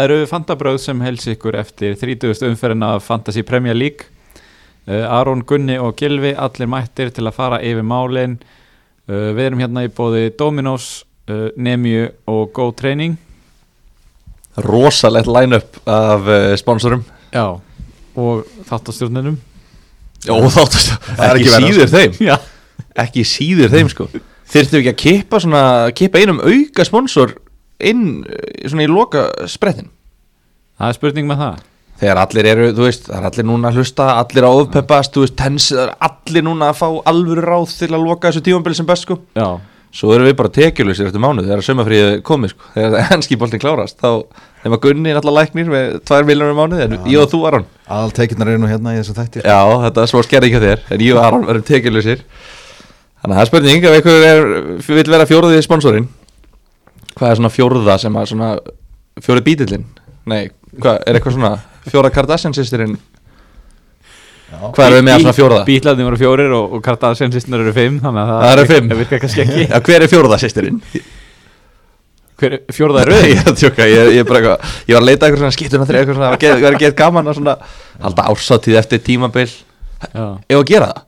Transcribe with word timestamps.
Það 0.00 0.06
eru 0.08 0.28
Fantabröð 0.30 0.76
sem 0.80 1.00
hels 1.04 1.26
ykkur 1.28 1.56
eftir 1.60 1.96
30. 2.00 2.38
umferðin 2.48 2.84
af 2.86 3.02
Fantasy 3.04 3.42
Premier 3.44 3.76
League. 3.76 4.06
Uh, 4.88 5.02
Aron, 5.12 5.42
Gunni 5.44 5.74
og 5.76 5.98
Gilvi 6.00 6.30
allir 6.32 6.70
mættir 6.72 7.10
til 7.12 7.26
að 7.28 7.34
fara 7.36 7.58
yfir 7.60 7.84
málin. 7.84 8.38
Uh, 9.04 9.34
Við 9.36 9.42
erum 9.44 9.60
hérna 9.60 9.82
í 9.84 9.90
bóði 9.92 10.30
Dominos, 10.40 10.86
uh, 11.28 11.50
Nemiu 11.52 12.06
og 12.32 12.48
Go 12.56 12.70
Training. 12.78 13.18
Rosalegt 14.64 15.28
line-up 15.28 15.76
af 15.84 16.32
sponsorum. 16.62 17.04
Já, 17.36 17.60
og 18.16 18.48
þáttastjórnunum. 18.72 19.36
Jó, 20.24 20.40
þáttast 20.56 20.96
Það 21.10 21.26
er 21.26 21.42
Ekki 21.42 21.52
ekki 21.52 21.68
síður 21.68 21.92
þeim. 21.92 22.18
Já, 22.30 22.38
Ekki 23.04 23.28
síður 23.34 23.76
þeim 23.76 23.92
sko. 23.92 24.08
Þyrftu 24.48 24.80
ekki 24.80 24.94
að 24.96 24.98
kippa 25.04 25.44
svona 25.44 25.64
Kippa 25.92 26.24
einum 26.24 26.40
auka 26.40 26.88
sponsor 26.88 27.36
inn 27.88 28.04
eh, 28.28 28.68
Svona 28.68 28.86
í 28.86 28.90
loka 28.90 29.26
sprettin 29.50 29.88
það 30.80 30.88
er 30.92 30.96
spurning 30.96 31.26
með 31.28 31.42
það. 31.44 31.66
Þegar 32.00 32.18
allir 32.22 32.46
eru, 32.48 32.68
þú 32.72 32.84
veist, 32.86 33.02
það 33.10 33.18
er 33.18 33.26
allir 33.28 33.44
núna 33.50 33.68
að 33.68 33.80
hlusta 33.82 34.04
Allir 34.16 34.46
að 34.48 34.60
ofpeppast, 34.62 35.12
þú 35.12 35.24
veist, 35.26 35.34
tens 35.36 35.66
það 35.74 35.82
er 35.82 35.90
Allir 36.06 36.46
núna 36.46 36.70
að 36.72 36.78
fá 36.78 36.86
alvöru 37.12 37.42
ráð 37.44 37.74
til 37.82 37.90
að 37.92 38.06
loka 38.06 38.30
þessu 38.30 38.40
tímambili 38.46 38.78
sem 38.78 38.88
best 38.88 39.04
sko. 39.04 39.18
Já, 39.36 39.48
Svo 39.90 40.12
erum 40.14 40.28
við 40.30 40.36
bara 40.38 40.52
tekjuleysir 40.54 41.08
eftir 41.10 41.20
mánuð 41.20 41.48
Þegar 41.50 41.64
sömafríði 41.66 42.20
komið 42.24 42.52
sko. 42.54 42.68
Þegar 42.76 43.04
henski 43.10 43.36
boltin 43.40 43.60
klárast 43.60 43.98
Þá 44.00 44.22
þeim 44.62 44.76
að 44.76 44.82
Gunni 44.86 45.10
er 45.12 45.18
alltaf 45.20 45.34
læknir 45.36 45.72
Með 45.74 45.96
2 46.08 46.20
miljónur 46.30 46.56
mánuð 46.56 46.82
En 46.86 46.94
ég 47.10 47.18
og 47.20 47.28
þú 47.34 47.40
Aron. 47.50 47.66
Aðal 47.90 48.14
tekjurnar 48.16 48.52
eru 48.54 48.62
nú 48.62 48.70
hérna 48.70 48.94
í 48.94 49.00
þessu 49.02 49.16
þættir 49.18 49.44
Já, 49.50 49.58
þetta 49.84 50.04
er 50.06 50.12
svo 50.14 50.22
skerði 50.24 50.52
ekki 50.52 50.62
á 50.62 50.66
þér 50.68 50.84
En 50.94 51.04
ég 51.04 51.18
og 51.18 51.24
Aron 51.26 51.48
verðum 51.50 51.66
tekjuleysir 51.72 52.22
Þannig 53.20 53.34
að 53.34 53.36
það 53.36 53.42
er 53.42 53.50
spurning 53.50 53.84
Ef 53.90 53.98
einhver 53.98 54.28
er, 54.30 54.48
vil 54.86 55.10
vera 55.10 55.26
fjóruði 55.28 55.60
sponsorinn 55.66 56.06
Hvað 57.20 57.34
er 57.34 57.36
svona 57.36 57.52
fjóruða 57.52 57.98
sem 58.00 58.14
að 58.16 58.30
svona 58.32 58.50
Fjóruð 59.20 59.44
bítillinn 59.44 59.86
Nei, 60.30 60.50
hvað, 60.80 61.02
er 61.04 61.18
eitthvað 61.18 61.36
svona 61.36 61.50
Fjóra 61.90 62.10
Kardashian 62.14 62.56
sýstirinn 62.56 62.96
Hvað 64.50 64.86
erum 64.86 64.96
við 64.96 65.04
með 65.06 65.14
að 65.14 65.24
svona 65.24 65.36
fjóruða? 65.36 65.64
Bítlarnir 65.68 66.08
voru 66.08 66.18
fjórir 66.20 66.54
og, 66.56 66.76
og 66.76 66.84
Kardashian 66.84 67.34
sýstunar 67.34 67.62
eru 67.62 67.74
fimm 67.76 67.98
Þannig 68.02 68.22
að 68.22 68.40
Það 68.40 68.52
eru 68.54 68.64
fimm. 68.72 68.88
Það 68.90 69.02
virkar 69.04 69.22
kannski 69.24 69.42
ekki. 69.44 69.66
Já, 69.68 69.76
hver 69.86 70.04
er 70.06 70.10
fjóruða 70.10 70.38
sýstirinn? 70.42 70.80
Hver, 72.40 72.56
Fjóruða 72.72 73.04
er 73.04 73.12
Ég 73.20 73.42
er 73.44 73.52
að 73.52 73.60
tjóka, 73.60 73.86
ég, 73.86 74.10
ég, 74.16 74.26
bara, 74.26 74.56
ég 74.88 74.96
var 74.96 75.02
að 75.02 75.06
leita 75.10 75.28
eitthvað 75.28 75.44
svona 75.44 75.54
skiptuna 75.54 75.86
þegar 75.86 76.00
eitthvað 76.00 76.18
svona, 76.18 76.30
það 76.40 76.64
var 76.64 76.78
að 76.78 76.84
geta 76.86 76.98
gaman 77.02 77.30
að 77.30 77.36
svona, 77.38 77.56
halda 78.00 78.24
ársátíð 78.32 78.78
eftir 78.80 79.02
tímabil. 79.04 79.44
Já, 80.00 80.24
ef 80.48 80.56
að 80.56 80.64
gera 80.72 80.88
það? 80.88 81.02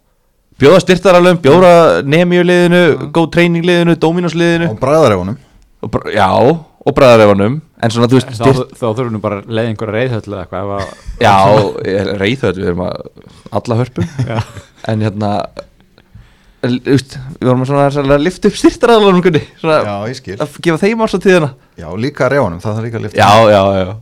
Bjóða 0.63 0.83
styrtaralum, 0.85 1.41
bjóða 1.43 1.73
nemiuliðinu 2.05 2.83
góð 3.17 3.31
treyningliðinu, 3.39 3.97
dóminusliðinu 3.99 4.69
Og 4.75 4.77
bræðarefunum 4.83 5.41
og, 5.83 5.99
já, 6.15 6.29
og 6.87 6.95
bræðarefunum 6.97 7.57
en 7.83 7.91
svona 7.95 8.09
þú 8.11 8.19
veist, 8.21 8.31
þá, 8.39 8.45
styrt, 8.47 8.73
þá 8.79 8.87
þurfum 8.95 9.17
við 9.19 9.23
bara 9.25 9.41
að 9.43 9.51
leiða 9.59 9.73
einhverja 9.73 9.97
reyðhöll 9.99 10.23
eða 10.33 10.45
eitthvað 10.45 10.73
að- 10.79 10.95
já 11.25 11.35
reyðhöld, 12.23 12.61
við 12.63 12.71
erum 12.73 12.85
að 12.87 12.95
alla 13.61 13.79
hörpum. 13.83 14.09
Já. 14.31 14.39
en 14.93 15.05
hérna 15.07 15.33
veist, 16.63 17.17
við 17.41 17.49
vorum 17.51 17.65
svona 17.67 17.89
að 17.91 18.23
lifta 18.23 18.51
upp 18.51 18.57
styrtaralunum 18.61 19.23
kunni, 19.25 19.43
svona 19.61 19.81
Já, 19.83 19.95
ég 20.13 20.19
skil. 20.21 20.37
að 20.39 20.57
gefa 20.63 20.81
þeim 20.85 21.03
ársátíðina 21.07 21.51
Já, 21.81 21.89
líka 21.99 22.29
refunum, 22.31 22.61
það 22.63 22.77
þarf 22.79 22.87
líka 22.87 23.01
að 23.01 23.07
lifta 23.09 23.19
já, 23.19 23.31
já, 23.51 23.63
já. 23.83 23.93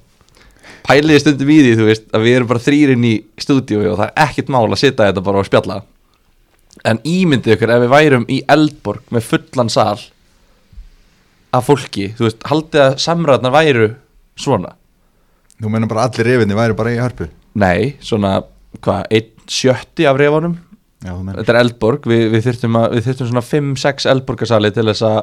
Pæliði 0.91 1.21
stundum 1.23 1.51
í 1.55 1.59
því, 1.63 1.73
þú 1.79 1.87
veist, 1.89 2.05
að 2.17 2.23
við 2.27 2.37
erum 2.37 2.49
bara 2.51 2.63
þrýrin 2.65 3.05
í 3.07 3.15
stúdíu 3.41 3.81
og 3.93 3.99
það 4.01 4.07
er 4.11 4.23
ekkert 4.27 4.49
mál 4.53 4.65
að 4.69 4.79
sitja 4.81 5.07
þetta 5.11 5.23
bara 5.27 5.41
og 5.43 5.47
spjalla. 5.49 5.77
En 6.89 7.01
ímyndið 7.07 7.55
ykkur 7.55 7.73
ef 7.75 7.83
við 7.85 7.93
værum 7.93 8.25
í 8.33 8.39
Eldborg 8.51 9.03
með 9.15 9.27
fullan 9.29 9.71
sal 9.73 10.01
af 11.57 11.67
fólki, 11.67 12.11
þú 12.19 12.27
veist, 12.29 12.41
haldið 12.51 12.85
að 12.85 12.97
samræðnar 13.05 13.55
væru 13.55 13.89
svona? 14.41 14.75
Þú 15.61 15.73
meina 15.73 15.89
bara 15.91 16.07
allir 16.09 16.29
refinni 16.31 16.57
væri 16.57 16.77
bara 16.79 16.93
í 16.95 17.01
hörpu. 17.01 17.29
Nei, 17.61 17.95
svona, 18.05 18.39
hvað, 18.81 19.03
einn 19.11 19.33
sjötti 19.51 20.07
af 20.09 20.21
refanum, 20.21 20.59
Já, 21.01 21.15
þú 21.15 21.23
meina 21.25 21.41
þetta 21.41 21.53
er 21.55 21.59
Eldborg 21.63 22.07
við, 22.11 22.23
við 22.35 22.43
þyrftum, 22.45 22.75
að, 22.77 22.95
við 22.99 23.07
þyrftum 23.09 23.29
svona 23.31 23.43
5-6 23.49 24.09
Eldborgarsali 24.13 24.71
til 24.77 24.85
þess 24.91 25.05
að 25.09 25.21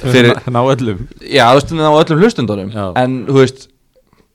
fyrir, 0.00 0.38
Ná 0.48 0.60
öllum. 0.64 1.02
Já, 1.20 1.44
þú 1.52 1.60
veist, 1.60 1.74
á 1.76 1.92
öllum 2.00 2.22
hlustundunum 2.24 2.70
Já. 2.72 2.84
en, 3.02 3.16
þú 3.28 3.38
veist, 3.42 3.66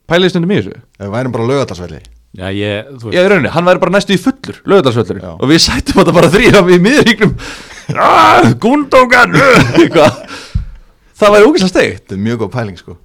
pæliði 0.10 0.36
stundum 0.36 0.54
í 0.54 0.60
þessu. 0.60 0.82
Við 1.02 1.16
værum 1.16 1.34
bara 1.34 1.48
lögatarsvelli 1.50 2.04
Já, 2.32 2.46
ég, 2.56 2.92
þú 3.02 3.12
Já, 3.12 3.26
í 3.26 3.28
rauninni, 3.28 3.50
hann 3.52 3.66
væri 3.68 3.82
bara 3.82 3.92
næstu 3.98 4.16
í 4.16 4.20
fullur 4.22 4.62
Lögðarsvöllur 4.72 5.18
Já. 5.20 5.32
Og 5.36 5.50
við 5.50 5.58
sættum 5.66 5.98
þetta 6.00 6.14
bara 6.16 6.30
þrýra 6.32 6.62
í 6.64 6.78
miðríknum 6.86 7.34
ah, 8.00 8.46
Gundókan 8.62 9.36
Eitthvað 9.36 10.22
Það 11.22 11.36
væri 11.36 11.50
ógæslega 11.50 11.72
steikt. 11.72 11.98
Þetta 12.02 12.18
er 12.18 12.24
mjög 12.26 12.42
góð 12.42 12.52
pæling 12.56 12.80
sko. 12.82 12.98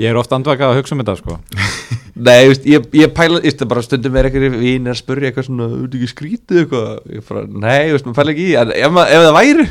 Ég 0.00 0.12
er 0.12 0.18
ofta 0.20 0.36
andvakað 0.36 0.74
að 0.74 0.78
hugsa 0.80 0.96
um 0.96 1.00
þetta 1.02 1.16
sko. 1.20 1.38
Nei, 2.20 2.50
veist, 2.50 2.66
ég, 2.68 2.84
ég 3.00 3.12
pæla 3.16 3.40
Ístu 3.46 3.66
bara 3.68 3.82
stundum 3.84 4.16
er 4.18 4.28
eitthvað 4.28 4.58
Vín 4.60 4.88
er 4.88 4.92
að 4.92 5.00
spurja 5.00 5.30
eitthvað 5.30 5.46
svona 5.46 5.68
Þú 5.70 5.80
ert 5.86 5.96
ekki 5.96 6.08
skrítið 6.10 6.60
eitthvað? 6.64 6.90
Ég 7.16 7.26
bara, 7.28 7.44
nei, 7.48 7.92
veist, 7.94 8.06
maður 8.06 8.18
pæla 8.18 8.34
ekki 8.34 8.46
í 8.46 8.56
En 8.60 8.72
ef, 8.74 8.94
maður, 8.96 9.12
ef 9.14 9.24
það 9.24 9.36
væri 9.38 9.66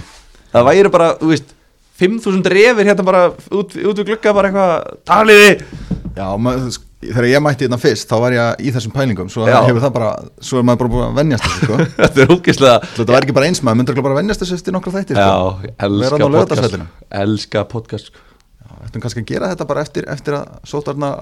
Það 0.53 0.69
væri 0.69 0.91
bara, 0.96 1.09
þú 1.19 1.31
veist 1.34 1.56
5.000 2.00 2.53
refir 2.56 2.90
hérna 2.90 3.06
bara 3.06 3.24
út, 3.35 3.75
út 3.75 4.01
við 4.01 4.07
glugga 4.07 4.34
bara 4.38 4.50
eitthvað 4.50 5.01
Taliði 5.12 5.51
Já, 6.16 6.25
maður, 6.41 6.80
þegar 7.00 7.28
ég 7.30 7.44
mætti 7.44 7.66
hérna 7.68 7.80
fyrst 7.80 8.10
þá 8.12 8.16
var 8.24 8.36
ég 8.36 8.64
í 8.68 8.72
þessum 8.76 8.94
pælingum 8.96 9.30
Svo 9.32 9.46
Já. 9.48 9.60
hefur 9.64 9.84
það 9.86 9.94
bara, 9.96 10.10
svo 10.44 10.60
er 10.60 10.66
maður 10.68 10.82
bara 10.82 10.94
búin 10.94 11.06
að 11.06 11.20
venjast 11.22 11.46
þessu 11.46 11.68
sko 11.68 11.78
Þetta 12.02 12.24
er 12.26 12.34
ógæslega 12.36 12.80
Þetta 12.98 13.14
væri 13.16 13.28
ekki 13.30 13.36
bara 13.38 13.50
eins 13.52 13.62
maður, 13.64 13.80
myndir 13.80 13.94
örugglega 13.96 14.10
bara 14.10 14.20
venjast 14.20 14.44
þessu 14.44 14.58
eftir 14.60 14.76
nokkra 14.76 14.96
þættir 14.98 15.22
Já, 15.22 15.30
sko. 15.30 15.72
elska 15.88 16.20
þarna 16.20 16.28
á 16.28 16.40
podcast. 16.40 16.78
Elska 17.22 17.64
podcast 17.72 18.12
sko. 18.12 18.26
Já, 18.60 18.74
Ættum 18.90 19.06
kannski 19.06 19.24
að 19.24 19.32
gera 19.32 19.54
þetta 19.54 19.70
bara 19.72 19.86
eftir, 19.88 20.10
eftir 20.12 20.38
að 20.42 20.60
sótarna 20.68 21.14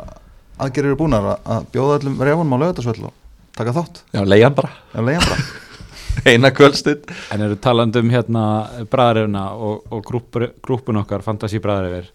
aðgerir 0.58 0.92
eru 0.92 1.00
búnar 1.04 1.32
að, 1.36 1.40
að 1.58 1.70
bjóða 1.76 2.02
öllum 2.02 2.20
refunum 2.26 2.58
á 2.58 2.62
lögatarsvell 2.66 3.09
og 3.12 3.16
taka 3.58 3.78
þátt 3.78 4.04
Já, 4.18 4.22
leiðan 4.26 4.58
bara 4.58 4.74
Já, 4.96 5.02
leiðan 5.06 5.30
bara 5.30 5.48
Eina 6.34 6.50
kvöldstund 6.50 7.12
En 7.36 7.44
eru 7.46 7.58
talandi 7.62 8.02
um 8.02 8.09
hérna 8.09 8.44
bræðarefna 8.90 9.52
og, 9.54 9.86
og 9.94 10.02
grúpun 10.66 11.04
okkar 11.04 11.22
Fantasí 11.26 11.62
bræðarefir 11.62 12.09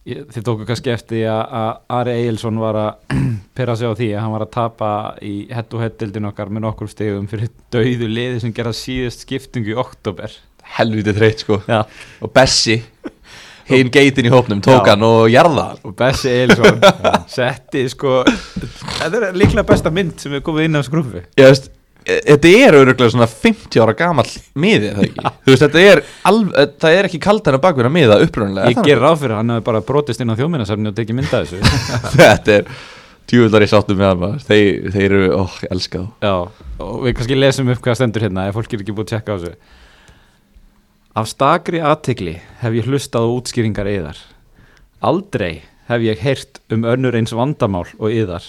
Þið 0.00 0.44
tóku 0.46 0.64
kannski 0.64 0.92
eftir 0.94 1.26
að, 1.28 1.74
Ari 1.92 2.12
Egilson 2.22 2.56
var 2.60 2.78
að 2.80 3.16
pera 3.58 3.74
sig 3.76 3.90
á 3.90 3.92
því 3.92 4.06
að 4.14 4.22
hann 4.24 4.32
var 4.32 4.44
að 4.46 4.52
tapa 4.54 4.92
í 5.20 5.34
hett 5.52 5.74
og 5.76 5.82
hett-dildin 5.84 6.28
okkar 6.30 6.48
með 6.48 6.64
nokkur 6.64 6.88
stegum 6.88 7.26
fyrir 7.28 7.50
dauðu 7.74 8.08
liði 8.08 8.40
sem 8.40 8.54
gera 8.56 8.72
síðust 8.76 9.26
skiptingu 9.26 9.74
í 9.74 9.78
oktober 9.78 10.32
helviti 10.78 11.12
þreytt 11.16 11.44
sko. 11.44 11.60
Já. 11.68 11.82
og 12.22 12.32
Bessi 12.32 12.78
hinn 13.70 13.90
geitin 13.92 14.26
í 14.26 14.32
hópnum 14.32 14.62
tók 14.64 14.86
Já. 14.86 14.94
hann 14.94 15.04
og 15.06 15.26
jarða 15.30 15.66
og 15.84 15.94
Bessi 15.98 16.32
Egilson 16.32 16.80
setti 17.36 17.84
sko 17.92 18.22
þetta 18.24 19.28
er 19.28 19.36
líklega 19.36 19.68
besta 19.68 19.92
mynd 19.94 20.16
sem 20.22 20.32
við 20.34 20.44
komum 20.48 20.64
inn 20.64 20.78
á 20.78 20.80
þessu 20.80 20.96
grúfi 20.96 21.22
ég 21.38 21.50
veist 21.50 21.70
þetta 22.06 22.52
er 22.54 22.76
öruglega 22.78 23.12
svona 23.12 23.28
50 23.30 23.82
ára 23.82 23.94
gamall 23.98 24.30
miði 24.60 24.92
það 24.94 25.02
ekki? 25.06 25.24
Þú 25.44 25.52
veist 25.52 25.64
þetta 25.66 25.82
er 25.88 26.02
alv, 26.30 26.54
e, 26.54 26.64
það 26.84 26.96
er 26.96 27.08
ekki 27.08 27.20
kaldan 27.22 27.58
að 27.58 27.64
bakverða 27.66 27.92
miða 27.94 28.16
upprunnilega 28.24 28.72
Ég 28.72 28.80
ger 28.86 29.02
ráð 29.02 29.18
fyrir 29.24 29.34
að 29.36 29.42
hann 29.42 29.52
hefði 29.54 29.66
bara 29.68 29.82
brotist 29.90 30.24
inn 30.24 30.32
á 30.32 30.38
þjóminasafni 30.38 30.90
og 30.90 30.96
tekið 30.96 31.18
mynda 31.18 31.42
þessu. 31.44 31.60
Þetta 32.20 32.56
er 32.56 32.72
djúvöldar 33.30 33.66
í 33.66 33.70
sáttum 33.70 34.00
með 34.00 34.10
hann 34.10 34.40
þeir, 34.46 34.70
þeir 34.94 35.06
eru, 35.08 35.28
ó, 35.36 35.42
ég 35.62 35.74
elska 35.76 36.00
þá. 36.00 36.08
Já, 36.24 36.34
og 36.86 36.96
við 37.04 37.16
kannski 37.18 37.38
lesum 37.38 37.72
upp 37.74 37.82
hvað 37.84 38.00
stendur 38.00 38.26
hérna 38.26 38.46
ef 38.48 38.56
fólk 38.58 38.74
er 38.74 38.84
ekki 38.84 38.96
búið 38.96 39.06
að 39.06 39.12
tjekka 39.14 39.36
á 39.36 39.38
þessu. 39.44 39.76
Af 41.20 41.28
stakri 41.30 41.82
aðtikli 41.82 42.36
hef 42.62 42.78
ég 42.78 42.88
hlustað 42.88 43.28
á 43.28 43.34
útskýringar 43.34 43.90
yðar. 43.90 44.18
Aldrei 45.04 45.62
hef 45.90 46.06
ég 46.06 46.24
heyrt 46.24 46.60
um 46.72 46.86
önnur 46.88 47.18
eins 47.18 47.34
vandamál 47.36 47.86
og 47.98 48.14
yðar 48.14 48.46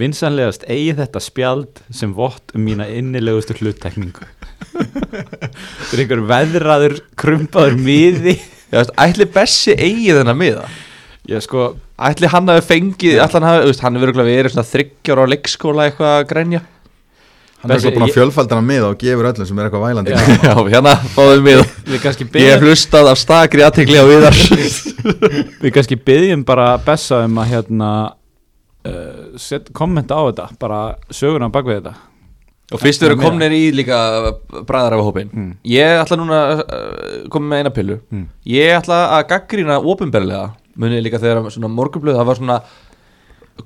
Vinsanlegast 0.00 0.62
eigi 0.72 0.94
þetta 0.96 1.20
spjald 1.20 1.82
sem 1.92 2.14
vott 2.16 2.54
um 2.56 2.62
mína 2.64 2.86
innilegustu 2.88 3.58
hluttekningu. 3.58 4.24
Þetta 4.72 5.50
er 5.92 6.02
einhver 6.04 6.22
veðraður 6.30 6.94
krumpaður 7.20 7.76
miði. 7.76 8.38
Ætli 8.72 9.26
Bessi 9.28 9.74
eigi 9.76 10.14
þennan 10.16 10.38
miða? 10.40 10.64
Ég 11.28 11.44
sko, 11.44 11.74
ætli 12.00 12.30
hann 12.32 12.48
hafi 12.48 12.64
fengið, 12.70 13.18
ætli 13.20 13.38
hann 13.38 13.48
hafi, 13.50 13.74
hann 13.84 13.98
hefur 14.00 14.14
verið 14.16 14.54
svona 14.54 14.64
þryggjar 14.70 15.20
á 15.20 15.24
leikskóla 15.34 15.90
eitthvað 15.90 16.14
að 16.16 16.24
grænja 16.32 16.62
Hann 17.62 17.70
er 17.70 17.76
Bessi, 17.76 17.86
eitthvað 17.86 18.00
búin 18.00 18.08
að 18.08 18.16
fjölfaldana 18.16 18.62
með 18.66 18.84
og 18.88 18.96
gefur 18.98 19.28
öllum 19.28 19.46
sem 19.46 19.60
er 19.60 19.68
eitthvað 19.68 19.84
vælandi. 19.84 20.14
Já. 20.16 20.32
já, 20.48 20.54
hérna, 20.72 20.96
fáðum 21.12 21.44
miða. 21.46 21.66
Við 21.86 22.08
Ég 22.40 22.48
hef 22.56 22.64
hlustað 22.64 23.10
af 23.12 23.20
stakri 23.20 23.62
aðtekli 23.62 24.00
á 24.02 24.06
viðar 24.08 24.40
Við 25.62 25.68
kannski 25.76 26.00
byggjum 26.00 26.42
bara 26.48 26.72
Bessa 26.82 27.20
um 27.28 27.38
að 27.38 27.52
hérna 27.52 27.92
uh, 28.88 29.36
set, 29.40 29.72
kommenta 29.76 30.18
á 30.18 30.22
þetta 30.30 30.48
bara 30.62 30.80
söguna 31.10 31.50
bak 31.52 31.68
við 31.68 31.80
þetta. 31.80 31.94
Og 32.72 32.80
fyrst 32.80 33.02
Meira. 33.04 33.18
komnir 33.20 33.52
í 33.52 33.64
líka 33.76 33.98
bræðar 34.64 34.96
af 34.96 35.04
hópin 35.04 35.28
Mm. 35.32 35.50
Ég 35.68 35.98
ætla 36.00 36.16
núna 36.16 36.38
að 36.40 36.62
uh, 36.62 37.28
koma 37.28 37.50
með 37.50 37.62
eina 37.62 37.72
pillu. 37.76 37.98
Mm. 38.10 38.24
Ég 38.48 38.72
ætla 38.78 39.02
að 39.18 39.26
gaggrýna 39.34 39.80
opinberlega 39.80 40.50
Munið 40.72 41.02
líka 41.04 41.20
þegar 41.20 41.42
morgunblöð 41.68 42.16
Það 42.16 42.28
var 42.30 42.38
svona 42.40 42.62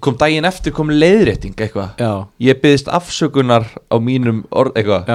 Kom 0.02 0.16
daginn 0.18 0.44
eftir 0.44 0.74
kom 0.74 0.88
leiðrétting 0.90 1.54
eitthvað. 1.54 1.92
Ég 2.42 2.58
byggðist 2.58 2.88
afsökunar 2.90 3.68
á 3.86 3.96
mínum 4.02 4.40
orð 4.50 4.74
eitthvað. 4.74 5.06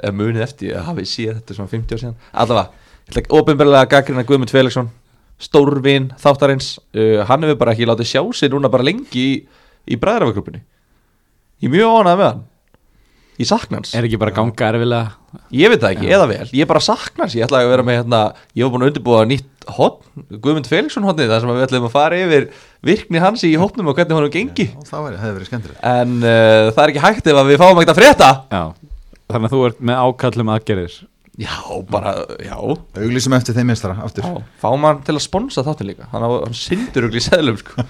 Eða 0.00 0.14
munið 0.16 0.44
eftir, 0.46 0.70
ég 0.72 0.86
hafi 0.86 1.04
séð 1.04 1.34
þetta 1.36 1.56
svona 1.58 1.72
50 1.74 1.92
ár 1.92 2.00
síðan. 2.00 2.14
Allavega, 2.32 2.70
að 3.82 3.90
gaggrýna 3.92 4.24
Guðmund 4.24 4.54
Felixson 4.54 4.88
stórvin 5.42 6.10
þáttarins 6.20 6.76
uh, 6.94 7.24
hann 7.28 7.42
hefur 7.46 7.58
bara 7.60 7.74
ekki 7.74 7.88
látið 7.90 8.10
sjá 8.14 8.22
sig 8.38 8.52
núna 8.52 8.70
bara 8.72 8.86
lengi 8.86 9.24
í, 9.24 9.36
í 9.90 9.98
bræðrafagrúpinni 10.00 10.62
ég 11.64 11.70
er 11.70 11.74
mjög 11.74 11.94
ánægð 12.04 12.18
með 12.20 12.28
hann. 12.28 12.42
Ég 13.34 13.48
sakna 13.50 13.80
hans. 13.80 13.90
Er 13.98 14.04
ekki 14.06 14.18
bara 14.20 14.30
ganga 14.34 14.66
erfilega 14.68 15.40
Ég 15.50 15.66
veit 15.72 15.80
það 15.82 15.94
ekki, 15.96 16.10
eða 16.14 16.26
vel, 16.30 16.44
ég 16.54 16.68
bara 16.70 16.82
sakna 16.84 17.24
hans. 17.24 17.34
Ég 17.34 17.42
ætlaði 17.48 17.66
að 17.66 17.72
vera 17.72 17.84
með 17.88 17.96
hérna, 17.98 18.20
ég 18.54 18.62
var 18.62 18.70
búin 18.74 18.84
að 18.84 18.90
undirbúa 18.92 19.22
nýtt 19.26 19.64
hotn, 19.74 20.22
Guðmund 20.44 20.68
Felixson 20.70 21.06
hotnið 21.08 21.32
þar 21.32 21.42
sem 21.42 21.50
við 21.50 21.64
ætlum 21.66 21.88
að 21.88 21.94
fara 21.96 22.20
yfir 22.20 22.46
virkni 22.86 23.22
hans 23.24 23.42
í 23.48 23.50
hotnum 23.58 23.90
og 23.90 23.96
hvernig 23.98 24.14
honum 24.14 24.30
gengi. 24.30 24.68
Og 24.78 24.86
það 24.86 25.06
væri- 25.08 25.18
hefði 25.24 25.34
verið 25.40 25.50
skemmtilegt. 25.50 25.80
En 25.82 26.14
uh, 26.20 26.70
það 26.76 26.82
er 26.84 26.92
ekki 26.92 27.02
hægt 27.08 27.30
ef 27.32 27.40
að 27.40 27.50
við 27.50 27.60
fáum 27.64 27.80
ekkert 27.82 27.94
að 27.96 28.00
frétta. 28.02 28.30
Já 28.54 28.62
Þannig 29.34 29.48
að 29.48 29.54
þú 29.56 29.62
ert 29.66 29.82
með 29.90 30.02
ákallum 30.04 30.54
aðgerðir 30.54 30.96
Já, 31.34 31.50
bara, 31.90 32.12
já, 32.38 32.54
Auglýsum 32.54 33.34
eftir 33.34 33.56
þeim 33.56 33.72
meistara 33.72 33.96
aftur. 34.06 34.22
Já 34.22 34.42
Fáum 34.62 34.84
hann 34.86 35.00
til 35.02 35.16
að 35.16 35.24
sponsa 35.24 35.64
þáttin 35.66 35.88
líka. 35.90 36.06
Hann, 36.12 36.22
á, 36.22 36.30
hann 36.44 36.54
syndur 36.54 37.08
ugli 37.08 37.18
í 37.18 37.24
seðlum 37.24 37.58
sko. 37.58 37.86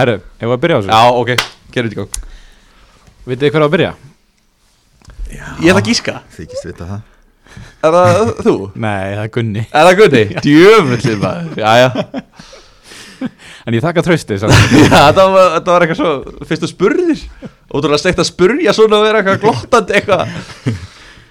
Herru, 0.00 0.16
ef 0.42 0.50
að 0.50 0.62
byrja 0.64 0.78
á 0.78 0.80
þessu? 0.82 0.90
Já, 0.90 1.02
ok, 1.20 1.30
gerum 1.76 1.92
þetta 1.92 1.94
í 1.94 2.00
gang. 2.00 2.16
Vitið 3.26 3.44
þið 3.46 3.54
hver 3.54 3.62
á 3.62 3.66
að 3.66 3.76
byrja? 3.76 3.92
Ég 5.30 5.70
ætla 5.70 5.78
að 5.78 5.90
gíska. 5.92 6.16
Þykist 6.34 6.66
vita 6.66 6.88
það. 6.90 7.04
Er 7.86 7.94
það 7.94 8.32
þú? 8.42 8.56
Nei, 8.82 9.04
það 9.14 9.22
er 9.22 9.30
Gunni. 9.36 9.62
Er 9.70 9.88
það 9.88 10.00
Gunni? 10.00 10.24
Djöfullið 10.46 11.22
maður. 11.22 11.62
Já, 11.62 11.70
já. 11.84 11.88
En 13.66 13.74
ég 13.78 13.82
þakka 13.82 14.04
trösti 14.06 14.36
samt. 14.38 14.74
Já, 14.90 15.08
þetta 15.08 15.22
var, 15.32 15.46
þetta 15.54 15.72
var 15.72 15.84
eitthvað 15.86 16.00
svo 16.02 16.44
Fyrstu 16.50 16.68
spurðir. 16.70 17.22
Ótrúlega 17.72 18.02
steikt 18.02 18.20
að 18.22 18.28
spurja 18.28 18.74
svona 18.76 19.00
og 19.00 19.06
vera 19.06 19.22
eitthvað 19.22 19.40
glottandi 19.46 19.96
eitthvað 19.96 20.84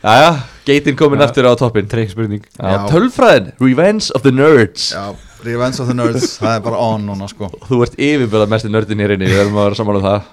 Jæja, 0.03 0.31
geitin 0.67 0.95
komin 0.97 1.19
Já. 1.21 1.25
aftur 1.29 1.47
á 1.49 1.53
toppin 1.57 1.87
Treyk 1.89 2.09
spurning. 2.11 2.43
Já, 2.59 2.71
Já. 2.75 2.87
tölfræðin, 2.91 3.51
Revenge 3.59 4.11
of 4.15 4.21
the 4.21 4.31
Nerds. 4.31 4.91
Já, 4.93 5.15
Revenge 5.45 5.79
of 5.81 5.87
the 5.87 5.95
Nerds 5.97 6.37
Það 6.39 6.55
er 6.55 6.63
bara 6.65 6.77
on 6.77 7.05
núna 7.07 7.27
sko. 7.29 7.49
Þú 7.69 7.81
ert 7.85 7.95
yfirbyrðað 7.97 8.49
mest 8.53 8.65
í 8.65 8.71
nördin 8.73 8.99
hér 9.01 9.15
inni 9.15 9.29
Við 9.29 9.39
verðum 9.39 9.59
að 9.61 9.67
vera 9.69 9.79
saman 9.79 9.99
um 9.99 10.05
það. 10.05 10.27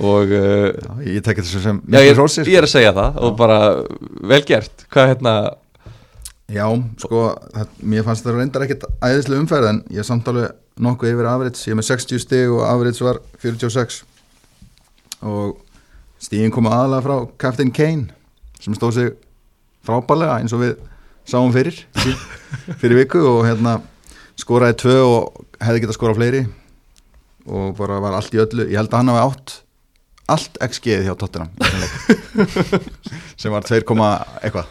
Og 0.00 0.32
uh, 0.36 0.68
Já, 0.70 0.92
Ég 1.10 1.24
tekja 1.26 1.42
þessu 1.44 1.60
sem 1.64 1.80
já, 1.90 1.98
ég, 2.06 2.14
hrósi, 2.16 2.40
sko. 2.44 2.50
ég 2.50 2.60
er 2.62 2.68
að 2.68 2.72
segja 2.72 2.92
það 2.96 3.18
Og 3.26 3.36
bara 3.36 3.58
vel 4.30 4.42
gert. 4.48 4.86
Hvað 4.92 5.08
hérna? 5.14 5.34
Já, 6.50 6.66
sko, 6.98 7.24
það, 7.54 7.74
mér 7.92 8.06
fannst 8.06 8.24
það 8.26 8.38
reyndar 8.40 8.64
ekkit 8.66 8.86
æðislega 9.06 9.42
umferð 9.44 9.68
en 9.70 9.82
ég 9.94 10.06
samt 10.06 10.26
alveg 10.32 10.54
nokkuð 10.82 11.12
yfir 11.12 11.28
average, 11.30 11.60
ég 11.68 11.74
er 11.74 11.78
með 11.78 11.86
60 11.92 12.22
stig 12.24 12.50
og 12.50 12.64
average 12.66 13.04
var 13.04 13.20
46 13.42 14.00
og 15.30 15.52
stigin 16.18 16.50
koma 16.50 16.72
aðalega 16.74 17.04
frá 17.04 17.14
Captain 17.38 17.70
Kane 17.70 18.08
sem 18.60 18.76
stóð 18.76 18.96
sig 18.96 19.12
frábælega 19.86 20.38
eins 20.40 20.54
og 20.56 20.64
við 20.64 20.76
sáum 21.28 21.52
fyrir 21.54 21.76
fyrir 22.80 22.98
viku 23.02 23.22
og 23.24 23.42
hérna 23.48 23.78
skoraði 24.40 24.78
tvö 24.82 24.96
og 25.04 25.44
hefði 25.60 25.84
getað 25.84 25.98
skorað 25.98 26.20
fleiri 26.20 26.44
og 27.50 27.74
bara 27.78 28.00
var 28.02 28.16
allt 28.18 28.34
í 28.36 28.40
öllu 28.42 28.68
ég 28.68 28.78
held 28.80 28.92
að 28.92 29.00
hann 29.00 29.12
hafi 29.12 29.26
átt 29.26 29.56
allt 30.30 30.60
XG-ið 30.62 31.08
hjá 31.08 31.14
Tottenham 31.18 31.50
sem 33.40 33.52
var 33.52 33.66
2, 33.66 33.80
eitthvað. 34.44 34.68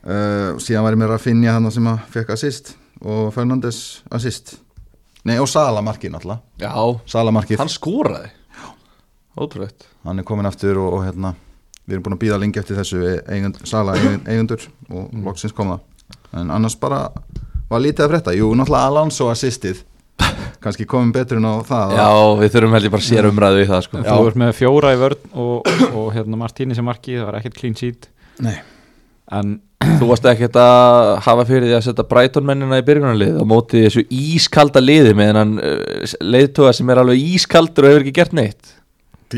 Uh, 0.00 0.56
síðan 0.62 0.86
var 0.86 0.96
ég 0.96 1.00
með 1.02 1.12
Rafinha 1.12 1.54
hann 1.54 1.70
sem 1.72 1.86
að 1.86 2.02
fekk 2.14 2.32
assist 2.34 2.72
og 3.00 3.30
Fernandes 3.34 4.00
assist. 4.12 4.56
Nei 5.28 5.36
og 5.40 5.48
Sala 5.52 5.82
markið 5.84 6.14
náttúrulega. 6.14 6.40
Já, 6.62 6.72
Sala 7.12 7.34
markið, 7.36 7.60
hann 7.60 7.70
skoraði. 7.70 8.32
Ótrúlegt. 9.38 9.86
Hann 10.04 10.20
er 10.20 10.26
komin 10.26 10.48
aftur 10.48 10.80
og, 10.80 10.96
og 10.96 11.04
hérna 11.06 11.34
við 11.88 11.96
erum 11.96 12.04
búin 12.06 12.16
að 12.18 12.22
býða 12.24 12.40
lengi 12.42 12.60
eftir 12.62 12.78
þessu 12.80 13.04
eigund, 13.28 13.60
Sala 13.68 13.94
eigund, 13.98 14.26
eigendur 14.28 14.66
og 14.90 15.06
Mm. 15.12 15.24
loksins 15.26 15.54
kom 15.56 15.68
það. 15.74 15.80
En 16.40 16.50
annars 16.50 16.76
bara 16.80 17.08
var 17.70 17.80
lítið 17.80 18.04
að 18.06 18.10
frétta. 18.14 18.34
Jú 18.36 18.50
náttúrulega 18.54 18.90
Alonso 18.90 19.30
assistið. 19.30 19.82
Kannski 20.60 20.84
komin 20.84 21.12
betur 21.12 21.38
en 21.40 21.46
á 21.48 21.64
það. 21.64 21.94
Já, 21.96 22.10
við 22.42 22.50
þurfum 22.54 22.74
held 22.76 22.84
ég 22.84 22.92
bara 22.92 23.06
sér 23.06 23.28
umræðu 23.30 23.62
í 23.64 23.68
það 23.70 23.82
sko. 23.86 24.02
Þú 24.04 24.26
ert 24.28 24.36
með 24.42 24.52
fjóra 24.58 24.92
í 24.92 24.98
vörn 25.00 25.22
og, 25.32 25.70
og 25.96 26.12
hérna 26.14 26.36
Martíni 26.36 26.76
sem 26.76 26.84
marki 26.84 27.16
Það 27.16 27.26
var 27.30 27.38
ekkert 27.40 27.56
clean 27.56 27.74
sheet. 27.78 28.08
Nei. 28.44 28.58
En 29.32 29.60
Þú 29.80 30.10
varst 30.10 30.26
ekkert 30.28 30.56
að 30.60 31.20
hafa 31.24 31.44
fyrir 31.48 31.64
því 31.70 31.76
að 31.78 31.84
setja 31.86 32.04
Brighton 32.10 32.44
mennina 32.44 32.78
í 32.82 32.84
byrjunarlið 32.84 33.38
á 33.40 33.44
móti 33.48 33.80
þessu 33.86 34.02
ískalda 34.12 34.82
liði 34.84 35.14
með 35.16 35.30
hennan 35.30 35.54
uh, 35.56 36.12
leiðtóða 36.20 36.74
sem 36.76 36.92
er 36.92 37.00
alveg 37.00 37.22
ískaldur 37.34 37.86
og 37.88 37.94
hefur 37.94 38.04
ekki 38.04 38.12
gert 38.20 38.34
neitt 38.36 38.74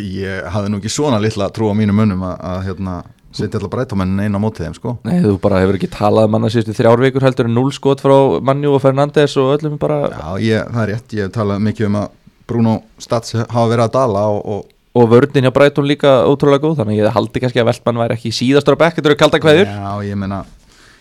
ég 0.00 0.46
hafði 0.54 0.72
nú 0.72 0.80
ekki 0.80 0.92
svona 0.92 1.20
litla 1.22 1.50
trú 1.52 1.68
á 1.68 1.74
mínum 1.76 1.98
munum 2.00 2.24
að, 2.26 2.36
að 2.52 2.64
hérna 2.68 2.96
setja 3.32 3.58
alltaf 3.58 3.72
breytómennin 3.72 4.20
einn 4.26 4.36
á 4.36 4.40
mótið 4.42 4.66
þeim 4.66 4.74
sko. 4.76 4.94
Nei, 5.08 5.18
þú 5.24 5.36
bara 5.40 5.62
hefur 5.62 5.78
ekki 5.78 5.88
talað 5.92 6.28
um 6.28 6.36
hann 6.36 6.48
að 6.48 6.54
síðustu 6.56 6.76
þrjár 6.76 7.04
vikur 7.06 7.24
heldur 7.24 7.48
en 7.48 7.56
núl 7.56 7.70
skot 7.72 8.02
frá 8.04 8.16
Manju 8.44 8.74
og 8.76 8.82
Fernandes 8.84 9.36
og 9.40 9.54
öllum 9.54 9.78
bara 9.80 10.02
Já, 10.12 10.26
ég, 10.44 10.68
það 10.68 10.82
er 10.82 10.92
rétt, 10.92 11.16
ég 11.16 11.28
hef 11.28 11.34
talað 11.36 11.64
mikið 11.64 11.88
um 11.88 11.98
að 12.02 12.18
Bruno 12.52 12.74
Stats 13.00 13.36
hafa 13.40 13.68
verið 13.70 13.86
að 13.86 13.94
dala 13.96 14.28
og, 14.34 14.42
og 14.44 14.70
og 14.92 15.08
vörnin 15.08 15.46
hjá 15.46 15.52
Brighton 15.56 15.86
líka 15.88 16.10
ótrúlega 16.28 16.66
góð 16.66 16.82
þannig 16.82 16.98
að 16.98 17.06
ég 17.06 17.14
haldi 17.16 17.40
kannski 17.40 17.60
að 17.62 17.68
Veltmann 17.70 18.00
væri 18.02 18.16
ekki 18.18 18.32
síðastur 18.36 18.76
á 18.76 18.82
bekk, 18.82 18.98
þetta 18.98 19.08
eru 19.08 19.18
kalda 19.22 19.40
kveður 19.40 19.70
Já, 19.70 19.92
ég 20.04 20.18
meina, 20.20 20.42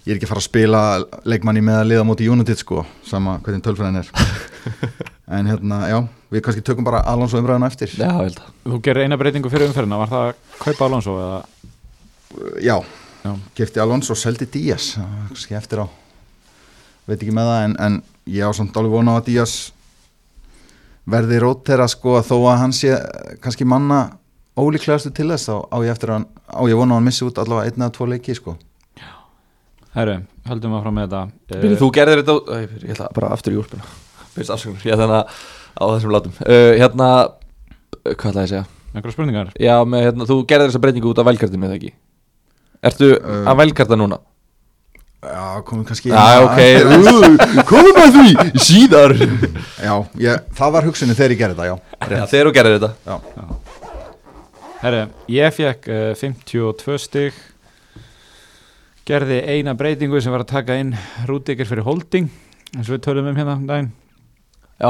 ég 0.05 0.13
er 0.13 0.15
ekki 0.15 0.29
að 0.29 0.31
fara 0.31 0.43
að 0.43 0.47
spila 0.47 0.83
leikmanni 1.27 1.63
með 1.67 1.79
að 1.81 1.89
liða 1.89 2.05
móti 2.07 2.29
United 2.31 2.61
sko, 2.61 2.85
sama 3.03 3.35
hvernig 3.43 3.65
tölfræðin 3.65 3.99
er. 3.99 4.13
En 5.31 5.47
hérna, 5.47 5.77
já, 5.87 5.97
við 6.31 6.43
kannski 6.45 6.63
tökum 6.65 6.85
bara 6.87 7.01
Alonso 7.11 7.39
umræðuna 7.41 7.67
eftir. 7.71 7.91
Já, 7.97 8.07
ég 8.07 8.17
held 8.21 8.39
að. 8.39 8.51
Þú 8.71 8.79
gerir 8.87 9.05
eina 9.07 9.17
breytingu 9.19 9.49
fyrir 9.51 9.67
umferðina 9.67 9.97
Var 9.99 10.11
það 10.11 10.27
að 10.29 10.35
kaupa 10.61 10.87
Alonso 10.87 11.15
eða? 11.19 11.41
Já, 12.63 12.75
Já. 13.25 13.33
kefti 13.59 13.83
Alonso 13.83 14.15
og 14.15 14.19
seldi 14.21 14.47
Díaz. 14.53 14.93
Kannski 15.27 15.57
eftir 15.59 15.83
á. 15.83 15.87
Veit 17.09 17.17
ekki 17.19 17.33
með 17.35 17.49
það, 17.51 17.61
en, 17.67 17.75
en 17.87 17.99
ég 18.31 18.47
á 18.47 18.51
samt 18.55 18.77
alveg 18.79 18.93
vona 18.95 19.17
á 19.17 19.19
að 19.19 19.27
Díaz 19.31 19.55
verði 21.11 21.39
rótera 21.41 21.87
sko 21.89 22.19
þó 22.23 22.35
að 22.53 22.59
hann 22.61 22.73
sé 22.77 22.91
eh, 22.93 23.31
kannski 23.41 23.65
manna 23.67 24.03
ólíklegastu 24.55 25.09
til 25.15 25.31
þess 25.33 25.49
þá 25.49 25.55
á 25.73 25.77
ég 25.81 25.91
eftir 25.95 26.11
að 26.13 26.19
hann, 26.19 26.27
á 26.47 26.61
ég 26.69 26.77
vona 26.77 26.93
að 26.93 26.99
hann 27.01 27.07
missi 27.09 27.25
út 27.25 27.39
allavega 27.41 27.71
einn 27.71 27.81
eða 27.81 27.95
tvo 27.97 28.07
leiki 28.11 28.35
sko. 28.37 28.53
Herru, 29.91 30.21
höldum 30.47 30.77
að 30.77 30.83
fram 30.85 30.95
með 30.95 31.09
þetta. 31.09 31.21
Byrju, 31.51 31.77
Þú 31.81 31.87
gerðir 31.97 32.21
þetta, 32.21 32.35
Æ, 32.47 32.59
ég 32.85 32.93
ætla 32.93 33.07
bara 33.17 33.31
aftur 33.35 33.51
í 33.51 33.57
úrspuna 33.59 33.89
Byrjast 34.31 34.53
afsökunar, 34.55 34.85
ég 34.87 34.93
ætla 34.95 35.17
á 35.77 35.83
þessum 35.93 36.13
látum. 36.15 36.33
Uh, 36.43 36.73
Hérna, 36.79 37.09
uh, 37.27 38.13
hvað 38.15 38.31
ætla 38.31 38.41
ég 38.41 38.47
að 38.47 38.51
segja? 38.55 38.65
Einhverja 38.91 39.15
spurningar? 39.15 39.51
Já, 39.61 39.75
með, 39.87 40.03
hérna, 40.09 40.27
þú 40.27 40.39
gerðir 40.49 40.71
þessa 40.71 40.81
breytingu 40.83 41.11
út 41.13 41.21
af 41.23 41.27
velkartinu 41.29 41.67
eða 41.69 41.77
ekki? 41.79 41.93
Ertu 42.89 43.11
Uh, 43.21 43.43
að 43.51 43.59
velkarta 43.61 43.97
núna? 43.99 44.17
Já, 45.21 45.61
komum 45.67 45.83
kannski 45.85 46.09
Já, 46.09 46.41
ok, 46.41 46.59
uh, 46.89 47.61
komum 47.69 47.99
að 48.01 48.15
því 48.17 48.61
síðar. 48.65 49.13
Já, 49.77 49.93
ég, 50.17 50.47
það 50.57 50.73
var 50.75 50.87
hugsunni 50.89 51.13
þegar 51.17 51.35
ég 51.35 51.41
gerði 51.43 51.57
þetta, 51.59 51.67
já. 51.69 51.75
Já, 52.01 52.25
Þegar 52.31 52.49
þú 52.49 52.53
gerðir 52.57 52.79
þetta. 52.79 52.91
Já, 53.05 53.59
Herru, 54.81 55.01
ég 55.29 55.53
fekk 55.53 55.87
uh, 55.93 56.07
52 56.17 56.97
stig. 57.03 57.37
Gerði 59.05 59.37
eina 59.45 59.75
breytingu 59.77 60.19
sem 60.21 60.33
var 60.33 60.41
að 60.43 60.51
taka 60.55 60.77
inn 60.81 60.91
Rúdikir 61.29 61.67
fyrir 61.69 61.85
holding 61.85 62.27
eins 62.73 62.87
og 62.89 62.95
við 62.95 63.01
tölum 63.05 63.29
um 63.29 63.37
hérna 63.37 63.55
um 63.59 63.65
daginn. 63.69 63.91
Já, 64.81 64.89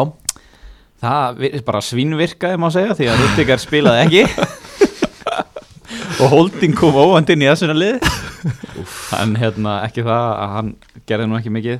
Það 1.02 1.46
bara 1.66 1.82
svínvirkaði 1.82 2.60
má 2.62 2.68
segja 2.74 2.96
því 2.98 3.08
að 3.10 3.22
Rúdikar 3.24 3.62
spilaði 3.62 4.04
ekki. 4.06 4.50
Og 6.22 6.30
holding 6.30 6.76
kom 6.78 6.98
óvand 7.02 7.32
inn 7.34 7.42
í 7.42 7.48
þessuna 7.50 7.74
lið 7.74 8.04
en 9.18 9.34
hérna 9.42 9.80
ekki 9.88 10.04
það 10.06 10.28
að 10.44 10.54
hann 10.56 10.70
gerði 11.10 11.30
nú 11.30 11.38
ekki 11.40 11.54
mikið. 11.56 11.80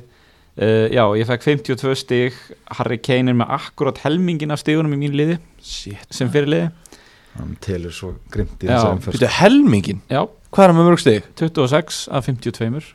Uh, 0.52 0.86
Já, 0.92 1.04
ég 1.16 1.28
fekk 1.30 1.46
52 1.46 1.94
stig. 2.02 2.40
Harry 2.78 2.98
Kane 3.00 3.32
er 3.32 3.38
með 3.38 3.54
akkurat 3.56 4.00
helmingin 4.02 4.52
af 4.52 4.60
stigunum 4.60 4.96
í 4.96 5.00
mín 5.04 5.14
liði 5.16 5.38
shit 5.62 6.10
sem 6.12 6.30
fyrir 6.32 6.50
liði. 6.50 6.96
Hann 7.38 7.54
telur 7.64 7.94
svo 7.96 8.16
grimt 8.32 8.66
í 8.66 8.68
Býttu 9.06 9.30
helmingin, 9.38 10.02
Já, 10.10 10.26
hvað 10.52 10.66
er 10.66 10.72
hann 10.74 10.80
með 10.80 10.90
mörg 10.90 11.00
stig? 11.00 11.30
26 11.40 12.02
af 12.12 12.28
52 12.28 12.90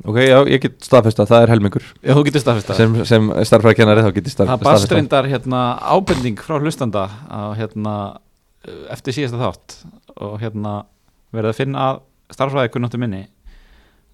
Ok, 0.00 0.16
já, 0.24 0.38
ég 0.48 0.62
get 0.64 0.78
staðfesta, 0.86 1.26
það 1.28 1.42
er 1.44 1.50
helmingur. 1.52 1.84
Já, 2.00 2.14
þú 2.16 2.22
getur 2.28 2.42
staðfest 2.44 2.70
það 2.70 2.78
Sem, 2.78 2.94
sem 3.10 3.26
starfræðkennari 3.50 4.04
þá 4.06 4.12
get 4.16 4.22
ég 4.22 4.32
Það 4.32 4.38
staðfesta 4.38 4.68
barst 4.70 4.94
reyndar 4.96 5.28
hérna, 5.28 5.64
ábending 5.92 6.40
frá 6.40 6.56
hlustanda 6.56 7.02
að, 7.28 7.50
hérna, 7.58 7.96
eftir 8.94 9.16
síðasta 9.18 9.42
þátt 9.42 9.76
og 10.16 10.38
hérna, 10.40 10.72
verið 11.36 11.52
að 11.52 11.60
finna 11.60 11.84
að 11.90 12.00
starfræði 12.32 12.72
kunnáttu 12.72 13.00
minni. 13.02 13.26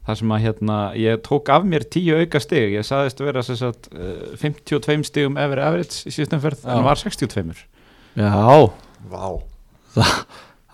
Þar 0.06 0.18
sem 0.20 0.34
að 0.34 0.42
hérna, 0.46 0.78
ég 1.02 1.22
tók 1.26 1.48
af 1.54 1.64
mér 1.66 1.86
tíu 1.90 2.18
auka 2.18 2.40
stig, 2.42 2.74
ég 2.76 2.86
sagðist 2.86 3.22
vera 3.22 3.42
sem 3.46 3.58
sagt, 3.58 3.88
eh, 3.94 4.34
52 4.42 5.06
stigum 5.06 5.38
ever 5.38 5.62
average 5.62 6.06
í 6.06 6.14
síðustum 6.14 6.42
ferð, 6.42 6.62
Já. 6.62 6.74
en 6.76 6.86
var 6.86 6.98
62 7.02 7.64
Já, 8.16 8.70
Vá. 9.10 9.26
Það 9.96 10.12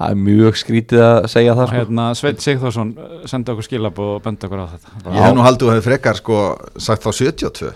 er 0.01 0.19
mjög 0.19 0.59
skrítið 0.59 1.03
að 1.05 1.19
segja 1.31 1.55
það 1.59 1.69
sko. 1.69 1.77
hérna, 1.79 2.05
Sveit 2.19 2.43
Sigþórsson 2.43 2.93
eh, 2.97 3.15
sendi 3.31 3.53
okkur 3.53 3.67
skilab 3.67 3.99
og 4.03 4.13
bendi 4.25 4.49
okkur 4.49 4.63
á 4.65 4.67
þetta. 4.73 4.93
Ég 5.05 5.27
hef 5.27 5.35
nú 5.37 5.45
haldið 5.47 5.69
að 5.69 5.77
hefur 5.77 5.87
frekar 5.91 6.21
sko 6.21 6.39
sagt 6.81 7.05
þá 7.05 7.11
72 7.13 7.73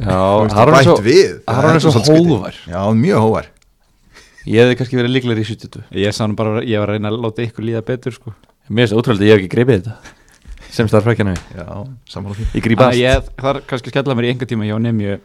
Já, 0.00 0.16
Þú 0.16 0.44
veist, 0.46 0.56
Aron 0.56 0.72
er 0.72 0.78
bætt 0.78 0.86
svo, 0.86 0.94
við. 1.04 1.32
Er 1.44 1.66
hógvær. 2.08 2.60
Já, 2.70 2.80
mjög 2.96 3.24
hóvar 3.26 3.50
Ég 4.48 4.62
hefði 4.64 4.78
kannski 4.80 4.96
verið 4.96 5.12
líklar 5.18 5.40
í 5.42 5.44
72 5.44 5.82
Ég 6.00 6.16
sá 6.16 6.22
nú 6.24 6.38
bara, 6.38 6.62
ég 6.64 6.80
var 6.80 6.94
að 6.94 6.96
reyna 6.96 7.12
að 7.12 7.20
láta 7.26 7.44
ykkur 7.44 7.66
líða 7.66 7.84
betur 7.84 8.16
sko. 8.16 8.32
Mér 8.70 8.86
finnst 8.86 8.94
það 8.94 9.02
ótrúlega 9.02 9.20
að 9.20 9.28
ég 9.28 9.34
hef 9.34 9.42
ekki 9.42 9.52
greipið 9.54 9.82
þetta 9.82 10.16
sem 10.70 10.88
sammála 12.10 12.36
því. 12.38 12.46
Ég 12.54 12.64
grípa 12.64 12.86
Þannig 12.88 13.04
að 13.04 13.14
allt 13.16 13.26
ég 13.26 13.42
þarf 13.42 13.64
kannski 13.66 13.90
að 13.90 13.94
skella 13.96 14.16
mér 14.16 14.26
í 14.28 14.30
einhver 14.32 14.50
tíma 14.50 14.68
hjá 14.68 14.76
nefnju 14.80 15.16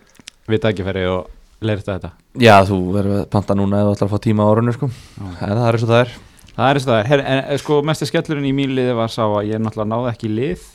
við 0.49 0.61
tækifæri 0.65 1.03
og 1.11 1.27
leirta 1.63 1.95
þetta? 1.95 2.11
Já, 2.41 2.55
þú 2.67 2.79
verður 2.95 3.19
að 3.21 3.27
panta 3.35 3.55
núna 3.57 3.81
ef 3.81 3.87
þú 3.89 3.93
ætlar 3.95 4.09
að 4.09 4.15
fá 4.15 4.23
tíma 4.25 4.47
á 4.47 4.51
orðinu 4.51 4.73
sko. 4.75 4.89
en 5.21 5.37
það 5.39 5.67
er 5.67 5.77
eins 5.77 5.85
og 5.85 5.91
það 5.91 6.01
er. 6.01 6.17
Það 6.55 6.65
er 6.65 6.79
eins 6.79 6.87
og 6.87 6.91
það 6.91 6.99
er, 6.99 7.07
Her, 7.11 7.23
en 7.25 7.39
eh, 7.43 7.61
sko 7.61 7.77
mesti 7.85 8.09
skellurinn 8.09 8.49
í 8.49 8.51
mín 8.55 8.75
liði 8.75 8.97
var 8.97 9.13
sá 9.13 9.23
að 9.25 9.47
ég 9.51 9.63
náttúrulega 9.63 9.91
náði 9.91 10.11
ekki 10.11 10.33
lið. 10.33 10.67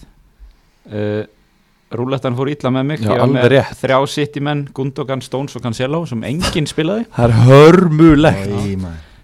Uh, 0.91 1.23
Rúlettan 1.91 2.37
fór 2.39 2.51
illa 2.53 2.71
með 2.71 2.85
mig. 2.87 3.01
Já, 3.03 3.09
Ég 3.09 3.13
var 3.13 3.25
alveg 3.25 3.37
með 3.41 3.53
rétt. 3.55 3.79
Þrjá 3.81 3.97
Citymenn, 4.15 4.65
Gundogan, 4.75 5.23
Stones 5.27 5.57
og 5.59 5.65
Cancelo 5.65 6.05
sem 6.07 6.21
enginn 6.29 6.69
spilaði. 6.71 7.07
Það 7.17 7.25
er 7.27 7.49
hörmulegt. 7.49 8.53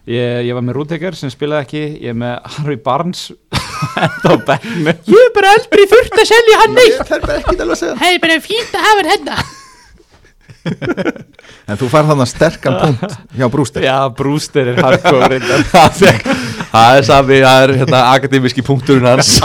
Ég, 0.06 0.40
ég 0.46 0.54
var 0.54 0.64
með 0.66 0.76
Rúdegger 0.80 1.18
sem 1.18 1.30
spilaði 1.30 1.66
ekki. 1.66 1.84
Ég 2.02 2.14
er 2.14 2.18
með 2.18 2.56
Harry 2.56 2.78
Barnes 2.82 3.28
enda 4.06 4.34
á 4.34 4.36
bekknu 4.50 4.96
Ég 5.10 5.22
er 5.28 5.32
bara 5.34 5.54
aldrei 5.56 5.86
þurft 5.90 6.18
að 6.18 6.28
selja 6.32 6.58
hann 6.64 6.76
neitt. 6.78 7.14
Það 7.14 8.10
er 8.10 8.20
bara 8.26 8.42
fínt 8.42 8.74
að 8.74 8.88
hafa 8.88 8.98
hann 8.98 9.12
hérna 9.14 9.38
En 11.66 11.78
þú 11.78 11.88
fær 11.90 12.06
þannig 12.08 12.30
sterkan 12.30 12.76
punkt 12.80 13.16
hjá 13.36 13.46
Brúster 13.52 13.86
Já, 13.86 13.96
Brewster 14.16 14.72
er 14.72 14.82
hardcore. 14.82 15.40
Það 16.76 16.98
er 16.98 17.06
sami, 17.06 17.40
það 17.40 17.62
er 17.62 17.72
hérna, 17.80 18.00
akademiski 18.12 18.62
punkturinn 18.66 19.06
hans. 19.08 19.38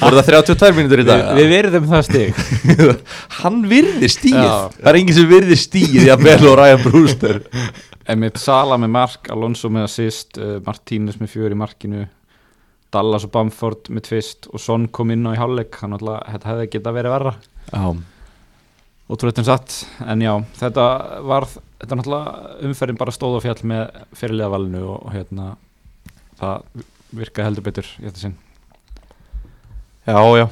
Voru 0.00 0.18
það 0.18 0.30
32 0.32 0.70
mínútur 0.76 1.02
í 1.02 1.06
dag? 1.06 1.28
við 1.36 1.52
verðum 1.52 1.86
það 1.90 2.02
stig. 2.08 2.40
Hann 3.38 3.60
virðir 3.70 4.12
stíð. 4.12 4.40
Það 4.80 4.90
er 4.90 4.98
enginn 5.00 5.18
sem 5.20 5.30
virðir 5.30 5.60
stíð 5.60 6.00
í 6.00 6.10
að 6.12 6.26
vel 6.26 6.40
og 6.50 6.58
Ryan 6.58 6.82
Brewster. 6.82 7.38
Emmett 8.10 8.40
Sala 8.42 8.78
með 8.80 8.92
mark, 8.96 9.30
Alonso 9.34 9.70
með 9.72 9.86
assist 9.88 10.40
uh, 10.40 10.58
Martínez 10.66 11.16
með 11.20 11.32
fjör 11.32 11.54
í 11.54 11.58
markinu 11.58 12.04
Dallas 12.94 13.26
og 13.26 13.32
Bamford 13.34 13.90
með 13.92 14.06
tvist 14.10 14.50
og 14.52 14.62
Son 14.62 14.86
kom 14.94 15.10
inn 15.14 15.26
á 15.26 15.34
í 15.34 15.40
hálfleik. 15.40 15.74
Hann 15.82 15.96
alltaf, 15.96 16.22
þetta 16.32 16.52
hefði 16.52 16.68
geta 16.76 16.94
verið 16.96 17.16
verra. 17.16 17.34
Já, 17.72 17.86
ótrúleitt 19.10 19.38
um 19.42 19.46
satt, 19.46 19.78
en 20.02 20.24
já 20.24 20.32
þetta 20.58 20.84
var, 21.26 21.46
þetta 21.80 21.98
náttúrulega 22.00 22.56
umferðin 22.66 22.98
bara 22.98 23.14
stóð 23.14 23.38
og 23.38 23.44
fjall 23.44 23.60
með 23.70 24.00
fyrirlega 24.18 24.52
valinu 24.52 24.82
og, 24.88 25.06
og 25.06 25.14
hérna 25.14 25.52
það 26.40 26.84
virkaði 27.16 27.48
heldur 27.48 27.66
betur 27.66 27.90
í 28.00 28.06
þetta 28.08 28.22
sinn. 28.24 28.36
Já, 30.06 30.18
já. 30.38 30.46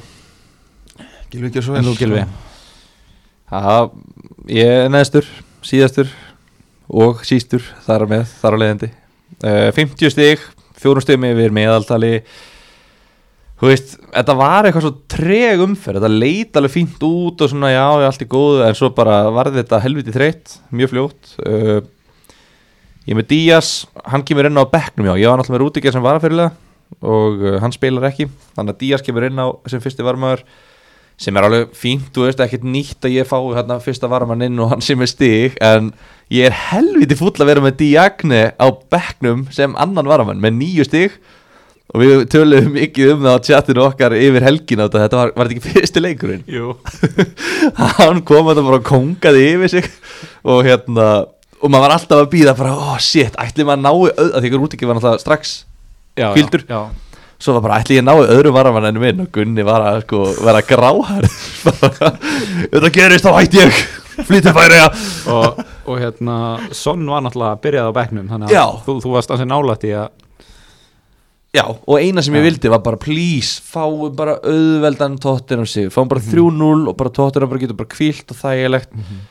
Gilvi 1.31 1.49
ekki 1.49 1.63
svo 1.63 1.75
En 1.75 1.87
þú 1.87 1.95
Gylfi, 1.99 2.25
Já, 3.45 3.91
ég 4.49 4.71
er 4.85 4.89
neðstur, 4.89 5.27
síðastur 5.65 6.09
og 6.89 7.21
sístur 7.27 7.63
þar 7.85 8.07
með, 8.09 8.25
þar 8.41 8.57
á 8.57 8.61
leiðandi. 8.61 8.89
Uh, 9.43 9.69
50 9.75 10.13
stig, 10.13 10.43
fjórum 10.79 11.03
stigum 11.03 11.27
yfir 11.29 11.53
meðaltali 11.53 12.13
Þú 13.55 13.69
veist, 13.71 13.93
þetta 14.11 14.35
var 14.35 14.67
eitthvað 14.67 14.83
svo 14.83 14.93
treg 15.07 15.61
umferð, 15.63 16.01
þetta 16.03 16.23
leit 16.25 16.57
alveg 16.59 16.73
fínt 16.73 17.03
út 17.07 17.39
og 17.45 17.51
svona 17.51 17.69
já, 17.71 17.85
já, 18.03 18.07
allt 18.09 18.25
í 18.25 18.27
góðu 18.27 18.65
en 18.65 18.75
svo 18.75 18.89
bara 18.97 19.21
varði 19.31 19.61
þetta 19.61 19.79
helviti 19.85 20.15
þreytt, 20.15 20.57
mjög 20.75 20.91
fljótt. 20.91 21.35
Uh, 21.39 21.79
Ég 23.05 23.13
er 23.13 23.19
með 23.19 23.27
Díaz, 23.29 23.67
hann 24.09 24.23
kemur 24.25 24.47
inn 24.49 24.57
á 24.57 24.65
bekknum 24.65 25.05
já, 25.05 25.13
ég 25.21 25.29
var 25.29 25.37
náttúrulega 25.37 25.53
með 25.53 25.61
Rúdíker 25.61 25.93
sem 25.93 26.01
var 26.01 26.17
að 26.17 26.23
fyrirlega 26.23 27.05
og 27.05 27.43
uh, 27.43 27.57
hann 27.61 27.73
spilar 27.75 28.07
ekki, 28.09 28.25
þannig 28.57 28.73
að 28.73 28.79
Díaz 28.81 29.03
kemur 29.05 29.27
inn 29.27 29.37
á 29.37 29.47
sem 29.69 29.83
fyrsti 29.83 30.05
varmaður 30.05 30.41
sem 31.21 31.37
er 31.37 31.45
alveg 31.45 31.75
fínt, 31.77 32.07
þú 32.15 32.25
veist, 32.25 32.41
ekkert 32.41 32.65
nýtt 32.65 33.05
að 33.05 33.13
ég 33.19 33.29
fái 33.29 33.37
hérna 33.53 33.77
fyrsta 33.83 34.09
varmann 34.09 34.41
inn 34.47 34.57
og 34.57 34.73
hann 34.73 34.81
sem 34.83 35.05
er 35.05 35.11
stig 35.11 35.59
en 35.63 35.91
ég 36.33 36.49
er 36.49 36.57
helviti 36.73 37.17
fúll 37.19 37.35
að 37.37 37.51
vera 37.51 37.63
með 37.63 37.77
Diagne 37.83 38.41
á 38.57 38.67
bekknum 38.73 39.45
sem 39.53 39.77
annan 39.77 40.09
varmann 40.09 40.41
með 40.41 40.57
nýju 40.57 40.89
stig 40.89 41.19
og 41.93 42.01
við 42.01 42.25
töluðum 42.33 42.73
mikið 42.75 43.13
um 43.13 43.23
það 43.27 43.37
á 43.37 43.45
chatinu 43.45 43.85
okkar 43.85 44.15
yfir 44.17 44.45
helgina 44.47 44.87
þetta, 44.87 45.03
þetta 45.05 45.19
var, 45.21 45.31
var 45.35 45.49
þetta 45.49 45.59
ekki 45.59 45.75
fyrsti 45.75 46.03
leikurinn? 46.03 46.43
Jú. 46.49 46.73
Hann 47.99 48.23
kom 48.27 48.49
þetta 48.49 48.65
bara 48.65 48.81
og 48.81 48.89
kongaði 48.89 49.47
yfir 49.53 49.73
sig. 49.77 49.89
Og 50.49 50.65
hérna 50.65 51.07
og 51.65 51.71
maður 51.71 51.85
var 51.87 51.95
alltaf 51.95 52.21
að 52.21 52.31
býða 52.33 52.53
bara, 52.57 52.75
oh 52.75 52.97
shit, 53.01 53.35
ætli 53.41 53.65
maður 53.65 53.85
nái 53.85 54.11
öð, 54.11 54.29
að 54.29 54.37
því 54.37 54.49
ekki 54.49 54.59
rúti 54.59 54.77
ekki 54.77 54.89
var 54.89 54.97
náttúrulega 54.99 55.23
strax 55.23 55.53
já, 56.19 56.27
svo 57.41 57.55
var 57.55 57.63
bara, 57.65 57.79
ætli 57.81 57.97
ég 57.97 58.05
nái 58.05 58.15
öðru 58.21 58.51
varamann 58.55 58.89
ennum 58.89 59.05
minn? 59.05 59.23
Og 59.23 59.31
Gunni 59.33 59.65
var 59.65 59.85
að 59.87 60.01
sko 60.05 60.25
vera 60.45 60.61
gráhær 60.67 61.29
þetta 62.73 62.91
gerist 62.93 63.25
þá 63.25 63.31
hætti 63.39 63.63
ég. 63.63 63.79
Flýttu 64.15 64.53
færi. 64.55 64.77
Og, 65.27 65.57
og 65.91 65.97
hérna 65.99 66.35
Son 66.75 67.01
var 67.09 67.25
náttúrulega 67.25 67.57
að 67.57 67.63
byrjaði 67.65 67.91
á 67.91 67.97
bekknum 67.97 68.29
þannig 68.31 68.53
að 68.55 68.77
þú, 68.85 68.99
þú 69.03 69.15
varst 69.15 69.33
ansið 69.35 69.49
nálætt 69.51 69.87
í 69.89 69.91
að 69.97 70.13
Já, 71.55 71.63
og 71.71 71.95
eina 72.01 72.21
sem 72.25 72.35
ég 72.35 72.43
vildi 72.43 72.69
var 72.73 72.81
bara 72.83 72.99
please, 72.99 73.61
fáum 73.63 74.11
bara 74.15 74.37
auðveldan 74.43 75.15
á 75.23 75.65
sig, 75.67 75.87
fáum 75.93 76.09
bara 76.11 76.19
Mhm. 76.19 76.31
3-0 76.33 76.87
og 76.89 76.97
bara 76.97 77.09
tóttir 77.09 77.47
bara 77.47 77.59
getur 77.61 77.77
bara 77.77 77.87
kvílt 77.89 78.29
og 78.31 78.37
þægilegt. 78.37 78.91
Mhm. 78.93 79.21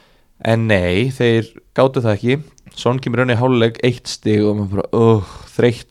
en 0.44 0.66
nei, 0.68 1.08
þeir 1.10 1.46
gáttu 1.74 2.02
það 2.02 2.16
ekki. 2.18 2.42
Son 2.76 2.98
kemur 2.98 3.18
raun 3.22 3.30
í 3.30 3.36
háluleik 3.38 3.78
eitt 3.84 4.06
stig 4.08 4.42
og 4.44 4.56
maður 4.56 4.70
bara, 4.70 4.88
uh, 4.92 5.22
þreytt. 5.56 5.86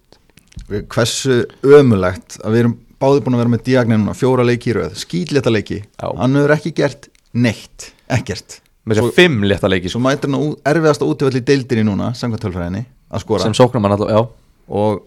Hversu 0.69 1.45
ömulegt 1.63 2.37
að 2.43 2.51
við 2.53 2.59
erum 2.63 2.75
báði 3.01 3.21
búin 3.23 3.35
að 3.37 3.41
vera 3.41 3.49
með 3.53 3.63
Diagne 3.63 3.97
núna 3.97 4.13
Fjóra 4.15 4.45
leiki 4.45 4.71
í 4.71 4.75
röð, 4.77 4.93
skýtleta 4.99 5.51
leiki. 5.51 5.79
Hann 5.99 6.35
hefur 6.37 6.53
ekki 6.55 6.73
gert 6.75 7.07
neitt 7.33 7.91
Ekkert. 8.13 8.59
Með 8.85 8.99
þess 8.99 9.07
að 9.07 9.13
fimm 9.17 9.41
létta 9.47 9.69
leiki 9.71 9.89
Svo 9.89 10.01
mætir 10.03 10.29
hann 10.29 10.37
á 10.37 10.41
ú- 10.43 10.57
erfiðasta 10.69 11.07
útivöld 11.07 11.39
í 11.39 11.43
deildinni 11.47 11.85
núna 11.87 12.11
Samkvæmt 12.13 12.43
tölfræðinni 12.43 12.85
að 13.11 13.23
skora. 13.23 13.41
Sem 13.47 13.53
sóknar 13.57 13.81
mann 13.81 13.95
alltaf, 13.95 14.09
já, 14.11 14.27
Og 14.69 15.01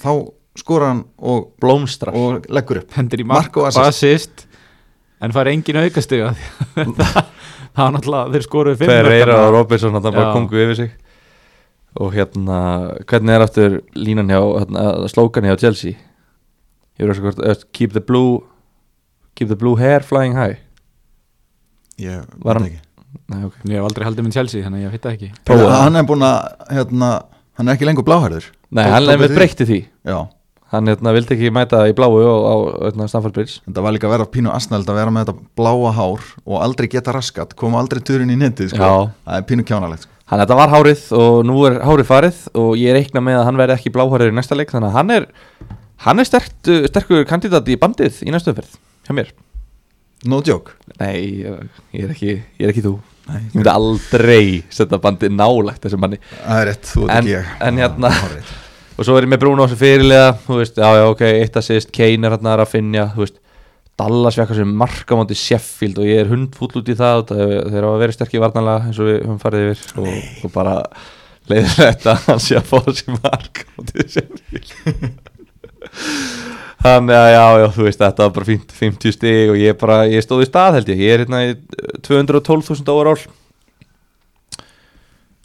þá 0.00 0.10
skora 0.58 0.88
hann 0.92 1.04
og, 1.18 1.50
blómstrar. 1.60 2.14
og 2.14 2.46
leggur 2.52 2.82
upp. 2.82 2.92
Hendur 2.96 3.22
í 3.22 3.26
Mark 3.26 3.54
mark 3.54 3.56
og 3.56 3.86
assist. 3.86 4.46
en 5.20 5.32
fær 5.32 5.48
engin 5.52 5.76
aukastiga. 5.82 6.34
Það 7.72 7.86
var 7.86 7.92
náttúrulega, 7.94 8.32
þeir 8.34 8.42
skoruðu 8.44 8.76
fimm 8.82 8.90
Ferreira 8.90 9.36
og. 9.46 9.54
Robertson 9.54 9.94
hann 9.96 10.02
bara 10.04 10.32
kongu 10.34 10.58
yfir 10.60 10.76
sig. 10.76 10.90
Og 12.00 12.12
hérna, 12.12 12.58
hvernig 13.08 13.32
er 13.36 13.44
aftur 13.44 13.78
línan 13.96 14.28
hjá, 14.32 14.40
hérna, 14.60 14.82
slókan 15.12 15.44
hjá 15.48 15.56
Chelsea? 15.60 15.96
Ég 17.00 17.06
er 17.06 17.12
að 17.14 17.20
sko 17.20 17.54
keep 17.72 17.94
the 17.96 18.00
blue 18.04 18.42
keep 19.34 19.48
the 19.48 19.56
blue 19.56 19.76
hair 19.80 20.04
flying 20.04 20.36
high? 20.36 20.58
Ég 22.00 22.20
Var 22.44 22.58
veit 22.60 22.60
hann- 22.60 22.68
ekki. 22.68 22.80
Nei, 23.32 23.44
ok. 23.44 23.56
Ég 23.68 23.76
hef 23.76 23.84
aldrei 23.88 24.04
haldið 24.08 24.26
með 24.26 24.32
Chelsea 24.36 24.64
þannig 24.64 24.80
að 24.80 24.84
ég 24.86 24.92
veit 24.92 25.02
það 25.06 25.16
ekki. 25.16 25.30
Prófaðu. 25.48 25.68
það. 25.72 25.82
Hann 25.82 25.96
er 25.96 26.06
búin 26.08 26.26
að 26.28 26.68
hérna, 26.76 27.10
Hann 27.56 27.68
er 27.68 27.74
ekki 27.76 27.88
lengur 27.88 28.04
bláhærður 28.08 28.46
Nei, 28.72 28.86
hann 28.88 29.04
því? 29.04 29.34
breytti 29.36 29.68
því. 29.68 29.80
Já, 30.08 30.20
Hann 30.72 30.88
hérna, 30.88 31.12
vildi 31.12 31.34
ekki 31.36 31.50
mæta 31.52 31.82
í 31.84 31.92
bláu 31.92 32.14
á, 32.16 32.32
á 32.48 32.54
hérna, 32.88 33.04
Stamford 33.10 33.34
Bridge. 33.36 33.58
Þetta 33.66 33.82
var 33.84 33.92
líka 33.92 34.08
að 34.08 34.14
vera 34.14 34.26
pínu 34.32 34.48
asnæld 34.56 34.88
að 34.88 34.96
vera 35.02 35.12
með 35.12 35.26
þetta 35.26 35.42
bláa 35.60 35.90
hár 35.98 36.22
og 36.48 36.62
aldrei 36.64 36.88
geta 36.88 37.12
raskat, 37.12 37.52
koma 37.60 37.76
aldrei 37.82 38.00
turinn 38.00 38.32
í 38.32 38.38
netið 38.40 38.70
sko. 38.72 38.88
Það 39.26 39.36
er 39.36 39.44
pínu 39.50 39.66
kjánalegt 39.68 40.06
sko. 40.06 40.16
Hann 40.32 40.40
þetta 40.40 40.56
var 40.56 40.72
hárið 40.72 41.02
og 41.18 41.42
nú 41.44 41.58
er 41.68 41.76
hárið 41.84 42.08
farið 42.08 42.40
og 42.56 42.70
ég 42.80 42.96
reikna 42.96 43.20
með 43.20 43.42
að 43.42 43.44
hann 43.50 43.60
verði 43.60 43.76
ekki 43.76 43.92
bláhærið 43.92 44.32
í 44.32 44.36
næsta 44.38 44.56
leik. 44.56 44.72
Þannig 44.72 44.88
að 44.88 44.96
hann 44.96 45.12
er 45.18 45.28
hann 46.06 46.24
er 46.24 46.30
sterkt, 46.30 46.72
sterkur 46.88 47.28
kandidat 47.28 47.68
í 47.68 47.76
bandið 47.76 48.22
í 48.24 48.32
næstu 48.32 48.54
umferð 48.54 48.72
hjá 49.04 49.12
mér. 49.20 49.28
No 50.24 50.40
joke. 50.40 50.72
Nei, 51.02 51.42
ég, 51.44 51.68
er 52.00 52.16
ekki, 52.16 52.32
ég 52.40 52.64
er 52.64 52.72
ekki 52.72 52.86
þú. 52.88 52.96
Nei, 53.28 53.42
Ég 53.52 53.60
myndi 53.60 53.70
aldrei 53.76 54.44
setja 54.72 54.96
bandið 55.04 55.36
nálægt 55.36 55.84
þessum 55.84 56.00
manni. 56.00 56.16
Það 56.40 56.60
er 56.62 56.68
rétt, 56.72 56.88
þú 56.96 57.04
En- 57.10 57.16
ekki 57.20 57.36
ég. 57.36 57.56
en 57.60 57.76
hérna-. 57.84 58.12
Og 58.96 59.06
svo 59.06 59.16
er 59.16 59.26
ég 59.26 59.32
með 59.32 59.42
Bruno 59.44 59.68
sem 59.70 59.80
fyrirlega 59.80 60.34
Þú 60.44 60.58
veist, 60.58 60.76
já, 60.76 60.88
já, 60.98 61.04
ok, 61.08 61.22
eitt 61.40 61.56
assist 61.60 61.94
Kane 61.94 62.28
er 62.28 62.36
hérna 62.36 62.58
að 62.58 62.74
finja, 62.74 63.08
þú 63.14 63.24
veist. 63.24 63.38
Dallas 64.02 64.38
fekk 64.38 64.54
sem 64.56 64.70
markamándi 64.82 65.36
Sheffield 65.36 65.98
og 66.00 66.06
ég 66.08 66.22
er 66.22 66.30
hundfúll 66.30 66.78
út 66.80 66.88
í 66.88 66.94
það 66.96 67.26
þeir 67.28 67.84
hafa 67.84 67.98
verið 68.00 68.16
sterkir 68.16 68.42
varnanlega 68.42 68.88
eins 68.88 69.00
og 69.02 69.10
við 69.10 69.18
höfum 69.20 69.42
farið 69.42 69.66
yfir. 69.72 69.82
Og, 70.00 70.14
og 70.46 70.54
bara 70.54 70.74
leiðir 71.50 71.74
þetta 71.76 72.14
að 72.14 72.24
hann 72.30 72.42
sé 72.42 72.56
að 72.58 72.70
fá 72.70 72.78
sér 72.96 73.18
markamándi 73.18 74.08
Sheffield. 74.14 74.72
Þannig 76.82 77.14
að 77.14 77.28
já, 77.30 77.44
já, 77.62 77.66
þú 77.76 77.84
veist, 77.86 78.00
þetta 78.00 78.24
var 78.24 78.32
bara 78.34 78.48
fínt 78.48 78.72
50 78.74 79.14
stig 79.14 79.52
og 79.52 79.60
ég 79.60 79.76
bara, 79.78 80.00
ég 80.10 80.24
stóð 80.24 80.42
í 80.42 80.48
stað 80.48 80.80
held 80.80 80.88
ég. 80.90 81.02
Ég 81.04 81.12
er 81.14 81.22
hérna 81.22 81.44
í 81.46 81.52
212.000 82.08 82.90
overall 82.90 83.22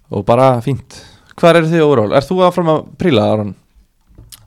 og 0.07 0.23
bara 0.25 0.55
fínt 0.63 0.97
Hvar 1.37 1.59
eru 1.59 1.69
þið 1.69 1.85
overall? 1.85 2.13
Er 2.17 2.25
þú 2.25 2.41
áfram 2.47 2.73
að 2.73 2.83
príla, 3.01 3.31
Aron? 3.35 3.55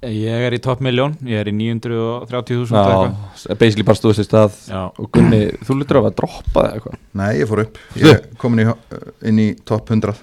ég 0.00 0.47
er 0.47 0.54
í 0.56 0.61
topp 0.64 0.80
miljón, 0.85 1.12
ég 1.28 1.42
er 1.42 1.50
í 1.50 1.52
930.000 1.52 2.73
eitthvað. 2.73 3.11
Já, 3.44 3.56
basically 3.61 3.85
bara 3.85 3.99
stóðist 3.99 4.23
í 4.23 4.25
stað 4.25 4.54
já, 4.70 4.80
og 4.88 5.11
Gunni, 5.12 5.40
þú 5.66 5.76
lítur 5.76 6.00
á 6.00 6.02
að 6.09 6.14
droppa 6.23 6.62
það 6.64 6.76
eitthvað? 6.78 6.99
Nei, 7.20 7.30
ég 7.37 7.50
fór 7.50 7.62
upp, 7.66 7.80
ég 8.00 8.14
er 8.14 8.23
komin 8.40 8.62
í, 8.64 8.66
inn 9.28 9.42
í 9.44 9.49
top 9.68 9.92
100 9.92 10.23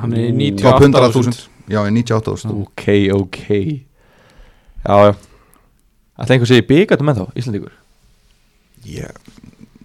hann 0.00 0.16
er 0.16 0.30
í 0.32 0.48
Top 0.56 0.80
98.000 0.80 1.12
100.000 1.12 1.44
Já, 1.66 1.80
í 1.82 1.92
98.000 1.92 2.52
Ok, 2.62 2.84
ok. 3.16 3.40
Já, 4.86 4.96
já. 5.08 5.14
Ætla 6.16 6.36
einhver 6.36 6.48
sé 6.48 6.60
í 6.62 6.66
byggatum 6.66 7.10
með 7.10 7.20
þá, 7.20 7.24
Íslandíkur 7.42 7.74
ég, 8.86 9.20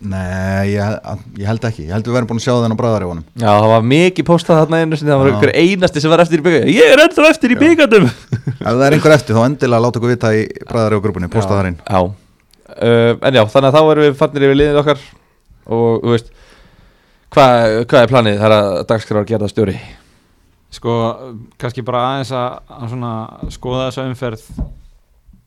Nei, 0.02 0.72
ég, 0.74 0.96
ég 1.38 1.46
held 1.46 1.66
ekki. 1.68 1.84
Ég 1.86 1.94
held 1.94 2.08
við 2.08 2.16
verðum 2.16 2.30
búin 2.32 2.40
að 2.42 2.46
sjá 2.48 2.54
þennan 2.56 2.78
bræðar 2.80 3.04
í 3.06 3.10
honum. 3.12 3.26
Já, 3.38 3.50
það 3.52 3.68
var 3.70 3.84
mikið 3.92 4.26
postað 4.26 4.62
þarna 4.64 4.80
einu 4.82 4.98
sinni 4.98 5.12
Það 5.14 5.20
var 5.22 5.30
Já. 5.30 5.34
einhver 5.36 5.52
einasti 5.62 6.02
sem 6.02 6.14
var 6.14 6.24
eftir 6.24 6.42
í 6.42 6.46
byggatum 6.48 6.72
Ég 6.74 6.94
er 6.96 7.02
ennþá 7.04 7.28
eftir 7.30 7.54
í 7.54 7.58
byggatum 7.62 8.08
Ef 8.10 8.66
það 8.66 8.84
er 8.88 8.96
einhver 8.98 9.14
eftir, 9.14 9.38
þá 9.38 9.46
endilega 9.46 9.84
láta 9.86 10.02
okkur 10.02 10.14
vita 10.16 10.32
í 10.34 10.42
bræðar 10.72 10.96
og 10.98 11.04
grúpunni 11.06 11.30
Posta 11.30 11.54
þar 11.60 11.70
inn. 11.70 11.78
Já, 11.86 12.02
uh, 12.02 13.14
En 13.22 13.38
já, 13.38 13.44
þannig 13.54 13.70
að 13.70 13.78
þá 13.78 13.82
erum 13.94 14.08
við 14.08 14.18
fannir 14.24 14.48
yfir 14.48 14.58
liðið 14.58 14.82
okkar 14.82 15.06
Og 15.78 16.02
þú 16.02 16.16
veist 16.16 16.34
Hvað 17.32 17.78
hva 17.94 18.02
er 18.02 18.12
planið 18.12 18.42
þar 18.42 18.58
að 18.58 18.74
dagskráður 18.90 19.30
gera 19.30 19.46
það 19.46 19.54
stjóri? 19.54 19.78
Sko, 20.72 20.94
kannski 21.62 21.84
bara 21.88 22.02
aðeins 22.10 22.32
að, 22.36 22.58
að 22.76 22.90
svona 22.92 23.12
skoða 23.52 23.86
þessa 23.90 24.06
umferð 24.10 24.44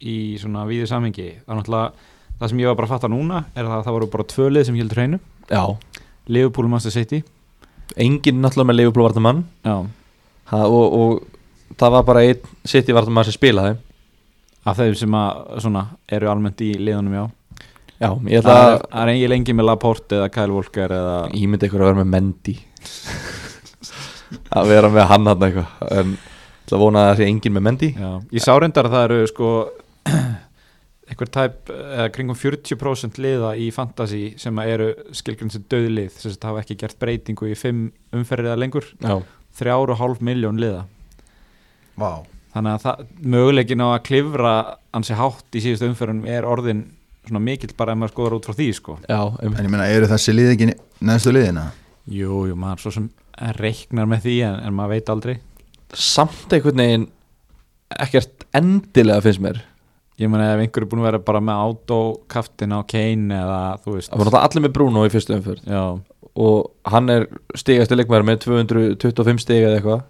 í 0.05 0.17
svona 0.41 0.63
víðu 0.69 0.89
samhengi. 0.89 1.27
Það 1.43 1.53
er 1.53 1.59
náttúrulega, 1.61 2.09
það 2.41 2.51
sem 2.51 2.63
ég 2.63 2.71
var 2.71 2.79
bara 2.79 2.89
að 2.89 2.95
fatta 2.97 3.11
núna 3.13 3.45
er 3.55 3.69
að 3.69 3.85
það 3.87 3.97
voru 3.99 4.11
bara 4.15 4.27
tvö 4.33 4.49
lið 4.53 4.67
sem 4.69 4.79
heldur 4.79 5.01
hreinu. 5.01 5.21
Já, 5.51 5.63
Liverpool 6.27 6.69
og 6.69 6.75
Manchester 6.75 7.03
City. 7.03 7.23
Enginn 8.01 8.41
náttúrulega 8.43 8.71
með 8.71 8.79
Liverpool 8.79 9.05
vartamann 9.05 9.43
Já, 9.63 9.75
ha, 10.51 10.61
og, 10.65 10.95
og 10.99 11.75
það 11.79 11.93
var 11.95 12.07
bara 12.09 12.23
einn 12.25 12.55
City 12.67 12.97
vartamann 12.97 13.29
sem 13.29 13.37
spilaði. 13.37 13.77
Af 14.65 14.79
þeim 14.81 14.95
sem 14.97 15.17
að 15.21 15.59
svona 15.61 15.87
eru 16.17 16.31
almennt 16.33 16.63
í 16.65 16.73
liðunum 16.81 17.19
já. 17.19 17.25
Já, 18.01 18.09
ég 18.27 18.41
ætla 18.41 18.55
að 18.59 18.73
það 18.81 19.01
er 19.03 19.11
engin 19.13 19.31
lengi 19.33 19.55
með 19.55 19.69
Laporte 19.69 20.17
eða 20.19 20.31
Kyle 20.35 20.55
Walker 20.57 20.95
eða 20.97 21.19
ímyndi 21.37 21.69
ykkur 21.69 21.85
að 21.85 21.91
vera 21.91 22.01
með 22.01 22.13
Mendy. 22.15 22.55
Að 24.55 24.71
vera 24.73 24.91
með 24.91 25.07
hann 25.13 25.29
hann 25.31 25.45
eitthvað. 25.47 25.75
En 25.95 26.15
ég 26.17 26.65
ætla 26.65 26.79
að 26.79 26.83
vona 26.83 27.03
að 27.03 27.11
það 27.11 27.21
sé 27.21 27.29
enginn 27.31 27.55
með 27.55 27.67
Mendy. 27.69 27.91
Já, 27.95 28.11
ég 28.35 28.45
sá 28.45 28.53
reyndar 28.57 28.89
að 28.89 28.97
það 28.97 29.07
eru 29.09 29.31
sko 29.31 29.51
einhver 31.05 31.29
tæp 31.29 31.71
eða 31.73 32.09
kringum 32.15 32.37
40% 32.39 33.19
liða 33.21 33.53
í 33.61 33.69
fantasy 33.75 34.23
sem 34.41 34.59
eru 34.65 34.91
skilgrinn 35.17 35.53
sem 35.53 35.65
döðlið 35.71 36.15
sem 36.17 36.33
þetta 36.33 36.51
hafa 36.51 36.63
ekki 36.65 36.79
gert 36.81 36.99
breytingu 37.01 37.51
í 37.51 37.57
fimm 37.59 37.91
umferðir 38.15 38.53
eða 38.53 38.61
lengur. 38.63 38.89
Já, 39.03 39.19
þrjár 39.59 39.93
og 39.95 40.01
hálf 40.01 40.23
miljón 40.25 40.61
liða. 40.63 40.85
Vá. 42.01 42.25
Þannig 42.55 42.77
að 42.77 42.85
það, 42.85 43.07
möguleikin 43.35 43.83
á 43.85 43.89
að 43.91 44.05
klifra 44.09 44.53
ansi 44.95 45.17
hátt 45.19 45.59
í 45.59 45.63
síðustu 45.65 45.91
umferðum 45.91 46.23
er 46.31 46.47
orðin 46.49 46.85
svona 47.25 47.43
mikill 47.43 47.73
bara 47.77 47.95
ef 47.95 48.01
maður 48.01 48.15
skoðar 48.15 48.37
út 48.39 48.49
frá 48.49 48.57
því 48.57 48.69
sko. 48.79 48.97
Já, 49.09 49.21
um, 49.27 49.57
En 49.59 49.67
ég 49.67 49.73
meina, 49.73 49.89
eru 49.91 50.09
þessi 50.09 50.35
lið 50.35 50.53
ekki 50.55 50.71
neðstu 51.05 51.35
liðina? 51.35 51.67
Jú, 52.15 52.45
jú, 52.49 52.57
maður 52.61 52.85
svo 52.85 52.95
sem 52.99 53.11
reiknar 53.59 54.09
með 54.09 54.27
því 54.29 54.39
en, 54.49 54.59
en 54.69 54.77
maður 54.77 54.95
veit 54.95 55.13
aldrei. 55.13 55.35
Samt 55.95 56.53
einhvern 56.55 56.83
veginn 56.85 57.07
ekkert 58.05 58.47
endilega 58.57 59.25
finnst 59.25 59.43
mér 59.43 59.63
Ég 60.23 60.31
meina 60.31 60.53
ef 60.53 60.61
einhver 60.63 60.85
er 60.85 60.91
búin 60.91 61.03
að 61.03 61.09
vera 61.09 61.21
bara 61.27 61.41
með 61.43 61.61
autokaftin 61.65 62.75
á 62.75 62.81
Kane 62.87 63.35
eða 63.35 63.59
þú 63.83 63.97
veist. 63.97 64.13
Það 64.13 64.21
var 64.21 64.29
náttúrulega 64.29 64.49
allir 64.49 64.63
með 64.63 64.75
Bruno 64.77 65.03
í 65.03 65.11
fyrstu 65.11 65.35
umförð 65.35 65.61
Já, 65.67 65.83
og 66.45 66.59
hann 66.95 67.11
er 67.11 67.27
stigastu 67.59 67.99
leikmæður 67.99 68.27
með 68.29 68.37
225 68.45 69.43
stiga 69.43 69.67
eða 69.69 69.81
eitthvað. 69.81 70.01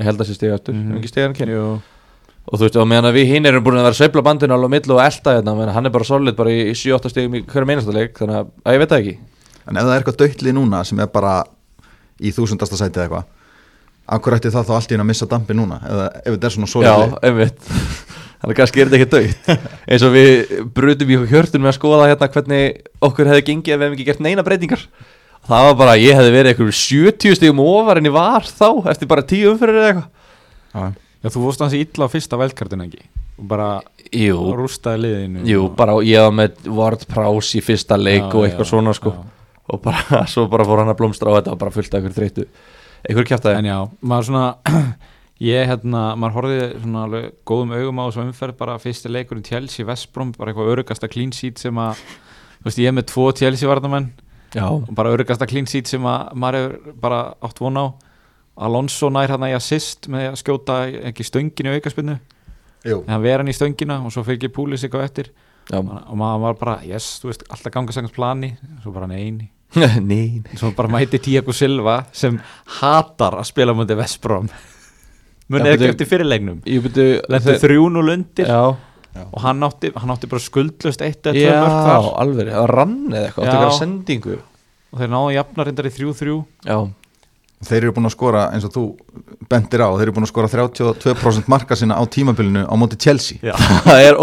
Ég 0.00 0.04
held 0.08 0.20
að 0.20 0.26
sé 0.26 0.34
stigastur, 0.34 0.74
mm. 0.74 0.82
-hmm. 0.82 0.98
ekki 0.98 1.12
stiga 1.12 1.28
hann 1.28 1.38
kynni 1.38 1.54
jú. 1.54 1.78
Og 2.50 2.54
þú 2.58 2.62
veist, 2.64 2.76
og 2.82 2.88
meðan 2.90 3.14
við 3.14 3.30
hinn 3.30 3.46
erum 3.46 3.62
búin 3.62 3.78
að 3.78 3.86
vera 3.86 3.94
að 3.94 4.00
sveifla 4.00 4.26
bandinu 4.26 4.54
alveg 4.54 4.66
á 4.66 4.74
millu 4.74 4.94
og 4.96 5.02
elda 5.04 5.30
hérna, 5.36 5.72
hann 5.76 5.86
er 5.86 5.92
bara 5.94 6.04
solid 6.04 6.34
bara 6.34 6.50
í 6.50 6.74
7-8 6.74 7.10
stigum 7.12 7.34
í 7.38 7.44
hverjum 7.46 7.70
einasta 7.70 7.92
leik 7.94 8.18
þannig 8.18 8.36
að, 8.40 8.46
að 8.64 8.74
ég 8.74 8.80
veit 8.80 8.90
það 8.90 9.00
ekki. 9.00 9.18
En 9.68 9.76
ef 9.76 9.82
það 9.82 9.92
er 9.94 10.00
eitthvað 10.00 10.20
döitli 10.24 10.52
núna 10.56 10.84
sem 10.84 10.98
er 10.98 11.06
bara 11.06 11.44
í 12.18 12.32
þúsundasta 12.34 12.76
sæti 12.80 12.98
eða 12.98 13.06
eitthvað 13.06 13.24
Akkur 14.10 14.34
ætti 14.34 14.50
það 14.50 14.66
þá 14.66 14.74
allt 14.74 14.90
í 14.90 14.98
Þannig 18.40 18.54
að 18.54 18.58
kannski 18.60 18.80
er 18.80 18.88
þetta 18.90 19.00
ekki 19.00 19.10
döitt 19.14 19.50
eins 19.90 20.04
og 20.06 20.14
við 20.14 20.52
brutum 20.76 21.10
í 21.12 21.18
hjörtun 21.28 21.60
með 21.64 21.72
að 21.72 21.76
skoða 21.76 22.06
hérna 22.08 22.28
hvernig 22.32 22.78
okkur 23.04 23.30
hefði 23.30 23.46
gengið 23.50 23.74
ef 23.74 23.80
við 23.80 23.84
hefum 23.86 23.98
ekki 23.98 24.06
gert 24.08 24.22
neina 24.24 24.44
breytingar. 24.46 24.86
Það 25.50 25.66
var 25.66 25.76
bara, 25.80 25.98
ég 26.00 26.16
hefði 26.16 26.32
verið 26.34 26.52
eitthvað 26.54 26.72
70 26.78 27.36
stigum 27.36 27.60
ofar 27.64 28.00
en 28.00 28.08
ég 28.08 28.14
var 28.16 28.48
þá 28.48 28.68
eftir 28.92 29.10
bara 29.10 29.24
10 29.28 29.52
umferðir 29.52 29.80
eða 29.80 29.90
eitthvað. 29.90 30.08
Já, 30.70 30.84
Já, 31.20 31.28
þú 31.28 31.42
fórst 31.44 31.60
hans 31.60 31.76
illa 31.76 32.06
á 32.08 32.12
fyrsta 32.12 32.38
veldkartin 32.40 32.84
ekki? 32.86 33.02
Og 33.40 33.44
bara 33.50 33.68
Jú, 34.10 34.38
rústaði 34.56 35.04
liðinu 35.04 35.44
jú, 35.46 35.66
bara 35.76 35.98
ég 36.04 36.24
var 36.24 36.32
með 36.34 36.68
Ward 36.74 37.04
Prowse 37.10 37.58
í 37.58 37.62
fyrsta 37.64 37.98
leik 38.00 38.24
Já, 38.24 38.32
og 38.32 38.46
eitthvað 38.46 38.64
já, 38.64 38.70
svona 38.72 38.94
sko. 38.96 39.12
já. 39.12 39.20
og 39.70 39.82
bara, 39.84 40.22
svo 40.32 40.46
bara 40.50 40.66
fór 40.66 40.80
hann 40.82 40.92
að 40.92 40.98
blómstra 41.02 41.30
og 41.30 41.36
þetta 41.38 41.52
var 41.52 41.60
bara 41.60 41.76
fullt 41.76 41.94
af 41.94 42.00
eitthvað 42.08 43.28
ég 45.40 45.68
hérna, 45.70 46.02
maður 46.20 46.36
horfði 46.36 46.64
svona 46.82 47.04
alveg 47.06 47.28
góðum 47.48 47.74
augum 47.76 48.00
á 48.00 48.04
þessu 48.06 48.24
umferð 48.26 48.56
bara 48.60 48.78
fyrsti 48.80 49.12
leikurinn 49.12 49.46
Chelsea 49.46 49.86
Vestbrom, 49.88 50.32
bara 50.36 50.52
eitthvað 50.52 50.72
örugasta 50.74 51.08
clean 51.10 51.32
sheet 51.32 51.60
sem 51.62 51.80
að, 51.80 52.00
þú 52.60 52.68
veist, 52.68 52.80
ég 52.82 52.90
er 52.90 52.96
með 52.96 53.06
tvo 53.12 53.26
Chelsea 53.36 53.70
varnamenn 53.70 54.10
Já, 54.54 54.66
og 54.66 54.90
bara 54.96 55.12
örugasta 55.14 55.48
clean 55.48 55.68
sheet 55.70 55.88
sem 55.88 56.08
að 56.10 56.32
maður 56.42 56.58
hefur 56.60 56.96
bara 57.00 57.20
átt 57.46 57.62
von 57.62 57.78
á. 57.80 57.86
Alonso 58.60 59.08
nær 59.12 59.30
hérna 59.30 59.48
í 59.48 59.54
assist 59.56 60.10
með 60.10 60.32
að 60.32 60.40
skjóta 60.42 60.80
ekki 61.08 61.24
stönginu 61.24 61.72
aukaspinnu 61.78 62.18
Jú, 62.84 62.98
en 63.04 63.14
hann 63.14 63.22
vera 63.22 63.44
hann 63.44 63.52
í 63.52 63.56
stöngina 63.56 64.00
og 64.04 64.12
svo 64.12 64.24
fylgir 64.26 64.52
Púlis 64.52 64.84
eitthvað 64.84 65.06
eftir. 65.06 65.30
Já, 65.70 65.78
og 65.78 66.18
maður 66.18 66.44
var 66.44 66.60
bara, 66.60 66.76
yes, 66.84 67.14
þú 67.22 67.30
veist, 67.30 67.46
alltaf 67.48 67.72
ganga 67.72 67.94
sangast 67.94 68.16
plani, 68.16 68.52
svo 68.82 68.92
bara 68.92 69.08
neini 69.08 69.48
nein 70.02 70.44
svo 70.58 70.72
bara 70.76 70.90
mæti 70.90 71.20
Tiago 71.22 71.52
Silva 71.52 72.04
sem 72.12 72.38
hatar 72.80 73.38
að 73.38 73.48
spila 73.50 73.74
mútið 73.76 74.00
Vestbrom 74.00 74.48
munið 75.50 75.70
Já, 75.70 75.74
ekki 75.76 75.90
eftir 75.90 76.10
byrju 76.10 76.28
lendu 77.34 77.56
þrjún 77.64 77.98
og 78.00 78.06
lundir 78.06 78.50
Já, 78.50 78.62
og 79.26 79.42
hann 79.42 79.66
átti, 79.66 79.90
hann 79.98 80.14
átti 80.14 80.30
bara 80.30 80.44
skuldlust 80.44 81.02
eitt 81.02 81.26
eða 81.26 81.34
tvö 81.34 81.42
já, 81.42 81.58
mörg 81.58 81.76
þar. 81.88 82.08
alveg, 82.22 82.52
það 82.54 82.64
var 82.64 82.74
rann 82.78 82.96
eða 83.10 83.26
eitthvað, 83.26 83.44
átti 83.44 83.50
Já. 83.50 83.58
eitthvað 83.58 83.78
sendingu. 83.80 84.38
Og 84.90 85.02
þeir 85.02 85.12
náðu 85.14 85.36
jafnarindar 85.36 85.88
í 85.88 85.94
þrjú 85.96 86.12
þrjú. 86.20 86.36
Já, 86.66 86.76
þeir 87.66 87.82
eru 87.82 87.94
búin 87.96 88.08
að 88.08 88.14
skora 88.14 88.42
eins 88.54 88.64
og 88.64 88.72
þú 88.72 88.82
bendir 89.50 89.82
á, 89.84 89.88
þeir 89.98 90.04
eru 90.06 90.14
búin 90.16 90.26
að 90.26 90.30
skora 90.30 90.50
32% 90.52 91.50
marka 91.50 91.76
sinna 91.76 91.98
á 91.98 92.02
tímabilinu 92.08 92.62
á 92.64 92.74
móti 92.80 92.96
Chelsea. 93.02 93.40
Já. 93.44 93.52
það 93.88 94.04
er 94.06 94.20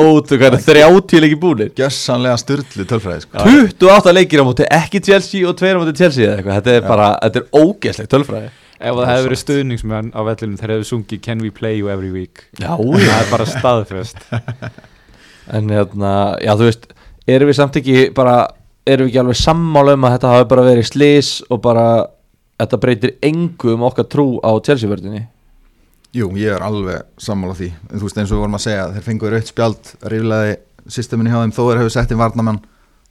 er 0.48 0.56
30 0.64 1.22
leiki 1.26 1.38
búinir 1.42 1.74
Gjössanlega 1.78 2.40
styrlu 2.42 2.88
tölfræði 2.90 3.26
sko. 3.28 3.44
28 3.44 4.16
leikir 4.16 4.42
á 4.42 4.46
móti 4.48 4.70
ekki 4.80 5.04
Chelsea 5.04 5.44
og 5.48 5.60
2 5.60 5.76
á 5.76 5.80
móti 5.84 5.98
Chelsea 6.00 6.26
eða 6.26 6.40
eitthvað, 6.40 6.62
þetta 6.62 6.80
er 6.80 6.88
bara, 6.88 7.12
þetta 7.28 7.44
er 7.44 7.62
ógeðslegt 7.62 8.14
tölfræði 8.16 8.50
ef 8.78 8.98
það 8.98 9.10
hefði 9.12 9.26
verið 9.28 9.42
stuðningsmenn 9.44 10.12
á 10.14 10.22
vellinum 10.28 10.60
þeir 10.60 10.74
hefðu 10.76 10.88
sungið 10.92 11.24
Can 11.26 11.42
we 11.44 11.52
play 11.54 11.78
you 11.80 11.90
every 11.92 12.12
week. 12.14 12.46
Já, 12.62 12.76
það 12.78 13.16
er 13.18 13.32
bara 13.34 13.50
staðfest. 13.50 14.22
En 15.48 15.70
hérna, 15.72 16.36
já 16.44 16.52
þú 16.60 16.66
veist 16.68 16.90
Erum 17.28 17.48
við 17.48 17.56
samt 17.56 17.78
ekki 17.80 18.10
bara 18.16 18.50
Erum 18.88 19.08
við 19.08 19.14
ekki 19.14 19.22
alveg 19.22 19.38
sammála 19.40 19.94
um 19.96 20.04
að 20.04 20.18
þetta 20.18 20.32
hafi 20.34 20.48
bara 20.52 20.66
verið 20.68 20.90
slís 20.90 21.30
Og 21.48 21.62
bara 21.64 21.86
Þetta 22.60 22.80
breytir 22.84 23.14
engu 23.24 23.76
um 23.78 23.86
okkar 23.88 24.10
trú 24.12 24.26
á 24.44 24.52
Chelsea-vördinni 24.60 25.22
Jú, 26.18 26.32
ég 26.40 26.56
er 26.56 26.64
alveg 26.66 27.04
sammála 27.22 27.54
því. 27.58 27.68
Þú 27.92 28.00
veist 28.02 28.18
eins 28.18 28.32
og 28.32 28.38
við 28.38 28.42
vorum 28.42 28.56
að 28.58 28.64
segja, 28.64 28.86
þeir 28.96 29.04
fengur 29.06 29.34
rautt 29.36 29.50
spjald 29.52 29.90
ríflaði 30.10 30.54
systeminni 30.90 31.34
hjá 31.34 31.42
þeim. 31.44 31.52
Þó 31.54 31.60
þeir 31.68 31.82
hefur 31.82 31.94
sett 31.94 32.14
inn 32.16 32.22
varnamann, 32.22 32.62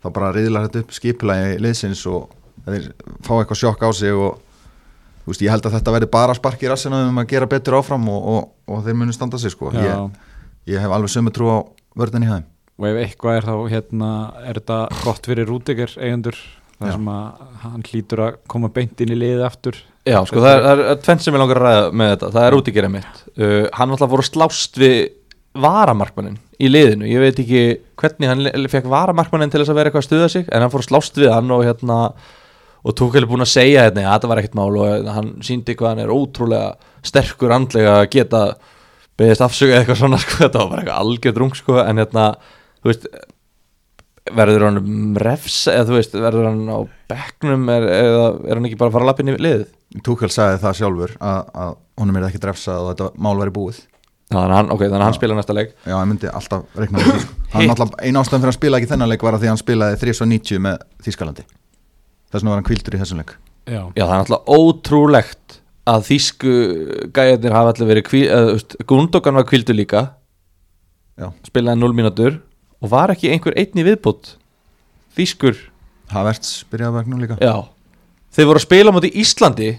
þá 0.02 0.08
bara 0.16 0.30
ríðlar 0.34 0.64
þetta 0.66 0.82
upp 0.82 0.94
skipulagi 0.96 1.58
liðsins 1.62 2.02
og 2.10 2.32
þeir 2.64 2.88
fá 3.20 3.32
eitthvað 3.36 3.60
sjokk 3.60 3.84
á 3.84 3.90
sig 3.94 4.16
og 4.16 4.40
veist, 5.26 5.44
ég 5.44 5.52
held 5.52 5.66
að 5.66 5.78
þetta 5.78 5.94
verði 5.96 6.10
bara 6.12 6.36
spark 6.38 6.62
í 6.62 6.70
rassinu 6.70 7.00
um 7.08 7.22
að 7.22 7.30
gera 7.32 7.48
betur 7.50 7.78
áfram 7.80 8.04
og, 8.12 8.28
og, 8.32 8.44
og 8.70 8.84
þeir 8.86 8.98
munu 9.00 9.14
standa 9.16 9.40
sig 9.42 9.54
sko. 9.54 9.72
Ég, 9.74 10.20
ég 10.70 10.82
hef 10.82 10.94
alveg 10.94 11.12
sömu 11.12 11.32
trú 11.34 11.50
á 11.50 11.58
vördinni 11.98 12.28
hjá 12.28 12.36
þeim. 12.36 12.46
Og 12.76 12.86
ef 12.90 13.00
eitthvað 13.00 13.38
er 13.38 13.48
þá 13.48 13.54
hérna 13.72 14.12
er 14.44 14.60
þetta 14.60 14.78
gott 15.00 15.28
fyrir 15.30 15.48
Rúdiger 15.48 15.92
eigendur? 15.96 16.38
Þar 16.76 16.90
sem 16.92 17.06
að 17.08 17.44
hann 17.62 17.84
hlýtur 17.88 18.20
að 18.20 18.34
koma 18.52 18.68
beint 18.68 19.00
inn 19.00 19.14
í 19.14 19.16
liðið 19.16 19.44
aftur. 19.46 19.78
Já, 20.04 20.18
sko, 20.28 20.42
það 20.44 20.50
er, 20.52 20.64
það 20.66 20.82
er 20.92 20.98
tvenn 21.06 21.22
sem 21.24 21.32
ég 21.32 21.40
langar 21.40 21.60
að 21.60 21.64
ræða 21.64 21.86
með 21.96 22.10
þetta. 22.12 22.28
Það 22.34 22.48
er 22.48 22.56
útíkera 22.58 22.90
mitt. 22.92 23.22
Uh, 23.40 23.62
Hann 23.78 23.94
alltaf 23.94 24.12
fór 24.12 24.22
að 24.22 24.28
slást 24.28 24.76
við 24.82 24.96
varamarkmannin 25.56 26.36
í 26.60 26.68
liðinu. 26.68 27.08
Ég 27.08 27.24
veit 27.24 27.40
ekki 27.40 27.62
hvernig 27.96 28.28
hann 28.28 28.68
fekk 28.72 28.90
varamarkmannin 28.92 29.52
til 29.52 29.62
þess 29.62 29.72
að 29.72 29.80
vera 29.80 29.90
eitthvað 29.90 30.04
að 30.04 30.08
stuða 30.10 30.28
sig 30.34 30.50
En 30.50 30.64
hann 30.64 30.72
fór 30.74 30.84
að 30.84 30.90
slást 30.90 31.20
við 31.20 31.32
hann 31.32 31.54
og 31.56 31.64
hérna 31.64 31.96
Og 32.86 32.94
tók 32.94 33.16
hefði 33.16 33.30
búin 33.32 33.42
að 33.42 33.50
segja 33.50 33.86
hérna, 33.86 34.04
að 34.06 34.12
þetta 34.14 34.30
var 34.30 34.40
ekkert 34.42 34.58
mál. 34.58 34.72
Og 34.78 35.08
hann 35.16 35.30
síndi 35.46 35.74
hvað 35.78 35.92
hann 35.94 36.02
er 36.04 36.12
ótrúlega 36.14 36.74
sterkur 37.06 37.54
andlega 37.56 37.96
að 38.00 38.10
geta 38.14 38.42
beðist 39.18 39.42
afsögu 39.42 39.72
eða 39.72 39.80
eitthvað 39.82 40.02
svona 40.02 40.20
sko. 40.24 40.36
Þetta 40.44 40.60
var 40.62 40.70
bara 40.70 40.84
eitthvað 40.84 41.00
algjörð 41.02 41.40
rung 41.42 41.56
sko. 41.58 41.80
En 41.82 42.02
hérna, 42.02 42.28
þú 42.82 42.92
veist 42.92 43.08
verður 44.36 44.64
hann 44.66 44.78
refs 45.22 45.58
eða 45.70 45.86
þú 45.88 45.98
veist, 45.98 46.14
verður 46.18 46.48
hann 46.50 46.62
á 46.66 46.78
bekknum? 47.10 47.66
Er, 47.70 47.84
eða 47.94 48.24
er 48.46 48.58
hann 48.58 48.68
ekki 48.68 48.78
bara 48.80 48.90
að 48.90 48.96
fara 48.96 49.06
að 49.06 49.10
lappin 49.12 49.30
í 49.30 49.36
liðið? 49.38 49.68
Túkel 50.06 50.30
sagði 50.34 50.62
það 50.64 50.78
sjálfur 50.80 51.12
að, 51.22 51.52
að 51.66 51.76
honum 52.02 52.18
er 52.18 52.26
ekki 52.30 52.40
drefsað 52.42 52.80
og 52.80 52.88
þetta 52.90 53.10
mál 53.22 53.36
væri 53.38 53.54
búið. 53.54 53.78
Já, 54.26 54.40
þannig 54.40 54.50
að 54.50 54.56
hann, 54.58 54.72
ok, 54.74 54.80
þannig 54.82 54.98
að 54.98 55.06
hann 55.06 55.18
spila 55.20 55.36
næsta 55.38 55.54
leik. 55.54 55.76
Já, 55.86 55.94
ég 55.94 56.08
myndi 56.10 56.32
alltaf 56.32 56.80
reikna 56.80 56.98
með 56.98 57.12
því 57.12 57.20
sko. 57.22 57.86
Eina 58.02 58.24
ástæðan 58.24 58.42
fyrir 58.42 58.50
að 58.50 58.58
spila 58.58 58.80
ekki 58.80 58.90
þennan 58.90 59.12
leik 59.12 59.26
var 59.26 59.36
að 59.36 59.44
því 59.44 59.52
hann 59.52 59.62
spilaði 59.62 60.00
390 60.02 60.64
með 60.66 60.82
Þískalandi 61.06 61.46
Þess 62.30 62.40
vegna 62.42 62.50
var 62.52 62.60
hann 62.60 62.66
kvildur 62.68 62.96
í 62.96 63.00
þessum 63.02 63.20
leik. 63.22 63.34
Já. 63.66 63.80
Já, 63.96 64.02
það 64.04 64.12
er 64.14 64.20
náttúrulega 64.22 64.56
ótrúlegt 64.60 65.58
að 65.86 66.04
þýsku 66.08 66.52
gæjarnir 67.14 67.54
hafa 67.54 67.72
allir 67.72 67.88
verið 67.92 68.06
kví, 68.08 68.20
veist, 68.50 68.76
Gundogan 68.90 69.38
var 69.38 69.46
kvildur 69.46 69.78
líka. 69.78 70.02
Já. 71.16 71.30
spilaði 71.46 71.80
0 71.80 71.94
mínútur 71.96 72.34
og 72.82 72.90
var 72.92 73.08
ekki 73.14 73.30
einhver 73.32 73.54
einn 73.56 73.78
í 73.80 73.84
viðbútt 73.86 74.34
þýskur, 75.16 75.56
Havertz 76.12 76.64
byrjaði 76.70 76.90
að 76.92 76.98
vegna 77.00 77.20
líka. 77.22 77.36
Já. 77.40 77.54
Þeir 78.36 78.48
voru 78.50 78.60
að 78.60 78.66
spila 78.66 78.92
á 78.92 78.96
móti 78.98 79.10
Íslandi. 79.22 79.70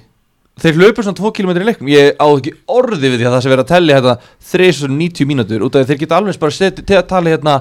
Þeir 0.57 0.79
löpu 0.81 1.03
svona 1.05 1.19
2 1.19 1.29
km 1.37 1.51
í 1.53 1.67
leiknum. 1.67 1.91
Ég 1.93 2.15
á 2.17 2.25
ekki 2.33 2.55
orði 2.73 3.11
við 3.13 3.19
því 3.21 3.27
að 3.29 3.35
það 3.35 3.43
sé 3.45 3.51
verið 3.51 3.63
að 3.67 3.71
tellja 3.75 3.97
hérna 3.99 4.15
390 4.49 5.29
mínútur 5.29 5.65
út 5.67 5.75
af 5.77 5.83
því 5.85 5.91
þeir 5.91 6.01
geta 6.01 6.17
alveg 6.17 6.39
bara 6.41 6.55
seti, 6.57 6.81
te- 6.89 7.03
tali 7.11 7.35
hérna 7.35 7.53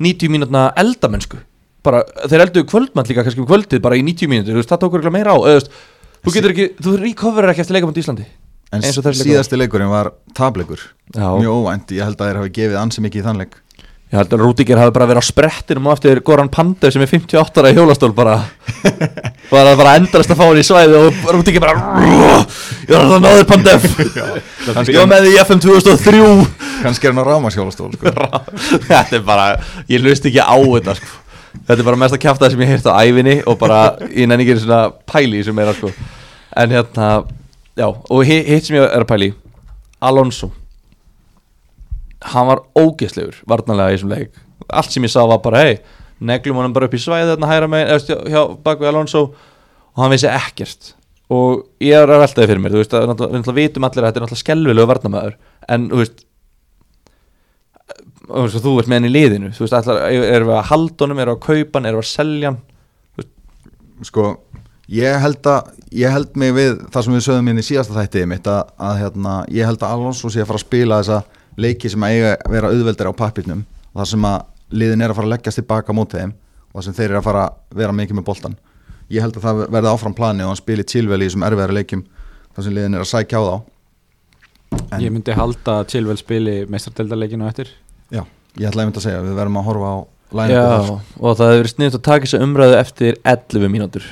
90 0.00 0.32
mínútna 0.32 0.62
eldamennsku 0.80 1.42
bara, 1.86 2.02
þeir 2.26 2.44
elduðu 2.46 2.68
kvöldmann 2.72 3.08
líka 3.08 3.24
kannski 3.26 3.44
um 3.44 3.48
kvöldið 3.48 3.84
bara 3.84 3.98
í 3.98 4.04
90 4.06 4.32
mínútur, 4.32 4.60
það 4.66 4.82
tók 4.84 4.98
örugglega 4.98 5.14
meira 5.14 5.34
á 5.34 5.38
eða, 5.52 5.64
þú 6.24 6.34
getur 6.34 6.54
ekki, 6.54 6.68
þú 6.82 6.98
recoverir 7.04 7.54
ekki 7.54 7.64
eftir 7.64 7.78
leikamönd 7.78 8.00
í 8.00 8.04
Íslandi 8.04 8.28
En 8.68 8.84
síðasti 8.84 9.56
leikurinn 9.56 9.88
var 9.88 10.10
tableikur. 10.36 10.82
Já, 11.14 11.24
Mjög 11.40 11.54
óvænt, 11.62 11.92
ég 11.96 12.04
held 12.04 12.18
að 12.20 12.28
þeir 12.28 12.38
hafi 12.42 12.50
gefið 12.58 12.76
ansi 12.76 13.00
mikið 13.00 13.22
í 13.22 13.24
þann 13.24 13.40
leik. 13.40 13.54
Ég 14.08 14.16
held 14.16 14.32
að 14.32 14.42
Rúdíker 14.42 14.80
hafi 14.80 14.92
bara 14.96 15.06
verið 15.08 15.20
á 15.20 15.28
sprettinum 15.28 15.88
og 15.88 15.96
eftir 15.96 16.20
Goran 16.24 16.48
Pandev 16.52 16.92
sem 16.92 17.02
er 17.04 17.10
58 17.10 17.60
ára 17.60 17.72
í 17.72 17.76
hjólastól 17.76 18.14
bara. 18.16 18.36
Bara, 19.48 19.72
bara 19.80 19.94
endast 19.96 20.28
að 20.28 20.36
fá 20.36 20.42
hann 20.44 20.60
í 20.60 20.64
svæði 20.64 20.96
og 20.98 21.20
Rúdíker 21.32 21.62
bara 21.64 22.02
ég 22.04 22.90
var 22.92 22.98
alltaf 23.00 23.22
náður 23.24 23.46
Pandev 23.48 23.86
ég 24.92 24.98
var 24.98 25.08
með 25.08 25.24
því 25.24 25.30
í 25.32 25.38
FM 25.40 25.62
2003 25.64 26.20
Kannski 26.82 27.08
er 27.08 27.14
hann 27.14 27.22
á 27.24 27.28
rámaskjólastól 27.30 27.88
sko. 27.94 28.12
þetta 28.90 29.16
er 29.16 29.24
bara, 29.24 29.46
ég 29.88 30.04
hlust 30.04 30.28
ekki 30.28 30.44
á 30.44 30.52
þetta 30.52 30.98
sko. 31.00 31.08
Þetta 31.54 31.78
er 31.80 31.86
bara 31.88 32.00
mest 32.04 32.14
að 32.16 32.22
kjafta 32.24 32.50
sem 32.52 32.60
ég 32.64 32.70
heirt 32.72 32.86
á 32.88 32.98
ævinni 33.04 33.36
og 33.48 33.58
bara, 33.60 33.80
nenni 34.08 34.44
ekki 34.44 34.58
svona 34.62 34.80
pæli 35.08 35.42
sem 35.46 35.58
er 35.62 35.70
að 35.72 35.78
sko. 35.80 35.92
En 36.58 36.72
hérna, 36.74 37.08
já, 37.78 37.86
og 37.88 38.24
hi- 38.26 38.44
hitt 38.48 38.66
sem 38.68 38.76
ég 38.78 38.86
er 38.88 39.04
að 39.04 39.10
pæli 39.12 39.30
Alonso. 40.02 40.50
Hann 42.32 42.48
var 42.50 42.60
ógeðslegur 42.78 43.38
varnarlega 43.48 43.94
í 43.94 43.98
þessum 43.98 44.12
leik. 44.14 44.38
Allt 44.74 44.90
sem 44.92 45.04
ég 45.06 45.12
sá 45.12 45.22
var 45.30 45.38
bara, 45.44 45.62
hei 45.64 45.78
neglum 46.18 46.56
honum 46.58 46.72
bara 46.74 46.88
upp 46.88 46.96
í 46.96 46.98
svæði 46.98 47.28
þarna 47.30 47.46
hæra 47.52 47.68
megin, 47.70 47.92
eða 47.94 48.16
hjá, 48.26 48.40
bakvið 48.66 48.88
Alonso. 48.90 49.20
Og 49.94 50.02
hann 50.02 50.10
vissi 50.14 50.26
ekkert. 50.30 50.92
Og 51.30 51.60
ég 51.84 51.94
er 51.94 52.08
að 52.10 52.22
veltaði 52.24 52.48
fyrir 52.50 52.62
mér, 52.64 52.72
þú 52.74 52.80
veist 52.82 52.94
við 52.96 53.06
náttúrulega 53.12 53.54
vitum 53.58 53.86
allir 53.86 54.02
að 54.02 54.08
þetta 54.08 54.18
er 54.18 54.24
náttúrulega 54.24 54.42
skelvilegu 54.42 54.88
varnarmæður 54.88 55.34
en 55.68 55.84
þú 55.92 55.98
veist 56.00 56.22
og 58.28 58.52
þú 58.54 58.74
ert 58.80 58.90
með 58.90 59.00
hann 59.00 59.08
í 59.08 59.12
liðinu 59.14 59.52
þú 59.56 59.64
veist, 59.64 59.76
allar, 59.78 60.02
erum 60.08 60.50
við 60.50 60.58
að 60.58 60.68
halda 60.72 61.06
honum, 61.06 61.22
erum 61.24 61.34
við 61.34 61.38
að 61.38 61.46
kaupa 61.46 61.78
hann 61.78 61.88
erum 61.90 62.02
við 62.02 62.06
að 62.06 62.12
selja 62.12 62.52
hann? 62.52 62.60
Sko, 64.06 64.26
ég 64.94 65.18
held 65.24 65.48
að 65.50 65.74
Ég 65.88 66.12
held 66.12 66.34
mig 66.36 66.50
við 66.52 66.82
það 66.92 67.04
sem 67.04 67.14
við 67.16 67.22
sögum 67.24 67.46
inn 67.48 67.60
í 67.62 67.64
síðasta 67.64 67.94
þætti 67.96 68.26
mitt 68.28 68.48
að, 68.50 68.72
að 68.76 68.98
hérna, 69.00 69.34
ég 69.56 69.64
held 69.64 69.80
að 69.80 69.94
Alonso 69.94 70.28
sé 70.28 70.42
að 70.42 70.50
fara 70.50 70.60
að 70.60 70.64
spila 70.66 70.98
þessa 71.00 71.20
leiki 71.56 71.88
sem 71.88 72.04
að 72.04 72.12
eiga 72.12 72.32
að 72.34 72.52
vera 72.52 72.72
auðveldir 72.74 73.08
á 73.08 73.12
pappirnum 73.16 73.62
og 73.64 74.02
það 74.02 74.10
sem 74.10 74.26
að 74.28 74.76
liðin 74.82 75.04
er 75.04 75.14
að 75.14 75.16
fara 75.16 75.30
að 75.30 75.32
leggjast 75.32 75.60
tilbaka 75.62 75.96
á 75.96 75.98
móti 75.98 76.20
þeim 76.20 76.34
og 76.34 76.76
það 76.76 76.84
sem 76.84 76.98
þeir 76.98 77.06
eru 77.08 77.20
að 77.22 77.28
fara 77.30 77.46
að 77.46 77.80
vera 77.80 77.96
mikið 77.96 78.18
með 78.18 78.26
boltan 78.28 78.58
ég 79.08 79.24
held 79.24 79.38
að 79.38 79.46
það 79.46 79.62
verði 79.72 79.92
áfram 79.94 80.16
plani 80.16 80.44
og 80.44 80.52
hann 80.52 80.60
spili 80.60 80.84
tílvel 80.84 81.22
í 81.22 81.28
þessum 81.28 81.48
erfiðara 81.48 81.76
leikjum 81.78 82.04
þar 82.52 82.66
sem 82.66 82.76
liðin 82.76 82.98
er 82.98 83.04
að 83.04 83.10
sækja 83.12 83.40
á 83.40 83.42
þá. 83.48 83.54
En 84.92 85.00
Ég 85.00 85.12
myndi 85.14 85.36
halda 85.36 85.78
að 85.80 85.94
Chilwell 85.94 86.20
spili 86.20 86.58
meistardeldarleikinu 86.68 87.48
eftir 87.48 87.72
já, 88.14 88.22
ég 88.58 88.70
ætla 88.70 88.84
einmitt 88.84 89.00
að 89.00 89.06
segja 89.08 89.24
við 89.24 89.36
verðum 89.38 89.60
að 89.60 89.68
horfa 89.70 89.92
á 89.92 89.98
Já, 90.28 90.64
og 90.84 91.38
það 91.38 91.46
hefur 91.48 91.62
verið 91.62 91.70
sniðt 91.72 91.94
að 91.96 92.02
taka 92.04 92.26
þessu 92.26 92.38
umræðu 92.44 92.74
eftir 92.76 93.14
11 93.24 93.70
mínútur. 93.72 94.08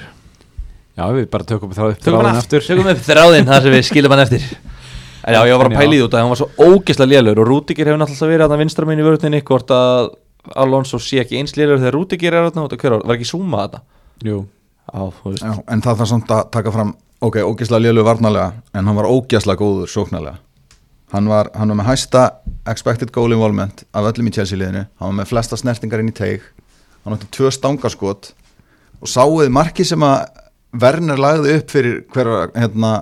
Já, 0.96 1.04
við 1.12 1.26
bara 1.28 1.44
tökum 1.44 1.74
það 1.76 1.90
upp 1.92 1.98
Tökum 2.00 2.16
hann 2.16 2.24
þráðinn 2.24 2.40
aftur, 2.40 2.64
tökum 2.64 2.88
upp 2.88 3.02
þráðinn 3.04 3.50
þar 3.50 3.66
sem 3.66 3.74
við 3.74 3.82
skilum 3.90 4.14
hann 4.14 4.22
eftir. 4.24 4.46
En 5.26 5.36
já, 5.36 5.40
ég 5.50 5.60
var 5.60 5.68
að 5.68 5.82
í 5.84 5.90
því 5.90 5.98
út 6.06 6.16
að 6.16 6.22
hann 6.22 6.32
var 6.32 6.40
svo 6.40 6.48
ógeðslega 6.56 7.10
lélur 7.10 7.42
og 7.42 7.48
Rúdikir 7.50 7.90
hefur 7.90 8.00
náttúrulega 8.00 8.32
verið 8.32 8.46
að 8.46 8.54
það 8.54 8.62
vinstra 8.62 8.88
minn 8.88 9.02
í 9.02 9.04
vörðinni 9.04 9.42
hvort 9.44 9.74
að 9.76 10.08
Alonso 10.56 11.00
sé 11.02 11.20
ekki 11.20 11.40
eins 11.42 11.56
lélur 11.58 11.82
þegar 11.82 11.96
Rúdikir 11.98 12.32
er 12.38 12.46
þarna 12.46 12.64
og 12.64 12.80
hver 12.80 12.96
var, 12.96 13.04
ekki 13.16 13.28
Zuma 13.28 13.66
þetta? 13.66 13.82
Jú, 14.24 14.38
Já, 14.86 15.52
en 15.66 15.82
það 15.84 16.00
þarf 16.00 16.10
samt 16.14 16.32
að 16.32 16.44
taka 16.54 16.72
fram 16.72 16.94
ok, 17.26 17.42
ógæslega 17.42 17.82
lélu 17.90 18.06
varnalega 18.06 18.62
en 18.72 18.86
hann 18.86 18.96
var 18.96 19.10
ógæslega 19.10 19.58
góður 19.60 19.90
sóknarlega 19.90 20.38
hann 21.16 21.28
var, 21.32 21.48
hann 21.56 21.72
var 21.72 21.80
með 21.80 21.88
hæsta 21.90 22.24
expected 22.68 23.10
goal 23.14 23.32
involvement 23.34 23.84
af 23.96 24.10
öllum 24.12 24.28
í 24.28 24.34
Chelsea 24.36 24.58
liðinu. 24.60 24.86
Hann 25.00 25.12
var 25.12 25.18
með 25.22 25.30
flesta 25.32 25.56
snertingar 25.58 26.02
inn 26.02 26.12
í 26.12 26.16
teig. 26.16 26.44
Hann 27.06 27.14
átti 27.16 27.28
tvö 27.36 27.50
stangarskot 27.54 28.32
og 29.00 29.10
sáuði 29.10 29.50
marki 29.52 29.84
sem 29.86 30.02
að 30.02 30.26
Werner 30.76 31.20
lagði 31.20 31.54
upp 31.60 31.70
fyrir 31.72 32.00
hver 32.12 32.28
hérna, 32.56 32.92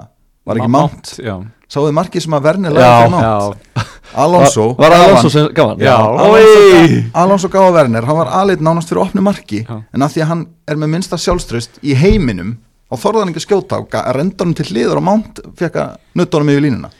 var 0.46 0.61
ekki 0.61 0.70
Mount? 0.70 1.12
Já, 1.24 1.37
sáuði 1.72 1.94
marki 1.96 2.20
sem 2.22 2.35
að 2.37 2.44
Werner 2.48 2.74
lagði 2.77 2.85
Já, 2.85 2.98
fyrir 3.00 3.14
Mount? 3.14 3.64
já, 3.64 3.87
Alonso. 4.24 4.66
Var, 4.79 4.92
var 4.92 5.07
Alonso 5.09 5.31
sem 5.33 5.48
gaf 5.57 5.72
hann? 5.72 5.81
Já. 5.83 5.96
Oi! 6.29 6.98
Alonso 7.18 7.48
gaf 7.50 7.64
að 7.70 7.79
Werner, 7.81 8.05
hann 8.07 8.18
var 8.20 8.31
aðleitt 8.42 8.62
nánast 8.62 8.92
fyrir 8.92 9.03
opnu 9.09 9.24
marki. 9.27 9.64
Já. 9.66 9.81
en 9.94 10.05
að 10.07 10.12
því 10.14 10.22
að 10.27 10.31
hann 10.31 10.44
er 10.70 10.79
með 10.85 10.92
minnsta 10.94 11.18
sjálfströst 11.18 11.81
í 11.83 11.96
heiminum 11.98 12.53
og 12.92 13.00
þorði 13.03 13.24
hann 13.24 13.33
ekki 13.33 13.42
að 13.42 13.46
skjóta 13.48 13.81
og 13.83 13.88
ga- 13.90 14.05
renda 14.14 14.44
hann 14.44 14.55
til 14.55 14.68
hliður 14.70 15.00
og 15.00 15.07
Mount 15.09 15.40
fekk 15.59 15.81
að 15.83 15.96
nutta 16.20 16.38
honum 16.38 16.53
yfir 16.55 16.66
línuna 16.68 16.92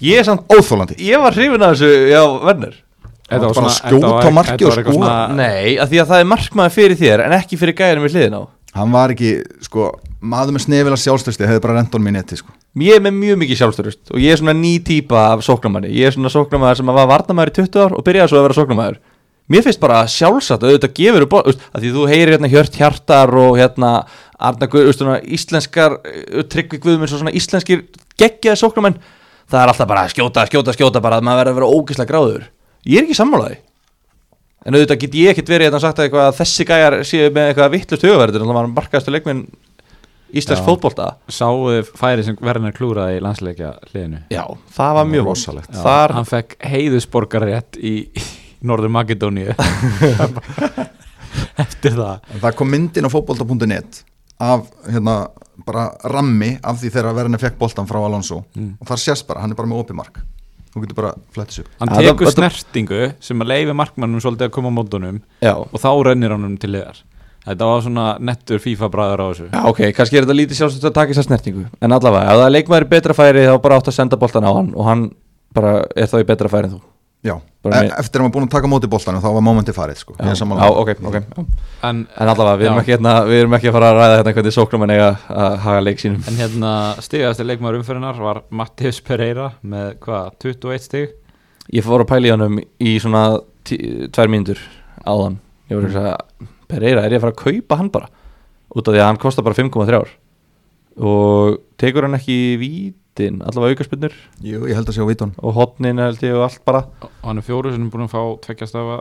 Ég 0.00 0.20
er 0.20 0.24
samt, 0.28 0.46
óþólandi 0.48 0.96
ég 1.04 1.20
var 1.20 1.36
hrifin 1.36 1.62
af 1.66 1.74
þessu, 1.76 1.90
já, 2.10 2.22
Werner. 2.44 2.78
Þetta 3.30 3.46
var 3.46 3.54
svona- 3.54 3.74
skjóta 3.76 4.06
þetta 4.46 4.66
og 4.66 4.94
svona- 4.94 5.36
Nei, 5.36 5.76
af 5.78 5.90
því 5.90 6.00
að 6.02 6.08
það 6.10 6.20
er 6.20 6.30
markmaður 6.30 6.74
fyrir 6.74 6.96
þér 6.98 7.24
en 7.26 7.32
ekki 7.36 7.58
fyrir 7.60 7.76
gæðinum 7.78 8.06
við 8.08 8.16
hliðin 8.16 8.38
á. 8.40 8.42
Hann 8.74 8.92
var 8.92 9.10
ekki, 9.10 9.30
sko, 9.62 9.90
maður 10.22 10.56
með 10.56 10.64
snefila 10.66 10.98
sjálfströsti 10.98 11.46
hefði 11.46 11.60
bara 11.62 11.74
renda 11.78 11.90
honum 11.98 12.08
í 12.08 12.16
neti, 12.16 12.36
sko. 12.36 12.50
Ég 12.78 12.94
er 12.96 13.00
með 13.02 13.14
mjög 13.18 13.38
mikið 13.42 13.58
sjálfstörust 13.60 14.10
og 14.14 14.18
ég 14.22 14.32
er 14.32 14.36
svona 14.38 14.54
ný 14.54 14.78
típa 14.82 15.32
af 15.34 15.40
sóknarmanni. 15.42 15.90
Ég 15.90 16.06
er 16.06 16.12
svona 16.14 16.30
sóknarmaður 16.30 16.76
sem 16.76 16.86
var 16.86 17.06
varnamæður 17.10 17.50
í 17.50 17.56
20 17.58 17.80
ár 17.82 17.92
og 17.98 18.04
byrjaði 18.04 18.30
svo 18.30 18.38
að 18.38 18.46
vera 18.46 18.58
sóknarmaður. 18.60 18.98
Mér 19.50 19.64
finnst 19.66 19.80
bara 19.82 20.04
sjálfsagt 20.06 20.62
að 20.62 20.76
auðvitað 20.76 20.94
gefur 20.94 21.22
upp 21.26 21.32
að 21.34 21.80
því 21.82 21.90
þú 21.96 22.04
heyrir 22.06 22.36
hérna 22.36 22.50
Hjört 22.52 22.76
Hjartar 22.78 23.32
og 23.34 23.56
hérna 23.58 24.04
Arna 24.38 24.68
Guð, 24.70 24.84
veist, 24.86 25.00
svona, 25.02 25.18
íslenskar 25.26 25.96
uh, 25.98 26.42
Tryggvi 26.46 26.78
Guðmunds 26.78 27.12
og 27.16 27.24
svona 27.24 27.34
íslenskir 27.34 27.82
geggjaði 28.16 28.60
sóknarmenn 28.62 29.00
Það 29.50 29.62
er 29.64 29.72
alltaf 29.72 29.88
bara 29.90 30.06
skjóta, 30.12 30.46
skjóta, 30.46 30.76
skjóta 30.76 31.02
bara 31.02 31.18
að 31.18 31.26
maður 31.26 31.40
verður 31.42 31.52
að 31.52 31.58
vera 31.60 31.80
ógislega 31.80 32.10
gráður. 32.12 32.46
Ég 32.86 33.00
er 33.00 33.08
ekki 33.08 33.18
sammálaði 33.18 33.58
En 34.60 34.76
auðvitað 34.76 35.00
get 35.00 35.14
ég 35.16 35.30
ekkert 35.32 35.48
verið 35.48 35.70
hérna 35.70 35.80
sagt 35.80 36.00
að, 36.00 36.06
eitthvað, 36.06 36.26
að 36.28 36.38
þessi 36.42 36.64
gæjar 36.68 36.96
séu 37.08 37.28
með 37.32 37.46
eitthvað 37.48 37.70
vittlust 37.74 38.02
hugaverður 38.04 38.42
þannig 38.42 38.52
að 38.52 38.58
maður 38.58 38.72
markaðastu 38.76 39.14
leikminn 39.14 39.40
Íslensk 40.30 40.60
Já. 40.60 40.66
fótbolta. 40.68 41.06
Sáu 41.32 41.70
færi 41.98 42.22
sem 42.22 42.36
Werner 42.44 42.74
klúraði 42.76 43.16
í 43.18 43.22
landsleikja 43.24 43.72
hliðinu 43.88 44.20
Já, 44.30 44.44
það 44.76 44.92
var 44.98 45.08
mjög 45.10 45.30
rosalegt. 45.30 45.72
Þar, 45.74 46.14
Hann 46.18 46.28
fekk 46.28 46.54
heiðusborgarrétt 46.70 47.80
í, 47.80 47.94
í 48.12 48.26
Norður 48.68 48.92
Makedóníu 48.94 49.56
Eftir 51.64 51.96
það. 51.96 52.20
En 52.30 52.44
það 52.44 52.56
kom 52.60 52.70
myndin 52.76 53.08
á 53.08 53.10
fótbolta.net 53.10 54.04
af, 54.40 54.66
hérna, 54.88 55.14
bara 55.66 55.90
rammi 56.08 56.54
af 56.64 56.78
því 56.80 56.90
þegar 56.96 57.14
Werner 57.18 57.38
fekk 57.42 57.58
boltan 57.60 57.86
frá 57.88 58.00
Alonso. 58.00 58.42
Mm. 58.56 58.76
og 58.80 58.86
þar 58.88 59.02
sést 59.04 59.26
bara, 59.28 59.40
hann 59.44 59.52
er 59.52 59.58
bara 59.58 59.68
með 59.68 59.84
opimark 59.84 60.20
þú 60.70 60.84
getur 60.84 60.96
bara 61.00 61.12
flettis 61.34 61.58
upp. 61.64 61.68
Hann 61.80 61.88
það- 61.90 62.04
tekur 62.06 62.26
þetta- 62.28 62.50
snertingu 62.50 63.00
sem 63.20 63.40
að 63.42 63.48
leifi 63.50 63.72
markmannum 63.74 64.20
svolítið 64.22 64.46
að 64.48 64.50
koma 64.54 64.70
á 64.70 64.78
mótunum 64.78 65.20
já, 65.42 65.54
og 65.58 65.78
þá 65.82 65.88
rennir 66.06 66.30
hann 66.30 66.44
um 66.44 66.56
til 66.56 66.70
liðar. 66.70 67.00
Þetta 67.40 67.64
var 67.66 67.80
svona 67.82 68.18
nettur 68.20 68.58
FIFA 68.60 68.88
bræður 68.92 69.20
á 69.20 69.26
þessu. 69.32 69.46
Já, 69.50 69.64
ok, 69.66 69.78
kannski 69.96 70.18
er 70.18 70.24
þetta 70.26 70.36
lítið 70.36 70.58
sjálfsagt 70.60 70.84
að 70.84 70.94
taka 70.94 71.12
þess 71.12 71.24
að 71.24 71.28
snertingu. 71.30 71.66
En 71.82 71.90
allavega, 71.90 72.30
ef 72.30 72.36
það 72.38 72.46
er 72.46 72.54
leikmaður 72.54 72.88
betra 72.90 73.14
færi 73.16 73.46
þá 73.48 73.62
bara 73.62 73.76
átt 73.80 73.88
að 73.88 73.96
senda 73.96 74.16
boltan 74.16 74.44
á 74.44 74.52
hann 74.54 74.72
og 74.76 74.84
hann 74.84 75.10
bara 75.52 75.84
er 75.96 76.06
þá 76.06 76.20
í 76.20 76.26
betra 76.28 76.48
færi 76.52 76.64
en 76.68 76.76
þú 76.76 76.80
já, 77.24 77.34
e 77.36 77.68
með- 77.68 77.90
eftir 78.00 78.20
að 78.20 78.24
maður 78.24 78.34
búin 78.36 78.46
að 78.46 78.52
taka 78.54 78.70
móti 78.72 78.88
boltanum 78.90 79.20
þá 79.20 79.28
var 79.34 79.44
momenti 79.44 79.72
farið, 79.76 79.98
sko. 80.00 80.14
Er 80.18 80.30
Já, 80.30 80.34
já, 80.34 80.68
ok, 80.70 80.90
ok. 81.04 81.14
Já. 81.14 81.44
En, 81.88 82.06
En 82.16 82.28
allavega, 82.32 82.56
við 82.60 82.68
erum, 82.70 82.84
hérna, 82.86 83.14
við 83.28 83.40
erum 83.42 83.56
ekki 83.58 83.68
að 83.68 83.76
fara 83.76 83.90
að 83.90 83.98
ræða 84.00 84.16
hérna 84.20 84.34
hvernig 84.38 84.56
sóknumenn 84.56 84.94
eiga 84.94 85.10
að 85.28 85.56
haga 85.66 85.80
leik 85.84 85.98
sínum. 86.00 86.22
En 86.28 86.38
hérna 86.40 86.72
stigast 87.04 87.40
leikmaður 87.44 87.80
umferðinar 87.82 88.20
var 88.24 88.42
Mattius 88.50 89.00
Pereira 89.04 89.50
með 89.62 89.98
hvað, 90.00 90.30
21 90.46 90.86
stig? 90.88 91.10
Ég 91.72 91.84
fór 91.84 92.00
að 92.04 92.10
pæla 92.14 92.26
í 92.26 92.32
honum 92.34 92.58
í 92.80 92.96
svona 92.98 93.26
tvær 93.68 94.32
mínútur 94.32 94.58
áðan. 95.04 95.36
Ég 95.68 95.76
voru 95.76 95.92
að 95.92 95.98
segja, 95.98 96.48
Pereira, 96.70 97.04
er 97.04 97.10
ég 97.12 97.20
að 97.20 97.26
fara 97.26 97.36
að 97.36 97.44
kaupa 97.44 97.76
hann 97.76 97.90
bara? 97.92 98.08
Út 98.70 98.88
af 98.88 98.94
því 98.94 99.00
að 99.02 99.08
hann 99.10 99.20
kostar 99.20 99.44
bara 99.44 99.54
5,3 99.58 100.08
Og 101.00 101.58
tekur 101.80 102.06
hann 102.06 102.16
ekki 102.18 102.36
í 102.60 102.94
vítin, 103.20 103.38
allavega 103.46 103.76
aukarspinnur 103.76 104.14
Jú, 104.42 104.62
ég 104.66 104.74
held 104.78 104.88
að 104.90 104.96
sé 104.96 105.04
á 105.04 105.10
vitun 105.10 105.32
Og 105.44 105.54
hotnin 105.56 106.00
held 106.02 106.24
ég 106.26 106.34
og 106.38 106.44
allt 106.48 106.62
bara. 106.66 106.80
Og 107.04 107.28
hann 107.28 107.38
er 107.38 107.46
fjóru 107.46 107.72
sem 107.74 107.84
er 107.86 107.92
búin 107.92 108.06
að 108.06 108.14
fá 108.14 108.22
tveggjastafa 108.46 108.96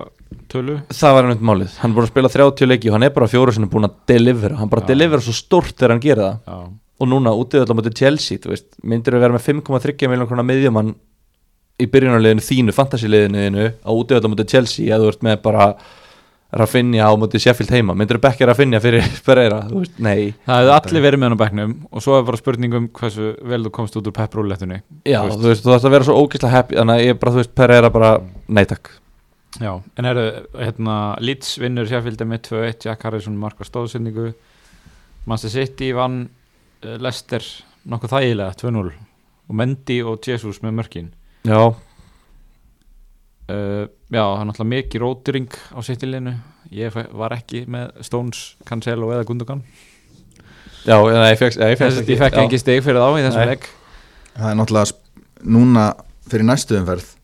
tölu. 0.52 0.78
Það 0.94 1.16
var 1.18 1.30
hann 1.30 1.44
málið, 1.50 1.74
hann 1.82 1.92
er 1.92 1.96
búin 1.98 2.08
að 2.08 2.12
spila 2.14 2.32
30 2.36 2.70
leiki 2.70 2.92
og 2.92 2.98
hann 2.98 3.08
er 3.08 3.14
bara 3.16 3.32
fjóru 3.32 3.56
sem 3.56 3.66
er 3.66 3.72
búin 3.74 3.88
að 3.90 3.98
delivera 4.12 4.60
Hann 4.60 4.70
bara 4.72 4.84
Já. 4.86 4.92
delivera 4.94 5.24
svo 5.26 5.34
stórt 5.38 5.76
þegar 5.78 5.96
hann 5.96 6.04
gerir 6.04 6.24
það. 6.26 6.40
Já, 6.46 6.60
Og 7.00 7.08
núna 7.08 7.32
útið 7.32 7.64
á 7.64 7.74
móti 7.80 7.94
Chelsea, 7.96 8.38
þú 8.44 8.52
veist. 8.52 8.68
Myndir 8.84 9.16
við 9.16 9.22
vera 9.24 9.36
með 9.38 9.46
5,3 9.48 10.10
miljón 10.12 10.28
krónar 10.28 10.48
miðjumann 10.50 10.96
Í 11.80 11.86
byrjunarliðinu 11.88 12.44
þínu, 12.44 12.74
fantasiliðinu 12.76 13.44
þínu 13.46 13.68
Á 13.88 13.92
útið 13.96 14.20
á 14.20 14.28
móti 14.28 14.46
Chelsea 14.52 14.90
Eða 14.92 15.06
þú 15.06 15.12
ert 15.14 15.22
með 15.24 15.38
bara 15.46 15.68
Rafinha 16.50 17.06
á 17.06 17.14
móti 17.20 17.38
Sheffield 17.38 17.70
heima. 17.76 17.94
Myndir 17.94 18.18
við 18.18 18.24
bekkja 18.26 18.48
Rafinha 18.50 18.80
fyrir 18.82 19.06
Pereira, 19.28 19.60
þú 19.70 19.84
nei. 20.02 20.32
Það 20.48 20.62
hefði 20.64 20.72
allir 20.78 21.04
verið 21.06 21.22
með 21.22 21.28
hann 21.30 21.38
á 21.38 21.42
bekknum. 21.44 21.76
Og 21.94 22.02
svo 22.06 22.16
er 22.18 22.24
bara 22.26 22.40
spurning 22.42 22.74
um 22.80 22.88
hversu 23.00 23.28
vel 23.52 23.62
þú 23.68 23.72
komst 23.76 24.00
út 24.00 24.10
úr 24.10 24.16
pepprúlettunni 24.18 24.80
Já, 25.06 25.20
Þú 25.22 25.30
veist. 25.30 25.44
þú 25.44 25.52
veist, 25.52 25.68
þú 25.68 25.76
ætti 25.76 25.90
að 25.90 25.94
vera 25.98 26.08
svo 26.08 26.16
ógeðslega 26.24 26.56
happy. 26.56 26.80
Þannig 26.80 26.96
að 26.96 27.06
ég 27.06 27.20
bara, 27.22 27.36
þú 27.36 27.42
veist, 27.44 27.54
Pereira 27.60 27.92
bara 27.94 28.10
Nei 28.50 28.66
takk. 28.72 28.90
Já, 29.60 29.72
en 29.98 30.06
eru, 30.10 30.24
hérna, 30.62 30.96
Leeds 31.26 31.56
vinnur 31.62 31.88
Sheffield 31.90 32.22
með 32.30 32.42
2-1, 32.50 32.86
Jack 32.86 33.06
Harrison 33.06 33.38
marka 33.42 33.66
stóðsendingu. 33.66 34.32
Manchester 35.30 35.54
City 35.68 35.92
vann 35.98 36.20
uh, 36.86 36.96
Leicester 37.02 37.42
nokkuð 37.90 38.14
þægilega 38.14 38.58
2-0 38.62 38.90
og 39.50 39.58
Mendy 39.58 40.00
og 40.06 40.22
Jesus 40.26 40.62
með 40.66 40.76
mörkin. 40.82 41.08
Já, 41.50 41.62
uh, 43.50 43.86
Já, 44.10 44.24
það 44.24 44.40
er 44.40 44.48
náttúrulega 44.50 44.74
mikið 44.74 45.04
rótring 45.04 45.60
á 45.70 45.80
sittilinu 45.86 46.34
Ég 46.70 46.94
var 46.94 47.34
ekki 47.34 47.64
með 47.70 48.04
Stones, 48.06 48.40
Cancelo 48.68 49.08
eða 49.10 49.26
Gundogan. 49.26 49.64
Já, 50.86 50.96
nei, 51.02 51.32
ég 51.32 51.40
fekk, 51.40 51.56
já. 51.58 52.44
ekki 52.44 52.60
stig 52.62 52.84
fyrir 52.86 53.02
þá 53.02 53.18
í 53.18 53.24
þessum 53.26 53.50
leik. 53.50 53.66
Það 54.36 54.52
er 54.52 54.60
náttúrulega 54.60 55.50
núna 55.56 55.86
fyrir 56.30 56.46
næstu 56.46 56.78
umferð 56.78 57.16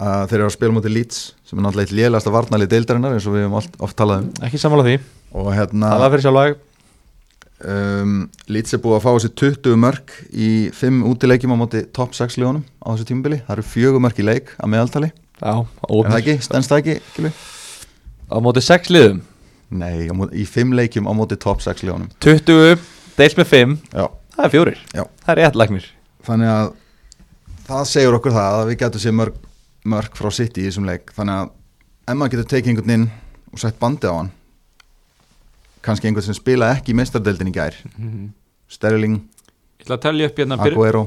að 0.00 0.26
þeir 0.30 0.38
eru 0.38 0.48
að 0.48 0.56
spila 0.56 0.76
mútið 0.76 0.94
Leeds 0.96 1.20
sem 1.48 1.58
er 1.58 1.64
náttúrulega 1.64 1.88
eitt 1.88 1.96
lélasta 1.96 2.32
varnalið 2.34 2.72
deildarinnar 2.74 3.16
eins 3.16 3.28
og 3.28 3.36
við 3.36 3.44
hefum 3.44 3.56
oft, 3.60 3.78
oft 3.84 3.96
talað 3.98 4.24
um. 4.24 4.28
Ekki 4.48 4.60
sammála 4.60 4.86
því, 4.86 4.98
og 5.36 5.50
hérna 5.56 5.92
það 5.92 6.04
var 6.04 6.14
fyrir 6.14 6.24
sjálflag 6.26 6.54
um, 7.72 8.14
Leeds 8.52 8.76
er 8.76 8.82
búið 8.84 8.96
að 8.98 9.04
fá 9.04 9.10
þessi 9.10 9.32
20 9.42 9.80
mörg 9.84 10.14
í 10.32 10.50
5 10.76 11.02
útileikjum 11.10 11.56
á 11.56 11.60
móti 11.60 11.82
top 11.96 12.16
6 12.16 12.40
liðunum 12.40 12.64
á 12.80 12.88
þessu 12.92 13.10
tímubili 13.10 13.42
það 13.44 13.56
eru 13.58 13.66
4 13.74 14.04
mörg 14.06 14.22
í 14.22 14.28
leik 14.30 14.54
að 14.56 14.72
meðaltali 14.76 15.12
Já, 15.40 15.52
er 15.88 16.08
það 16.10 16.18
ekki, 16.20 16.34
stendst 16.44 16.72
það 16.72 16.80
ekki, 16.82 16.96
Gilvi? 17.16 17.30
Á 18.30 18.36
móti 18.44 18.62
6 18.64 18.90
liðum. 18.94 19.20
Nei, 19.80 20.08
á 20.10 20.14
móti, 20.16 20.42
í 20.42 20.44
5 20.46 20.74
leikjum 20.76 21.08
á 21.08 21.12
móti 21.16 21.38
top 21.40 21.62
6 21.64 21.84
liðunum. 21.86 22.10
20, 22.22 22.82
deils 23.16 23.36
með 23.38 23.48
5 23.54 23.76
Já, 23.94 24.04
Það 24.36 24.44
er 24.46 24.52
fjórir, 24.54 24.82
Já. 24.96 25.04
það 25.24 25.32
er 25.34 25.40
rétt 25.40 25.56
lagnir. 25.60 25.86
Þannig 26.26 26.50
að 26.54 26.68
það 27.70 27.86
segir 27.90 28.16
okkur 28.18 28.36
það 28.36 28.58
að 28.60 28.68
við 28.70 28.78
getum 28.82 29.02
séð 29.04 29.16
mörg, 29.20 29.40
mörg 29.94 30.20
frá 30.20 30.30
City 30.34 30.62
í 30.64 30.68
þessum 30.68 30.88
leik. 30.88 31.12
Þannig 31.16 31.40
að 31.40 31.50
ef 32.10 32.18
maður 32.20 32.34
getur 32.34 32.50
tekið 32.54 32.72
einhvern 32.74 32.94
inn 32.96 33.08
og 33.50 33.62
sett 33.62 33.80
bandi 33.80 34.10
á 34.10 34.14
hann 34.14 34.30
kannski 35.84 36.10
einhvern 36.10 36.26
sem 36.26 36.36
spila 36.36 36.72
ekki 36.76 36.92
í 36.92 36.96
meistardeldin 36.98 37.48
í 37.48 37.54
gær. 37.56 37.76
Sterling, 38.70 39.20
Ég 39.80 39.86
ætla 39.86 39.96
að 39.96 40.02
tellja 40.04 40.26
upp 40.28 40.40
hérna 40.42 40.56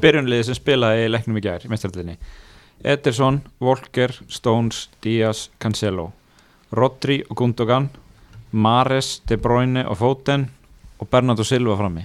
byrjunliði 0.02 0.46
sem 0.48 0.56
spilaði 0.58 1.04
í 1.06 1.10
leiknum 1.14 1.38
í 1.38 1.44
gær 1.46 1.62
í 1.62 1.70
mestarlinni 1.70 2.16
Ederson, 2.84 3.42
Volker, 3.62 4.12
Stones, 4.28 4.90
Díaz, 5.04 5.50
Cancelo. 5.60 6.12
Rodri 6.74 7.22
og 7.30 7.38
Gundogan 7.38 7.90
Mares, 8.52 9.22
De 9.30 9.38
Bruyne 9.38 9.86
og 9.88 9.98
Foden 9.98 10.48
og 11.00 11.08
Bernardo 11.10 11.44
Silva 11.44 11.76
frammi. 11.78 12.04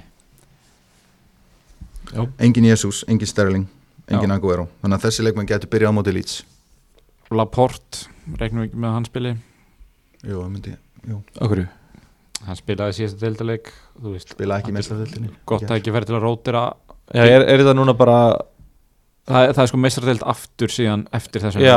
Engin 2.41 2.65
Jesus, 2.65 3.05
engin 3.09 3.27
Sterling 3.27 3.67
engin 4.09 4.31
Já. 4.31 4.37
Aguero, 4.37 4.69
þannig 4.83 4.97
að 4.97 5.09
þessi 5.09 5.25
leikmenn 5.27 5.49
getur 5.49 5.69
byrjað 5.73 5.93
á 5.93 5.97
móti 5.97 6.15
Leeds. 6.17 6.39
Laporte, 7.31 8.09
regnum 8.41 8.65
við 8.65 8.71
ekki 8.71 8.81
með 8.81 8.89
að 8.89 8.95
hann 8.97 9.09
spili? 9.09 9.35
Jú, 10.23 10.39
það 10.39 10.49
myndi, 10.55 10.77
jú, 11.09 11.21
Okkur 11.45 11.67
hann 12.47 12.59
spilaði 12.59 12.99
síðasta 12.99 13.25
deildaleik 13.25 13.73
þú 13.99 14.13
veist, 14.15 14.35
spila 14.35 14.61
ekki 14.61 14.73
í 14.73 14.77
meistardeldinni 14.77 15.33
gott 15.49 15.67
að 15.67 15.81
ekki 15.81 15.95
verið 15.95 16.13
til 16.13 16.19
að 16.19 16.25
rótira 16.27 16.63
Já, 17.09 17.25
er, 17.25 17.43
er 17.43 17.63
þetta 17.63 17.75
núna 17.75 17.95
bara 17.99 18.19
það, 19.29 19.51
það 19.55 19.61
er 19.63 19.69
sko 19.71 19.79
meistardeild 19.83 20.23
aftur 20.33 20.73
síðan 20.73 21.03
eftir 21.15 21.43
þessum 21.45 21.63
Já, 21.65 21.77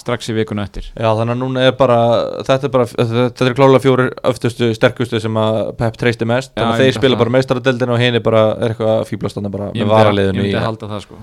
strax 0.00 0.28
í 0.30 0.34
vikuna 0.36 0.64
eftir. 0.66 0.86
Já, 0.94 1.08
þannig 1.10 1.34
að 1.34 1.40
núna 1.40 1.64
er 1.68 1.74
bara 1.78 1.98
Þetta 2.46 2.68
er 2.68 2.72
bara, 2.74 2.86
þetta 2.92 3.46
er 3.48 3.56
klálega 3.58 3.82
fjórir 3.84 4.12
öftustu, 4.30 4.70
sterkustu 4.76 5.20
sem 5.22 5.38
að 5.40 5.58
Pep 5.80 5.98
treysti 6.00 6.28
mest. 6.28 6.52
Já, 6.54 6.60
Þannig 6.62 6.70
ég 6.72 6.78
að 6.78 6.84
þeir 6.88 6.98
spila 7.00 7.20
bara 7.20 7.34
meistaradeldin 7.34 7.94
og 7.94 8.00
hinn 8.02 8.18
er 8.20 8.24
bara, 8.24 8.44
er 8.58 8.74
eitthvað 8.74 9.02
fýblastanda 9.10 9.52
bara 9.54 9.70
ég 9.72 9.82
með 9.82 9.84
ég 9.84 9.92
varaliðinu 9.94 10.40
í 10.40 10.46
myndi 10.48 10.64
halda 10.66 10.90
það 10.94 11.04
sko. 11.06 11.20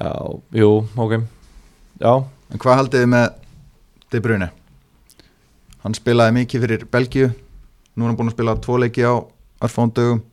Já, 0.00 0.12
jú, 0.60 0.72
ok. 1.06 1.16
Já, 2.00 2.12
En 2.50 2.58
hvað 2.58 2.80
haldið 2.80 3.04
þið 3.04 3.10
með 3.14 3.26
De 4.10 4.20
Bruyne? 4.24 4.50
Hann 5.84 5.94
spilaði 5.96 6.34
mikið 6.40 6.64
fyrir 6.66 6.86
Belgíu. 6.90 7.30
Nú 7.94 8.04
er 8.04 8.10
hann 8.10 8.18
búin 8.18 8.32
að 8.32 8.34
spila 8.34 8.56
tvo 8.58 8.80
leiki 8.82 9.06
á 9.06 9.14
örfáum 9.62 9.92
dögum. 9.94 10.24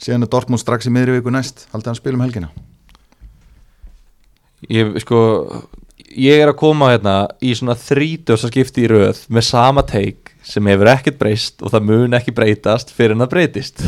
Síðan 0.00 0.24
er 0.24 0.30
Dortmund 0.32 0.62
strax 0.62 0.86
í 0.86 0.94
miðri 0.94 1.18
viku 1.18 1.34
næst. 1.34 1.66
Haldið 1.74 1.90
hann 1.90 1.98
spila 1.98 2.20
um 2.20 2.24
helgina 2.24 2.52
ég 4.68 4.98
sko 5.04 5.20
Ég 6.10 6.40
er 6.42 6.50
að 6.50 6.58
koma 6.58 6.88
hérna 6.90 7.12
í 7.38 7.52
svona 7.54 7.76
þrítjósa 7.78 8.48
skipti 8.50 8.82
í 8.82 8.88
röð 8.90 9.20
með 9.30 9.44
sama 9.46 9.84
teik 9.86 10.32
sem 10.42 10.66
hefur 10.66 10.90
ekkert 10.90 11.20
breyst 11.20 11.62
og 11.62 11.70
það 11.70 11.84
mun 11.86 12.16
ekki 12.18 12.34
breytast 12.34 12.90
fyrir 12.96 13.14
en 13.14 13.22
það 13.22 13.30
breytist. 13.36 13.84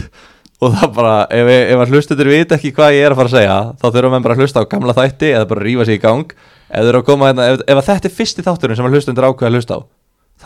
Og 0.62 0.70
það 0.76 0.92
bara, 0.94 1.14
ef, 1.34 1.48
ef 1.50 1.80
að 1.82 1.94
hlustendur 1.96 2.30
vita 2.30 2.54
ekki 2.54 2.70
hvað 2.76 2.94
ég 2.94 3.08
er 3.08 3.14
að 3.16 3.18
fara 3.18 3.30
að 3.32 3.34
segja 3.34 3.56
þá 3.80 3.86
þurfum 3.88 4.14
við 4.14 4.26
bara 4.28 4.36
að 4.36 4.44
hlusta 4.44 4.62
á 4.62 4.70
gamla 4.70 4.94
þætti 5.00 5.32
eða 5.32 5.48
bara 5.50 5.64
rífa 5.66 5.86
sig 5.88 5.98
í 5.98 6.02
gang. 6.04 6.36
Að 6.70 7.00
koma, 7.08 7.32
hérna, 7.32 7.48
ef, 7.50 7.64
ef 7.66 7.82
þetta 7.88 8.08
er 8.08 8.14
fyrsti 8.20 8.46
þátturinn 8.46 8.78
sem 8.78 8.86
að 8.86 8.94
hlustendur 8.94 9.26
ákveða 9.26 9.50
að 9.50 9.58
hlusta 9.58 9.80
á 9.82 9.86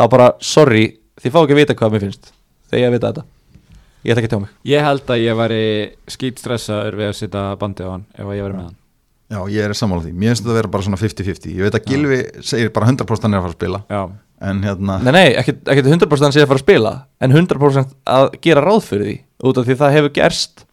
þá 0.00 0.02
bara, 0.16 0.30
sorry, 0.40 0.86
þið 1.20 1.36
fá 1.36 1.38
ekki 1.42 1.58
að 1.58 1.60
vita 1.60 1.76
hvað 1.76 1.92
mér 1.92 2.06
finnst. 2.06 2.32
Þegar 2.72 2.84
ég 2.86 2.96
vita 2.96 3.12
þetta. 3.12 3.26
Ég 4.00 4.16
ætla 4.16 4.24
ekki 4.24 4.32
að 4.32 4.32
tjá 4.32 4.42
mig. 4.46 4.56
Ég 4.72 4.88
held 4.88 5.12
að 5.12 5.22
ég 5.26 5.38
væri 5.44 5.62
skýt 6.16 6.40
stressaður 6.40 7.00
við 7.02 7.12
að 7.12 7.16
setja 7.20 7.46
bandi 7.60 7.84
á 7.84 7.92
hann 7.92 8.08
ef 8.16 8.24
ég 8.24 8.44
væri 8.46 8.56
með 8.56 8.68
hann 8.70 8.82
Já, 9.26 9.40
ég 9.50 9.64
er 9.66 9.74
sammála 9.74 10.04
því. 10.04 10.12
Mér 10.14 10.32
finnst 10.32 10.44
þetta 10.44 10.52
að 10.52 10.58
vera 10.60 10.70
bara 10.70 10.86
svona 10.86 11.00
50-50 11.00 11.54
Ég 11.56 11.66
veit 11.66 11.76
að 11.78 11.88
Gilvi 11.90 12.18
segir 12.46 12.68
bara 12.74 12.86
100% 12.92 13.26
hann 13.26 13.34
er 13.34 13.40
að 13.40 13.46
fara 13.46 13.54
að 13.54 13.58
spila 13.58 13.80
Já, 13.90 14.02
En 14.46 14.60
hérna 14.62 14.98
Nei, 15.02 15.12
nei, 15.16 15.26
ekkert, 15.40 15.62
ekkert 15.72 15.88
100% 15.90 16.28
að 16.28 16.36
sé 16.36 16.44
að 16.44 16.50
fara 16.52 16.60
að 16.60 16.64
spila 16.66 16.92
en 17.24 17.34
100% 17.34 17.96
að 18.12 18.28
gera 18.44 18.62
ráð 18.62 18.82
fyrir 18.86 19.08
því 19.08 19.16
út 19.50 19.58
af 19.60 19.66
því 19.66 19.76
það 19.80 19.96
hefur 19.96 20.12
gerst 20.18 20.66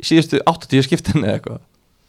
í 0.00 0.08
síðustu 0.08 0.40
80 0.50 0.84
skiptin 0.86 1.22
eða 1.22 1.38
eitthvað. 1.38 1.60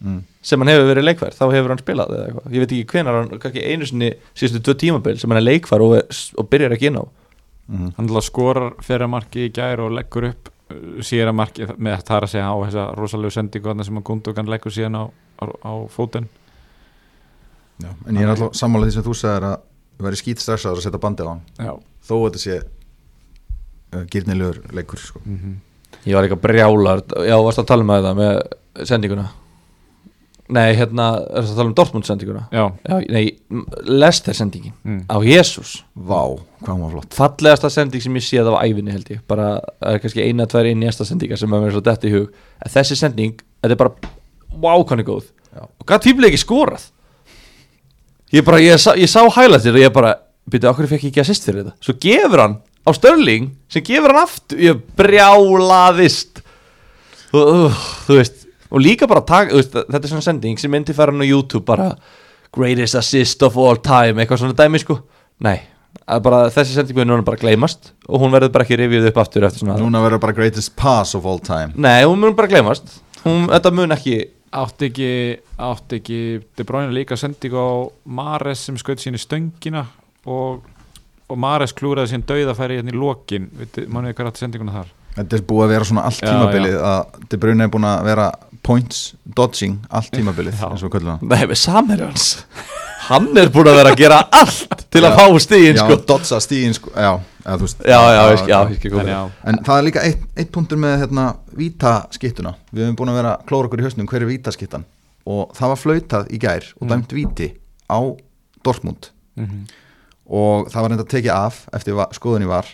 Mm, 0.05 0.17
sem 0.43 0.61
hann 0.61 0.71
hefur 0.73 0.89
verið 0.89 1.05
leikfær, 1.07 1.35
þá 1.37 1.43
hefur 1.53 1.71
hann 1.71 1.81
spilað 1.81 2.15
eða 2.15 2.25
eitthvað, 2.29 2.49
ég 2.51 2.63
veit 2.63 2.73
ekki 2.75 2.87
hvenar 2.91 3.19
hann, 3.19 3.39
kannski 3.41 3.63
einu 3.63 3.87
sinni 3.89 4.09
síðustu 4.35 4.61
tvö 4.65 4.75
tímabil 4.81 5.21
sem 5.21 5.31
hann 5.31 5.39
er 5.39 5.45
leikfær 5.45 5.85
og, 5.85 5.95
og 6.35 6.49
byrjar 6.51 6.75
ekki 6.75 6.89
inn 6.91 6.99
á. 6.99 7.05
Mm, 7.71 7.93
hann 7.97 8.11
skorar 8.25 8.73
fyrir 8.85 9.09
marki 9.09 9.47
í 9.47 9.53
gær 9.55 9.85
og 9.85 9.95
leggur 9.95 10.29
upp 10.33 10.51
síðan 11.05 11.31
að 11.31 11.37
marki 11.39 11.67
með 11.77 12.03
það 12.09 12.25
að 12.25 12.31
segja 12.33 12.49
á 12.49 12.55
þessa 12.65 12.85
rosalegu 12.97 13.33
sendingu 13.33 13.69
þarna 13.69 13.85
sem 13.87 14.01
að 14.01 14.05
Gundogan 14.09 14.51
leggur 14.51 14.73
síðan 14.73 14.97
á, 14.97 15.03
á, 15.39 15.45
á 15.45 15.73
fótinn. 15.91 16.27
Já. 17.83 17.91
En 18.07 18.15
ég 18.15 18.23
er 18.23 18.33
alltaf 18.33 18.55
sammála 18.55 18.87
því 18.87 18.97
sem 18.97 19.07
þú 19.07 19.17
sagðir 19.19 19.49
að 19.51 19.63
Við 19.95 20.09
væri 20.09 20.17
skýt 20.19 20.41
stressaður 20.43 20.81
að 20.81 20.83
setja 20.83 20.99
bandi 20.99 21.23
á 21.23 21.27
hann. 21.29 21.43
Já. 21.55 21.71
Þó 22.03 22.13
að 22.17 22.25
þetta 22.25 22.39
sé 22.41 22.55
uh, 22.59 24.01
Gýrnilegur 24.11 24.57
leikur 24.75 24.99
sko. 24.99 25.21
mm 25.23 25.55
ég 26.05 26.13
var 26.13 26.25
eitthvað 26.25 26.43
brjálar, 26.43 27.01
já, 27.25 27.33
varst 27.41 27.61
að 27.61 27.67
tala 27.71 27.85
um 27.85 27.91
þetta 27.93 28.13
með 28.17 28.85
sendinguna? 28.85 29.23
Nei, 30.53 30.75
hérna, 30.77 31.05
er 31.25 31.45
það 31.45 31.53
að 31.53 31.59
tala 31.59 31.69
um 31.71 31.75
Dortmund 31.79 32.05
sendinguna? 32.05 32.43
Já, 32.53 32.65
já, 32.85 32.97
nei, 33.15 33.63
Lester 33.89 34.37
sendingin 34.37 34.75
mm. 34.85 34.99
á 35.09 35.17
Jésús 35.25 35.79
Vá, 35.95 36.35
hvað 36.61 36.83
var 36.83 36.93
flott. 36.93 37.15
Fallegasta 37.17 37.71
sending 37.73 38.03
sem 38.03 38.19
ég 38.19 38.27
séð 38.27 38.51
á 38.53 38.61
æfinni 38.61 38.93
held 38.93 39.09
ég. 39.15 39.23
Bara, 39.25 39.55
það 39.79 39.97
er 39.97 40.03
kannski 40.03 40.27
eina, 40.27 40.45
tvær 40.51 40.69
inn 40.69 40.83
í 40.83 40.85
næsta 40.85 41.07
sendinga 41.07 41.39
sem 41.41 41.49
að 41.55 41.63
mér 41.63 41.71
er 41.71 41.77
svo 41.79 41.83
dett 41.87 42.05
í 42.05 42.13
hug. 42.13 42.37
En 42.61 42.75
þessi 42.75 42.99
sending, 42.99 43.41
þetta 43.63 43.77
er 43.77 43.81
bara 43.81 44.13
er 44.55 45.07
góð. 45.07 45.31
Já. 45.55 45.63
og 45.63 45.87
hvað 45.87 46.01
tímlega 46.03 46.33
ekki 46.33 46.43
skorað. 46.43 46.87
Ég 48.35 48.43
bara, 48.43 48.59
ég, 48.59 48.75
ég 48.99 49.07
sá 49.11 49.21
highlightir 49.23 49.77
og 49.77 49.83
ég 49.85 49.93
bara, 49.95 50.15
byrju, 50.51 50.71
okkur 50.71 50.89
fekk 50.89 51.05
ég 51.07 51.13
ekki 51.13 51.21
assist 51.23 51.45
fyrir 51.47 51.63
þetta? 51.63 51.75
Svo 51.85 51.95
gefur 52.03 52.41
hann 52.43 52.57
á 52.83 52.89
Störling 52.97 53.53
sem 53.71 53.85
gefur 53.85 54.11
hann 54.11 54.25
aftur, 54.25 54.59
ég 54.59 54.81
brjálaðist. 54.99 56.41
Þú, 57.31 57.39
uh, 57.39 57.85
þú 58.07 58.19
veist 58.19 58.43
og 58.75 58.81
líka 58.83 59.07
bara 59.07 59.23
taka, 59.23 59.55
veist, 59.55 59.71
þetta 59.77 60.01
er 60.01 60.11
svona 60.11 60.25
sending 60.25 60.59
sem 60.59 60.71
myndi 60.73 60.95
fara 60.97 61.13
hann 61.13 61.23
á 61.23 61.27
YouTube 61.27 61.63
bara 61.67 61.93
greatest 62.55 62.97
assist 62.99 63.43
of 63.45 63.55
all 63.59 63.79
time, 63.79 64.19
eitthvað 64.19 64.43
svona 64.43 64.57
dæmi 64.57 64.81
sko, 64.83 64.99
nei 65.45 65.59
að 66.05 66.21
bara, 66.27 66.39
þessi 66.53 66.75
sending 66.75 66.97
mun 66.99 67.09
núna 67.09 67.25
bara 67.25 67.39
gleymast 67.39 67.93
og 68.05 68.21
hún 68.21 68.33
verður 68.33 68.51
bara 68.53 68.65
ekki 68.65 68.77
rifið 68.81 69.07
upp 69.09 69.19
aftur 69.23 69.45
eftir 69.47 69.63
svona 69.63 69.77
Núna 69.79 70.01
verður 70.03 70.21
bara 70.25 70.35
greatest 70.37 70.75
pass 70.77 71.15
of 71.17 71.25
all 71.25 71.39
time. 71.41 71.73
Nei, 71.81 72.03
hún 72.05 72.19
mun 72.21 72.35
bara 72.37 72.49
gleymast. 72.51 72.99
Hún, 73.23 73.47
þetta 73.49 73.71
mun 73.73 73.95
ekki 73.95 74.19
Átti 74.55 74.89
ekki, 74.89 75.09
átti 75.59 75.99
ekki 75.99 76.19
De 76.57 76.63
Bruyne 76.67 76.93
líka 76.95 77.17
sendingu 77.19 77.59
á 77.59 77.71
Mares 78.05 78.65
sem 78.67 78.77
skaut 78.79 79.01
sín 79.01 79.17
í 79.17 79.21
stöngina 79.21 79.85
og, 80.25 80.61
og 81.27 81.39
Mares 81.41 81.73
klúraði 81.75 82.13
sín 82.13 82.23
dauðafæri 82.27 82.79
hérna 82.79 82.93
í 82.93 82.99
lokin. 82.99 83.49
Mánuði 83.89 84.15
hvað 84.15 84.23
er 84.25 84.31
átti 84.31 84.45
sendinguna 84.45 84.77
þar? 84.77 84.93
Þetta 85.15 85.37
er 85.37 85.45
búið 85.47 85.65
að 85.65 85.73
vera 85.73 85.87
svona 85.89 86.05
allt 86.09 86.23
tímabilið 86.23 86.77
að 86.91 87.19
De 87.31 87.39
Bruyne 87.39 87.67
er 87.67 87.71
búin 87.71 87.87
að 87.87 88.07
vera 88.09 88.29
points 88.65 89.03
dodging 89.37 89.77
allt 89.89 90.11
tímabilið 90.15 90.63
og 90.67 90.79
við 90.81 90.91
köllum 90.95 91.15
það. 91.15 91.27
Nei, 91.31 91.47
með 91.51 91.59
samherjans 91.61 92.29
hann 93.09 93.29
er 93.37 93.49
búin 93.53 93.69
að 93.71 93.77
vera 93.79 93.91
að 93.93 93.99
gera 94.01 94.19
allt 94.39 94.85
til 94.93 95.03
að 95.05 95.15
fá 95.19 95.25
stíðin 95.45 95.79
sko. 95.81 95.97
dodsa 96.09 96.39
stíðin 96.43 96.75
sko. 96.77 96.91
Já, 96.95 97.11
eða, 97.45 97.57
veist, 97.61 97.81
já, 97.85 97.99
já, 97.99 98.21
já, 98.25 98.45
já, 98.49 98.59
ég 98.71 98.79
skil 98.81 98.99
En 99.01 99.11
já, 99.11 99.21
En 99.51 99.59
það 99.67 99.77
er 99.77 99.87
líka 99.89 100.03
eitt, 100.09 100.25
eitt 100.37 100.51
punktur 100.55 100.79
með 100.81 100.97
hérna, 101.03 101.25
vítaskittuna 101.55 102.55
Við 102.71 102.85
höfum 102.85 102.99
búin 103.01 103.13
að 103.13 103.19
vera 103.21 103.33
að 103.37 103.45
klóra 103.51 103.69
okkur 103.69 103.83
í 103.83 103.87
hausnum 103.87 104.07
hver 104.11 104.25
er 104.25 104.31
vítaskittan. 104.31 104.85
Og 105.25 105.51
það 105.57 105.71
var 105.73 105.81
flautað 105.81 106.27
í 106.33 106.39
gær 106.41 106.67
og 106.81 106.89
dæmt 106.91 107.13
víti 107.17 107.51
á 107.89 107.99
Dortmund. 108.65 109.11
Mm 109.39 109.65
og 110.25 110.71
það 110.73 110.81
var 110.81 110.89
reynda 110.89 111.03
að 111.05 111.11
tekið 111.11 111.33
af 111.35 111.57
eftir 111.77 111.93
va- 111.93 112.07
skoðunni 112.17 112.47
var. 112.49 112.65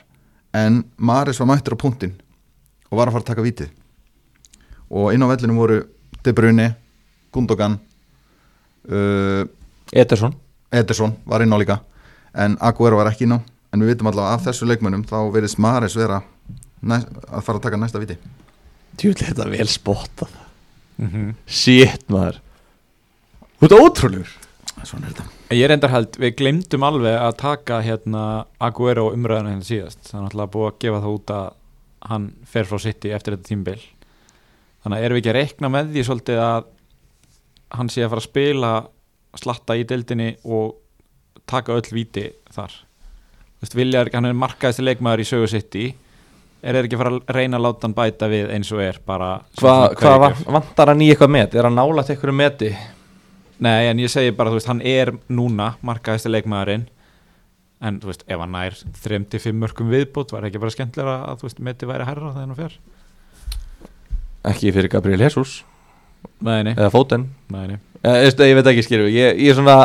En 0.56 0.86
Maris 0.96 1.36
var 1.41 1.50
mættur 1.50 1.76
á 1.76 1.84
punktin 1.84 2.13
og 2.88 2.96
var 2.96 3.10
að 3.10 3.17
fara 3.17 3.24
að 3.26 3.28
taka 3.28 3.44
vítið. 3.44 3.74
Og 4.88 5.10
inn 5.12 5.20
á 5.20 5.28
vellinu 5.28 5.58
voru 5.58 5.82
De 6.24 6.32
Bruyne, 6.32 6.70
Gundogan 7.36 7.76
uh, 8.88 9.44
Ederson. 9.91 10.36
Ederson 10.72 11.15
var 11.26 11.44
inn 11.44 11.54
á 11.54 11.58
líka 11.60 11.80
en 12.34 12.58
Aguero 12.63 13.00
var 13.00 13.12
ekki 13.12 13.28
inn 13.28 13.36
á 13.36 13.39
en 13.41 13.84
við 13.84 13.94
vitum 13.94 14.12
allavega 14.12 14.38
af 14.38 14.46
þessu 14.48 14.67
leikmönnum 14.70 15.04
þá 15.08 15.17
verðist 15.34 15.60
Maris 15.60 15.98
vera 16.00 16.22
næ, 16.82 17.02
að 17.28 17.44
fara 17.46 17.60
að 17.60 17.65
taka 17.67 17.80
næsta 17.80 18.02
viti 18.02 18.17
Tjúli, 19.00 19.24
þetta 19.24 19.46
er 19.46 19.52
vel 19.54 19.67
spottað. 19.72 20.32
-hmm. 21.00 21.30
Shit, 21.48 22.04
maður. 22.12 22.41
Þú 23.58 23.65
ert 23.65 23.76
ótrúlegur. 23.78 24.34
Svona 24.84 25.08
er 25.08 25.13
þetta. 25.13 25.24
Ég 25.56 25.70
reyndar 25.70 25.89
held, 25.89 26.17
við 26.20 26.36
glemdum 26.36 26.84
alveg 26.84 27.15
að 27.15 27.38
taka 27.38 27.82
hérna 27.82 28.46
Aguero 28.60 29.12
umræðuna 29.13 29.54
hérna 29.54 29.63
síðast. 29.63 30.04
Það 30.10 30.20
er 30.20 30.24
náttúrulega 30.26 30.52
búið 30.52 30.67
að 30.67 30.80
gefa 30.84 31.02
það 31.02 31.15
út 31.15 31.34
að 31.38 31.50
hann 32.10 32.28
fer 32.50 32.65
frá 32.65 32.80
City 32.82 33.12
eftir 33.13 33.36
þetta 33.36 33.48
tímbil 33.48 33.80
þannig 34.82 34.98
að 34.98 35.06
erum 35.06 35.17
við 35.17 35.22
ekki 35.22 35.32
að 35.32 35.38
reikna 35.38 35.72
með 35.72 35.91
því 35.94 36.06
svolítið 36.08 36.41
að 36.41 36.70
hann 37.78 37.91
sé 37.94 38.04
að 38.04 38.12
fara 38.13 38.24
að 38.24 38.28
spila 38.28 38.72
slatta 39.39 39.78
í 39.80 39.84
deildinni 39.88 40.34
og 40.44 40.78
taka 41.50 41.76
öll 41.78 41.91
víti 41.94 42.28
þar. 42.52 42.74
Þú 43.62 43.65
veist, 43.65 43.76
Viljar, 43.78 44.10
hann 44.15 44.30
er 44.30 44.38
markaðist 44.38 44.84
leikmaður 44.84 45.24
í 45.24 45.28
sögu 45.30 45.50
City. 45.52 45.91
Er 46.62 46.78
þeir 46.78 46.88
ekki 46.88 46.98
að 46.98 47.02
fara 47.02 47.13
að 47.13 47.36
reyna 47.38 47.58
að 47.58 47.65
láta 47.65 47.88
hann 47.88 47.98
bæta 47.98 48.30
við 48.30 48.52
eins 48.54 48.70
og 48.74 48.82
er 48.84 49.00
bara 49.06 49.30
Hvað 49.58 49.96
hva 49.98 50.32
vantar 50.58 50.91
hann 50.91 51.02
í 51.02 51.08
eitthvað 51.10 51.32
met? 51.34 51.56
Er 51.58 51.65
hann 51.65 51.78
nálægt 51.78 52.12
eitthvað 52.13 52.38
meti? 52.38 52.72
Nei, 53.62 53.88
en 53.89 54.02
ég 54.02 54.10
segi 54.13 54.34
bara, 54.34 54.50
þú 54.50 54.60
veist, 54.60 54.70
hann 54.70 54.82
er 54.86 55.13
núna 55.30 55.76
markaðist 55.86 56.30
leikmaðurinn. 56.30 56.88
En 57.82 57.98
þú 58.02 58.12
veist, 58.12 58.26
ef 58.30 58.41
hann 58.41 58.54
nær 58.54 58.78
3-5 58.78 59.58
mörgum 59.58 59.89
viðbútt, 59.89 60.34
var 60.34 60.46
ekki 60.46 60.62
bara 60.62 60.74
skemmtilega 60.74 61.17
að 61.32 61.41
þú 61.41 61.50
veist, 61.50 61.62
meti 61.65 61.89
væri 61.89 62.10
herra 62.10 62.34
þegar 62.34 62.48
hann 62.48 62.60
fer? 62.60 62.80
Ekki 64.52 64.74
fyrir 64.74 64.89
Gabriel 64.94 65.22
Jesus 65.22 65.62
Nei, 66.42 66.62
eða 66.74 66.94
nei, 67.54 67.68
nei. 67.68 67.78
ég, 68.02 68.34
ég, 68.34 68.56
veit 68.58 68.72
ekki 68.72 68.88
skilju 68.88 69.12
ég, 69.14 69.38
ég 69.42 69.54
er 69.54 69.60
svona 69.60 69.78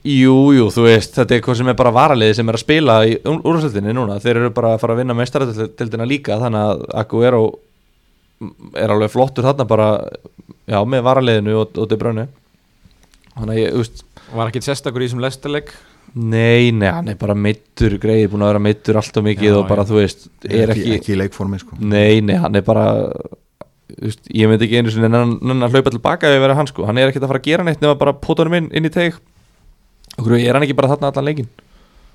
Jú, 0.00 0.54
jú, 0.56 0.70
þú 0.72 0.86
veist, 0.86 1.12
þetta 1.12 1.34
er 1.34 1.38
eitthvað 1.38 1.58
sem 1.58 1.68
er 1.68 1.76
bara 1.76 1.90
varaliði 1.92 2.38
sem 2.38 2.48
er 2.48 2.56
að 2.56 2.62
spila 2.62 2.94
í 3.04 3.18
úrsöldinni 3.20 3.92
núna 3.92 4.16
þeir 4.22 4.38
eru 4.38 4.52
bara 4.56 4.70
að 4.72 4.80
fara 4.80 4.94
að 4.94 5.02
vinna 5.02 5.16
meistaratildina 5.18 6.06
líka 6.08 6.38
þannig 6.40 6.68
að 6.70 6.84
Aguero 7.02 7.42
er 8.80 8.94
alveg 8.94 9.12
flottur 9.12 9.44
þarna 9.44 9.66
bara 9.68 9.90
já, 10.64 10.78
með 10.88 11.04
varaliðinu 11.04 11.58
og, 11.60 11.76
og 11.76 11.90
De 11.90 11.98
Bruyne 12.00 12.26
þannig 13.34 13.52
að 13.52 13.60
ég, 13.60 13.74
þú 13.74 13.84
veist 13.84 14.04
Var 14.30 14.46
ekki 14.46 14.62
sérstakur 14.64 15.04
í 15.04 15.10
þessum 15.10 15.24
lestaleg 15.26 15.74
nei, 16.14 16.70
nei, 16.72 16.88
hann 16.88 17.12
er 17.12 17.18
bara 17.20 17.36
meittur 17.36 17.98
greið, 18.00 18.30
búin 18.32 18.46
að 18.46 18.54
vera 18.54 18.64
meittur 18.70 18.98
alltaf 19.02 19.26
mikið 19.26 19.50
Já, 19.50 19.56
og 19.58 19.68
bara, 19.68 19.84
já. 19.84 19.90
þú 19.90 20.00
veist, 20.00 20.26
er 20.48 20.72
ekki, 20.72 20.86
ekki, 20.86 20.96
ekki 20.96 21.12
í 21.12 21.20
leikformi 21.20 21.60
sko. 21.60 21.76
nei, 21.82 22.22
nei, 22.24 22.38
hann 22.40 22.56
er 22.56 22.64
bara 22.66 22.86
veist, 23.98 24.22
ég 24.30 24.50
myndi 24.50 24.66
ekki 24.66 24.80
einu 24.80 24.94
sinni 24.94 25.10
nennan 25.10 25.66
að 25.66 25.76
hlaupa 25.76 25.92
tilbaka 25.94 26.28
ef 26.28 26.36
ég 26.36 26.44
verið 26.44 26.60
hann 26.60 26.70
sko, 26.70 26.86
hann 26.88 27.00
er 27.00 27.10
ekkert 27.10 27.26
að 27.26 27.32
fara 27.32 27.42
að 27.42 27.48
gera 27.50 27.66
neitt 27.66 27.82
nema 27.82 27.98
bara 28.00 28.16
pota 28.16 28.44
honum 28.44 28.58
inn, 28.60 28.70
inn 28.76 28.88
í 28.88 28.92
teg 28.94 29.18
og 30.18 30.32
er 30.36 30.56
hann 30.56 30.66
ekki 30.66 30.76
bara 30.78 30.94
þarna 30.94 31.12
allan 31.12 31.30
leikin 31.30 31.50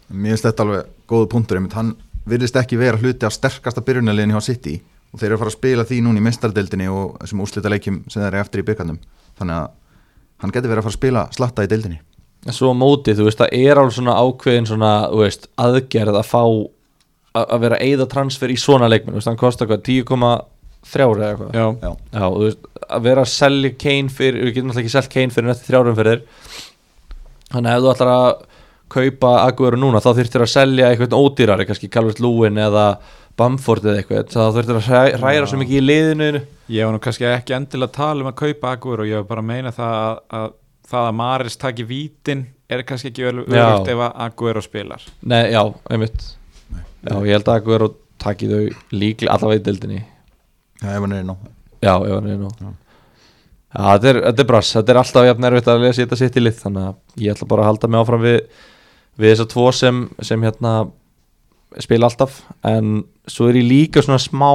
Mér 0.09 0.35
finnst 0.35 0.45
þetta 0.45 0.65
alveg 0.65 0.91
góðu 1.09 1.29
punktur 1.31 1.61
hann 1.73 1.95
virðist 2.25 2.57
ekki 2.59 2.77
vera 2.77 2.99
hluti 2.99 3.25
af 3.25 3.33
sterkasta 3.33 3.81
byrjunarliðin 3.85 4.35
hjá 4.35 4.43
City 4.45 4.75
og 5.13 5.21
þeir 5.21 5.29
eru 5.29 5.37
að 5.37 5.41
fara 5.43 5.51
að 5.51 5.57
spila 5.57 5.85
því 5.87 6.01
núna 6.05 6.21
í 6.21 6.25
mestardeldinni 6.25 6.87
og 6.91 7.17
þessum 7.21 7.41
úslita 7.45 7.71
leikjum 7.71 8.01
sem 8.09 8.21
þeir 8.21 8.29
eru 8.31 8.41
eftir 8.41 8.61
í 8.61 8.67
byrkarnum 8.67 8.99
þannig 9.39 9.59
að 9.61 9.67
hann 10.43 10.53
getur 10.53 10.71
verið 10.71 10.81
að 10.81 10.87
fara 10.87 10.93
að 10.93 10.99
spila 10.99 11.23
slatta 11.35 11.65
í 11.65 11.69
deildinni. 11.71 12.01
Svo 12.53 12.73
á 12.73 12.75
móti, 12.77 13.15
þú 13.17 13.25
veist, 13.25 13.39
það 13.41 13.53
er 13.57 13.79
alveg 13.81 13.95
svona 13.95 14.17
ákveðin 14.21 14.67
svona, 14.69 14.89
þú 15.09 15.21
veist, 15.23 15.47
aðgerð 15.57 16.19
að 16.19 16.27
fá 16.29 16.41
að 17.35 17.63
vera 17.63 17.79
eigða 17.81 18.05
transfer 18.11 18.51
í 18.53 18.57
svona 18.59 18.89
leikmenn, 18.91 19.15
þú 19.15 19.21
veist, 19.21 19.29
hann 19.31 19.39
kostar 19.39 19.69
hvað, 19.71 19.81
10,3 20.85 21.15
eða 21.15 21.29
eitthvað. 21.31 21.55
Já, 21.57 21.65
Já, 21.81 21.91
Já, 22.13 22.25
þú 22.35 22.43
veist, 22.45 22.67
að 22.85 23.05
vera 23.09 23.23
að 23.25 23.31
selja 23.33 23.71
Kane 23.81 24.13
fyrir, 24.13 24.41
við 24.45 24.53
getum 24.55 24.69
náttúrulega 24.69 24.85
ekki 24.85 24.93
selgt 24.95 25.13
Kane 25.15 25.33
fyrir 25.35 25.49
nætti 25.49 25.67
þrjárum 25.69 25.97
fyrir 25.97 26.21
þannig 27.51 27.69
að 27.71 27.77
ef 27.77 27.83
þú 27.85 27.91
ætlar 27.95 28.11
að 28.15 28.31
kaupa 28.95 29.31
Aguero 29.47 29.79
núna, 29.81 30.01
þá 30.03 30.09
þurftir 30.19 30.43
að 30.45 30.51
selja 30.53 30.89
eitthvað 30.91 31.15
ódýrari, 31.17 31.65
kannski 31.67 31.89
Calvert 31.91 32.19
Lúin 32.23 32.59
eða 32.61 32.85
Bamford 33.35 33.83
eða 33.89 34.01
eitthvað, 34.03 34.29
þá 34.31 34.41
þurftir 34.55 34.77
að 34.79 34.85
hræ- 34.89 35.17
hræra 35.19 35.47
svo 35.49 35.57
mikið 35.59 35.79
í 35.81 35.85
liðinu 35.85 36.27
ég 36.71 36.85
var 36.87 36.93
nú 36.95 37.01
kannski 37.03 37.27
ekki 37.27 37.55
endilega 37.57 37.89
að 37.91 37.97
tala 37.97 38.23
um 38.23 38.29
að 38.31 38.37
kaupa 38.43 38.71
Agur 38.77 39.03
og 39.03 39.09
ég 39.09 39.19
var 39.19 39.27
bara 39.33 39.43
að 39.43 39.49
meina 39.49 39.73
það 39.75 39.97
að, 40.05 40.21
að 40.39 40.47
það 40.91 41.09
að 41.09 41.17
Maris 41.19 41.57
taki 41.59 41.87
vítin 41.89 42.45
er 42.71 42.85
kannski 42.87 43.11
ekki 43.11 43.25
örugt 43.27 43.89
ef 43.91 43.99
að 44.05 44.15
Aguero 44.29 44.61
spilar. 44.63 45.03
Nei, 45.27 45.51
já, 45.53 45.61
einmitt. 45.91 46.23
Já, 47.05 47.15
ég 47.25 47.33
held 47.35 47.49
að 47.51 47.59
Aguero 47.59 47.89
taki 48.21 48.47
þau 48.49 48.61
líklega 48.95 49.33
allavega 49.35 49.59
í 49.61 49.65
dildinni 49.67 49.99
Já, 50.81 50.89
ef 50.91 51.01
hann 51.05 51.15
er 51.15 51.23
inn 51.23 51.33
á 51.33 51.37
Já, 51.83 51.93
ef 51.95 52.11
hann 52.15 52.29
er 52.31 52.39
nú 52.41 52.51
Já. 52.59 52.71
Já, 53.75 53.81
þetta 53.95 54.09
er, 54.11 54.21
þetta 54.29 54.43
er 54.43 54.47
brass, 54.49 54.71
þetta 54.77 54.93
er 54.93 54.99
alltaf 55.01 55.25
jafn 55.27 55.47
erfitt 55.49 55.67
að 55.71 55.81
lesa 55.83 56.01
þetta 56.03 56.19
sitt 56.19 56.37
í 56.39 56.43
lið 56.43 56.61
þannig 56.61 56.89
að 56.89 57.25
ég 57.25 57.35
ætla 57.35 57.47
bara 57.51 57.65
að 57.65 57.69
halda 57.71 57.89
mig 57.91 58.03
áfram 58.03 58.23
við 58.23 58.37
við 59.15 59.31
þessar 59.31 59.49
tvo 59.51 59.65
sem, 59.75 60.01
sem 60.27 60.43
hérna 60.43 60.73
spila 61.83 62.09
alltaf. 62.09 62.41
En 62.67 63.03
svo 63.27 63.49
er 63.49 63.59
ég 63.59 63.67
líka 63.67 64.03
svona 64.03 64.19
smá 64.21 64.51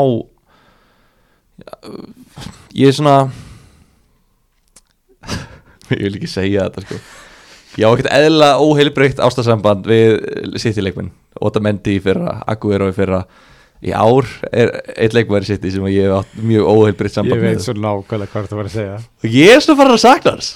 ég 2.72 2.88
er 2.88 2.96
svona 2.96 3.16
ég 5.92 6.04
vil 6.06 6.16
ekki 6.16 6.30
segja 6.30 6.68
þetta 6.68 6.86
sko. 6.86 7.00
Ég 7.78 7.86
á 7.86 7.92
ekkert 7.92 8.12
eðla 8.12 8.54
óheilbreykt 8.64 9.20
ástasamband 9.22 9.86
við 9.86 10.16
sitt 10.58 10.80
í 10.80 10.82
leikminn 10.82 11.12
Otamendi 11.40 11.98
í 11.98 12.02
fyrra, 12.02 12.40
Aguero 12.50 12.88
í 12.90 12.96
fyrra 12.96 13.20
í 13.80 13.92
ár 13.96 14.26
er 14.52 14.72
eitt 14.96 15.14
leikmæri 15.16 15.48
sitt 15.48 15.62
sem 15.72 15.86
ég 15.88 16.04
hef 16.08 16.18
átt 16.20 16.34
mjög 16.44 16.66
óheilbreykt 16.68 17.10
Ég 17.10 17.16
samband 17.16 17.40
veit 17.40 17.56
með. 17.56 17.62
svo 17.64 17.74
nákvæmlega 17.80 18.32
hvað 18.34 18.48
það 18.50 18.58
var 18.60 18.68
að 18.68 18.74
segja. 18.76 18.98
Og 19.24 19.36
ég 19.38 19.54
er 19.56 19.64
svo 19.64 19.76
farin 19.78 19.96
að 19.96 20.02
sakna 20.04 20.34
hans. 20.36 20.50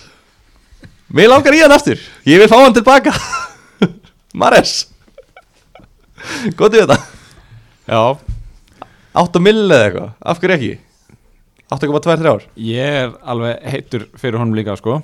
Mér 1.14 1.30
langar 1.32 1.54
í 1.56 1.62
hann 1.62 1.72
aftur. 1.76 2.00
Ég 2.28 2.40
vil 2.42 2.48
fá 2.52 2.56
hann 2.60 2.74
tilbaka. 2.76 3.12
Mares. 4.40 4.74
Góð 6.58 6.76
í 6.78 6.82
þetta. 6.84 6.98
Já, 7.88 8.02
8 9.24 9.40
mill 9.44 9.64
eða 9.68 9.84
eitthvað? 9.88 10.12
Af 10.24 10.40
hverju 10.42 10.56
ekki? 10.58 10.72
8,23 11.74 12.28
ár 12.30 12.42
ég 12.60 12.96
er 13.04 13.12
alveg 13.24 13.62
heitur 13.72 14.02
fyrir 14.20 14.36
honum 14.40 14.54
líka 14.56 14.74
sko 14.78 14.98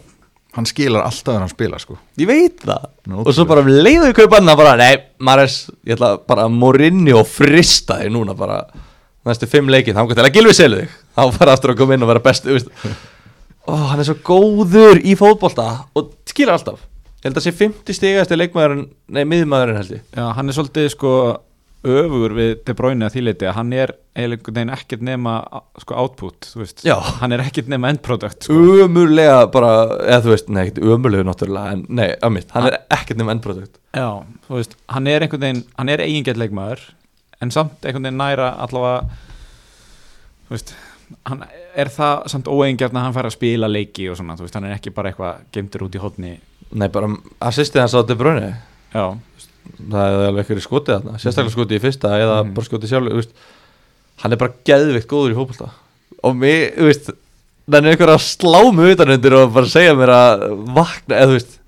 Hann 0.57 0.67
skilar 0.67 1.05
alltaf 1.07 1.29
þegar 1.31 1.45
hann 1.45 1.53
spila 1.53 1.79
sko. 1.79 1.97
Ég 2.19 2.27
veit 2.27 2.65
það. 2.67 2.87
Nú, 3.11 3.21
Og 3.23 3.35
svo 3.37 3.45
bara 3.47 3.63
leiðu 3.63 4.09
við 4.09 4.17
kaupa 4.19 4.41
hann 4.41 4.51
bara 4.59 4.73
Nei, 4.81 4.97
Mares 5.23 5.61
Ég 5.87 5.95
ætla 5.95 6.17
bara 6.27 6.49
að 6.49 6.57
morinni 6.59 7.15
og 7.15 7.29
frista 7.31 8.01
þig 8.01 8.11
núna 8.17 8.35
bara 8.39 8.65
Næstu 9.29 9.47
fimm 9.51 9.71
leikið 9.71 9.95
Þá 10.01 10.15
til 10.17 10.25
að 10.25 10.35
gilvi 10.35 10.55
selu 10.59 10.81
þig. 10.83 10.97
Þá 11.15 11.23
fara 11.37 11.55
aftur 11.55 11.75
að 11.75 11.83
koma 11.83 11.95
inn 11.95 12.03
og 12.07 12.11
vera 12.11 12.25
best 12.25 12.49
veist. 12.51 12.73
Ó, 13.69 13.75
hann 13.93 14.01
er 14.03 14.09
svo 14.09 14.17
góður 14.27 14.99
í 15.07 15.15
fótbolta 15.19 15.69
Og 15.95 16.11
skilar 16.33 16.59
alltaf. 16.59 16.83
Ég 17.21 17.29
held 17.29 17.37
að 17.39 17.47
sé 17.47 17.53
50 17.53 17.99
stigast 18.01 18.35
leikmaðurinn 18.35 18.87
Nei, 19.13 19.23
miðmaðurinn 19.29 19.79
held 19.83 19.95
ég. 19.99 20.03
Já, 20.17 20.25
hann 20.35 20.49
er 20.51 20.57
svolítið 20.57 20.91
sko 20.97 21.13
öfugur 21.87 22.35
við 22.37 22.51
De 22.67 22.75
Bruyne 22.77 23.07
að 23.09 23.15
þýleiti 23.17 23.47
að 23.49 23.55
hann 23.57 23.73
er 23.73 23.93
ekkert 24.21 25.01
nema 25.07 25.35
sko 25.81 25.97
output, 26.03 26.49
þú 26.53 26.61
veist, 26.61 26.83
Já. 26.85 26.97
hann 27.23 27.33
er 27.33 27.41
ekkert 27.41 27.71
nema 27.73 27.89
end 27.89 28.03
product 28.05 28.45
sko. 28.45 28.57
Ömurlega 28.85 29.47
bara 29.53 29.71
Eða 30.05 30.21
þú 30.27 30.33
veist, 30.35 30.51
nei, 30.53 30.63
ekkert 30.67 30.83
ömurlega 30.85 31.25
náttúrulega 31.31 31.73
En 31.79 31.87
nei, 31.89 32.11
ömmit, 32.27 32.51
hann 32.53 32.69
er 32.69 32.77
ekkert 32.93 33.23
nema 33.23 33.33
endprodukt 33.37 33.79
Já, 33.97 34.11
þú 34.49 34.59
veist, 34.59 34.77
hann 34.93 35.09
er 35.09 35.25
einhvern 35.25 35.47
veginn 35.47 35.65
hann 35.79 35.93
er 35.95 36.05
eigingett 36.05 36.41
leikmaður 36.41 36.85
en 37.41 37.55
samt 37.55 37.81
einhvern 37.89 38.11
veginn 38.11 38.21
næra 38.21 38.51
allavega 38.61 39.07
þú 40.51 40.57
veist, 40.57 40.75
hann 41.31 41.47
er 41.81 41.91
það 41.97 42.27
samt 42.35 42.51
óeigingett 42.53 42.93
að 42.93 43.07
hann 43.07 43.17
fær 43.17 43.31
að 43.31 43.37
spila 43.39 43.71
leiki 43.71 44.11
og 44.13 44.21
svona, 44.21 44.37
þú 44.37 44.45
veist, 44.47 44.59
hann 44.59 44.69
er 44.69 44.77
ekki 44.77 44.93
bara 44.95 45.15
eitthvað 45.15 45.41
gemtur 45.57 45.87
út 45.89 45.97
í 45.97 46.03
hodni 46.05 46.37
Nei, 46.71 46.87
bara 46.93 47.09
assistið 47.49 47.87
hans 47.87 47.97
á 47.97 48.05
De 48.07 48.15
Bruyne 48.19 48.51
Já, 48.93 49.07
Það 49.81 50.03
er 50.07 50.27
alveg 50.29 50.45
eitthvað 50.45 50.65
skotið 50.67 50.95
þarna 50.97 51.19
Sérstaklega 51.23 51.55
skotið 51.55 51.79
í 51.79 51.83
fyrsta 51.85 52.11
eða 52.21 52.37
Mhm. 52.45 52.55
bara 52.55 52.67
skotið 52.67 52.89
sjálf 52.93 53.13
veist, 53.21 53.33
Hann 54.21 54.33
er 54.33 54.37
bara 54.37 54.53
geðvikt 54.69 55.09
góður 55.09 55.33
í 55.33 55.37
fótbolta. 55.39 55.71
Og 56.23 56.35
mér, 56.37 56.75
þú 56.77 56.85
veist 56.91 57.11
Það 57.71 57.77
er 57.87 57.91
einhver 57.93 58.11
að 58.11 58.25
slá 58.27 58.73
mig 58.75 58.93
utan 58.97 59.11
undir 59.15 59.35
og 59.39 59.53
bara 59.55 59.67
segja 59.67 59.95
mér 59.95 60.11
að 60.11 60.41
vakna 60.75 61.15
eða 61.17 61.29
þú 61.31 61.35
veist. 61.39 61.59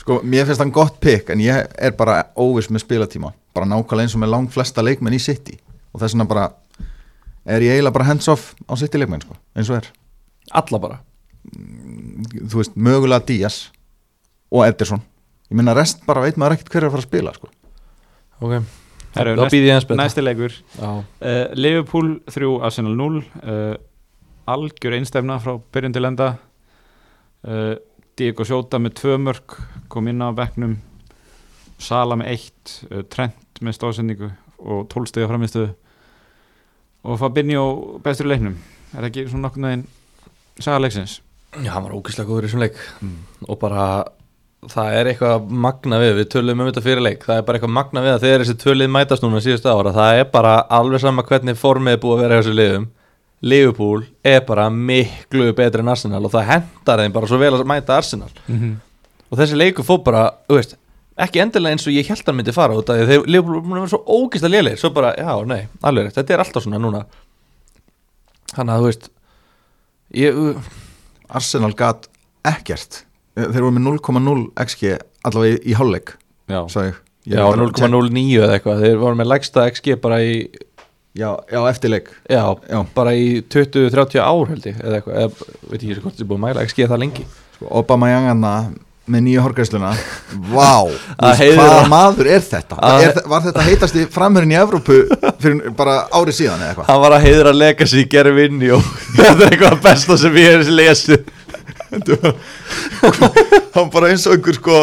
Sko, 0.00 0.20
mér 0.24 0.46
finnst 0.48 0.58
hann 0.58 0.72
gott 0.72 0.96
pikk 1.00 1.30
en 1.30 1.38
ég 1.38 1.68
er 1.78 1.92
bara 1.92 2.24
óviss 2.36 2.68
með 2.72 2.82
spilatíma. 2.82 3.32
Bara 3.54 3.66
nákvæmlega 3.66 4.00
eins 4.08 4.14
og 4.16 4.20
með 4.24 4.30
langt 4.32 4.50
flesta 4.50 4.82
leikmenn 4.82 5.14
í 5.14 5.20
City. 5.20 5.58
Og 5.94 6.00
þess 6.00 6.14
vegna 6.16 6.26
bara 6.28 6.48
er 7.46 7.60
ég 7.60 7.76
eiginlega 7.78 7.92
bara 7.92 8.04
hands 8.04 8.26
off 8.28 8.54
á 8.68 8.74
City 8.76 8.98
leikmenn 8.98 9.22
sko, 9.22 9.36
eins 9.56 9.70
og 9.70 9.76
er. 9.76 9.86
Alla 10.52 10.78
bara. 10.78 10.98
Þú 12.48 12.58
veist, 12.58 12.74
mögulega 12.76 13.24
Díaz 13.24 13.68
og 14.50 14.66
Ederson 14.66 15.00
ég 15.50 15.58
minna 15.58 15.74
rest 15.76 16.04
bara 16.06 16.22
veit 16.24 16.38
maður 16.40 16.58
ekkert 16.58 16.72
hver 16.72 16.84
er 16.84 16.88
að 16.88 16.94
fara 16.94 17.04
að 17.04 17.08
spila 17.08 17.34
sko. 17.36 17.50
Ok, 18.40 18.54
Herru, 19.16 19.34
þá 19.36 19.44
býð 19.52 19.66
ég 19.66 19.74
hans 19.76 19.86
betur. 19.88 20.00
næsti 20.00 20.24
leikur. 20.24 20.56
Já, 20.78 20.90
uh, 21.02 21.40
Liverpool 21.58 22.12
3, 22.30 22.50
Arsenal 22.68 22.96
0 22.96 23.20
uh, 23.20 23.74
algjör 24.50 24.96
einstefna 24.98 25.40
frá 25.42 25.56
byrjun 25.74 25.96
til 25.96 26.08
enda. 26.08 26.30
Uh, 27.44 27.74
Diego 28.18 28.44
Sjóta 28.44 28.80
með 28.82 28.96
tvö 29.00 29.18
mörg 29.20 29.58
kom 29.92 30.08
inn 30.10 30.22
á 30.22 30.28
bekknum. 30.36 30.78
Sala 31.80 32.16
með 32.20 32.34
eitt. 32.36 32.74
Uh, 32.90 33.02
Trent 33.10 33.60
með 33.60 33.76
stóðsendingu 33.78 34.30
og 34.60 34.86
tólstega 34.92 35.28
framistuðu 35.28 35.70
og 37.08 37.16
Fabinho 37.20 37.64
bestur 38.04 38.28
í 38.28 38.34
leiknum. 38.34 38.56
Er 38.92 39.00
það 39.00 39.08
ekki 39.10 39.26
svona 39.30 39.46
nokkurn 39.46 39.66
veginn 39.68 39.84
saga 40.60 40.80
leiksins? 40.82 41.20
Já, 41.64 41.70
hann 41.72 41.86
var 41.86 41.94
ógeðslega 41.96 42.28
góður 42.28 42.46
í 42.46 42.50
þessum 42.50 42.64
leik. 42.64 42.80
Og 43.48 43.56
bara 43.62 43.84
það 44.68 44.94
er 44.98 45.08
eitthvað 45.10 45.52
magna 45.64 45.98
við, 46.02 46.14
við 46.18 46.26
tölum 46.34 46.60
um 46.60 46.68
þetta 46.68 46.82
fyrir 46.84 47.04
leik. 47.04 47.22
Það 47.24 47.38
er 47.38 47.44
bara 47.46 47.58
eitthvað 47.58 47.76
magna 47.78 48.02
við 48.04 48.14
að 48.14 48.24
þegar 48.26 48.42
þessi 48.44 48.56
tölið 48.60 48.90
mætast 48.92 49.24
núna 49.24 49.40
síðustu 49.44 49.70
ára, 49.72 49.94
það 49.96 50.20
er 50.20 50.26
bara 50.34 50.56
alveg 50.78 51.00
sama 51.00 51.24
hvernig 51.24 51.56
formið 51.60 51.96
er 51.96 52.02
búið 52.02 52.16
að 52.16 52.22
vera 52.24 52.36
í 52.36 52.42
þessu 52.42 52.56
liðum. 52.58 52.86
Liverpool 53.40 54.04
er 54.26 54.42
bara 54.44 54.66
miklu 54.68 55.54
betri 55.56 55.80
en 55.80 55.88
Arsenal 55.88 56.20
og 56.28 56.34
það 56.34 56.48
hendar 56.50 57.00
þeim 57.00 57.14
bara 57.14 57.30
svo 57.30 57.40
vel 57.40 57.54
að 57.56 57.66
mæta 57.70 57.96
Arsenal. 57.96 58.28
Mm 58.46 58.58
-hmm. 58.58 58.76
og 59.30 59.38
þessi 59.38 59.56
leikur 59.56 59.84
fór 59.84 60.02
bara, 60.04 60.30
þú 60.48 60.58
veist 60.58 60.76
ekki 61.16 61.40
endilega 61.40 61.72
eins 61.72 61.86
og 61.86 61.92
ég 61.92 62.08
held 62.08 62.20
að 62.20 62.26
hann 62.26 62.36
myndi 62.36 62.52
fara 62.52 62.76
út 62.76 62.90
af 62.90 62.96
því 62.96 63.02
að 63.02 63.10
þeir 63.10 63.26
Liverpool 63.26 63.72
vera 63.72 63.88
svo 63.88 64.04
ógist 64.06 64.44
að 64.44 64.52
lélegir. 64.54 64.78
Svo 64.78 64.90
bara, 64.90 65.14
já, 65.16 65.44
nei, 65.46 65.68
alveg 65.82 66.04
rétt, 66.04 66.14
þetta 66.14 66.34
er 66.34 66.40
alltaf 66.44 66.62
svona 66.62 66.78
núna. 66.78 67.04
Þannig 68.52 68.74
að 68.74 68.80
þú 68.80 68.84
veist 68.84 69.10
ég, 70.10 70.56
Arsenal 71.28 71.72
gat 71.72 72.08
ekkert 72.44 73.04
þeir 73.50 73.64
voru 73.66 73.76
með 73.76 73.86
0,0 73.88 74.42
XG 74.66 74.96
allavega 75.28 75.54
í, 75.56 75.60
í 75.72 75.76
hálfleik 75.78 76.12
Já, 76.50 76.60
já, 77.30 77.42
var 77.44 77.56
bara 77.56 77.68
að 77.68 77.78
check- 77.78 77.92
0,09 77.94 78.40
eða 78.42 78.54
eitthvað. 78.58 78.80
Þeir 78.84 78.96
voru 79.04 79.18
með 79.20 79.28
lægsta 79.30 79.66
XG 79.70 79.96
bara 80.02 80.18
í 80.24 80.34
já, 81.14 81.30
já, 81.52 81.60
eftirleik 81.70 82.08
já, 82.30 82.42
Já. 82.70 82.78
bara 82.94 83.12
í 83.18 83.26
20-30 83.52 84.22
ár 84.24 84.48
held 84.50 84.66
ég 84.70 84.78
eða 84.80 85.00
eitthvað, 85.00 85.18
eða, 85.24 85.50
veit 85.70 85.80
ekki 85.82 85.98
hvort 86.04 86.16
þið 86.20 86.28
búin 86.30 86.40
að 86.40 86.46
mæla 86.48 86.64
XG 86.70 86.86
það 86.90 87.02
lengi. 87.04 87.26
Sko, 87.56 87.68
Obama 87.82 88.08
Janganna 88.12 88.54
með 89.10 89.24
nýju 89.26 89.40
horgæsluna 89.42 89.88
Vá, 90.54 90.86
hvaða 91.18 91.78
maður 91.90 92.28
er 92.30 92.44
þetta? 92.46 92.76
Er, 93.02 93.16
var 93.26 93.42
þetta 93.42 93.64
heitasti 93.66 94.04
framhörinn 94.12 94.52
í 94.54 94.58
Evrópu 94.60 95.00
fyrir 95.42 95.72
bara 95.74 95.96
ári 96.14 96.34
síðan 96.36 96.60
eða 96.62 96.68
eitthvað? 96.74 96.86
hann 96.92 97.00
var 97.02 97.16
að 97.16 97.24
heiðra 97.26 97.54
legacy 97.56 98.04
Gerri 98.12 98.34
Vinni 98.36 98.70
og 98.76 98.84
þetta 99.18 99.48
er 99.48 99.56
eitthvað 99.56 99.80
besta 99.88 100.18
sem 100.20 100.38
ég 100.38 100.60
hef 100.60 100.70
lesið 100.78 101.26
hann 103.76 103.90
bara 103.92 104.10
eins 104.10 104.26
og 104.28 104.36
einhver 104.36 104.58
sko 104.58 104.80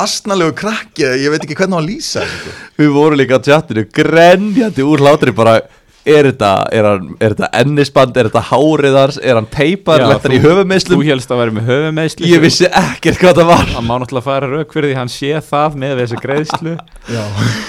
astnalegu 0.00 0.54
krakki, 0.56 1.06
ég 1.22 1.32
veit 1.32 1.44
ekki 1.44 1.56
hvernig 1.56 1.78
hann 1.78 1.88
lýsa 1.88 2.24
þessu, 2.24 2.52
sko. 2.52 2.82
við 2.82 2.94
vorum 2.96 3.20
líka 3.20 3.40
á 3.40 3.44
tjattinu 3.44 3.86
grenjandi 3.96 4.86
úr 4.86 5.04
hlátri 5.04 5.34
bara 5.36 5.58
er 6.06 6.28
þetta, 6.30 6.50
er 6.70 6.86
hann, 6.86 7.06
er 7.18 7.34
þetta 7.34 7.50
ennisband 7.60 8.18
er 8.20 8.28
þetta 8.30 8.42
háriðars, 8.50 9.20
er 9.22 9.38
hann 9.40 9.48
teipar 9.52 10.04
Já, 10.04 10.08
lettar 10.12 10.34
í 10.36 10.40
höfumeislum 10.44 11.00
Þú 11.00 11.08
helst 11.08 11.32
að 11.34 11.42
vera 11.42 11.56
með 11.56 11.70
höfumeisli 11.72 12.30
ég 12.30 12.44
vissi 12.44 12.68
ekkert 12.70 13.22
hvað 13.22 13.40
það 13.40 13.50
var 13.52 13.72
Hann 13.74 13.88
má 13.88 13.94
náttúrulega 13.98 14.28
fara 14.28 14.50
rauk 14.52 14.76
fyrir 14.76 14.92
því 14.92 14.98
hann 15.00 15.12
sé 15.12 15.32
það 15.48 15.80
með 15.82 16.02
þessi 16.04 16.20
greiðslu 16.22 16.76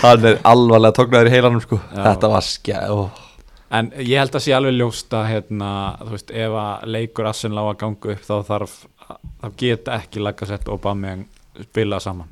hann 0.03 0.27
er 0.33 0.43
alvarlega 0.47 0.99
tóknaður 0.99 1.31
í 1.31 1.33
heilanum 1.37 1.63
sko. 1.63 1.81
Þetta 1.95 2.35
var 2.35 2.45
skjæ 2.45 2.83
ó. 2.93 3.26
En 3.73 3.89
ég 3.99 4.15
held 4.15 4.35
að 4.37 4.43
sé 4.45 4.53
alveg 4.55 4.77
ljóst 4.77 5.11
að 5.17 5.25
hérna, 5.27 5.69
þú 5.99 6.13
veist, 6.13 6.29
ef 6.31 6.53
að 6.61 6.85
leikur 6.93 7.27
Arsenal 7.27 7.63
á 7.63 7.65
að 7.67 7.79
ganga 7.81 8.13
upp 8.13 8.23
þá 8.23 8.35
þarf 8.47 8.77
þá 9.07 9.47
geta 9.59 9.97
ekki 9.99 10.23
Lacazette 10.23 10.71
og 10.71 10.79
Bameyang 10.83 11.25
spila 11.65 11.99
saman. 12.03 12.29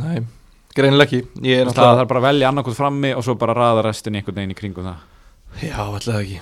Nei, 0.00 0.22
greinilega 0.76 1.06
ekki. 1.08 1.20
Ég 1.44 1.60
er 1.60 1.68
það 1.68 1.70
náttúrulega 1.70 1.98
þarf 2.00 2.10
bara 2.12 2.22
að 2.22 2.28
velja 2.28 2.50
annarkot 2.50 2.78
frammi 2.78 3.12
og 3.14 3.26
svo 3.26 3.36
bara 3.40 3.56
raða 3.58 3.84
restin 3.88 4.16
einhvern 4.18 4.40
veginn 4.40 4.54
í 4.54 4.58
kringum 4.58 4.88
það. 4.88 5.04
Já, 5.60 5.78
alltaf 5.84 6.20
ekki. 6.22 6.40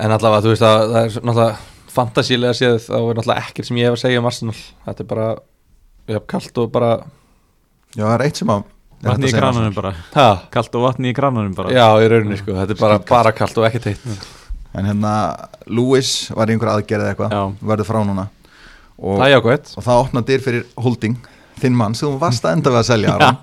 En 0.00 0.14
allavega, 0.16 0.44
þú 0.44 0.54
veist 0.54 0.66
að 0.68 0.78
það 0.80 1.00
er 1.02 1.18
náttúrulega 1.20 1.90
fantasílega 1.94 2.58
séð 2.58 2.78
þá 2.88 2.96
er 2.96 3.18
náttúrulega 3.20 3.44
ekkert 3.44 3.68
sem 3.68 3.82
ég 3.82 3.90
hef 3.90 3.98
að 3.98 4.04
segja 4.06 4.22
um 4.22 4.30
Arsenal. 4.30 4.56
Þetta 4.88 5.04
er 5.04 5.10
bara, 5.12 5.28
já, 6.10 6.20
kallt 6.32 6.64
og 6.64 6.72
bara 6.74 6.94
Já, 7.94 8.08
það 8.08 8.16
er 8.16 8.24
eitt 8.26 8.40
sem 8.40 8.50
að 8.50 8.64
Vatni 9.04 9.28
að 9.28 9.30
í 9.30 9.34
um 9.34 9.40
krananum 9.42 9.74
bara. 9.76 9.92
Ha, 10.14 10.28
Kalt 10.54 10.78
og 10.78 10.86
vatni 10.86 11.10
í 11.12 11.16
krananum 11.16 11.54
bara. 11.56 11.72
Já, 11.74 11.86
í 12.00 12.08
rauninni 12.12 12.38
sko. 12.40 12.56
Þetta 12.56 12.76
er 12.76 12.80
bara, 12.80 12.98
bara 13.08 13.32
kallt 13.36 13.60
og 13.60 13.68
ekkert 13.68 13.90
heitt. 13.90 14.26
En 14.74 14.88
hérna, 14.88 15.12
Lewis 15.70 16.12
var 16.34 16.50
í 16.50 16.56
einhver 16.56 16.72
aðgerð 16.72 17.04
eða 17.06 17.14
eitthvað. 17.14 17.56
Verður 17.72 17.90
frá 17.90 18.00
núna. 18.06 18.26
Og, 18.98 19.18
það 19.18 19.26
er 19.26 19.34
jákvæmt 19.34 19.72
og 19.74 19.86
það 19.86 20.02
opna 20.04 20.22
dyr 20.26 20.44
fyrir 20.44 20.66
Holding. 20.80 21.18
Þinn 21.62 21.76
mann 21.78 21.94
sem 21.98 22.18
varst 22.18 22.46
að 22.46 22.56
enda 22.58 22.72
við 22.74 22.80
að 22.80 22.88
selja 22.88 23.34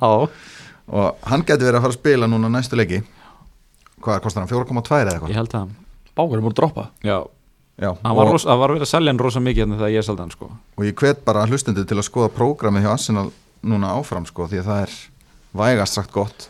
og 0.91 1.21
hann 1.29 1.43
geti 1.47 1.63
verið 1.63 1.77
að 1.77 1.83
fara 1.85 1.93
að 1.93 1.99
spila 1.99 2.27
núna 2.27 2.49
næstu 2.51 2.75
leiki. 2.75 2.99
Hvað 4.01 4.23
kostar 4.25 4.43
hann, 4.43 4.49
4,2 4.51 4.97
eða 4.97 5.13
ég 5.13 5.13
eitthvað 5.13 5.37
held 5.37 5.53
það. 5.53 5.69
Bákur 6.17 6.35
er 6.39 6.43
múin 6.43 6.51
að 6.51 6.57
droppa. 6.57 6.87
Já, 7.05 7.19
Já, 7.81 7.95
hann 8.03 8.15
var, 8.17 8.27
rosa, 8.29 8.49
hann 8.51 8.59
var 8.61 8.73
verið 8.73 8.83
að 8.85 8.91
selja 8.91 9.09
hann 9.13 9.21
rosa 9.21 9.41
mikið 9.41 9.63
hérna 9.63 9.77
þegar 9.79 9.93
ég 9.95 10.05
seldi 10.05 10.21
hann 10.21 10.33
sko. 10.33 10.49
Og 10.77 10.83
ég 10.85 10.97
hvet 10.99 11.21
bara 11.25 11.45
hlustendur 11.49 11.87
til 11.89 11.97
að 11.97 12.05
skoða 12.05 12.29
prógramið 12.35 12.83
hjá 12.85 12.91
Arsenal 12.91 13.23
núna 13.65 13.93
áfram 13.95 14.27
sko, 14.29 14.45
því 14.51 14.59
að 14.61 14.67
það 14.67 14.81
er 14.83 14.97
vægast 15.57 15.97
sagt 15.97 16.11
gott. 16.15 16.49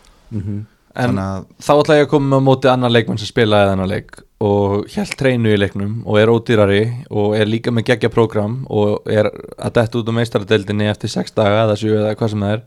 En 0.92 1.16
þannig 1.16 1.24
að 1.24 1.46
þá 1.64 1.72
ætla 1.78 1.96
ég 2.02 2.06
að 2.06 2.12
koma 2.12 2.40
á 2.40 2.42
móti 2.44 2.68
annar 2.72 2.92
leikmann 2.92 3.20
sem 3.20 3.30
spilaði 3.30 3.72
þennan 3.72 3.92
leik 3.92 4.18
og 4.44 4.88
hjælt 4.92 5.14
treinu 5.20 5.54
í 5.54 5.60
leiknum 5.60 6.02
og 6.04 6.18
er 6.20 6.32
ódýrari 6.34 6.82
og 7.14 7.36
er 7.38 7.48
líka 7.48 7.72
með 7.72 7.92
geggja 7.92 8.10
prógram 8.12 8.66
og 8.68 9.08
er 9.08 9.30
að 9.30 9.76
detta 9.78 10.02
út 10.02 10.10
á 10.12 10.18
meistaradeildinni 10.18 10.90
eftir 10.92 11.14
6 11.14 11.36
daga 11.38 11.66
eða 11.68 11.78
7 11.80 11.94
eða 11.94 12.16
hvað 12.20 12.34
sem 12.34 12.44
það 12.44 12.56
er. 12.58 12.64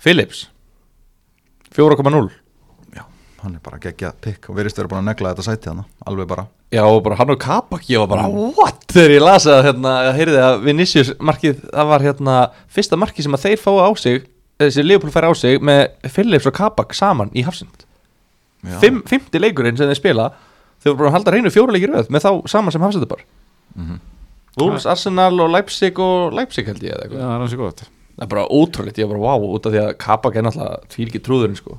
Philips. 0.00 0.48
4,0 1.76 2.28
já, 2.96 3.04
hann 3.44 3.54
er 3.54 3.62
bara 3.62 3.78
geggja 3.78 4.10
pikk 4.20 4.50
og 4.50 4.58
verist 4.58 4.80
verið 4.80 4.90
búin 4.90 5.04
að 5.04 5.12
negla 5.12 5.32
þetta 5.32 5.46
sæti 5.46 5.70
hann 5.70 5.84
alveg 6.10 6.28
bara. 6.28 6.48
Já 6.74 6.82
og 6.84 7.00
bara 7.06 7.20
hann 7.22 7.32
og 7.32 7.40
Kapak 7.40 7.86
ég 7.88 8.02
var 8.02 8.10
bara 8.10 8.26
what? 8.28 8.84
Þegar 8.90 9.16
ég 9.16 9.24
lasa 9.24 9.56
að 9.60 9.70
hérna, 9.70 9.94
heyrði 10.18 10.42
að 10.44 10.60
Vinicius 10.66 11.14
markið 11.22 11.62
það 11.70 11.94
var 11.94 12.06
hérna 12.08 12.36
fyrsta 12.68 12.98
markið 13.00 13.28
sem 13.28 13.38
að 13.38 13.46
þeir 13.46 13.62
fái 13.62 13.78
á 13.80 13.90
sig 14.02 14.20
þessi 14.60 14.84
Leopold 14.86 15.12
fær 15.14 15.26
á 15.28 15.32
sig 15.36 15.60
með 15.64 15.82
Philips 16.14 16.46
og 16.50 16.54
Kapak 16.56 16.94
saman 16.96 17.32
í 17.34 17.44
Hafsind 17.46 17.86
Já. 18.64 18.76
Fimm, 18.82 19.02
Fymti 19.08 19.40
leikurinn 19.40 19.76
sem 19.80 19.88
þeir 19.88 19.96
spila 20.00 20.26
þeir 20.84 20.94
voru 20.98 21.08
að 21.08 21.14
halda 21.16 21.32
reynu 21.34 21.52
fjóra 21.52 21.72
leikir 21.72 21.92
röð 21.94 22.10
með 22.12 22.26
þá 22.26 22.30
saman 22.52 22.72
sem 22.76 22.82
Hafsindabar 22.84 23.24
Mhm. 23.76 24.00
Wolves, 24.58 24.84
Arsenal 24.90 25.38
og 25.40 25.52
Leipzig 25.54 25.98
og 26.02 26.32
Leipzig 26.34 26.66
held 26.66 26.82
ég 26.82 26.90
eða 26.90 27.04
Já, 27.06 27.20
það 27.22 27.34
er 27.36 27.38
hansi 27.44 27.56
gott. 27.60 27.82
Það 28.18 28.24
er 28.24 28.30
bara 28.32 28.42
ótrúleitt, 28.50 28.98
ég 28.98 29.04
er 29.06 29.12
bara 29.12 29.20
wow 29.22 29.44
út 29.54 29.66
af 29.68 29.72
því 29.72 29.78
að 29.84 29.92
Kapak 30.02 30.36
er 30.36 30.42
náttúrulega 30.42 30.88
tvílki 30.90 31.20
trúðurinn 31.22 31.56
sko. 31.56 31.76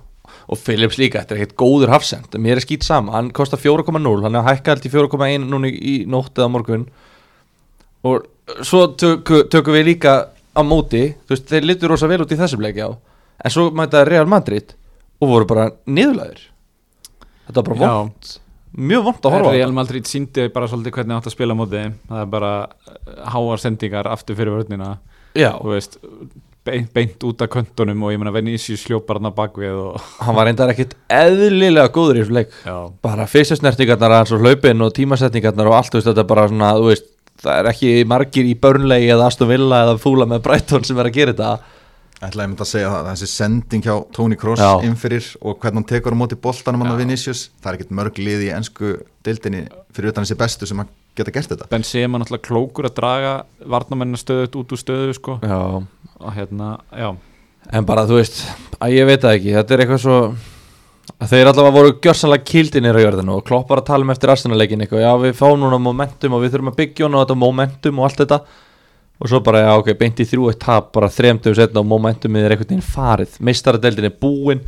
Og 0.47 0.57
Philips 0.57 0.95
líka, 0.97 1.19
þetta 1.19 1.35
er 1.35 1.41
ekkert 1.43 1.57
góður 1.59 1.91
hafsend. 1.91 2.31
Mér 2.39 2.55
er 2.61 2.63
skýt 2.63 2.87
sama, 2.87 3.11
hann 3.11 3.29
kostar 3.35 3.59
4,0 3.59 4.23
hann 4.23 4.39
er 4.39 4.47
hækkað 4.47 4.81
til 4.85 4.91
4,1 4.95 5.49
núna 5.51 5.67
í, 5.67 5.75
í 5.83 5.95
nótt 6.07 6.39
eða 6.39 6.47
á 6.47 6.53
morgun. 6.55 6.87
Og 8.07 8.23
svo 8.63 8.87
tökum, 8.95 9.43
tökum 9.51 9.75
við 9.75 9.85
líka 9.91 10.15
á 10.51 10.61
móti, 10.67 11.03
þú 11.25 11.35
veist, 11.35 11.49
þeir 11.51 11.67
litur 11.69 11.93
rosa 11.93 12.09
vel 12.11 12.21
út 12.25 12.31
í 12.31 12.39
þessum 12.39 12.63
leiki 12.63 12.83
á, 12.83 12.89
en 12.91 13.53
svo 13.53 13.69
mæta 13.75 14.03
Real 14.07 14.29
Madrid 14.29 14.75
og 15.21 15.29
voru 15.31 15.49
bara 15.49 15.69
niðurlæðir 15.85 16.47
þetta 17.47 17.61
var 17.61 17.67
bara 17.69 17.81
Já. 17.81 17.95
vond 18.01 18.31
mjög 18.91 19.07
vond 19.07 19.25
að 19.25 19.35
horfa 19.35 19.51
á 19.51 19.55
Real. 19.55 19.73
Madrid 19.75 20.07
síndi 20.07 20.47
bara 20.53 20.69
svolítið 20.71 20.95
hvernig 20.95 21.17
átt 21.17 21.27
að 21.27 21.35
spila 21.35 21.57
móti 21.57 21.81
það 22.07 22.21
er 22.21 22.29
bara 22.31 22.53
uh, 22.63 23.25
háar 23.33 23.59
sendingar 23.59 24.07
aftur 24.07 24.37
fyrir 24.39 24.55
vörnina. 24.55 24.93
Veist, 25.35 25.97
beint, 26.63 26.91
beint 26.95 27.25
út 27.27 27.43
af 27.43 27.51
köntunum 27.51 28.05
og 28.07 28.13
ég 28.13 28.85
hljópar 28.85 29.19
hann 29.19 29.29
að 29.31 29.37
bakvið 29.41 29.77
og 29.81 30.09
hann 30.23 30.37
var 30.37 30.47
reyndar 30.47 30.71
ekkit 30.71 30.95
eðlilega 31.11 31.91
góður 31.91 32.21
í 32.21 32.23
þessu 32.23 32.37
leik. 32.37 32.55
Já, 32.63 32.77
bara 33.03 33.27
fyrsta 33.27 33.59
snertingarnar 33.59 34.17
hans 34.21 34.31
og 34.35 34.43
hlaupin 34.43 34.85
og 34.85 34.93
tímasetningarnar 34.95 35.71
og 35.71 35.77
allt, 35.77 35.91
þú 35.91 35.99
veist, 35.99 36.11
þetta 36.11 36.23
er 36.23 36.31
bara 36.31 36.47
svona, 36.51 36.71
þú 36.79 36.89
veist 36.91 37.10
það 37.41 37.59
er 37.59 37.69
ekki 37.71 37.91
margir 38.09 38.47
í 38.49 38.55
Burnley 38.61 39.09
eða 39.11 39.29
Aston 39.31 39.49
Villa 39.49 39.83
eða 39.85 39.99
Fúla 40.01 40.27
með 40.29 40.43
Brighton 40.47 40.85
sem 40.87 40.99
er 41.01 41.09
að 41.09 41.17
gera 41.17 41.33
þetta. 41.35 41.77
Ætla 42.21 42.45
ég 42.45 42.51
myndi 42.51 42.61
að 42.61 42.69
segja 42.69 42.89
það, 42.93 43.07
þessi 43.09 43.27
sending 43.31 43.85
hjá 43.87 43.93
Tony 44.13 44.35
Kroos 44.37 44.61
Já. 44.61 44.69
innfyrir 44.85 45.29
og 45.41 45.55
hvernig 45.57 45.79
hann 45.81 45.87
tekur 45.89 46.13
á 46.13 46.21
móti 46.21 46.37
boltanum 46.37 46.83
hann 46.83 46.93
að 46.93 47.01
Vinicius, 47.01 47.47
það 47.63 47.71
er 47.71 47.79
ekkert 47.79 47.95
mörg 47.97 48.19
lið 48.21 48.43
í 48.45 48.51
ennsku 48.53 48.91
dildinni 49.25 49.63
fyrir 49.89 50.13
utan 50.13 50.27
þessi 50.27 50.37
bestu 50.37 50.69
sem 50.69 50.83
að 50.83 50.91
geta 51.17 51.33
gert 51.33 51.49
þetta. 51.55 51.69
Benzema 51.73 52.21
náttúrulega 52.21 52.45
klókur 52.45 52.91
að 52.91 52.95
draga 53.01 53.33
varnamennina 53.73 54.21
stöðut 54.21 54.59
út 54.61 54.77
úr 54.77 54.83
stöðu 54.83 55.17
sko. 55.17 55.39
Já, 55.41 55.81
og 56.21 56.37
hérna, 56.37 56.75
já. 56.93 57.09
En 57.73 57.89
bara 57.89 58.05
þú 58.05 58.21
veist 58.21 58.43
að 58.77 58.99
ég 58.99 59.09
veit 59.09 59.25
það 59.25 59.39
ekki, 59.39 59.57
þetta 59.57 59.73
er 59.73 59.83
eitthvað 59.87 60.05
svo 60.05 60.19
að 60.21 60.37
þeir 61.21 61.49
allavega 61.51 61.75
voru 61.75 61.93
gjörsanlega 62.01 62.47
kildinir 62.47 62.97
á 62.97 63.03
jörðinu 63.03 63.37
og 63.37 63.45
kloppar 63.47 63.81
að 63.81 63.89
tala 63.91 64.05
um 64.05 64.13
eftir 64.13 64.33
arsenalekin 64.33 64.83
eitthvað, 64.83 65.05
já 65.05 65.11
við 65.21 65.33
fáum 65.37 65.59
núna 65.61 65.79
momentum 65.81 66.35
og 66.37 66.43
við 66.43 66.55
þurfum 66.55 66.71
að 66.71 66.77
byggja 66.81 67.07
hún 67.07 67.17
á 67.17 67.21
þetta 67.21 67.39
momentum 67.41 67.99
og 67.99 68.07
allt 68.07 68.21
þetta. 68.23 68.39
Og 69.21 69.29
svo 69.29 69.41
bara, 69.45 69.61
já 69.61 69.73
ok, 69.77 69.91
beint 69.99 70.21
í 70.21 70.25
þrjú 70.25 70.47
eitt 70.49 70.63
tap 70.63 70.89
bara 70.95 71.11
þremdum 71.13 71.53
setna 71.57 71.83
og 71.83 71.89
momentumið 71.91 72.47
er 72.47 72.55
einhvern 72.55 72.71
veginn 72.71 72.87
farið. 72.87 73.35
Meistaradeldin 73.45 74.09
er 74.09 74.15
búin 74.17 74.63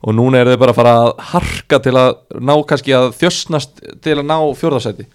og 0.00 0.16
núna 0.16 0.40
er 0.40 0.52
þau 0.52 0.62
bara 0.62 0.72
að 0.72 0.78
fara 0.78 0.94
að 1.02 1.12
harka 1.34 1.80
til 1.84 1.94
að 1.98 2.10
ná 2.40 2.54
kannski 2.70 2.94
að 2.96 3.10
þjösnast 3.18 3.82
til 4.04 4.16
að 4.16 4.28
ná 4.30 4.36
fjórðarsæti 4.56 5.08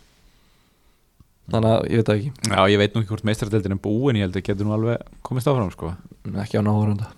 þannig 1.51 1.73
að 1.73 1.89
ég 1.89 1.99
veit 1.99 2.07
það 2.07 2.19
ekki. 2.19 2.31
Já, 2.49 2.59
ég 2.71 2.79
veit 2.81 2.93
nú 2.93 3.01
ekki 3.01 3.13
hvort 3.13 3.27
meistaradeildin 3.27 3.75
er 3.75 3.81
búin 3.83 4.19
ég 4.19 4.27
held 4.27 4.39
að 4.39 4.47
getur 4.47 4.67
nú 4.67 4.75
alveg 4.77 5.11
komist 5.25 5.49
áfram 5.51 5.73
sko. 5.73 5.93
ekki 6.43 6.59
á 6.59 6.63
náhórunda 6.63 7.09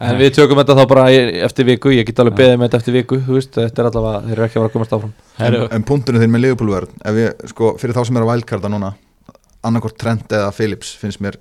en 0.00 0.16
við 0.20 0.32
tökum 0.38 0.60
þetta 0.60 0.76
þá 0.78 0.82
bara 0.88 1.04
eftir 1.46 1.68
viku 1.68 1.92
ég 1.92 2.06
get 2.08 2.22
alveg 2.22 2.38
beðið 2.38 2.56
með 2.56 2.68
þetta 2.68 2.80
eftir 2.80 2.96
viku 2.96 3.20
þú 3.26 3.36
veist, 3.36 3.52
þetta 3.56 3.82
er 3.82 3.88
allavega, 3.90 4.22
þeir 4.26 4.34
eru 4.36 4.46
ekki 4.46 4.58
að 4.58 4.62
vera 4.62 4.70
að 4.70 4.76
komast 4.76 4.96
áfram. 4.96 5.12
En, 5.44 5.56
en 5.76 5.86
punktunum 5.90 6.22
þinn 6.22 6.32
með 6.34 6.44
Liverpool-vörð 6.46 6.94
ef 7.10 7.20
ég, 7.20 7.46
sko, 7.52 7.72
fyrir 7.80 7.96
þá 7.96 8.02
sem 8.08 8.20
er 8.20 8.26
að 8.26 8.32
vælkarta 8.32 8.72
núna 8.72 8.94
annarkort 9.66 9.98
Trent 10.00 10.32
eða 10.32 10.52
Phillips 10.56 10.94
finnst 11.00 11.20
mér 11.24 11.36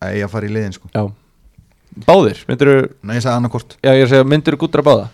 að 0.00 0.16
ég 0.16 0.26
að 0.26 0.32
fara 0.32 0.48
í 0.48 0.52
liðin 0.54 0.76
sko. 0.76 0.88
já, 0.94 1.02
báðir, 2.06 2.42
myndir 2.48 2.72
nei, 3.02 3.16
ég 3.18 3.24
sagði 3.24 3.36
annarkort 3.36 3.76
já, 3.76 3.92
ég 3.92 4.00
er 4.00 4.08
að 4.08 4.14
segja, 4.14 4.28
myndir 4.32 4.56
þú 4.56 4.62
gúttra 4.64 4.86
báða? 4.86 5.10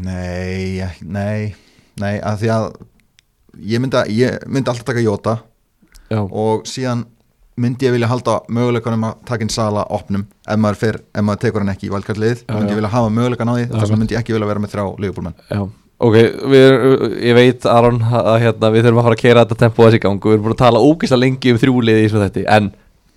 Nei, 0.00 0.80
nei, 1.04 1.52
nei 2.00 2.14
að 2.16 2.42
því 2.44 2.52
að 2.56 2.68
ég 3.68 3.82
myndi, 3.82 4.04
myndi 4.48 4.72
alltaf 4.72 4.86
taka 4.88 5.04
Jota 5.04 5.36
já, 6.08 6.22
og 6.24 6.64
síðan 6.68 7.04
myndi 7.60 7.86
ég 7.88 7.92
vilja 7.94 8.08
halda 8.10 8.38
möguleikunum 8.56 9.04
að 9.10 9.18
taka 9.28 9.44
inn 9.46 9.52
Sala 9.52 9.82
opnum? 9.92 10.24
Ef 10.48 10.58
maður, 10.62 10.78
fer, 10.80 10.98
ef 11.14 11.24
maður 11.26 11.42
tekur 11.44 11.64
hann 11.64 11.72
ekki 11.74 11.88
í 11.88 11.92
valkartlið 11.92 12.42
Já, 12.46 12.54
myndi 12.56 12.72
ég 12.74 12.80
vilja 12.80 12.92
hafa 12.94 13.12
möguleikan 13.16 13.50
á 13.50 13.54
því 13.58 13.66
þess 13.72 13.84
vegna 13.90 14.00
myndi 14.02 14.16
ég 14.16 14.22
ekki 14.24 14.34
vilja 14.36 14.48
vera 14.50 14.62
með 14.64 14.74
þrjá 14.74 14.84
Liverpoolmenn. 15.04 15.36
Já. 15.50 15.60
Ok, 16.00 16.14
við, 16.48 16.70
ég 17.28 17.34
veit 17.36 17.66
Aron 17.68 17.98
að 18.08 18.36
hérna, 18.40 18.70
við 18.72 18.86
þurfum 18.86 19.00
að 19.02 19.08
fara 19.10 19.16
að 19.18 19.24
kera 19.24 19.42
þetta 19.44 19.58
tempo 19.66 19.84
þessi 19.84 19.98
gang 20.00 20.16
og 20.16 20.30
við 20.30 20.36
erum 20.38 20.46
búin 20.46 20.54
að 20.56 20.62
tala 20.62 20.80
ógeðslega 20.80 21.20
lengi 21.26 21.52
um 21.52 21.58
þrjúliði 21.60 22.04
í 22.06 22.08
svo 22.08 22.22
þetta 22.22 22.44
en 22.56 22.70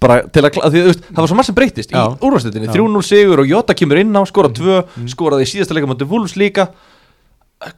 bara 0.04 0.18
til 0.28 0.42
að, 0.44 0.50
kla- 0.58 0.68
því, 0.74 0.82
veist, 0.90 1.06
það 1.08 1.22
var 1.24 1.30
svo 1.32 1.38
margt 1.40 1.48
sem 1.48 1.56
breytist 1.56 1.94
í 1.94 1.96
Já. 1.96 2.04
úrvarsleitinni, 2.20 2.68
Já. 2.68 2.74
3-0 2.76 3.06
sigur 3.08 3.40
og 3.40 3.48
Jota 3.48 3.76
kemur 3.80 4.02
inn 4.02 4.12
á, 4.12 4.22
skora 4.28 4.52
2 4.52 5.08
skoraði 5.14 5.48
í 5.48 5.52
síðasta 5.54 5.78
leika 5.78 5.88
mútið 5.88 6.12
Wolves 6.12 6.36
líka. 6.36 6.66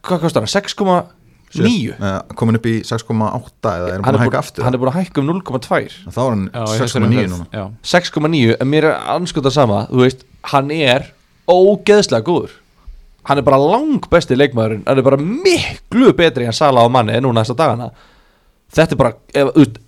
Hvað 0.01 0.23
kostar 0.25 0.41
hann, 0.47 0.49
6,9 1.55 1.95
Eh, 1.99 2.35
komin 2.35 2.55
upp 2.59 2.65
í 2.69 2.73
6,8 2.83 3.71
eða 3.71 3.93
erum 3.95 4.03
hann 4.05 4.15
búin 4.15 4.19
að 4.19 4.19
er 4.19 4.25
hækka 4.29 4.41
aftur? 4.43 4.63
hann 4.67 4.73
er 4.73 4.81
búin 4.83 4.91
að 4.91 4.97
hækka 4.99 5.21
um 5.23 5.29
0,2 5.31 5.89
þá 6.11 6.19
er 6.25 6.29
hann 6.35 6.43
Já, 6.53 6.61
í 6.65 6.79
þessari 6.81 7.05
6,9 7.05 7.07
umferð, 7.07 7.31
núna. 7.31 7.47
já. 7.51 7.65
6,9 7.95 8.57
en 8.61 8.67
mér 8.73 8.83
er 8.91 8.97
anskota 9.15 9.51
sama. 9.51 9.87
Þú 9.91 10.03
veist, 10.03 10.25
hann 10.51 10.71
er 10.71 11.07
ógeðslega 11.47 12.23
góður. 12.25 12.51
Hann 13.25 13.39
er 13.41 13.45
bara 13.47 13.57
lang 13.57 14.03
besti 14.11 14.35
leikmaðurinn. 14.37 14.83
Hann 14.85 14.99
er 15.01 15.05
bara 15.07 15.17
miklu 15.17 16.11
betri 16.13 16.45
en 16.45 16.53
Sala 16.53 16.83
á 16.85 16.87
manni 16.89 17.15
en 17.17 17.23
núna 17.25 17.41
þessa 17.41 17.55
dagana. 17.57 17.87
Þetta 18.75 18.93
er 18.93 18.97
bara 19.01 19.13
ef, 19.33 19.49
út, 19.55 19.79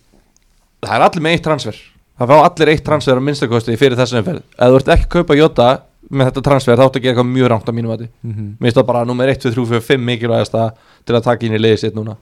það 0.86 0.96
er 0.96 1.06
allir 1.06 1.22
með 1.26 1.36
eitt 1.38 1.44
transfer. 1.46 1.78
Það 2.18 2.32
fá 2.32 2.38
allir 2.48 2.72
eitt 2.74 2.84
transfer 2.86 3.20
á 3.20 3.22
minnstakosti 3.22 3.78
fyrir 3.78 3.98
þessu 4.00 4.18
umferð 4.24 4.42
ef 4.42 4.72
þú 4.72 4.80
ert 4.80 4.88
ekki 4.96 5.06
að 5.06 5.14
kaupa 5.20 5.36
Jota 5.38 5.68
með 6.10 6.30
þetta 6.30 6.44
transfer 6.46 6.80
þá 6.80 6.86
áttu 6.86 7.00
að 7.00 7.04
gera 7.04 7.16
eitthvað 7.16 7.32
mjög 7.34 7.52
rangt 7.52 7.70
á 7.70 7.74
mínum 7.76 7.92
mati. 7.92 8.10
Mhm. 8.24 8.48
mér 8.60 8.68
finnst 8.70 8.80
það 8.80 8.88
bara 8.88 9.06
nummer 9.06 9.28
1, 9.28 9.42
2, 9.44 9.52
3, 9.54 9.66
4, 9.74 9.86
5 9.92 10.08
mikilvægasta 10.10 10.72
til 11.06 11.16
að 11.16 11.24
taka 11.24 11.46
inn 11.46 11.58
í 11.58 11.62
liðið 11.62 11.80
sitt 11.84 11.96
núna. 11.96 12.18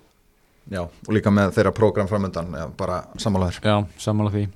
Já, 0.72 0.82
og 0.82 1.14
líka 1.14 1.30
með 1.30 1.52
þeirra 1.54 1.72
prógram 1.78 2.08
framöndan 2.10 2.48
já, 2.50 2.66
bara 2.78 3.04
sammálaður 3.22 3.60
Já, 3.62 3.76
sammála 4.02 4.32
því. 4.34 4.48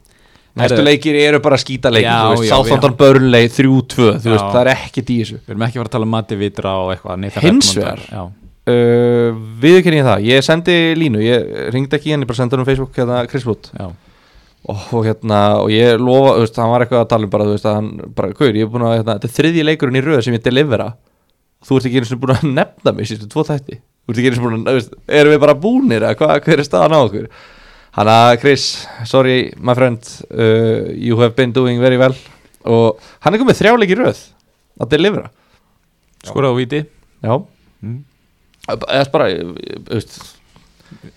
Næstu 0.58 0.82
leikir 0.82 1.16
eru 1.22 1.40
bara 1.44 1.60
skýta 1.62 1.92
leikir 1.94 2.10
Já, 2.10 2.24
þú 2.26 2.40
veist, 2.40 2.50
já, 2.50 2.56
Southampton 2.56 2.96
Burnley 2.98 3.48
3-2 3.54 4.08
þú 4.18 4.32
veist, 4.34 4.42
Já. 4.42 4.50
það 4.50 4.62
er 4.64 4.72
ekkert 4.74 5.12
í 5.14 5.18
þessu. 5.22 5.38
Við 5.44 5.54
erum 5.54 5.66
ekki 5.68 5.78
að 5.78 5.84
fara 5.84 5.90
að 5.92 5.96
tala 5.96 6.08
um 6.08 6.14
Mati 6.16 6.38
Vitra 6.40 6.74
og 6.82 6.94
eitthvað 6.96 7.44
Hins 7.46 7.70
vegar. 7.78 8.02
Já, 8.10 8.24
uh, 8.74 9.40
viðurkenni 9.62 10.02
ég 10.02 10.08
það, 10.10 10.26
ég 10.32 10.46
sendi 10.50 10.78
línu 10.98 11.22
ég 11.24 11.50
ringdi 11.76 12.00
ekki 12.00 12.16
henni, 12.16 12.28
bara 12.30 12.42
sendi 12.42 12.58
hann 12.58 12.66
um 12.66 12.70
Facebook 12.72 12.98
hérna 12.98 13.22
Chris 13.30 13.46
Wood. 13.46 13.70
Já, 13.78 13.92
og, 14.70 14.82
og 14.96 15.06
hérna, 15.08 15.40
og 15.64 15.72
ég 15.74 16.00
lofa, 16.02 16.36
þú 16.38 16.46
veist, 16.46 16.58
hann 16.62 16.72
var 16.72 16.86
eitthvað 16.86 17.04
að 17.04 17.12
tala 17.14 17.28
um 17.28 17.34
bara, 17.34 17.48
þú 17.48 17.54
veist, 17.56 17.68
að 17.70 17.78
hann, 17.78 17.92
bara, 18.18 18.34
hvað 18.38 18.50
ég 18.50 18.66
er 18.66 18.72
búin 18.74 18.86
að 18.88 18.98
hérna, 18.98 19.16
þetta 19.18 19.30
er 19.30 19.36
þriðji 19.38 19.66
leikurinn 19.66 20.00
í 20.00 20.04
röð 20.06 20.20
sem 20.26 20.36
ég 20.36 20.44
delivera. 20.46 20.90
Þú 21.66 21.78
ert 21.80 21.88
ekki 21.90 22.00
einu 22.00 22.10
sinni 22.10 22.24
búin 22.24 22.36
að 22.36 22.46
nefna 22.54 22.94
mig 22.96 23.10
sístu 23.10 23.30
tvo 23.32 23.46
þætti, 23.48 23.80
þú 23.80 24.14
ert 24.14 24.22
ekki 24.22 24.30
einu 24.30 24.38
sinni 24.38 24.48
búin 24.48 24.60
að, 24.60 24.70
þú 24.70 24.80
veist, 24.80 24.98
erum 25.20 25.36
við 25.36 25.42
bara 25.46 25.58
búnir, 25.66 26.06
eða 26.06 26.20
hvað, 26.20 26.36
hver 26.46 26.64
er 26.64 26.68
staðan 26.68 26.96
á 26.96 27.00
okkur? 27.02 27.30
Hann 27.98 28.12
að 28.14 28.34
Chris, 28.44 28.66
sorry 29.10 29.38
my 29.58 29.74
friend 29.76 30.12
uh, 30.30 30.92
you 30.94 31.18
have 31.20 31.34
been 31.36 31.56
doing 31.56 31.82
very 31.82 31.98
well. 32.00 32.16
Og 32.70 33.00
hann 33.26 33.36
er 33.36 33.42
komið 33.42 33.64
þrjáleik 33.64 33.96
í 33.96 33.98
röð 33.98 34.22
að 34.80 34.94
delivera, 34.94 35.32
skoraði 36.28 36.54
á 36.54 36.60
víti. 36.60 36.84
Já. 37.26 37.34
Mm. 37.80 38.04
eða 38.70 39.06
bara, 39.12 39.28
þú 39.34 39.96
veist 39.96 40.20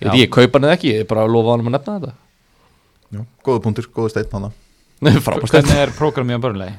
ég, 0.00 0.12
ég 0.24 0.30
kaupa 0.32 0.58
hann 0.58 0.68
eða 0.68 0.76
ekki, 0.78 0.92
ég 1.00 1.08
bara 1.10 1.28
lofa 1.28 1.54
hann 1.54 1.64
um 1.64 1.70
að 1.70 1.76
nefna 1.76 1.96
þetta 1.98 2.12
já, 3.12 3.22
góða 3.46 3.64
punktur, 3.66 3.88
góða 3.94 4.14
steinn 4.14 4.36
hann 4.38 4.50
frábært 5.26 5.54
Hvernig 5.54 5.82
er 5.82 5.94
prógramið 5.96 6.38
á 6.38 6.44
börnlegi? 6.46 6.76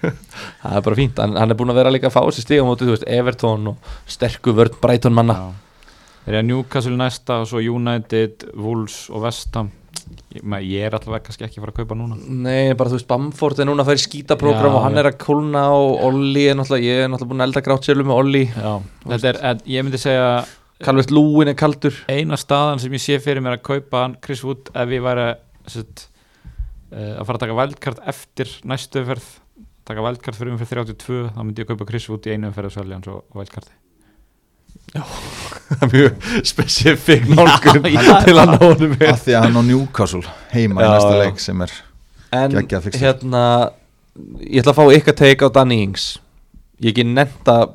það 0.62 0.76
er 0.78 0.84
bara 0.86 0.98
fínt, 0.98 1.18
hann, 1.20 1.34
hann 1.36 1.52
er 1.52 1.58
búin 1.58 1.72
að 1.72 1.82
vera 1.82 1.92
líka 1.92 2.08
að 2.08 2.16
fá 2.16 2.22
þessi 2.28 2.46
stíga 2.46 2.68
móti, 2.68 2.86
þú 2.88 2.94
veist, 2.94 3.08
Everton 3.10 3.74
og 3.74 3.90
sterku 4.08 4.54
vörd 4.56 4.78
Brighton 4.80 5.16
manna. 5.16 5.36
Þeir 6.24 6.32
eru 6.32 6.40
að 6.40 6.48
Newcastle 6.48 6.96
næsta 6.96 7.42
og 7.42 7.50
svo 7.50 7.60
United, 7.60 8.46
Wolves 8.56 9.02
og 9.12 9.26
Vestham 9.26 9.70
ég, 10.30 10.86
er 10.86 10.94
allavega 10.94 11.26
kannski 11.26 11.46
ekki 11.46 11.58
að 11.58 11.64
fara 11.64 11.74
að 11.74 11.80
kaupa 11.80 11.98
núna. 11.98 12.16
Nei, 12.20 12.72
bara 12.78 12.92
þú 12.92 12.98
veist, 12.98 13.08
Bamford 13.10 13.60
er 13.60 13.68
núna 13.68 13.84
að 13.86 13.98
í 13.98 14.04
skítaprógram 14.04 14.78
og 14.78 14.84
hann 14.84 14.96
já. 14.96 15.02
er 15.02 15.10
að 15.10 15.18
kólna 15.22 15.66
og 15.76 16.06
Olli 16.08 16.46
er 16.50 16.58
náttúrulega, 16.58 16.86
ég 16.86 17.04
er 17.04 17.10
náttúrulega 17.10 17.32
búin 17.32 17.44
að 17.44 17.50
elda 17.50 17.64
grátt 17.66 17.88
sjálfur 17.88 18.08
með 18.08 18.22
Olli. 18.22 18.42
Já, 18.54 18.72
þetta 19.06 19.30
er, 19.32 19.40
en 19.50 19.62
ég 19.74 19.86
myndi 19.86 20.00
segja 20.00 20.32
Calvert 20.80 21.12
Lúin 21.12 21.50
er 21.52 21.58
kaldur. 21.60 21.96
eina 22.08 22.38
staðan 22.40 22.80
sem 22.80 22.94
ég 22.96 23.02
sé 23.04 23.18
fyrir 23.20 23.44
mér 23.44 23.58
að 23.58 23.66
kaupa 23.66 24.06
hann 24.06 24.16
Chris 24.24 24.40
Wood 24.46 24.70
ef 24.72 24.94
ég 24.94 25.02
væri 25.04 25.26
sett, 25.26 25.49
uh, 25.76 27.20
að 27.20 27.24
fara 27.28 27.36
að 27.38 27.44
taka 27.44 27.58
vældkart 27.60 28.00
eftir 28.12 28.48
næstu 28.68 29.02
umferð 29.04 29.28
taka 29.90 30.04
vældkart 30.04 30.36
fyrir 30.38 30.52
umferð 30.54 30.74
32 30.84 31.20
þá 31.34 31.40
myndi 31.44 31.62
ég 31.64 31.70
kaupa 31.70 31.86
Chris 31.88 32.08
Wood 32.10 32.26
í 32.28 32.34
einu 32.34 32.50
umferð 32.50 32.70
og 32.70 32.76
selja 32.78 32.96
hann 32.98 33.06
svo 33.06 33.20
vældkarti 33.38 33.76
mjög 35.92 36.16
spesifik 36.46 37.28
nálgun 37.30 37.84
Já, 37.94 38.02
já. 38.02 38.16
til 38.26 38.36
að 38.38 38.50
ná 38.52 38.56
honum 38.62 38.94
með 38.96 39.12
af 39.12 39.20
því 39.24 39.34
að 39.38 39.44
hann 39.46 39.58
á 39.58 39.62
Newcastle 39.70 40.32
heima 40.54 40.82
í 40.82 40.86
Já, 40.86 40.90
næsta 40.94 41.12
já. 41.14 41.20
leik 41.24 41.40
sem 41.44 41.62
er 41.66 41.76
En 42.30 42.52
Geggjað 42.54 42.84
fixture. 42.86 43.02
hérna 43.06 43.42
ég 44.46 44.60
ætla 44.62 44.72
að 44.74 44.78
fá 44.78 44.84
ykkar 44.98 45.16
teik 45.18 45.42
á 45.42 45.48
Danny 45.54 45.80
Ings 45.86 46.04
ég 46.82 46.92
ekki 46.92 47.04
nefnt 47.06 47.48
að 47.50 47.72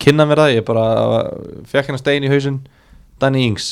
kynna 0.00 0.26
mér 0.28 0.40
það, 0.42 0.54
ég 0.58 0.64
bara 0.66 0.84
fekk 1.70 1.88
hérna 1.90 2.00
stein 2.00 2.26
í 2.26 2.32
hausinn 2.32 2.58
Danny 3.22 3.44
Ings 3.48 3.70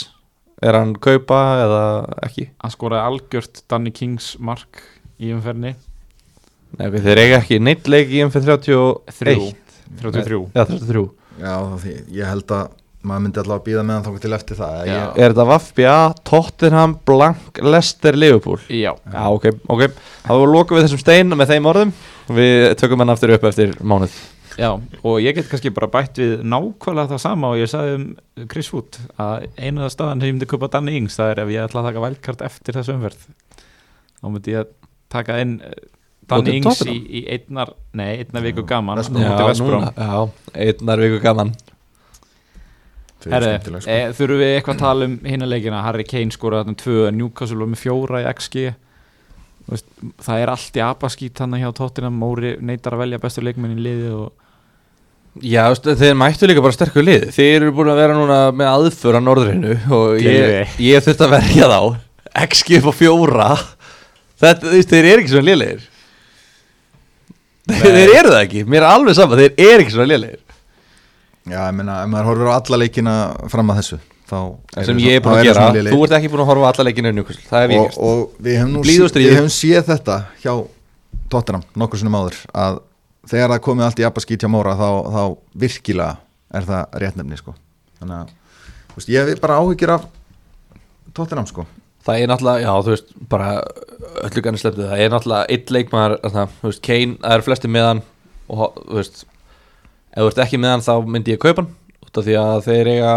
er 0.62 0.78
hann 0.78 0.94
kaupa 1.02 1.38
eða 1.62 1.80
ekki? 2.26 2.48
hann 2.62 2.74
skoraði 2.74 3.06
algjört 3.10 3.62
Danny 3.70 3.92
Kings 3.94 4.34
mark 4.38 4.82
í 5.22 5.32
umferðinni. 5.34 5.74
Nei, 6.78 6.86
þeir 6.94 7.20
eiga 7.20 7.40
ekki 7.42 7.58
neitt 7.60 7.88
leik 7.90 8.12
í 8.12 8.22
MF 8.24 8.38
31 8.46 9.58
33 10.00 10.38
Já, 10.56 10.62
33 10.64 11.02
já, 11.42 11.56
því, 11.82 11.96
ég 12.16 12.30
held 12.30 12.54
að 12.56 12.70
maður 13.02 13.24
myndi 13.26 13.40
allavega 13.42 13.66
býða 13.66 13.82
með 13.84 13.98
hann 13.98 14.04
þá 14.06 14.22
til 14.22 14.36
eftir 14.36 14.58
það 14.60 14.76
ég, 14.88 15.00
Er 15.18 15.34
þetta 15.34 15.46
Vafbja, 15.50 15.94
Tottenham, 16.28 16.94
Blank, 17.08 17.60
Leicester, 17.66 18.16
Liverpool? 18.16 18.60
Já, 18.70 18.92
Já, 18.94 19.24
ok, 19.26 19.48
ok. 19.66 19.82
Var 20.28 20.52
loka 20.52 20.78
við 20.78 20.86
þessum 20.86 21.02
stein 21.02 21.34
með 21.36 21.52
þeim 21.52 21.68
orðum. 21.72 21.92
Við 22.32 22.68
tökum 22.80 23.02
hann 23.02 23.12
aftur 23.12 23.34
upp 23.34 23.48
eftir 23.50 23.74
mánuð 23.82 24.14
já, 24.58 24.70
og 24.76 25.16
ég 25.22 25.36
get 25.36 25.48
kannski 25.50 25.72
bara 25.74 25.88
bætt 25.92 26.20
við 26.20 26.44
nákvæmlega 26.44 27.12
það 27.14 27.22
sama 27.24 27.52
og 27.52 27.62
ég 27.62 27.70
sagði 27.70 27.96
um 27.98 28.06
Chris 28.52 28.70
Wood 28.74 28.98
að 29.20 29.48
eina 29.56 29.86
það 29.86 29.94
staðan 29.96 30.22
sem 30.22 30.28
ég 30.30 30.36
myndi 30.36 30.50
kaupa 30.50 30.70
Danny 30.72 30.98
Ings 31.00 31.18
það 31.18 31.32
er 31.32 31.42
ef 31.44 31.54
ég 31.54 31.66
ætla 31.66 31.82
að 31.82 31.88
taka 31.90 32.04
vældkart 32.06 32.44
eftir 32.48 32.78
þessu 32.78 32.96
umferð. 32.96 33.26
Þá 34.20 34.26
myndi 34.28 34.56
ég 34.56 34.72
taka 35.12 35.40
inn 35.42 35.58
eh, 35.66 35.82
Danny 36.30 36.56
Ings 36.60 36.84
í, 36.86 36.96
í 36.96 37.24
einnar, 37.34 37.74
nei, 37.98 38.10
einnar 38.22 38.46
viku 38.46 38.64
gaman 38.68 39.00
West 39.00 39.10
á 39.10 39.16
Brom. 39.16 39.28
móti 39.28 39.48
West 39.50 39.66
Brom. 39.66 39.88
já, 39.90 40.64
einnar 40.68 41.04
viku 41.06 41.22
gaman. 41.24 41.54
Herre, 43.30 43.58
sko. 43.62 43.78
e, 43.86 43.98
þurfum 44.18 44.40
við 44.40 44.56
eitthvað 44.56 44.74
að 44.74 44.80
tala 44.82 45.06
um 45.06 45.12
hinna 45.22 45.46
leikina? 45.46 45.82
Harry 45.84 46.06
Kane 46.08 46.34
skoraði 46.34 46.64
þarna 46.64 46.80
tvö 46.80 47.10
Newcastle 47.14 47.60
var 47.60 47.70
með 47.70 47.82
fjóra 47.84 48.22
í 48.24 48.26
XG 48.32 48.72
veist, 49.70 49.88
það 50.22 50.44
er 50.44 50.52
allt 50.52 50.78
í 50.78 50.84
abaskít 50.84 51.42
hann 51.42 51.58
hjá 51.60 51.68
Tottenham 51.76 52.16
Móri 52.18 52.56
neitar 52.60 52.96
að 52.96 53.04
velja 53.04 53.20
bestu 53.22 53.44
leikmenn 53.44 53.76
í 53.76 53.84
liði 53.86 54.14
og 54.16 54.30
Já, 55.40 55.62
þeir 55.72 56.16
mættu 56.20 56.44
líka 56.44 56.60
bara 56.60 56.76
sterkur 56.76 57.06
lið. 57.06 57.30
Þeir 57.32 57.54
eru 57.62 57.70
búin 57.72 57.88
að 57.88 58.02
vera 58.02 58.16
núna 58.18 58.40
með 58.52 58.68
aðför 58.68 59.16
á 59.16 59.20
norðrinu 59.24 59.78
og 59.96 60.18
ég, 60.20 60.74
ég 60.76 61.06
þurft 61.06 61.24
að 61.24 61.32
verja 61.38 61.68
þá. 61.70 61.78
XG 62.42 62.82
upp 62.82 62.90
á 62.92 62.94
fjóra. 62.98 63.46
Þetta, 64.42 64.74
þeir 64.90 65.08
eru 65.08 65.22
ekki 65.22 65.32
svona 65.32 65.48
lélegir. 65.48 65.86
Þeir, 67.72 67.96
þeir 67.96 68.14
eru 68.18 68.34
það 68.34 68.40
ekki, 68.42 68.64
mér 68.68 68.82
er 68.82 68.88
alveg 68.90 69.16
sama 69.16 69.38
Þeir 69.40 69.56
eru 69.70 69.86
ekki 69.86 69.94
svona 69.94 70.10
lélegir. 70.10 70.42
Já, 71.48 71.58
ég 71.62 71.76
meina, 71.80 72.02
ef 72.04 72.12
maður 72.12 72.28
horfir 72.28 72.52
á 72.52 72.58
alla 72.58 72.82
leikina 72.84 73.14
fram 73.50 73.72
að 73.72 73.80
þessu 73.80 74.00
þá 74.32 74.84
sem 74.88 75.02
ég 75.02 75.18
er 75.18 75.24
búin 75.24 75.38
að 75.38 75.48
gera 75.48 75.66
svona. 75.66 75.82
Þú 75.92 76.04
ert 76.06 76.16
ekki 76.18 76.30
búin 76.32 76.44
að 76.44 76.50
horfa 76.52 76.70
alla 76.72 76.86
leikinu 76.88 77.12
það 77.48 77.64
hef 77.64 77.74
ég 77.74 77.82
og, 77.82 77.98
og 78.08 78.44
við 78.46 78.58
hefum 78.60 78.86
við 79.18 79.34
hefum 79.36 79.52
séð 79.52 79.90
þetta 79.90 80.18
hjá 80.42 80.54
Tottenham 81.32 81.64
nokkur 81.78 82.00
sinnum 82.00 82.18
áður 82.18 82.38
að 82.52 82.80
þegar 83.30 83.54
það 83.54 83.64
komið 83.68 83.86
allt 83.86 84.02
í 84.02 84.06
abaskít 84.08 84.44
hjá 84.44 84.50
Móra 84.52 84.74
þá, 84.76 84.88
þá 85.12 85.22
virkilega 85.64 86.16
er 86.52 86.66
það 86.68 86.98
réttnefni 87.02 87.38
sko. 87.40 87.54
þannig 88.00 88.16
að 88.18 88.32
veist, 88.96 89.12
ég 89.12 89.30
hef 89.30 89.40
bara 89.42 89.60
áhyggjur 89.60 89.94
af 89.96 90.08
Tottenham 91.16 91.48
sko. 91.48 91.66
Það 92.02 92.18
er 92.18 92.30
náttúrulega, 92.30 92.64
já, 92.64 92.72
þú 92.82 92.92
veist, 92.92 93.12
bara 93.30 93.50
öllu 94.26 94.42
ganni 94.42 94.58
slepptu 94.58 94.86
það, 94.88 95.02
er 95.04 95.12
náttúrulega 95.12 95.54
eitt 95.54 95.70
leikmaður, 95.70 96.16
þarna, 96.24 96.46
þú 96.58 96.70
veist, 96.70 96.82
Kane, 96.88 97.18
það 97.22 97.36
eru 97.36 97.46
flesti 97.46 97.70
með 97.70 97.86
hann 97.88 98.02
og, 98.48 98.80
þú 98.80 98.98
veist, 98.98 99.22
ef 100.10 100.18
þú 100.18 100.30
ert 100.32 100.42
ekki 100.46 100.60
með 100.62 100.74
hann 100.74 100.84
þá 100.88 100.92
myndi 101.14 101.34
ég 101.34 101.42
kaupa 101.42 101.62
hann, 101.62 101.70
út 102.12 102.20
af 102.20 102.26
því 102.26 102.34
að 102.36 102.58
þeir 102.66 102.90
eiga, 102.92 103.12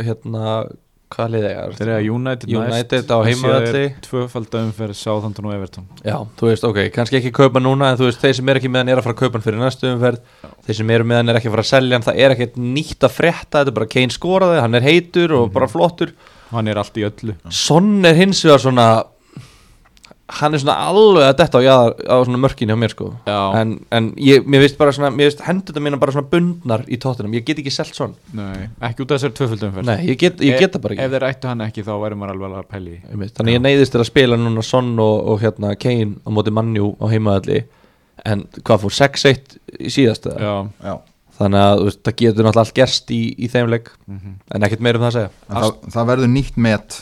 hérna, 0.00 0.52
hvað 1.10 1.32
lið 1.34 1.46
eiga? 1.50 1.64
þeir 1.76 1.90
eru 1.92 2.14
United, 2.14 2.52
United 2.54 3.10
á 3.12 3.18
heimavelli. 3.26 3.82
tvöfald 4.06 4.56
umferð 4.60 4.96
Southampton 4.96 5.48
og 5.50 5.54
Everton. 5.58 5.88
Já, 6.06 6.16
þú 6.40 6.48
veist, 6.48 6.64
ok, 6.64 6.80
kannski 6.94 7.18
ekki 7.20 7.32
kaupa 7.36 7.60
núna, 7.60 7.90
en 7.92 8.00
þú 8.00 8.08
veist, 8.08 8.22
þeir 8.22 8.38
sem 8.38 8.48
er 8.48 8.60
ekki 8.60 8.72
með 8.72 8.84
hann 8.84 8.92
er 8.94 9.02
að 9.02 9.08
fara 9.08 9.16
að 9.18 9.20
kaupa 9.20 9.36
hann 9.36 9.44
fyrir 9.44 9.60
næstu 9.60 9.90
umferð, 9.90 10.24
þeir 10.66 10.78
sem 10.80 10.94
eru 10.96 11.08
með 11.10 11.20
hann 11.20 11.32
er 11.34 11.40
ekki 11.40 11.50
að 11.50 11.56
fara 11.58 11.66
að 11.66 11.72
selja 11.74 11.98
hann, 11.98 12.08
það 12.08 12.20
er 12.24 12.36
ekkert 12.36 12.58
nýtt 12.64 13.08
að 13.08 13.16
frétta, 13.18 13.54
þetta 13.58 13.74
er 13.74 13.78
bara 13.80 13.92
Kane 13.96 14.16
skoraði, 14.16 14.60
hann 14.64 14.80
er 14.80 14.86
heitur 14.88 15.36
og 15.36 15.52
bara 15.52 15.68
flottur, 15.68 16.14
hann 16.54 16.70
er 16.70 16.80
allt 16.80 16.96
í 16.96 17.04
öllu. 17.10 17.36
Sonn 17.52 17.98
er 18.08 18.16
hins 18.16 18.40
vegar 18.46 18.64
svona 18.64 18.88
hann 20.38 20.54
er 20.54 20.62
svona 20.62 20.76
alveg 20.88 21.24
að 21.26 21.36
detta 21.40 21.58
á, 21.58 21.62
jaðar, 21.64 21.94
á 22.06 22.16
svona 22.26 22.40
mörkinni 22.40 22.74
á 22.74 22.78
mér 22.78 22.92
sko. 22.94 23.08
Já. 23.26 23.38
en, 23.60 23.72
en 23.90 24.10
ég, 24.20 24.46
mér 24.46 24.62
veist 24.64 24.78
bara 24.78 24.94
svona 24.94 25.10
mér 25.14 25.30
veist 25.30 25.42
hendurna 25.46 25.82
mína 25.86 25.98
bara 26.00 26.14
svona 26.14 26.30
bundnar 26.30 26.84
í 26.86 26.98
tóttunum 27.02 27.34
ég 27.34 27.44
get 27.48 27.60
ekki 27.62 27.72
selt 27.74 27.96
svon 27.96 28.14
Nei, 28.36 28.68
ekki 28.88 29.04
út 29.04 29.10
af 29.10 29.18
þessari 29.20 29.36
tvöfald 29.40 29.66
umferð. 29.68 29.90
Nei, 29.90 30.06
ég 30.12 30.20
get, 30.20 30.40
ég 30.44 30.60
get 30.60 30.76
það 30.76 30.84
bara 30.86 30.96
ef 30.96 31.02
ekki 31.02 31.14
þeir 31.16 31.28
ættu 31.30 31.50
hann 31.50 31.66
ekki 31.66 31.84
þá 31.86 31.92
væri 32.04 32.20
maður 32.20 32.34
alveg 32.36 32.56
að 32.62 32.70
pæli 32.70 32.94
því 32.94 33.12
Einmitt. 33.14 33.34
Þannig 33.38 33.56
ég 33.58 33.62
neyðist 33.66 33.94
til 33.96 34.02
að 34.04 34.08
spila 34.12 34.40
núna 34.40 34.64
Son 34.66 34.90
og, 35.02 35.16
og 35.34 35.44
hérna 35.44 35.74
Kane 35.80 36.16
á 36.22 36.28
móti 36.30 36.54
Mannjú 36.54 36.94
á 37.02 37.04
heimaðalli 37.10 37.62
en 38.28 38.44
hvað 38.60 38.84
fór 38.84 38.96
6-1 39.00 39.56
í 39.80 39.92
síðast 39.92 40.28
eða? 40.28 40.40
Já, 40.40 40.90
Já. 40.90 40.94
þannig 41.40 41.62
að 41.64 41.78
þú 41.78 41.86
veist, 41.88 42.00
það 42.04 42.18
getur 42.20 42.46
náttúrulega 42.46 42.66
allt 42.66 42.76
gerst 42.76 43.12
í, 43.16 43.20
í 43.32 43.48
þeim 43.48 43.70
leik. 43.72 43.88
Mhm. 44.10 44.34
en 44.54 44.66
ekkert 44.66 44.84
meir 44.84 44.98
um 44.98 45.06
það 45.06 45.10
að 45.10 45.16
segja. 45.16 45.30
En 45.48 45.56
það, 45.64 45.70
það 45.94 46.10
verður 46.12 46.32
nýtt 46.34 46.58
met 46.60 46.98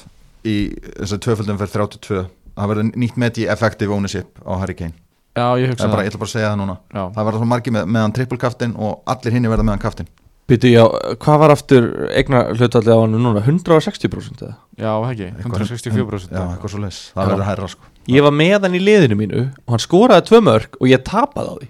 í 0.47 0.57
þessar 1.01 1.22
tvöföldum 1.26 1.59
fyrir 1.59 1.74
32 1.74 2.22
það 2.59 2.70
verður 2.72 2.88
nýtt 3.04 3.16
með 3.24 3.38
í 3.42 3.48
effective 3.54 3.94
ownership 3.94 4.38
á 4.44 4.52
Harry 4.61 4.74
Kane. 4.78 4.94
Já, 5.38 5.46
ég 5.61 5.68
Það 5.68 5.72
hugsa 5.74 5.84
er 5.86 5.90
bara, 5.92 6.02
það. 6.02 6.04
ég 6.04 6.11
ætla 6.12 6.18
bara 6.22 6.28
að 6.28 6.34
segja 6.34 6.48
það 6.52 6.56
núna. 6.62 6.78
Já, 6.94 7.02
það 7.14 7.26
verður 7.28 7.38
svo 7.44 7.48
margir 7.52 7.72
með, 7.78 7.84
meðan 7.94 8.14
triple 8.16 8.38
kaftin 8.42 8.72
og 8.78 9.02
allir 9.06 9.36
hinni 9.38 9.52
verða 9.52 9.66
meðan 9.68 9.82
kaftin 9.84 10.09
Býtu, 10.48 10.70
já, 10.72 10.80
hvað 11.20 11.38
var 11.42 11.52
aftur 11.52 11.86
eigna 12.16 12.38
hlutallið 12.56 12.88
á 12.96 13.00
hann 13.04 13.16
núna? 13.20 13.42
160% 13.44 14.44
eða? 14.46 14.54
já 14.80 14.92
ekki, 15.11 15.26
164% 15.44 16.32
já, 16.32 16.40
eitthvað. 16.40 16.70
svo 16.72 16.80
leis, 16.80 17.00
það 17.12 17.28
verður 17.28 17.44
hærra 17.50 17.68
sko. 17.68 17.90
Ég 18.09 18.24
var 18.24 18.32
með 18.32 18.62
hann 18.64 18.78
í 18.78 18.80
liðinu 18.80 19.18
mínu 19.20 19.42
og 19.66 19.74
hann 19.74 19.82
skoraði 19.84 20.24
tvö 20.30 20.40
mörg 20.46 20.78
og 20.80 20.88
ég 20.88 21.04
tapaði 21.04 21.52
á 21.52 21.56
því. 21.61 21.68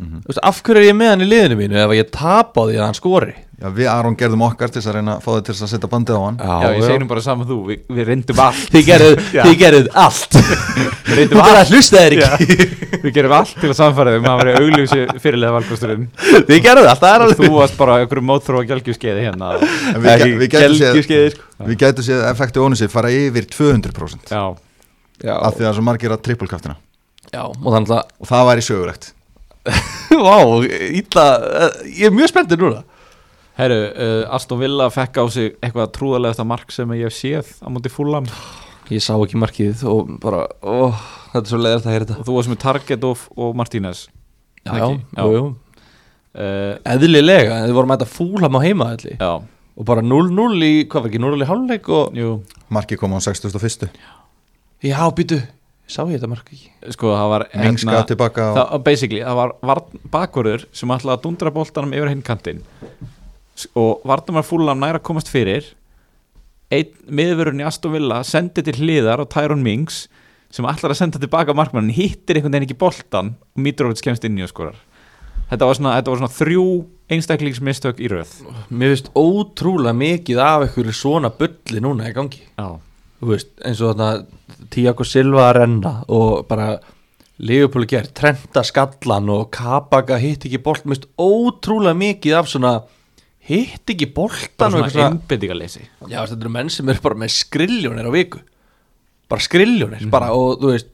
Mhm. 0.00 0.22
Þú 0.24 0.30
veist, 0.32 0.40
af 0.48 0.62
hverju 0.64 0.80
er 0.80 0.88
ég 0.88 0.96
með 0.96 1.10
hann 1.12 1.24
í 1.26 1.28
liðinu 1.28 1.58
mínu 1.60 1.76
ef 1.84 1.92
ég 2.00 2.10
tapa 2.16 2.64
á 2.64 2.64
því 2.64 2.78
að 2.80 2.84
hann 2.86 2.96
skori? 2.96 3.34
Já, 3.60 3.68
við 3.76 3.88
Aron 3.92 4.14
gerðum 4.16 4.40
okkar 4.46 4.70
til 4.72 4.80
að 4.80 4.94
reyna 4.96 5.14
að 5.18 5.24
fá 5.26 5.30
þið 5.34 5.42
til 5.44 5.52
að 5.52 5.68
setja 5.68 5.88
bandið 5.92 6.16
á 6.16 6.22
hann. 6.24 6.36
Já, 6.40 6.68
ég 6.78 6.84
segi 6.86 7.00
nú 7.02 7.08
bara 7.10 7.20
saman 7.24 7.48
þú, 7.50 7.56
við, 7.68 7.80
við 7.92 8.06
reyndum 8.08 8.38
allt. 8.40 8.70
Þið 8.72 8.86
Já. 9.36 9.42
gerðuð 9.60 9.90
allt. 10.00 10.38
Við 10.38 11.10
Þú 11.10 11.18
reyndum 11.18 11.40
bara 11.42 11.58
allt. 11.60 11.72
hlustaðir 11.74 12.16
ekki 12.16 13.00
Við 13.04 13.12
gerum 13.18 13.34
allt 13.36 13.52
til 13.60 13.68
að 13.68 13.76
samfæra 13.82 14.14
þau 14.16 14.22
maður 14.24 14.40
verið 14.40 14.64
augljósi 14.64 15.00
fyrirlega 15.26 15.54
valkosturinn. 15.58 16.08
Þið 16.48 16.62
gerðuð 16.64 16.88
allt, 16.94 17.02
það 17.04 17.12
er 17.18 17.24
alveg 17.26 17.42
þú 17.44 17.52
varst 17.58 17.76
bara 17.82 17.98
einhverju 18.00 18.24
mótþróa 18.30 18.64
gælgjuskeiði 18.72 19.26
hérna. 19.28 19.52
En 19.60 20.00
við, 20.04 20.10
gæ- 20.24 20.40
við 20.40 20.50
gætum 20.56 20.76
séð 20.80 20.88
Gelgjuskeiði. 20.88 21.30
Við 21.68 21.80
gætum 21.84 22.06
séð 22.08 22.24
effective 22.32 22.64
ownership 22.64 22.92
fara 22.96 23.12
yfir 23.12 23.48
200% 23.52 24.32
Já, 24.32 24.42
Já, 25.20 25.34
af 25.36 25.52
því 25.52 25.60
að 25.60 25.66
það 25.66 25.70
er 25.70 25.76
svo 25.80 25.84
margir 25.90 26.14
að 26.16 26.22
triple 26.24 26.48
kaftina 26.48 26.78
já, 27.30 27.42
og 27.44 28.26
það 28.26 28.46
væri 28.48 28.64
sögulegt. 28.64 29.10
Vá, 30.24 30.36
ítla 30.96 31.24
Ég 31.84 32.08
er 32.08 32.14
mjög 32.16 32.30
spenntur 32.32 32.62
núna 32.64 32.80
herru, 33.60 33.80
uh, 33.90 34.34
Aston 34.36 34.60
Villa 34.60 34.90
fekk 34.92 35.20
á 35.20 35.24
sig 35.32 35.54
eitthvað 35.60 35.94
trúðalegasta 35.96 36.46
mark 36.48 36.74
sem 36.74 36.92
ég 36.98 37.08
hef 37.08 37.16
séð 37.16 37.54
á 37.60 37.68
móti 37.72 37.92
fúlam 37.92 38.28
Ég 38.90 39.02
sá 39.04 39.12
ekki 39.14 39.38
markið 39.38 39.84
og 39.86 40.08
bara, 40.18 40.46
ó, 40.66 40.90
þetta 41.30 41.44
er 41.44 41.50
svo 41.52 41.58
leiðast 41.62 41.86
að 41.86 41.92
heyra 41.94 42.06
þetta. 42.08 42.16
Og 42.18 42.26
þú 42.26 42.32
varst 42.34 42.50
með 42.50 42.58
Target 42.64 43.04
og, 43.06 43.20
og 43.38 43.52
Martínez. 43.54 44.00
Já, 44.66 44.72
já, 44.82 45.22
jú 45.30 45.44
uh, 46.36 46.74
Eðlilega, 46.84 47.62
þið 47.66 47.76
vorum 47.76 47.94
að 47.94 48.02
þetta 48.02 48.16
fúlam 48.18 48.58
á 48.58 48.60
heima 48.62 48.90
allir 48.94 49.16
Já, 49.16 49.30
Og 49.80 49.86
bara 49.88 50.02
0-0 50.04 50.66
í, 50.66 50.72
hvað 50.90 51.06
var 51.06 51.08
ekki, 51.08 51.22
0-0 51.22 51.40
í 51.40 51.48
hálfleik 51.48 51.86
og 51.96 52.18
jú. 52.18 52.32
Marki 52.74 52.98
kom 53.00 53.14
á 53.16 53.18
61. 53.24 53.86
Já, 54.84 54.98
býtu, 55.16 55.38
sá 55.88 56.02
ég 56.02 56.18
þetta 56.18 56.28
mark 56.28 56.50
ekki? 56.50 56.68
Sko, 56.92 57.14
það 57.16 57.30
var 57.32 57.44
Mingska 57.62 58.02
tilbaka 58.10 58.48
og, 58.50 58.58
það, 58.58 58.82
basically, 58.90 59.22
það 59.24 59.38
var, 59.40 59.54
var 59.70 59.80
bakvörður 60.12 60.66
sem 60.76 60.92
ætlaði 60.92 61.16
að 61.16 61.24
dundra 61.24 61.54
boltanum 61.54 61.96
yfir 61.96 62.12
hinn 62.12 62.26
kantinn 62.26 62.60
og 63.78 64.04
vartum 64.08 64.38
að 64.40 64.48
fúlam 64.50 64.80
næra 64.82 65.00
komast 65.02 65.30
fyrir. 65.32 65.72
Einn 66.70 66.92
miðvörun 67.10 67.62
í 67.62 67.66
Aston 67.66 67.96
Villa 67.96 68.20
sendi 68.26 68.62
til 68.66 68.76
hliðar 68.78 69.22
á 69.22 69.24
Tyrone 69.26 69.64
Mings 69.64 70.04
sem 70.54 70.66
ætlar 70.66 70.94
að 70.94 71.00
senda 71.00 71.20
tilbaka 71.22 71.54
markmann 71.54 71.90
hittir 71.94 72.38
einhvern 72.38 72.54
veginn 72.54 72.68
ekki 72.68 72.78
boltan 72.78 73.34
og 73.34 73.62
Mitrovic 73.64 74.02
kemst 74.04 74.26
inn 74.26 74.38
í 74.38 74.44
og 74.46 74.52
skorar. 74.52 74.78
Þetta 75.50 75.66
var 75.66 75.78
svona, 75.78 75.96
þetta 75.98 76.12
var 76.12 76.20
svona 76.20 76.36
þrjú 76.36 76.66
einstaklingsmistök 77.10 77.98
í 78.02 78.10
röð. 78.10 78.36
Mér 78.70 78.94
finnst 78.94 79.10
ótrúlega 79.18 79.96
mikið 79.98 80.42
af 80.44 80.66
einhverju 80.66 80.94
svona 80.94 81.32
bulli 81.34 81.82
núna 81.82 82.06
í 82.10 82.14
gangi. 82.14 82.44
Veist, 83.20 83.50
eins 83.66 83.82
og 83.82 83.92
þarna 83.92 84.68
Tiago 84.70 85.04
Silva 85.04 85.48
að 85.48 85.56
renna 85.58 85.94
og 86.08 86.46
bara 86.48 86.76
Leopold 87.40 87.88
gert, 87.88 88.12
Trenta 88.16 88.62
skallan 88.66 89.30
og 89.32 89.48
Kabaka 89.54 90.18
hitt 90.20 90.44
ekki 90.44 90.60
bolt 90.62 90.84
Mér 90.84 90.98
finnst 90.98 91.10
ótrúlega 91.16 91.96
mikið 91.96 92.36
af 92.36 92.50
svona 92.52 92.72
hitt 93.48 93.90
ekki 93.94 94.06
boltan 94.14 94.70
bara 94.74 94.84
og 94.84 94.90
svona 94.92 95.10
einbendingaleysi 95.14 95.82
Já, 96.10 96.20
þetta 96.26 96.40
eru 96.40 96.52
menn 96.54 96.70
sem 96.70 96.88
eru 96.92 97.00
bara 97.02 97.18
með 97.22 97.32
skriljónir 97.38 98.08
á 98.08 98.12
viku 98.12 98.40
bara 99.30 99.40
skriljónir, 99.44 100.00
Mhm. 100.02 100.10
bara 100.10 100.32
og 100.34 100.58
þú 100.60 100.72
veist 100.74 100.88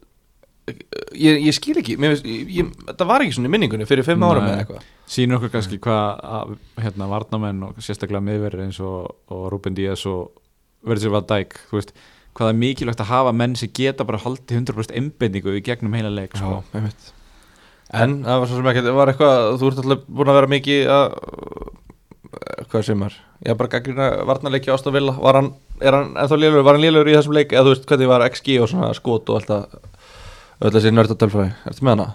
ég, 1.15 1.39
ég 1.47 1.55
skil 1.55 1.77
ekki 1.79 1.97
mér, 2.01 2.17
ég, 2.27 2.49
ég, 2.51 2.71
þetta 2.91 3.07
var 3.07 3.23
ekki 3.23 3.37
svona 3.37 3.49
í 3.49 3.53
minningunni 3.55 3.87
fyrir 3.87 4.05
fimm 4.07 4.23
árum 4.27 4.45
Nei. 4.45 4.51
eða 4.53 4.65
eitthvað 4.65 4.83
sýnur 5.07 5.39
okkur 5.39 5.53
kannski 5.55 5.79
hvað 5.79 6.21
að, 6.27 6.57
hérna 6.83 7.09
varnamenn 7.13 7.63
og 7.69 7.77
sérstaklega 7.79 8.25
miðverðir 8.27 8.65
eins 8.67 8.81
og, 8.83 9.13
og 9.31 9.45
Ruben 9.53 9.75
Díaz 9.79 10.03
og 10.11 10.33
Virgil 10.87 11.11
van 11.15 11.27
Dijk 11.31 11.55
þú 11.71 11.79
veist, 11.79 11.93
hvað 12.37 12.51
er 12.53 12.59
mikilvægt 12.61 13.01
að 13.01 13.11
hafa 13.13 13.33
menn 13.33 13.55
sem 13.57 13.71
geta 13.73 14.05
bara 14.05 14.19
haldið 14.19 14.59
100% 14.67 14.93
einbendingu 14.99 15.55
í 15.57 15.63
gegnum 15.65 15.95
heila 15.95 16.11
leik 16.11 16.35
sko. 16.37 16.63
einmitt. 16.75 17.13
en 17.95 18.19
það 18.27 18.41
var 18.43 18.47
svo 18.51 18.57
sem 18.59 18.71
ekki 18.73 18.83
það 18.85 18.99
var 18.99 19.13
eitthvað, 19.15 19.59
þú 19.63 19.71
ert 19.71 19.79
alltaf 19.85 20.07
búin 20.11 20.33
að 20.33 20.39
vera 20.41 20.53
mikið 20.57 20.91
að 20.91 21.19
hvað 22.71 22.87
sem 22.89 23.03
er 23.07 23.17
ég 23.45 23.53
er 23.53 23.59
bara 23.59 23.73
gaggrina 23.73 24.11
varnarleiki 24.29 24.73
ást 24.73 24.87
að 24.89 24.99
vilja 24.99 25.17
var 25.21 25.41
hann, 25.41 25.51
er 25.81 25.97
hann 25.97 26.15
ennþá 26.17 26.39
lélur, 26.41 26.65
var 26.67 26.79
hann 26.79 26.85
lélur 26.87 27.09
í 27.11 27.17
þessum 27.17 27.37
leik? 27.37 27.53
Eða 27.53 27.67
þú 27.67 27.75
veist 27.75 27.91
hvernig 27.91 28.13
var 28.13 28.27
XG 28.31 28.61
og 28.63 28.71
svona 28.73 28.93
skot 28.97 29.33
og 29.33 29.41
alltaf 29.41 29.77
öll 30.65 30.73
þessi 30.73 30.95
nördadölfræði, 30.95 31.53
ertu 31.69 31.85
með 31.85 31.97
hana? 31.97 32.09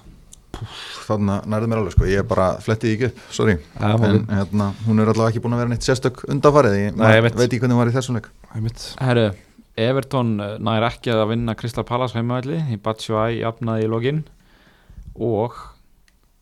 þannig 1.11 1.34
að 1.36 1.47
nærðu 1.51 1.69
mér 1.72 1.80
alveg 1.82 1.95
sko, 1.95 2.07
ég 2.09 2.28
bara 2.28 2.47
flettið 2.63 2.91
ekki 2.95 3.07
upp, 3.09 3.22
sorry. 3.34 3.55
Ja, 3.80 3.91
en 4.07 4.19
hérna, 4.30 4.67
hún 4.86 5.01
er 5.01 5.11
allavega 5.11 5.34
ekki 5.34 5.43
búin 5.43 5.55
að 5.55 5.63
vera 5.63 5.72
neitt 5.74 5.88
sérstök 5.88 6.22
undanfarið, 6.30 6.76
ég 6.78 6.99
Nei, 6.99 7.22
veit. 7.26 7.39
ekki 7.45 7.61
hvernig 7.61 7.76
hún 7.78 7.82
var 7.82 7.91
í 7.91 7.95
þessum 7.95 8.19
leik. 8.19 8.30
Herru, 9.01 9.26
Everton 9.82 10.32
eh, 10.43 10.55
nær 10.61 10.86
ekki 10.89 11.13
að 11.15 11.26
vinna 11.32 11.55
Crystal 11.59 11.86
Palace 11.88 12.17
heimavalli 12.17 12.59
í 12.74 12.80
Batshuayi 12.84 13.41
jafnaði 13.41 13.88
í 13.88 13.91
login 13.91 14.24
og 15.15 15.57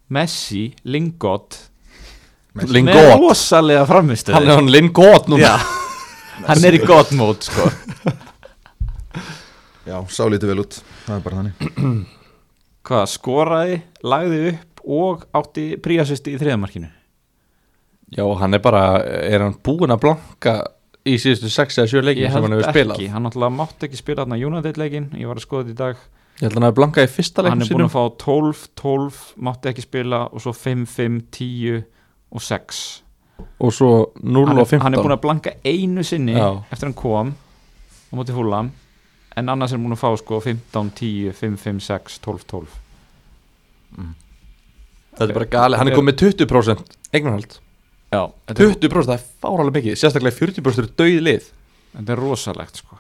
Messi, 0.10 0.72
Lingott 0.90 1.69
með 2.58 2.94
rosalega 3.20 3.86
framistu 3.90 4.34
hann 4.34 4.48
er 4.48 4.58
hann 4.58 4.72
Lingott 4.72 5.30
núna. 5.32 5.44
Já, 5.44 5.58
hann 6.50 6.66
er 6.66 6.78
í 6.78 6.82
gott 6.84 7.12
mót 7.18 7.50
sko. 7.50 7.68
já, 9.90 9.98
sá 10.10 10.24
lítið 10.30 10.54
vel 10.54 10.64
út, 10.66 10.80
það 11.06 11.18
er 11.18 11.28
bara 11.28 11.42
þannig. 11.42 12.08
Hvað, 12.90 13.06
skoraði, 13.12 13.82
lagði 14.02 14.40
upp 14.54 14.84
og 14.90 15.28
átti 15.36 15.74
príasist 15.84 16.26
í 16.32 16.38
þriðamarkinu 16.40 16.88
Já, 18.16 18.24
hann 18.40 18.58
er 18.58 18.62
bara, 18.64 18.84
er 19.06 19.44
hann 19.44 19.58
búinn 19.62 19.94
að 19.94 20.02
blanka 20.08 20.54
í 21.06 21.18
síðustu 21.22 21.52
6 21.54 21.78
eða 21.84 21.92
7 21.92 22.08
leikin 22.08 22.32
sem 22.32 22.46
hann 22.46 22.56
hefur 22.56 22.72
spilað? 22.74 22.96
ekki, 22.96 23.12
hann 23.14 23.28
náttúrulega 23.28 23.56
mátti 23.60 23.86
ekki 23.86 24.00
spila 24.00 24.24
þarna 24.24 24.40
United 24.48 24.80
leikin, 24.82 25.06
ég 25.20 25.30
var 25.30 25.38
að 25.38 25.46
skoða 25.46 25.68
þetta 25.68 25.76
í 25.76 25.80
dag. 25.84 26.02
Ég 26.40 26.46
held 26.48 26.50
að 26.50 26.58
hann 26.58 26.66
hefur 26.66 26.78
blankað 26.80 27.06
í 27.06 27.12
fyrsta 27.14 27.46
hann 27.46 27.52
leikin 27.52 27.62
er 27.62 27.70
búin 27.70 27.84
sínum. 27.84 27.92
að 27.92 27.94
fá 27.94 28.26
12, 28.26 28.64
12 28.82 29.22
mátti 29.48 29.72
ekki 29.72 29.86
spila 29.86 30.22
og 30.26 30.44
svo 30.46 30.56
5, 30.58 30.88
5, 30.96 31.20
10 31.38 31.84
og 32.32 32.44
6 32.44 32.82
og 33.60 33.74
svo 33.74 33.90
0 34.20 34.48
hann 34.50 34.60
og 34.60 34.66
er, 34.66 34.70
15 34.70 34.84
hann 34.84 34.98
er 34.98 35.04
búin 35.04 35.16
að 35.16 35.24
blanka 35.24 35.56
einu 35.64 36.04
sinni 36.04 36.36
Já. 36.36 36.62
eftir 36.70 36.90
hann 36.90 36.98
kom 36.98 37.34
á 37.34 38.14
móti 38.16 38.36
fúlam 38.36 38.72
en 39.38 39.50
annars 39.50 39.72
er 39.72 39.80
hann 39.80 39.88
búin 39.88 39.98
að 39.98 40.04
fá 40.04 40.12
sko 40.20 40.42
15, 40.44 40.92
10, 41.00 41.34
5, 41.40 41.58
5, 41.66 41.80
6, 41.88 42.20
12, 42.26 42.48
12 42.54 42.80
Þetta 45.20 45.34
er 45.34 45.36
bara 45.36 45.50
gali, 45.52 45.76
hann 45.76 45.90
er 45.90 45.98
komið 45.98 46.14
með 46.14 46.20
20% 46.46 46.92
eignarhald. 47.12 47.56
Já, 48.14 48.22
þetta 48.48 48.64
er, 48.64 48.76
20% 48.86 49.10
það 49.10 49.16
er 49.18 49.24
fáralega 49.44 49.76
mikið, 49.76 49.98
sérstaklega 50.00 50.38
40% 50.38 50.84
eru 50.84 50.92
dauð 51.02 51.18
lið. 51.26 51.50
Þetta 51.96 52.14
er 52.14 52.22
rosalegt 52.24 52.80
sko. 52.80 53.00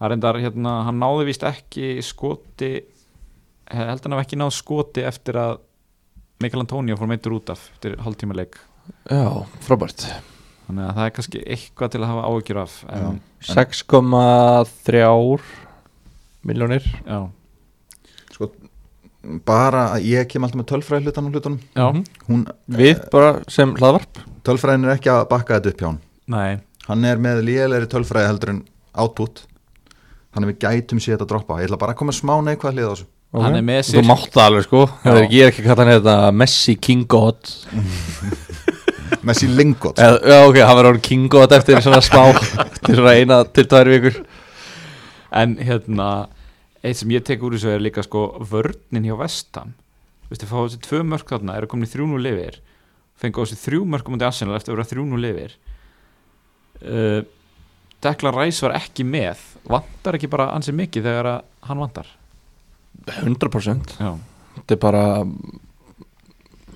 Það 0.00 0.06
er 0.08 0.14
endar 0.16 0.38
hérna, 0.40 0.72
hann 0.88 0.98
náði 0.98 1.28
víst 1.28 1.44
ekki 1.46 1.92
skoti 2.02 2.72
ég 3.70 3.86
held 3.86 4.06
hann 4.06 4.16
haf 4.16 4.24
ekki 4.24 4.38
náð 4.40 4.54
skoti 4.56 5.04
eftir 5.06 5.38
að 5.38 5.60
Mikael 6.42 6.64
Antonio 6.64 6.96
fór 6.98 7.10
meittur 7.10 7.36
út 7.36 7.52
af 7.52 7.62
eftir 7.74 7.98
hálftíma 8.02 8.36
leik 8.36 8.58
Já, 9.10 9.24
frábært. 9.66 10.04
Þannig 10.68 10.84
að 10.86 10.94
það 10.96 11.04
er 11.08 11.14
kannski 11.16 11.40
eitthvað 11.50 11.90
til 11.94 12.00
að 12.04 12.10
hafa 12.12 12.28
áhyggjur 12.30 12.60
af 12.62 12.74
en, 12.94 13.20
6,3 13.42 15.40
miljónir 16.46 16.84
já, 17.04 17.18
sko, 18.32 18.48
bara 19.44 19.82
að 19.96 20.06
ég 20.08 20.28
kem 20.30 20.44
alltaf 20.46 20.60
með 20.62 20.68
tölfræði 20.70 21.04
hlutan 21.08 21.26
og 21.28 21.34
hlutunum. 21.36 21.58
Já, 21.76 21.86
hún, 22.30 22.44
Við 22.70 23.02
bara 23.12 23.32
sem 23.52 23.74
hlaðvarp. 23.76 24.22
tölfræðin 24.46 24.86
er 24.88 24.94
ekki 24.96 25.10
að 25.12 25.26
bakka 25.32 25.58
þetta 25.58 25.72
upp 25.74 25.80
hjá 25.82 25.88
hann 25.90 26.00
nei. 26.30 26.50
Hann 26.86 27.04
er 27.06 27.18
með 27.22 27.42
lélegri 27.46 27.86
tölfræði 27.92 28.30
heldur 28.30 28.50
en 28.54 28.62
output. 28.98 29.42
Þannig 30.34 30.48
við 30.54 30.58
gætum 30.64 30.98
sér 31.02 31.16
þetta 31.18 31.26
droppa. 31.34 31.58
Ég 31.60 31.66
ætla 31.68 31.78
bara 31.82 31.92
að 31.92 31.98
koma 32.00 32.14
smá 32.14 32.36
neikvæð 32.46 32.72
hlið 32.78 32.86
á 32.86 32.92
þessu. 32.94 33.06
Hann 33.44 33.54
er 33.58 33.62
með 33.66 33.80
Þú 33.86 33.92
sér- 33.94 34.06
mátt 34.08 34.30
það 34.34 34.46
alveg 34.48 34.64
sko. 34.66 34.80
Ég 35.04 35.10
er 35.10 35.20
ekki, 35.26 35.36
ég 35.36 35.44
er 35.44 35.50
ekki 35.52 35.62
að 35.62 35.68
kalla 35.68 35.84
hann 35.84 35.94
þetta 36.00 36.14
Messi 36.40 36.74
King 36.82 37.04
God 37.10 37.40
Messi 39.26 39.48
Lingott 39.50 39.98
Eða, 40.00 40.18
Já 40.30 40.38
ok, 40.48 40.58
hann 40.62 40.76
verður 40.78 40.90
orðinn 40.94 41.06
King 41.06 41.28
God 41.32 41.54
eftir 41.56 41.80
svona 41.84 42.00
smá 42.04 42.22
Eftir 42.66 42.98
svona 42.98 43.14
eina 43.18 43.40
til 43.48 43.66
tvær 43.70 43.90
vikur. 43.92 44.20
En 45.40 45.56
hérna 45.60 46.10
Eitt 46.80 46.96
sem 47.00 47.10
ég 47.12 47.24
tek 47.26 47.42
úr 47.44 47.56
þessu 47.56 47.74
er 47.74 47.82
líka 47.84 48.04
sko 48.06 48.28
Vörnin 48.50 49.04
hjá 49.08 49.16
Vestam 49.20 49.74
Vistu, 50.30 50.46
fá 50.46 50.60
þessi 50.62 50.78
tvö 50.84 51.02
mörk 51.10 51.28
þarna, 51.28 51.58
eru 51.58 51.68
komin 51.70 51.88
í 51.88 51.90
þrjúnu 51.90 52.20
lifir 52.22 52.60
Fengu 53.20 53.42
á 53.42 53.44
þessi 53.44 53.58
þrjú 53.66 53.82
mörk 53.90 54.08
um 54.08 54.16
þetta 54.16 54.30
Arsenal 54.30 54.56
eftir 54.56 54.72
að 54.72 54.78
vera 54.78 54.90
þrjúnu 54.94 55.20
lifir 55.20 55.56
uh, 56.86 57.20
Dekla 58.00 58.30
Ræs 58.32 58.62
var 58.64 58.72
ekki 58.78 59.04
með. 59.04 59.42
Vantar 59.68 60.16
ekki 60.16 60.30
bara 60.32 60.46
ansi 60.56 60.72
mikið 60.72 61.04
þegar 61.04 61.26
að 61.34 61.42
hann 61.68 61.82
vantar? 61.82 62.06
100% 63.20 63.92
Já, 64.00 64.14
Þetta 64.56 64.76
er 64.76 64.80
bara 64.80 65.02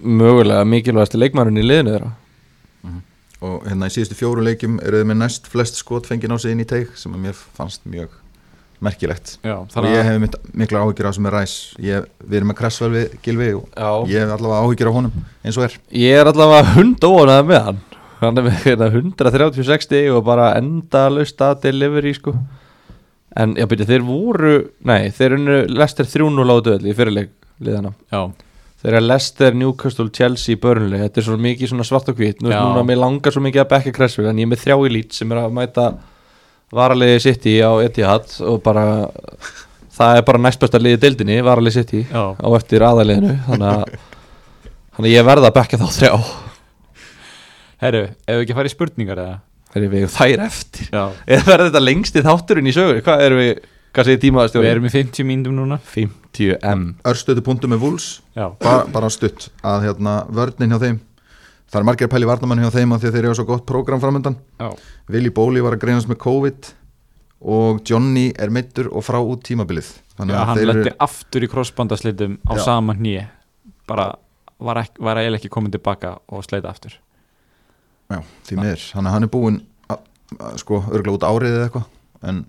Mögulega 0.05 0.67
mikilvægasti 0.69 1.17
leikmærin 1.21 1.57
í 1.57 1.65
liðinu 1.65 1.95
þeirra 1.95 2.11
og 3.45 3.65
hérna 3.69 3.89
í 3.91 3.95
síðustu 3.95 4.17
fjóru 4.19 4.45
leikjum 4.47 4.79
eru 4.83 5.01
þið 5.03 5.09
með 5.11 5.21
næst 5.21 5.49
flest 5.53 5.81
skot 5.81 6.09
fengið 6.09 6.35
á 6.35 6.39
sig 6.41 6.55
inn 6.55 6.65
í 6.65 6.69
teik 6.69 6.95
sem 6.99 7.15
að 7.15 7.27
mér 7.27 7.41
fannst 7.57 7.85
mjög 7.89 8.13
merkilegt. 8.85 9.37
Já, 9.45 9.57
og 9.63 9.87
ég 9.89 10.01
að 10.01 10.09
hef 10.09 10.37
mikla 10.53 10.83
áhyggjur 10.85 11.09
á 11.09 11.13
sem 11.17 11.29
er 11.29 11.37
ræs 11.39 11.55
ég, 11.81 12.09
við 12.25 12.39
erum 12.41 12.51
með 12.53 12.59
Kressvel 12.59 12.91
við 12.93 13.15
Gilvi 13.25 13.51
og 13.57 13.69
Já, 13.71 13.91
ég 14.11 14.25
hef 14.25 14.35
allavega 14.35 14.65
áhyggjur 14.65 14.91
á 14.91 14.97
honum 14.99 15.23
eins 15.45 15.59
og 15.59 15.67
er. 15.69 15.77
Ég 16.01 16.21
er 16.21 16.31
allavega 16.31 16.75
hund 16.75 17.07
óanað 17.09 17.49
með 17.51 17.63
hann. 17.69 17.81
Hann 18.21 18.41
er 18.41 18.47
með 18.47 18.59
hérna 18.65 18.91
136 18.91 19.89
stig 19.89 20.11
og 20.15 20.25
bara 20.27 20.53
enda 20.59 21.07
lausta 21.13 21.53
delivery 21.61 22.15
sko. 22.17 22.35
En 23.35 23.57
já 23.59 23.67
byrja, 23.67 23.89
þeir 23.89 24.05
voru 24.07 24.55
Nei, 24.87 25.11
þeir 25.15 25.39
unnu 25.41 25.57
Lester 25.75 26.07
3-0 26.07 26.55
á 26.55 26.57
döðli 26.69 26.93
í 26.93 26.97
fyrirleik 26.97 27.33
liðana. 27.65 27.95
Já, 28.13 28.29
Þeir 28.85 28.99
eru 28.99 29.07
Lester, 29.09 29.55
Newcastle, 29.57 30.11
Chelsea, 30.13 30.59
Burnley 30.61 31.01
Þetta 31.07 31.21
er 31.23 31.25
svo 31.25 31.37
mikið 31.41 31.71
svona 31.71 31.87
svart 31.89 32.11
og 32.13 32.19
hvít. 32.21 32.43
Núna 32.45 32.83
mér 32.85 33.01
langar 33.01 33.33
svo 33.33 33.41
mikið 33.45 33.63
að 33.65 33.71
bekka 33.71 33.95
Cresswell 33.97 34.29
En 34.29 34.43
ég 34.43 34.45
er 34.45 34.51
með 34.53 34.65
þrjá 34.67 34.77
í 34.77 34.91
lít 34.93 35.17
sem 35.17 35.33
er 35.33 35.41
að 35.41 35.55
mæta 35.57 35.87
Varaliði 36.75 37.23
City 37.25 37.55
á 37.65 37.73
Etihad 37.85 38.35
Og 38.45 38.61
bara 38.65 38.85
Það 39.95 40.19
er 40.19 40.27
bara 40.27 40.43
næstbesta 40.43 40.81
liði 40.83 41.01
deildinni 41.07 41.39
Varaliði 41.47 41.79
City 41.79 42.03
já. 42.11 42.25
á 42.37 42.49
eftir 42.59 42.85
aðaliðinu 42.85 43.39
Þannig 44.95 45.09
að 45.09 45.11
ég 45.11 45.27
verða 45.27 45.49
að 45.51 45.57
bekka 45.57 45.79
þá 45.81 45.87
þrjá. 45.91 46.13
Herru, 47.83 48.03
ef 48.27 48.37
við 48.39 48.45
ekki 48.45 48.65
í 48.69 48.73
spurningar 48.73 49.21
eða? 49.25 49.39
Þegar 49.75 49.91
við 49.91 50.05
þær 50.15 50.43
eftir. 50.45 50.91
Eða 50.95 51.47
verður 51.49 51.71
þetta 51.71 51.83
lengst 51.83 52.19
í 52.19 52.23
þátturinn 52.23 52.71
í 52.71 52.75
sögur 52.77 53.01
Hvað 53.03 53.25
erum 53.25 53.41
við, 53.43 53.65
hvað 53.95 54.09
segir 54.09 54.19
Við 54.19 54.23
tímaðastjóri? 54.27 54.69
erum 54.71 54.87
í 54.89 54.93
50 54.93 55.27
mínútum 55.29 55.57
núna. 55.59 55.79
50M 55.95 56.85
Örstötu 57.07 57.45
punktu 57.47 57.71
með 57.71 57.83
Wolves 57.85 58.09
Já, 58.37 58.49
bara, 58.61 58.85
bara 58.91 59.11
stutt. 59.15 59.49
Að 59.63 59.87
hérna, 59.89 60.15
vörnin 60.35 60.73
hjá 60.75 60.81
þeim. 60.83 61.01
Það 61.71 61.81
er 61.81 61.87
margir 61.89 62.07
að 62.09 62.13
pæli 62.15 62.27
varnamann 62.29 62.63
hjá 62.63 62.71
þeim 62.75 62.93
af 62.95 63.01
því 63.03 63.09
að 63.11 63.15
þeir 63.17 63.25
eru 63.29 63.35
svo 63.39 63.45
gott 63.49 63.65
prógram 63.67 64.01
framöndan 64.03 64.37
já, 64.61 64.69
Willi 65.11 65.31
Bóli 65.35 65.63
var 65.65 65.75
að 65.75 65.83
greinast 65.87 66.11
með 66.11 66.19
COVID 66.23 66.69
og 67.45 67.81
Johnny 67.89 68.29
er 68.41 68.51
meittur 68.55 68.89
og 68.93 69.03
frá 69.05 69.19
út 69.21 69.43
tímabilið. 69.45 69.89
Þannig 70.19 70.35
já 70.37 70.39
að 70.41 70.47
hann 70.49 70.59
þeir 70.61 70.69
lendi 70.71 70.93
aftur 71.07 71.45
í 71.45 71.49
crossbandaslitum 71.51 72.37
á 72.47 72.53
Já. 72.57 72.63
sama 72.65 72.95
hnýi 72.95 73.25
bara 73.91 74.07
var, 74.59 74.79
ekki, 74.85 75.03
var 75.03 75.19
eiginlega 75.21 75.41
ekki 75.43 75.51
komin 75.53 75.73
tilbaka 75.75 76.15
og 76.33 76.45
sleita 76.47 76.71
aftur. 76.71 76.95
Já, 78.13 78.21
því 78.47 78.57
miður, 78.61 78.85
þannig 78.95 79.11
að 79.11 79.15
hann 79.17 79.27
er 79.27 79.33
búinn 79.35 79.59
að- 79.91 80.05
að, 80.39 80.57
sko, 80.63 80.79
örgulega 80.89 81.19
út 81.19 81.27
árið 81.29 81.57
eða 81.59 81.67
eitthvað. 81.69 81.87
En 82.23 82.45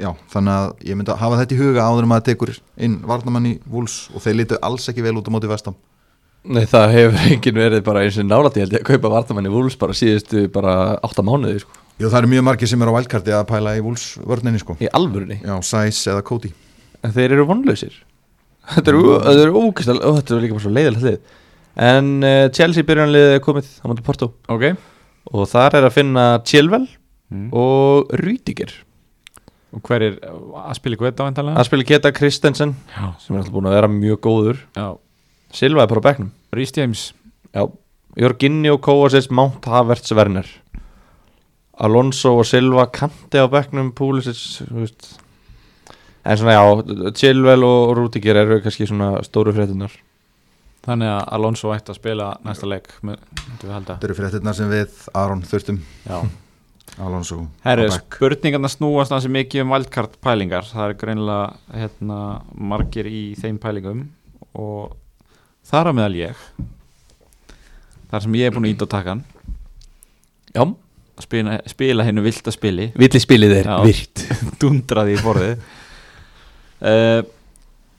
já, 0.00 0.10
þannig 0.32 0.54
að 0.54 0.86
ég 0.88 0.98
myndi 0.98 1.12
að 1.14 1.22
hafa 1.22 1.40
þetta 1.40 1.56
í 1.56 1.58
huga 1.62 1.88
áður 1.88 2.06
en 2.06 2.12
maður 2.12 2.28
tekur 2.30 2.54
inn 2.86 3.00
varnamann 3.08 3.50
í 3.50 3.56
Wolves 3.70 4.08
og 4.14 4.24
þeir 4.24 4.38
lítu 4.40 4.60
alls 4.64 4.88
ekki 4.90 5.04
vel 5.04 5.16
út 5.20 5.28
á 5.28 5.34
móti 5.34 5.50
vestam 5.50 5.76
Nei 6.44 6.66
það 6.68 6.90
hefur 6.92 7.22
enginn 7.32 7.56
verið 7.56 7.84
bara 7.86 8.02
eins 8.04 8.18
og 8.20 8.26
nálætti 8.28 8.60
held 8.60 8.74
ég 8.76 8.82
að 8.82 8.90
kaupa 8.90 9.12
vartamann 9.14 9.46
í 9.48 9.52
Wolves 9.52 9.78
bara 9.80 9.94
síðustu 9.96 10.42
bara 10.52 10.74
átta 11.00 11.24
mánuði 11.24 11.62
sko. 11.62 11.78
Jú, 11.96 12.10
það 12.10 12.18
eru 12.18 12.30
mjög 12.34 12.44
margir 12.50 12.68
sem 12.68 12.84
eru 12.84 12.92
á 12.92 12.98
vælkarti 12.98 13.32
að 13.32 13.46
pæla 13.48 13.72
í 13.78 13.80
Wolves 13.84 14.04
vörninni 14.20 14.60
sko. 14.60 14.76
Í 14.76 14.90
alvörunni? 14.98 15.38
Já, 15.40 15.54
Sæs 15.64 16.02
eða 16.12 16.24
Cody. 16.28 16.50
En 17.00 17.14
þeir 17.16 17.38
eru 17.38 17.46
vonlausir. 17.48 17.96
Þetta 18.74 18.92
eru, 18.92 19.54
ógæstal 19.56 19.96
og 20.02 20.18
þetta 20.18 20.34
eru 20.34 20.42
líka 20.42 20.58
bara 20.58 20.64
svo 20.66 20.74
leiðilegt 20.74 21.06
lið. 21.08 21.32
En 21.88 22.10
uh, 22.20 22.44
Chelsea 22.52 22.88
byrjanlið 22.90 23.32
er 23.38 23.42
komið 23.44 23.70
á 23.80 23.84
móti 23.88 24.04
Porto. 24.04 24.34
Ok. 24.52 24.68
Og 25.32 25.48
þar 25.48 25.78
er 25.80 25.88
að 25.88 25.96
finna 25.96 26.26
Chilwell 26.44 26.84
mm. 27.32 27.48
og 27.56 28.12
Rüdiger 28.20 28.74
Og 29.74 29.82
hver 29.88 30.04
er 30.06 30.18
að 30.24 30.76
spila 30.78 30.96
ykkur 30.96 31.10
þetta 31.10 31.26
vantalega? 31.26 31.58
Það 31.58 31.68
spila 31.70 31.86
Keta 31.88 32.12
Kristensen 32.14 32.74
Já, 32.94 33.06
sem 33.18 33.34
er 33.34 33.40
alltaf 33.40 33.54
búin 33.54 33.68
að 33.70 33.76
vera 33.78 33.90
mjög 33.90 34.20
góður. 34.22 34.60
Já. 34.76 34.86
Silva 35.54 35.84
er 35.84 35.90
bara 35.90 36.02
á 36.02 36.06
bekknum. 36.08 36.30
Rhys 36.54 36.74
James. 36.76 37.02
Já, 37.54 37.64
Jorginho, 38.18 38.78
Kovacic, 38.82 39.30
Mount 39.34 39.66
Havertz, 39.66 40.14
Werner. 40.14 40.46
Alonso 41.82 42.36
og 42.38 42.46
Silva 42.46 42.86
kanti 42.94 43.40
á 43.42 43.50
bekknum 43.50 43.90
Pulisic 43.98 44.38
þú 44.68 44.84
veist. 44.84 45.08
en 46.24 46.38
svona 46.38 46.54
já 46.54 47.14
Chilwell 47.18 47.64
og 47.66 47.96
Rudiger 47.98 48.36
eru 48.36 48.60
kannski 48.62 48.86
svona 48.86 49.18
stóru 49.26 49.52
fréttunar 49.52 49.90
Þannig 50.84 51.08
að 51.08 51.28
Alonso 51.32 51.72
ætti 51.74 51.90
að 51.90 51.98
spila 51.98 52.30
næsta 52.44 52.68
leik 52.68 52.90
með, 53.02 53.16
myndum 53.48 53.68
við 53.70 53.72
halda. 53.72 53.94
Þetta 53.96 54.06
eru 54.06 54.16
fréttirnar 54.18 54.56
sem 54.58 54.68
við, 54.68 54.98
Aron, 55.16 55.40
þurftum. 55.48 55.78
Já 56.04 56.18
Alonso 57.02 57.40
Herri, 57.64 57.88
á 57.90 57.96
spurningarna 57.96 58.70
snúast 58.70 59.10
hansi 59.14 59.30
mikið 59.32 59.64
um 59.64 59.72
wildcard 59.74 60.14
pælingar. 60.22 60.66
Það 60.68 60.92
er 60.92 60.98
greinilega 61.00 61.80
hérna, 61.80 62.18
margir 62.54 63.08
í 63.10 63.24
þeim 63.40 63.58
pælingum 63.62 64.04
og 64.54 64.94
þar 65.66 65.90
að 65.90 65.98
meðal 65.98 66.18
ég 66.20 66.42
þar 68.12 68.26
sem 68.26 68.36
ég 68.38 68.46
er 68.46 68.54
búin 68.54 68.68
að 68.68 68.76
íta 68.76 68.86
á 68.86 68.94
takan 68.94 69.24
Já, 70.54 70.62
að 70.62 71.24
spila, 71.26 71.56
spila 71.66 72.04
hennu 72.06 72.22
vilt 72.22 72.46
að 72.46 72.54
spili. 72.54 72.90
Villi 72.94 73.20
spilið 73.22 73.56
er 73.56 73.70
Já. 73.72 73.78
virt. 73.82 74.26
Dundraði 74.62 75.16
í 75.16 75.22
borðið. 75.24 75.64
Uh, 76.84 77.22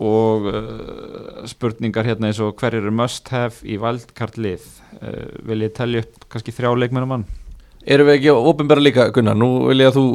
og 0.05 0.47
uh, 0.51 1.41
spurningar 1.51 2.07
hérna 2.07 2.29
eins 2.29 2.39
og 2.43 2.55
hver 2.59 2.77
eru 2.79 2.93
must 2.95 3.27
have 3.33 3.59
í 3.67 3.75
wildcard 3.81 4.39
lið? 4.39 4.63
Uh, 5.01 5.25
vil 5.51 5.65
ég 5.67 5.75
telja 5.75 6.05
upp 6.05 6.29
kannski 6.31 6.55
þrjá 6.55 6.71
leikmennu 6.79 7.11
mann 7.11 7.27
Erum 7.85 8.07
við 8.09 8.15
ekki 8.17 8.31
ofinbæra 8.33 8.81
líka, 8.81 9.07
Gunnar, 9.13 9.37
nú 9.37 9.49
vil 9.69 9.83
ég 9.83 9.91
að 9.91 9.99
þú 9.99 10.05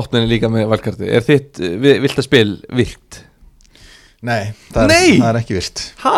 opninni 0.00 0.26
líka 0.30 0.48
með 0.50 0.66
valkarti 0.72 1.06
Er 1.14 1.22
þitt 1.26 1.60
uh, 1.62 1.74
vi- 1.82 1.98
vilt 2.02 2.18
að 2.18 2.26
spil 2.26 2.48
virt? 2.80 3.20
Nei, 4.26 4.50
það 4.74 4.82
er, 4.82 4.90
Nei! 4.90 5.12
það 5.22 5.28
er 5.30 5.38
ekki 5.40 5.56
virt. 5.56 5.82
Ha? 6.02 6.16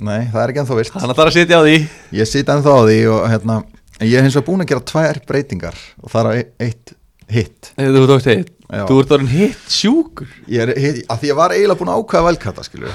Nei, 0.00 0.20
það 0.30 0.42
er 0.44 0.52
ekki 0.52 0.60
ennþá 0.62 0.76
virt. 0.78 0.92
Hann 1.00 1.12
ætlar 1.14 1.30
að 1.32 1.34
sitja 1.40 1.58
á 1.58 1.62
því. 1.66 1.76
Ég 2.20 2.28
sit 2.30 2.52
ennþá 2.52 2.74
á 2.76 2.82
því 2.86 2.98
og 3.10 3.24
hérna 3.32 3.56
ég 4.00 4.14
hef 4.16 4.24
hins 4.28 4.36
vegar 4.38 4.46
búin 4.46 4.62
að 4.64 4.70
gera 4.70 4.84
tvær 4.92 5.18
breytingar 5.28 5.80
og 6.00 6.12
það 6.12 6.28
er 6.30 6.38
e- 6.40 6.68
eitt 6.68 6.94
hitt 7.30 7.72
Þú 7.78 8.06
tókst 8.10 8.30
hitt 8.30 8.48
Já. 8.70 8.84
Þú 8.86 8.96
ert 9.02 9.12
orðin 9.16 9.32
hitt 9.34 9.72
sjúkur. 9.74 10.28
Ég 10.46 10.62
er 10.62 10.70
hitt, 10.78 11.00
að 11.10 11.24
því 11.24 11.28
ég 11.32 11.38
var 11.40 11.52
eiginlega 11.56 11.78
búin 11.80 11.90
að 11.90 12.00
ákveða 12.04 12.26
velkata 12.28 12.62
skilju 12.68 12.92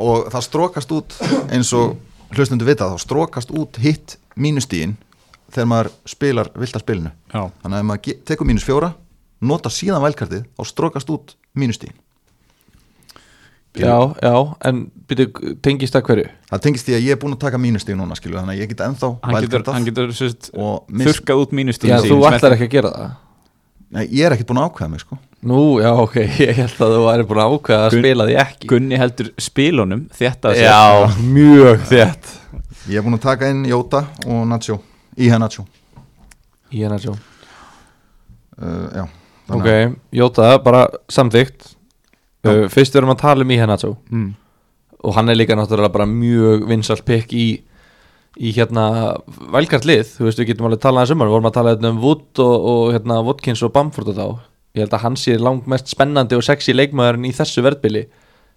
og 0.00 0.30
það 0.32 0.44
strókast 0.46 0.94
út 0.96 1.16
eins 1.52 1.72
og 1.76 1.98
hlustundu 2.32 2.64
vita 2.64 2.88
þá 2.88 2.96
strókast 3.04 3.52
út 3.52 3.76
hitt 3.84 4.16
mínustíin 4.40 4.94
þegar 5.54 5.70
maður 5.70 5.90
spilar 6.10 6.50
vilt 6.58 6.76
að 6.78 6.84
spilinu. 6.84 7.12
Já, 7.32 7.42
þannig 7.62 7.76
að 7.76 7.80
ef 7.84 7.88
maður 7.90 8.20
tekur 8.30 8.50
mínus 8.50 8.66
fjóra 8.66 8.92
nota 9.44 9.72
síðan 9.72 10.02
velkartið 10.04 10.46
og 10.58 10.68
strókast 10.68 11.10
út 11.14 11.36
mínustíin 11.58 11.94
Já, 13.74 14.14
já, 14.22 14.34
en 14.70 14.84
byrju, 15.10 15.56
tengist 15.64 15.96
það 15.96 16.04
hverju? 16.06 16.26
það 16.52 16.60
tengist 16.62 16.86
því 16.86 16.94
að 16.94 17.06
ég 17.08 17.16
er 17.16 17.18
búin 17.24 17.34
að 17.34 17.40
taka 17.42 17.58
mínustíin 17.58 17.98
núna 17.98 18.14
skilju 18.14 18.38
þannig 18.38 18.54
að 18.54 18.60
ég 18.62 18.70
get 18.70 18.82
ennþá 18.86 19.08
hann 19.10 19.34
getur, 19.34 19.40
wildcardað 19.40 19.74
hann 19.74 19.88
getur 19.88 20.12
mis, 20.14 21.08
þurkað 21.08 21.42
út 21.42 21.54
mínustíðin 21.58 21.96
Já, 21.96 22.06
þú 22.06 22.18
ætlar 22.30 22.54
ekki 22.54 22.68
að 22.68 22.74
gera 22.76 22.92
það? 22.94 23.16
Nei, 23.94 24.04
ég 24.14 24.28
er 24.28 24.34
ekkert 24.36 24.48
búin 24.52 24.58
að 24.62 24.68
ákveða 24.70 24.90
mig 24.90 25.02
sko. 25.02 25.18
Nú, 25.50 25.58
já, 25.82 25.90
ok, 26.04 26.16
ég 26.46 26.54
held 26.62 26.78
að 26.86 26.94
þú 26.94 27.02
væri 27.08 27.26
búin 27.30 27.42
að 27.42 27.52
ákveða 27.58 27.82
að 27.82 27.92
Gun- 27.96 28.04
spila 28.06 28.28
því 28.30 28.38
ekki. 28.44 28.70
Gunni 28.72 28.98
heldur 29.02 29.28
spilunum 29.48 30.06
þetta 30.22 30.54
Já, 30.58 30.80
mjög 31.34 31.84
þétt. 31.90 32.32
Ég 32.90 32.98
er 32.98 33.06
búin 33.06 33.18
að 33.18 33.26
taka 33.26 33.50
inn 33.50 33.66
Jóta 33.68 34.06
og 34.26 34.42
Nacho 34.50 34.78
Íha 35.18 35.38
Nacho 35.38 35.66
Í 36.74 36.82
hennar 36.82 37.02
sjó 37.02 37.14
uh, 37.14 38.88
já, 38.90 39.04
Ok, 39.54 39.68
Jóta, 40.14 40.54
bara 40.64 40.86
samþygt 41.12 41.68
uh, 42.46 42.64
Fyrst 42.72 42.94
við 42.94 43.02
erum 43.02 43.14
að 43.14 43.22
tala 43.22 43.46
um 43.46 43.78
sjó 43.78 43.94
mm. 44.10 44.32
Og 45.04 45.14
hann 45.18 45.28
er 45.28 45.38
líka 45.38 45.56
náttúrulega 45.58 45.92
bara 45.92 46.08
mjög 46.08 46.66
vinsalt 46.70 47.04
pikk 47.06 47.34
í 47.36 47.46
Í 48.34 48.50
hérna 48.56 49.14
Vælgart 49.54 49.86
lið, 49.86 50.08
þú 50.16 50.26
veist 50.26 50.40
við 50.40 50.48
getum 50.50 50.66
alveg 50.66 50.82
talað 50.82 51.12
um 51.14 51.22
Við 51.22 51.34
vorum 51.36 51.46
að 51.46 51.54
tala 51.54 51.74
hérna 51.76 51.92
um 51.94 52.00
Wood 52.02 52.40
og, 52.42 52.54
og 52.70 52.88
hérna 52.96 53.20
Watkins 53.22 53.62
og 53.62 53.70
Bamford 53.76 54.10
og 54.10 54.16
þá. 54.18 54.26
Ég 54.74 54.82
held 54.82 54.96
að 54.96 55.04
hann 55.04 55.18
sé 55.20 55.36
langt 55.38 55.68
mest 55.70 55.92
spennandi 55.92 56.34
og 56.34 56.42
sexy 56.42 56.74
leikmaðurinn 56.74 57.28
í 57.28 57.34
þessu 57.36 57.62
verðbili. 57.62 58.08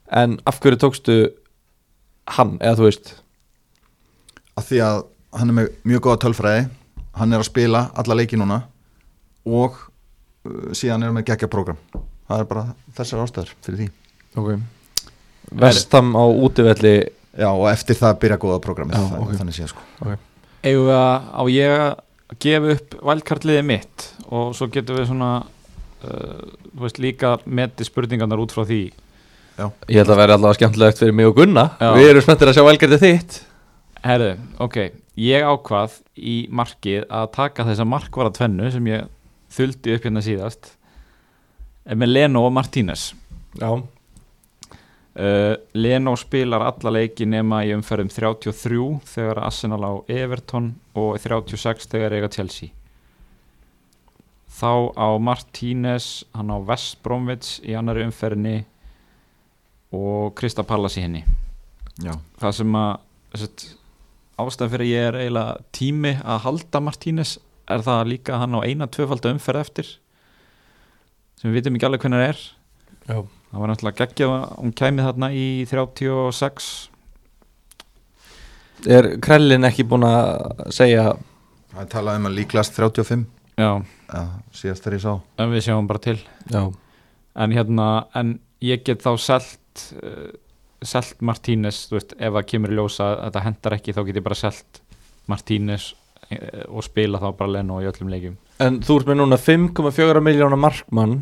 En 0.09 0.39
af 0.49 0.57
hverju 0.63 0.79
tókstu 0.81 1.17
hann, 2.39 2.55
eða 2.57 2.79
þú 2.79 2.87
veist? 2.87 3.11
Að 4.57 4.71
því 4.71 4.81
að 4.87 5.03
hann 5.35 5.51
er 5.51 5.57
með 5.59 5.71
mjög 5.87 6.05
góða 6.07 6.21
tölfræði 6.25 6.67
hann 7.17 7.33
er 7.33 7.41
að 7.41 7.49
spila 7.49 7.87
alla 7.97 8.17
leiki 8.17 8.39
núna 8.39 8.61
og 9.47 9.75
uh, 9.75 10.71
síðan 10.71 11.03
er 11.03 11.11
hann 11.11 11.17
með 11.19 11.27
geggja 11.31 11.49
program 11.51 11.79
það 12.27 12.41
er 12.43 12.49
bara 12.49 12.65
þessar 12.97 13.23
ástæður 13.23 13.53
fyrir 13.65 13.79
því. 13.79 13.87
Ok. 14.37 14.49
Vestam 15.63 16.11
á 16.19 16.23
útivelli 16.27 16.95
já 17.37 17.47
og 17.51 17.67
eftir 17.71 17.97
það 17.99 18.19
byrja 18.23 18.39
góða 18.41 18.59
programmið 18.63 18.97
Já, 18.97 19.05
það, 19.11 19.23
ok. 19.23 19.33
þannig 19.39 19.57
sé 19.57 19.69
sko. 19.71 19.85
Eigum 20.67 20.87
við 20.89 20.97
að 20.97 21.27
á 21.31 21.43
ég 21.53 21.75
að 21.77 22.39
gefa 22.43 22.73
upp 22.75 22.95
valkartliðið 23.11 23.67
mitt? 23.69 24.07
Og 24.27 24.55
svo 24.57 24.67
getum 24.73 24.99
við 24.99 25.09
svona 25.11 25.31
uh, 25.39 26.47
þú 26.73 26.83
veist 26.83 27.01
líka 27.03 27.35
meti 27.45 27.87
spurningarnar 27.87 28.41
út 28.43 28.55
frá 28.55 28.65
því. 28.67 28.81
Ég 29.57 29.97
held 30.01 30.11
að 30.11 30.19
vera 30.19 30.35
allavega 30.37 30.59
skemmtilegt 30.59 30.99
fyrir 31.01 31.15
mig 31.17 31.29
og 31.29 31.37
Gunna. 31.39 31.69
Já. 31.79 31.91
Við 31.95 32.11
erum 32.11 32.25
spenntir 32.25 32.51
að 32.51 32.59
sjá 32.59 32.65
velgerði 32.67 32.99
þitt. 33.01 33.37
Herðu, 34.03 34.33
ok, 34.61 34.75
ég 35.17 35.45
ákvað 35.45 35.99
í 36.17 36.37
markið 36.53 37.05
að 37.09 37.29
taka 37.35 37.65
þessa 37.67 37.87
markvara 37.89 38.33
tvennu 38.33 38.69
sem 38.73 38.89
ég 38.91 39.07
þuldi 39.53 39.95
upp 39.95 40.07
hérna 40.07 40.23
síðast 40.23 40.71
eh, 41.85 41.95
með 41.95 42.13
Leno 42.13 42.45
og 42.47 42.53
Martínez. 42.55 43.11
Já. 43.57 43.71
Uh, 45.17 45.55
Leno 45.73 46.11
spilar 46.13 46.61
alla 46.61 46.91
leiki 46.93 47.25
nema 47.25 47.63
í 47.65 47.71
umferðum 47.73 48.11
33 48.13 48.81
þegar 49.09 49.39
Arsenal 49.47 49.79
á 49.81 49.93
Everton 50.13 50.75
og 50.93 51.17
36 51.23 51.89
þegar 51.89 52.13
eiga 52.19 52.29
Chelsea. 52.29 52.69
Þá 54.57 54.93
á 54.93 55.09
Martínez 55.17 56.21
hann 56.37 56.53
á 56.53 56.57
West 56.61 57.01
Bromwich 57.01 57.57
í 57.65 57.73
annari 57.77 58.05
umferðinni 58.05 58.59
og 59.97 60.37
Krista 60.37 60.61
Pallas 60.61 60.99
í 61.01 61.05
henni. 61.07 61.23
Já, 61.97 62.13
það 62.37 62.55
sem 62.59 62.77
að 62.77 62.93
ástæðan 64.37 64.73
fyrir 64.73 64.85
að 64.85 64.91
ég 64.91 65.07
er 65.07 65.19
eiginlega 65.21 65.65
tími 65.75 66.13
að 66.23 66.43
halda 66.45 66.81
Martínez 66.83 67.37
er 67.67 67.83
það 67.85 68.11
líka 68.11 68.41
hann 68.41 68.57
á 68.57 68.59
eina 68.63 68.87
tvöfalda 68.87 69.33
umferð 69.35 69.63
eftir 69.63 69.89
sem 71.37 71.49
við 71.49 71.59
vitum 71.59 71.77
ekki 71.77 71.87
alveg 71.87 72.03
hvernig 72.05 72.21
það 72.21 72.29
er. 72.31 72.43
Já. 73.07 73.17
það 73.51 73.61
var 73.61 73.71
náttúrulega 73.71 73.99
geggjað 74.03 74.35
að 74.35 74.45
hún 74.57 74.75
kæmi 74.81 75.07
þarna 75.07 75.31
í 75.31 75.47
36 75.69 76.69
Er 78.85 79.07
Krellin 79.23 79.65
ekki 79.65 79.85
búin 79.89 80.05
að 80.05 80.67
segja? 80.75 81.15
Það 81.71 81.81
er 81.81 81.87
talað 81.91 82.19
um 82.19 82.27
að 82.29 82.35
líklast 82.37 82.75
35 82.77 83.23
já, 83.57 83.69
Já, 84.07 84.21
síðast 84.53 84.85
þegar 84.85 84.97
ég 84.97 85.03
sá. 85.03 85.13
En 85.41 85.53
við 85.53 85.63
sjáum 85.65 85.87
bara 85.89 86.01
til. 86.03 86.17
Já, 86.53 86.61
en 87.41 87.55
hérna, 87.55 87.87
en 88.17 88.35
ég 88.63 88.83
get 88.85 89.01
þá 89.01 89.11
selt 89.21 89.83
uh, 89.97 90.29
selt 90.85 91.21
Martínez, 91.25 91.85
þú 91.89 91.97
veist, 91.97 92.13
ef 92.17 92.35
það 92.35 92.49
kemur 92.51 92.73
í 92.73 92.77
ljósa 92.77 93.07
að 93.13 93.21
þetta 93.23 93.45
hendar 93.45 93.77
ekki, 93.77 93.95
þá 93.95 94.01
get 94.07 94.19
ég 94.19 94.27
bara 94.27 94.37
selt 94.37 94.81
Martínez 95.31 95.87
uh, 95.93 96.65
og 96.67 96.85
spila 96.85 97.21
þá 97.23 97.29
bara 97.39 97.55
Leno 97.57 97.79
í 97.81 97.89
öllum 97.89 98.11
leikjum. 98.13 98.37
En 98.63 98.81
þú 98.85 98.99
ert 99.01 99.11
með 99.11 99.21
núna 99.21 99.39
5,4 99.41 100.23
miljónar 100.25 100.61
markmann 100.61 101.19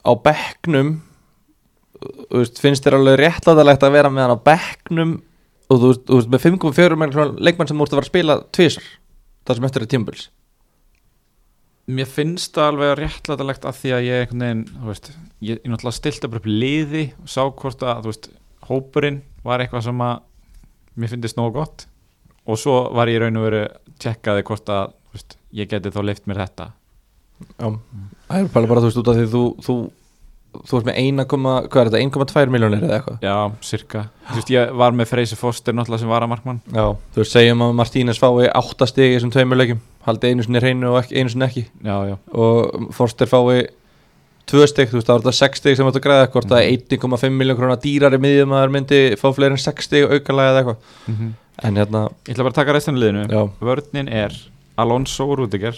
á 0.00 0.12
veist, 2.32 2.60
finnst 2.62 2.86
þér 2.86 2.98
alveg 3.00 3.18
réttlætalegt 3.20 3.84
að 3.84 3.96
vera 3.96 4.12
með 4.12 4.26
hann 4.26 4.36
á 4.36 4.46
bekknum 4.48 5.16
og 5.70 5.82
þú 5.82 5.92
veist 6.16 6.32
með 6.32 6.44
5,4 6.46 6.98
miljónar 7.00 7.32
leikmann 7.38 7.70
sem 7.70 7.78
þú 7.78 7.86
ert 7.86 7.92
að 7.92 7.98
fara 7.98 8.06
að 8.06 8.12
spila 8.12 8.38
tvisar 8.56 8.86
það 9.46 9.58
sem 9.58 9.68
eftir 9.68 9.84
er 9.84 9.90
tímbils 9.94 10.28
Mér 11.90 12.08
finnst 12.10 12.54
það 12.56 12.70
alveg 12.70 12.94
réttlætalegt 13.00 13.66
að 13.68 13.78
því 13.80 13.92
að 13.96 14.06
ég 14.06 14.24
einhvern 14.24 14.44
veginn, 14.44 14.64
þú 14.76 14.90
veist, 14.90 15.12
ég, 15.40 15.60
ég 15.60 15.70
náttúrulega 15.72 15.96
stilti 15.96 16.30
bara 16.30 16.42
upp 16.42 16.48
liði 16.50 17.04
og 17.22 17.30
sá 17.32 17.40
hvort 17.46 17.84
að, 17.86 18.02
þú 18.04 18.12
veist, 18.12 18.28
hópurinn 18.70 19.22
var 19.46 19.64
eitthvað 19.64 19.86
sem 19.88 20.02
að 20.04 20.18
mér 21.00 21.14
finnst 21.14 21.38
nógu 21.38 21.54
gott. 21.56 21.86
Og 22.50 22.58
svo 22.60 22.76
var 22.96 23.10
ég 23.12 23.22
raun 23.22 23.38
og 23.40 23.46
veru 23.48 23.62
tjekkaði 24.02 24.44
hvort 24.48 24.74
að, 24.74 24.92
þú 25.08 25.18
veist, 25.18 25.38
ég 25.60 25.70
geti 25.70 25.94
þá 25.94 26.00
leift 26.06 26.28
mér 26.30 26.44
þetta. 26.44 26.68
Já, 27.56 27.70
það 28.28 28.36
er 28.42 28.52
bara 28.52 28.70
bara 28.70 28.82
þú 28.82 28.90
veist 28.90 29.00
út 29.00 29.10
af 29.10 29.16
því 29.16 29.28
þú, 29.32 29.42
þú, 29.64 29.76
þú 30.68 30.80
ert 30.80 30.88
með 30.90 30.98
1, 31.00 31.22
hvað 31.30 31.80
er 31.80 31.90
þetta, 31.90 32.02
1,2 32.04 32.52
miljónir 32.52 32.84
eða 32.84 32.98
eitthvað? 32.98 33.22
Já, 33.24 33.36
cirka, 33.64 34.02
þú 34.28 34.36
veist, 34.40 34.52
ég 34.52 34.74
var 34.82 34.96
með 34.98 35.08
Freysi 35.14 35.38
Foster 35.40 35.76
náttúrulega 35.76 36.04
sem 36.04 36.12
var 36.12 36.26
að 36.26 36.32
markmann 36.34 36.60
Já, 36.68 36.84
þú 37.14 37.22
veist, 37.22 37.32
segjum 37.32 37.64
að 37.64 37.78
Martínez 37.80 38.20
fái 38.20 38.50
8 38.60 38.90
stig 38.90 39.14
í 39.14 39.16
þessum 39.16 39.32
tveimur 39.32 39.60
leikjum 39.62 39.80
haldi 40.10 40.30
einu 40.30 40.46
sinni 40.46 40.62
hreinu 40.62 40.94
og 40.94 41.12
einu 41.12 41.32
sinni 41.32 41.46
ekki. 41.48 41.66
Já, 41.86 41.96
já, 42.10 42.16
og 42.34 42.88
Forster 42.96 43.30
fái 43.30 43.68
2 44.50 44.66
stig, 44.66 44.88
þú 44.90 44.98
veist, 44.98 45.06
það 45.06 45.14
var 45.14 45.24
þetta 45.26 45.38
6 45.38 45.60
stig 45.62 45.76
sem 45.78 45.86
að 45.86 46.00
græða 46.02 46.30
hvort 46.32 46.50
það 46.50 46.64
1,5 46.96 47.36
miljón 47.36 47.58
krónar 47.58 47.78
dýrari 47.84 48.18
miðjum 48.18 48.54
að 48.56 48.64
það 48.64 48.72
myndi 48.74 49.00
fá 49.20 49.28
fleiri 49.36 49.54
en 49.54 49.62
6 49.62 49.86
stig 49.86 50.08
aukalega 50.10 50.50
eða 50.50 50.62
eitthvað. 50.64 50.90
Mm 51.06 51.30
en 51.62 51.76
hérna, 51.76 52.08
Ég 52.24 52.34
ætla 52.34 52.46
bara 52.46 52.54
að 52.54 52.60
taka 52.60 52.74
restan 52.76 52.98
liðinu. 53.00 53.26
Já, 53.28 53.42
Vörnin 53.60 54.08
er 54.08 54.36
Alonso 54.80 55.26
og 55.28 55.40
Rudiger 55.40 55.76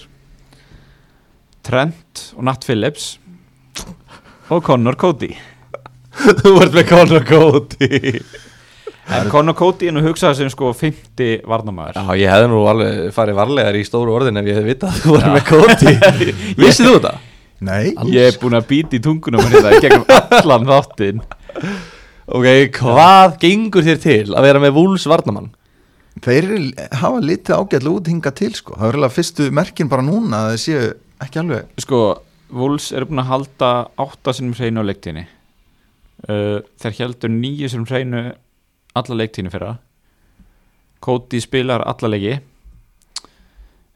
Trent 1.67 2.29
og 2.37 2.47
Nat 2.47 2.67
Phillips 2.67 3.17
og 4.53 4.63
Connor 4.67 4.99
Cody. 4.99 5.33
Þú 6.43 6.55
ert 6.61 6.77
með 6.77 6.89
Conor 6.91 7.27
Cody 7.27 8.21
En 9.11 9.29
Connor 9.33 9.57
Cody 9.59 9.89
er 9.91 9.95
nú 9.97 10.03
hugsað 10.05 10.37
sem 10.39 10.51
sko 10.53 10.71
50 10.79 11.43
varnamæður 11.51 11.97
Já, 11.99 12.05
ég 12.21 12.31
hefði 12.31 12.51
nú 12.53 12.61
alveg 12.71 13.01
farið 13.17 13.39
varlegar 13.41 13.79
í 13.79 13.83
stóru 13.87 14.15
orðin 14.15 14.39
ef 14.39 14.47
ég 14.47 14.61
hefði 14.61 14.71
vitað 14.77 14.93
að 14.93 15.01
þú 15.03 15.17
var 15.17 15.25
Já. 15.27 15.33
með 15.35 15.49
Cody 15.49 15.95
Vissið 16.63 16.87
þú 16.89 16.93
þetta? 16.99 17.13
Nei, 17.63 17.83
Ég 18.15 18.29
er 18.31 18.39
búin 18.43 18.57
að 18.59 18.69
býta 18.71 18.97
í 18.99 19.03
tungunum 19.03 19.43
þetta 19.51 19.73
í 19.75 19.81
gegnum 19.83 20.07
allan 20.39 20.69
þáttinn 20.71 21.21
Ok, 22.33 22.47
hvað 22.79 23.35
gengur 23.43 23.85
þér 23.87 24.01
til 24.03 24.23
að 24.39 24.47
vera 24.47 24.63
með 24.63 24.77
Wolves 24.79 25.09
varnamann? 25.11 25.51
þeir 26.23 26.47
hafa 27.01 27.21
litið 27.25 27.57
ágætlega 27.57 27.95
út 27.97 28.09
hinga 28.11 28.31
til 28.37 28.51
sko 28.55 28.75
Það 28.77 28.85
er 28.85 28.93
eiginlega 28.93 29.15
fyrstu 29.17 29.47
merkin 29.57 29.89
bara 29.91 30.05
núna 30.07 30.43
að 30.45 30.51
þeir 30.55 30.63
séu 30.63 30.89
ekki 31.25 31.41
alveg 31.43 31.71
Sko, 31.83 32.01
Wolves 32.53 32.91
eru 32.93 33.09
búin 33.11 33.23
að 33.25 33.31
halda 33.33 33.71
8 34.07 34.35
sinum 34.39 34.55
hreinu 34.59 34.85
á 34.85 34.89
leiktíðinni 34.91 35.25
uh, 36.29 36.59
Þeir 36.85 36.99
heldur 37.01 37.33
9 37.33 37.73
sinum 37.73 37.89
hreinu 37.89 38.23
alla 38.99 39.19
leiktíðinni 39.21 39.53
fyrra. 39.53 39.75
Cody 41.03 41.41
spilar 41.43 41.85
alla 41.87 42.13
leiki. 42.15 42.39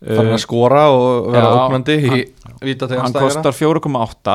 Fann 0.07 0.29
Uh, 0.29 0.35
að 0.37 0.43
skora 0.43 0.83
og 0.93 1.31
vera 1.33 1.47
já, 1.49 1.55
óknandi 1.57 1.95
í 1.97 2.19
víta 2.69 2.85
til 2.85 2.99
hann 3.01 3.15
kostar 3.17 3.55
4,8 3.57 4.35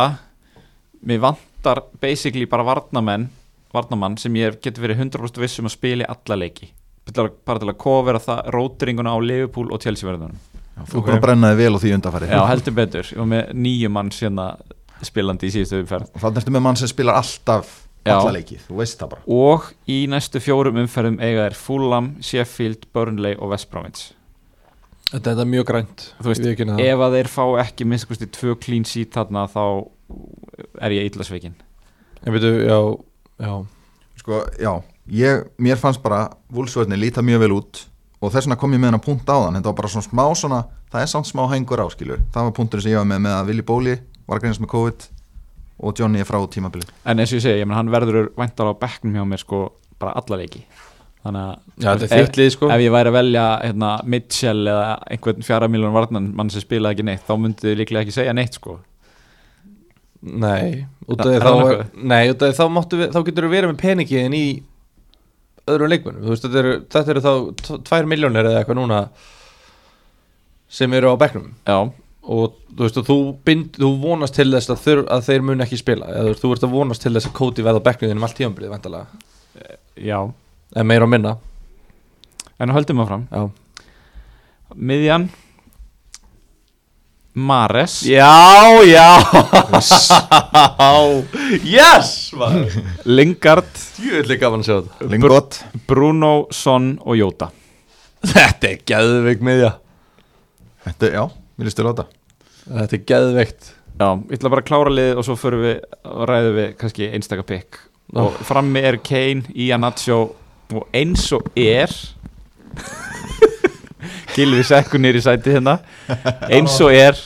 Mér 1.05 1.19
vantar 1.21 1.83
basically 2.01 2.47
bara 2.49 2.65
varnamenn 2.65 3.27
varnamann 3.73 4.17
sem 4.19 4.35
ég 4.39 4.57
getur 4.61 4.87
verið 4.87 5.03
100% 5.05 5.41
viss 5.41 5.61
um 5.61 5.69
að 5.69 5.75
spila 5.75 6.05
í 6.05 6.09
alla 6.11 6.37
leiki. 6.43 6.71
Bara 7.11 7.31
bara 7.47 7.61
til 7.61 7.69
að 7.71 7.77
kofera 7.81 8.21
það 8.21 8.41
rótiringuna 8.55 9.13
á 9.13 9.17
Liverpool 9.21 9.71
og 9.73 9.81
Chelsea 9.83 10.09
verðunum. 10.09 10.41
Þú 10.89 10.97
er 10.97 11.05
búin 11.05 11.17
að 11.17 11.23
brenna 11.25 11.51
þig 11.51 11.61
vel 11.61 11.77
á 11.77 11.79
því 11.83 11.93
undarfæri 11.97 12.29
Já, 12.31 12.41
heldur 12.49 12.75
betur, 12.77 13.13
og 13.21 13.29
með 13.31 13.53
nýju 13.61 13.89
mann 13.93 14.11
sérna 14.15 14.45
spilandi 15.05 15.49
í 15.49 15.55
síðustu 15.55 15.81
umferð. 15.81 16.11
Og 16.15 16.23
þannig 16.23 16.41
ertu 16.41 16.53
með 16.55 16.65
mann 16.67 16.79
sem 16.79 16.91
spilar 16.91 17.19
alltaf. 17.21 17.73
Alla 18.09 18.33
leiki, 18.33 18.57
þú 18.67 18.79
veist 18.79 18.97
það 18.97 19.11
bara. 19.13 19.21
Og 19.29 19.67
í 19.85 19.99
næstu 20.09 20.41
fjórum 20.41 20.79
umferðum 20.81 21.19
eiga 21.21 21.45
er 21.49 21.53
Fulham, 21.57 22.15
Sheffield, 22.25 22.87
Burnley 22.95 23.37
og 23.37 23.53
West 23.53 23.69
Bromwich. 23.69 24.11
Þetta 25.11 25.33
þetta 25.33 25.43
er 25.43 25.49
mjög 25.51 25.65
grænt 25.67 26.03
Þú 26.21 26.29
veist, 26.31 26.45
Ég 26.47 26.87
ef 26.87 27.01
að 27.03 27.15
þeir 27.17 27.29
fá 27.33 27.43
ekki 27.65 27.87
minnst 27.87 28.07
kosti 28.07 28.29
tvö 28.31 28.53
clean 28.63 28.85
sheet 28.87 29.11
þarna 29.11 29.43
þá 29.51 29.63
er 30.87 30.95
ég 30.95 31.09
illa 31.09 31.25
sveikinn 31.27 31.57
En 32.23 32.31
veitu, 32.31 32.51
já, 32.63 32.77
já. 33.43 33.53
Sko, 34.21 34.39
já, 34.61 34.71
ég, 35.11 35.47
mér 35.59 35.79
fannst 35.81 35.99
bara 36.03 36.29
Vúlsvörni 36.53 36.95
líta 36.99 37.23
mjög 37.25 37.43
vel 37.43 37.55
út 37.57 37.81
og 38.21 38.29
þess 38.29 38.45
vegna 38.45 38.59
kom 38.61 38.75
ég 38.75 38.79
með 38.79 38.91
hennar 38.91 39.01
punkt 39.01 39.25
á 39.27 39.35
þann. 39.35 39.55
Þetta 39.57 39.71
var 39.71 39.77
bara 39.79 39.89
svona 39.89 40.05
smá 40.05 40.23
svona, 40.37 40.59
það 40.93 41.03
er 41.03 41.09
samt 41.09 41.27
smá 41.27 41.41
hængur 41.49 41.81
áskilur 41.81 42.21
það 42.31 42.47
var 42.47 42.55
punkturinn 42.59 42.85
sem 42.85 42.93
ég 42.93 43.01
var 43.01 43.07
með 43.09 43.23
með 43.25 43.35
að 43.39 43.49
Willi 43.51 43.65
Bóli 43.65 43.95
var 44.29 44.43
greinast 44.43 44.61
með 44.63 44.71
COVID 44.75 45.07
og 45.81 45.97
Johnny 45.99 46.21
er 46.21 46.27
frá 46.29 46.37
tímabili 46.53 46.85
en 47.05 47.19
eins 47.19 47.31
og 47.33 47.39
ég 47.39 47.45
segi, 47.47 47.59
ég 47.63 47.67
menn 47.67 47.77
hann 47.79 47.89
verður 47.93 48.29
væntar 48.37 48.69
á 48.69 48.73
bekknum 48.81 49.15
hjá 49.17 49.25
mér 49.27 49.41
sko 49.41 49.61
bara 50.01 50.13
alla 50.21 50.37
leiki. 50.41 50.63
Þannig 51.21 51.41
að 51.45 51.83
Já, 51.83 51.89
þetta 52.01 52.15
er 52.17 52.45
ef- 52.47 52.53
sko. 52.55 52.69
ef 52.73 52.81
ég 52.81 52.91
væri 52.95 53.09
að 53.11 53.17
velja 53.19 53.43
hérna, 53.61 53.89
Mitchell 54.09 54.63
eða 54.71 54.87
einhvern 55.13 55.43
fjara 55.45 55.67
miljónu 55.69 55.93
varnan 55.93 56.31
mann 56.35 56.49
sem 56.49 56.61
spilaði 56.63 56.95
ekki 56.97 57.05
neitt 57.05 57.27
þá 57.27 57.35
myndið 57.37 57.67
þið 57.69 57.77
líklega 57.81 58.01
ekki 58.07 58.15
segja 58.15 58.33
neitt 58.33 58.57
sko. 58.57 58.79
Nei, 60.21 60.85
út 61.09 61.21
af 61.21 61.25
því 61.29 61.37
þá 61.37 61.45
það 61.45 61.51
er, 61.51 61.61
nokkuð? 61.61 62.03
Nei, 62.11 62.23
út 62.33 62.41
af 62.45 62.49
því 62.51 62.57
þá, 62.57 62.65
máttu 62.73 62.97
við, 63.01 63.07
þá 63.13 63.19
getur 63.29 63.45
þú 63.47 63.51
verið 63.53 63.71
með 63.71 63.79
peningiðin 63.81 64.35
í 64.37 64.45
öðrum 65.71 65.89
leikmennum 65.93 66.25
Þú 66.25 66.33
veist, 66.33 66.43
þetta 66.45 66.59
eru, 66.61 66.73
þetta 66.95 67.13
eru 67.15 67.23
þá 67.25 67.31
t- 67.61 67.79
tvær 67.89 68.09
miljónir 68.11 68.49
eða 68.49 68.59
eitthvað 68.63 68.77
núna 68.81 68.99
sem 70.71 70.93
eru 70.97 71.11
á 71.13 71.15
bekknum. 71.21 71.47
Já, 71.67 71.77
og 72.21 72.55
þú 72.69 72.85
veist, 72.85 73.01
og 73.01 73.07
þú, 73.07 73.17
bind, 73.47 73.77
þú 73.81 73.91
vonast 74.01 74.37
til 74.37 74.49
þess 74.51 74.71
að, 74.71 74.81
þur, 74.85 75.03
að 75.11 75.27
þeir 75.27 75.45
mun 75.47 75.65
ekki 75.65 75.79
spila. 75.81 76.09
Eða 76.21 76.37
þú 76.39 76.53
ert 76.55 76.65
að 76.67 76.75
vonast 76.75 77.03
til 77.05 77.13
þess 77.15 77.29
að 77.29 77.37
Cody 77.39 77.65
veða 77.65 77.83
þínum 78.11 78.27
allt 78.27 78.37
tíðanbrið, 78.39 78.73
vantalega 78.75 79.27
já. 79.95 80.31
En 80.75 80.87
meira 80.87 81.05
og 81.05 81.11
minna. 81.11 81.37
En 82.61 82.71
höldum 82.71 83.01
áfram. 83.03 83.27
Já, 83.31 83.49
miðjan. 84.75 85.29
Mares. 87.33 88.01
Já, 88.03 88.83
já. 88.83 89.07
yes 91.63 92.33
maður. 92.35 92.75
Lingard, 93.07 93.71
að 94.27 95.07
Lingott, 95.07 95.61
Bruno, 95.87 96.47
Son 96.51 96.97
og 96.99 97.15
Jóta 97.15 97.47
Þetta 98.21 98.67
er 98.67 98.81
geðveik 98.85 99.45
miðja. 99.47 99.71
Þetta, 100.83 101.11
já, 101.15 101.23
mér 101.61 101.69
listu 101.69 101.85
láta 101.85 102.07
Þetta. 102.61 102.97
Er 102.97 103.05
geðveikt. 103.09 103.71
Já, 103.97 104.07
ég 104.29 104.35
ætla 104.37 104.49
bara 104.53 104.61
að 104.61 104.67
klára 104.67 104.91
liðið 104.93 105.19
og 105.19 105.25
svo 105.25 105.35
förum 105.39 105.63
við 105.65 105.79
og 106.05 106.21
ræðum 106.29 106.57
við 106.57 106.67
kannski 106.79 107.07
einstaka 107.09 107.45
pikk 107.47 107.79
og 108.21 108.37
frammi 108.45 108.81
er 108.85 108.97
Kane, 109.01 109.49
Ian 109.55 109.81
Nacho 109.85 110.19
og 110.71 110.95
eins 110.95 111.25
og 111.35 111.47
er 111.59 111.91
Gilvi 114.35 114.63
sekkur 114.63 115.01
nýri 115.01 115.21
sæti 115.23 115.53
hérna. 115.57 115.77
Eins 116.47 116.77
og 116.83 116.93
er 116.95 117.17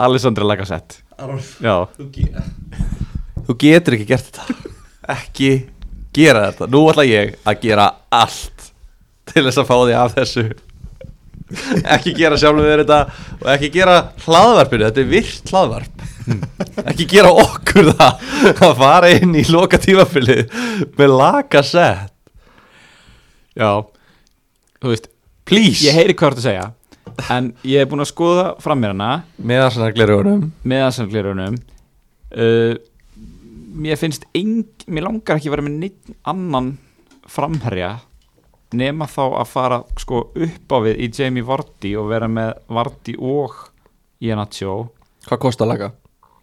Alessandra 0.00 0.46
Lacazette. 0.46 1.00
Já, 1.60 1.74
þú 3.48 3.56
getur 3.60 3.96
ekki 3.96 4.08
gert 4.08 4.30
þetta. 4.30 4.70
Ekki 5.16 5.50
gera 6.16 6.50
þetta. 6.50 6.70
Nú 6.70 6.84
ætla 6.92 7.08
ég 7.08 7.34
að 7.44 7.64
gera 7.64 7.90
allt 8.14 8.70
Til 9.30 9.44
þess 9.46 9.60
að 9.62 9.68
fá 9.68 9.76
því 9.78 9.94
af 9.94 10.14
þessu 10.16 10.44
Ekki 11.96 12.12
gera 12.18 12.38
sjálfum 12.40 12.64
við 12.66 12.82
þetta 12.82 12.98
Og 13.40 13.48
ekki 13.54 13.70
gera 13.74 13.96
hlaðvarpinu 14.24 14.86
Þetta 14.88 15.02
er 15.02 15.08
virt 15.10 15.50
hlaðvarp. 15.54 16.04
Ekki 16.92 17.06
gera 17.10 17.30
okkur 17.42 17.90
það 17.98 18.26
Að 18.68 18.74
fara 18.82 19.10
inn 19.16 19.34
í 19.38 19.44
loka 19.50 19.80
tímafili 19.82 20.36
Með 20.98 21.14
laka 21.16 21.62
sett 21.66 22.14
já 23.58 23.70
Þú 24.80 24.92
veist, 24.92 25.08
Please. 25.48 25.82
ég 25.88 25.96
heyri 25.98 26.14
hvað 26.14 26.30
þú 26.30 26.30
ert 26.30 26.38
að 26.40 26.46
segja 26.46 26.68
en 27.34 27.48
ég 27.66 27.82
er 27.82 27.88
búin 27.90 28.00
að 28.00 28.08
skoða 28.12 28.44
fram 28.62 28.78
mér 28.80 28.94
hana 28.94 29.08
Með 29.36 29.64
að 29.64 29.72
svona 29.74 29.88
glerugunum 29.96 30.44
með 30.70 30.84
aðsamglirunum 30.86 31.56
uh, 31.58 32.76
mér 33.80 33.98
finnst 34.00 34.24
eng, 34.38 34.62
mér 34.86 35.04
langar 35.08 35.36
ekki 35.40 35.50
að 35.50 35.56
vera 35.56 35.66
með 35.66 35.76
neitt 35.82 36.14
annan 36.30 36.70
framherja 37.30 37.90
nema 38.76 39.08
þá 39.10 39.22
að 39.26 39.50
fara 39.50 39.82
sko 39.98 40.22
upp 40.30 40.74
á 40.74 40.78
við 40.84 41.02
í 41.02 41.10
Jamie 41.14 41.46
Vardy 41.46 41.94
og 41.98 42.10
vera 42.12 42.28
með 42.30 42.52
Vardy 42.70 43.16
og 43.18 43.56
Iannaccio 44.20 44.76
Hvað 45.26 45.42
kostar 45.42 45.68
laga? 45.68 45.90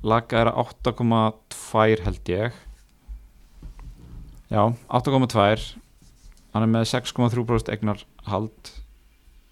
laga 0.06 0.42
er 0.42 0.52
að 0.52 0.60
8,2 0.94 2.04
held 2.06 2.30
ég. 2.30 2.58
Já, 4.48 4.62
8,2 4.88 5.74
hann 6.54 6.64
er 6.64 6.72
með 6.72 6.88
6,3% 6.94 7.72
egnar 7.74 8.04
hald 8.30 8.72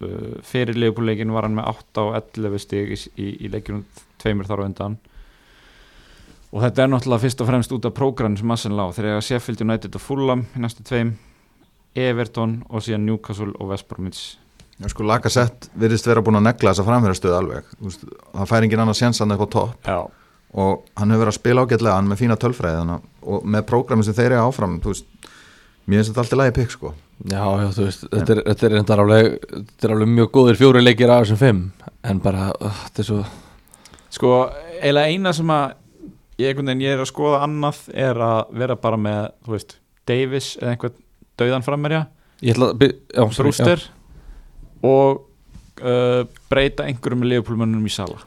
uh, 0.02 0.38
fyrir 0.46 0.78
leifbúleikin 0.78 1.34
var 1.34 1.46
hann 1.46 1.58
með 1.58 1.68
8 1.74 2.06
og 2.06 2.16
11 2.18 2.62
stig 2.62 2.94
í, 2.94 2.98
í, 3.20 3.28
í 3.46 3.52
leikjunum 3.52 3.84
tveimur 4.22 4.48
þar 4.48 4.64
á 4.64 4.66
undan. 4.70 4.96
Og 6.54 6.62
þetta 6.62 6.86
er 6.86 6.92
náttúrulega 6.92 7.26
fyrst 7.26 7.42
og 7.42 7.50
fremst 7.50 7.74
út 7.74 7.88
af 7.88 7.96
prógrann 7.98 8.38
sem 8.38 8.54
Assen 8.54 8.76
lág 8.78 8.94
þegar 8.96 9.24
Sheffield 9.26 9.66
United 9.66 9.98
og 9.98 10.02
Fulham 10.02 10.46
í 10.54 10.62
næstu 10.62 10.86
tveim 10.86 11.16
Everton 11.96 12.58
og 12.68 12.84
síðan 12.84 13.06
Newcastle 13.08 13.52
og 13.56 13.72
West 13.72 13.88
Bromwich. 13.88 14.36
Já, 14.76 14.90
sko, 14.92 15.06
Lacazette 15.08 15.72
virðist 15.80 16.06
vera 16.08 16.22
búin 16.24 16.36
að 16.36 16.50
negla 16.50 16.74
þessa 16.74 16.84
framherjastöðu 16.84 17.36
alveg. 17.38 17.70
Þú 17.78 17.88
veist, 17.88 18.06
það 18.34 18.50
fær 18.50 18.66
engin 18.66 18.82
annars 18.84 19.00
séns 19.00 19.22
hann 19.22 19.32
upp 19.32 19.46
á 19.46 19.48
topp. 19.56 19.88
Já, 19.88 19.98
og 20.56 20.84
hann 20.96 21.12
hefur 21.12 21.24
verið 21.24 21.32
að 21.32 21.38
spila 21.40 21.64
ágætlega 21.64 21.96
hann 21.98 22.10
með 22.10 22.20
fína 22.22 22.36
tölfræði 22.40 22.98
og 23.26 23.48
með 23.48 23.64
prógrami 23.68 24.06
sem 24.06 24.16
þeir 24.16 24.30
eru 24.30 24.44
áfram 24.46 24.78
þú 24.80 24.92
veist, 24.92 25.08
mér 25.86 26.00
finnst 26.00 26.12
þetta 26.12 26.22
alltaf 26.22 26.40
lægi 26.40 26.54
pikk 26.60 26.76
sko. 26.76 26.92
Já, 27.24 27.42
já, 27.42 27.66
þú 27.76 27.86
veist, 27.86 28.04
þetta 28.12 28.36
er, 28.36 28.42
þetta 28.50 28.68
er, 28.68 28.76
þetta 28.76 28.94
er, 28.94 29.02
alveg, 29.02 29.32
þetta 29.56 29.88
er 29.88 29.96
alveg 29.96 30.12
mjög 30.12 30.30
góðir 30.36 30.60
fjóri 30.60 30.84
leikir 30.84 31.12
af 31.12 31.24
þessum 31.24 31.40
fimm. 31.42 31.64
En 32.06 32.22
bara, 32.24 32.50
uh, 32.60 32.84
þetta 32.86 33.04
er 33.04 33.10
svo 33.10 33.24
Sko, 34.16 34.30
eiginlega 34.78 35.12
eina 35.12 35.32
sem 35.36 35.50
að 35.52 35.64
ég, 36.40 36.60
ég 36.62 36.92
er 36.92 37.02
að 37.02 37.10
skoða 37.10 37.42
annað 37.44 37.82
er 37.92 38.20
að 38.22 38.54
vera 38.62 38.76
bara 38.80 39.00
með, 39.00 39.26
þú 39.44 39.56
veist, 39.56 39.74
Davis 40.08 40.52
eða 40.60 40.72
einhvern 40.72 41.02
dauðan 41.40 41.66
frammerja 41.66 42.04
að. 42.04 43.36
Brewster 43.36 43.84
og 44.84 45.22
uh, 45.80 46.24
breyta 46.50 46.86
einhverjum 46.86 47.24
liðupólmönnum 47.26 47.86
í 47.86 47.92
sala. 47.92 48.18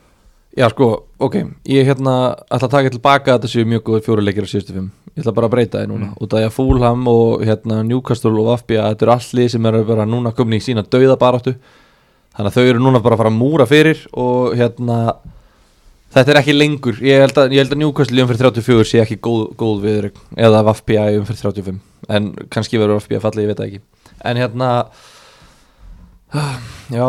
Já 0.57 0.65
sko, 0.73 0.87
ok, 1.21 1.35
ég 1.69 1.85
hérna 1.85 2.13
ætla 2.49 2.67
að 2.67 2.71
taka 2.73 2.91
tilbaka 2.91 3.35
að 3.35 3.37
þetta 3.37 3.51
séu 3.51 3.67
mjög 3.69 3.83
góður 3.85 4.05
fjóri 4.07 4.23
leikir 4.25 4.47
á 4.49 4.51
síðustu 4.51 4.73
fimm. 4.75 4.87
Ég 5.13 5.21
ætla 5.21 5.33
bara 5.37 5.49
að 5.49 5.53
breyta 5.53 5.81
það 5.81 5.91
núna. 5.91 6.07
Mm. 6.09 6.15
Út 6.17 6.33
af 6.33 6.39
því 6.41 6.47
að 6.47 6.55
Fúlham 6.55 7.03
og 7.11 7.43
hérna 7.45 7.81
Newcastle 7.85 8.33
og 8.33 8.47
Vafbja 8.49 8.87
Þetta 8.89 9.05
eru 9.05 9.13
allt 9.13 9.35
lið 9.37 9.51
sem 9.53 9.67
eru 9.69 9.81
bara 9.87 10.07
núna 10.09 10.33
komin 10.35 10.57
í 10.57 10.63
sína 10.63 10.83
dauðabaráttu. 10.85 11.53
Þannig 12.37 12.49
að 12.49 12.57
þau 12.57 12.71
eru 12.71 12.81
núna 12.85 13.03
bara 13.03 13.17
að 13.17 13.21
fara 13.23 13.33
að 13.33 13.37
múra 13.39 13.67
fyrir 13.69 14.01
Og 14.13 14.55
hérna 14.57 14.99
Þetta 16.09 16.33
er 16.33 16.41
ekki 16.41 16.55
lengur. 16.55 17.03
Ég 17.05 17.21
held 17.21 17.37
að, 17.37 17.53
ég 17.53 17.61
held 17.61 17.75
að 17.75 17.83
Newcastle 17.83 18.17
í 18.17 18.23
umfyrir 18.25 18.49
34 18.49 18.89
sé 18.89 19.03
ekki 19.03 19.19
góð, 19.21 19.45
góð 19.59 19.85
viður 19.85 20.09
Eða 20.33 20.65
Vafbja 20.65 21.11
í 21.13 21.21
umfyrir 21.21 21.43
35 21.45 21.88
En 22.09 22.31
kannski 22.49 22.79
verður 22.81 22.97
Vafbja 22.99 23.19
fallið, 23.21 23.43
ég 23.45 23.51
veit 23.51 23.59
það 23.61 23.67
ekki. 23.69 23.81
En 24.25 24.37
hérna 24.41 24.69
Já 26.99 27.07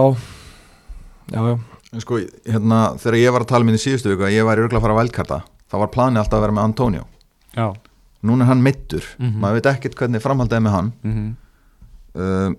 Já, 1.31 1.41
já. 1.47 1.59
En 1.93 2.03
sko, 2.03 2.19
hérna, 2.47 2.81
þegar 3.03 3.17
ég 3.19 3.33
var 3.35 3.45
að 3.45 3.51
tala 3.51 3.67
minn 3.67 3.79
í 3.79 3.83
síðustu 3.83 4.13
viku 4.13 4.27
að 4.27 4.35
ég 4.37 4.45
var 4.47 4.59
örgulega 4.63 4.79
að 4.79 4.85
fara 4.87 4.95
að 4.95 5.01
vælkarta 5.05 5.39
þá 5.71 5.77
var 5.83 5.91
planið 5.95 6.21
alltaf 6.23 6.39
að 6.39 6.45
vera 6.45 6.55
með 6.57 6.67
Antonio. 6.69 7.05
Já. 7.57 7.67
Núna 8.27 8.45
er 8.45 8.51
hann 8.51 8.63
mittur, 8.63 9.05
Mhm. 9.19 9.41
maður 9.43 9.57
veit 9.59 9.69
ekkert 9.73 9.95
hvernig 9.99 10.23
framhaldið 10.23 10.57
er 10.59 10.61
með 10.67 10.75
hann. 10.77 10.93
Mm 11.03 11.13
-hmm. 11.15 11.31
uh, 12.15 12.51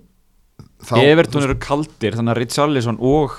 þá, 0.84 0.94
Everton 1.04 1.44
eru 1.44 1.56
kaldir 1.60 2.16
þannig 2.18 2.32
að 2.36 2.40
Richarlison 2.42 2.98
og 3.00 3.32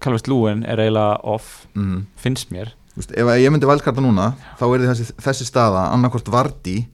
Calvert 0.00 0.26
Lúin 0.28 0.64
er 0.66 0.78
eiginlega 0.78 1.20
off 1.22 1.66
mm, 1.74 2.06
finnst 2.16 2.50
mér. 2.50 2.72
Veist, 2.96 3.12
ef 3.12 3.26
ég 3.38 3.50
myndi 3.52 3.66
vælkarta 3.66 4.00
núna 4.02 4.34
þá 4.58 4.64
er 4.74 4.86
þessi, 4.94 5.12
þessi 5.14 5.44
staða 5.46 5.92
annarkvort 5.94 6.26
Vardy 6.28 6.86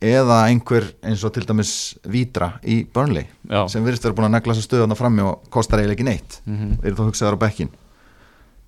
eða 0.00 0.38
einhver 0.48 0.86
eins 1.04 1.22
og 1.24 1.34
til 1.34 1.44
dæmis 1.48 1.72
Vítra 2.08 2.54
í 2.64 2.82
Burnley 2.88 3.26
Já. 3.44 3.66
sem 3.68 3.84
virðist 3.84 4.06
vera 4.06 4.16
búin 4.16 4.30
að 4.30 4.36
negla 4.38 4.56
þessa 4.56 4.68
stöðuna 4.68 4.96
frammi 4.96 5.26
og 5.28 5.50
kostar 5.52 5.82
eiginlega 5.82 5.98
ekki 5.98 6.08
neitt 6.08 6.38
mm 6.46 6.56
-hmm. 6.56 6.86
eru 6.86 6.96
þá 6.96 7.04
hugsaðar 7.08 7.36
á 7.36 7.44
bekkin 7.44 7.70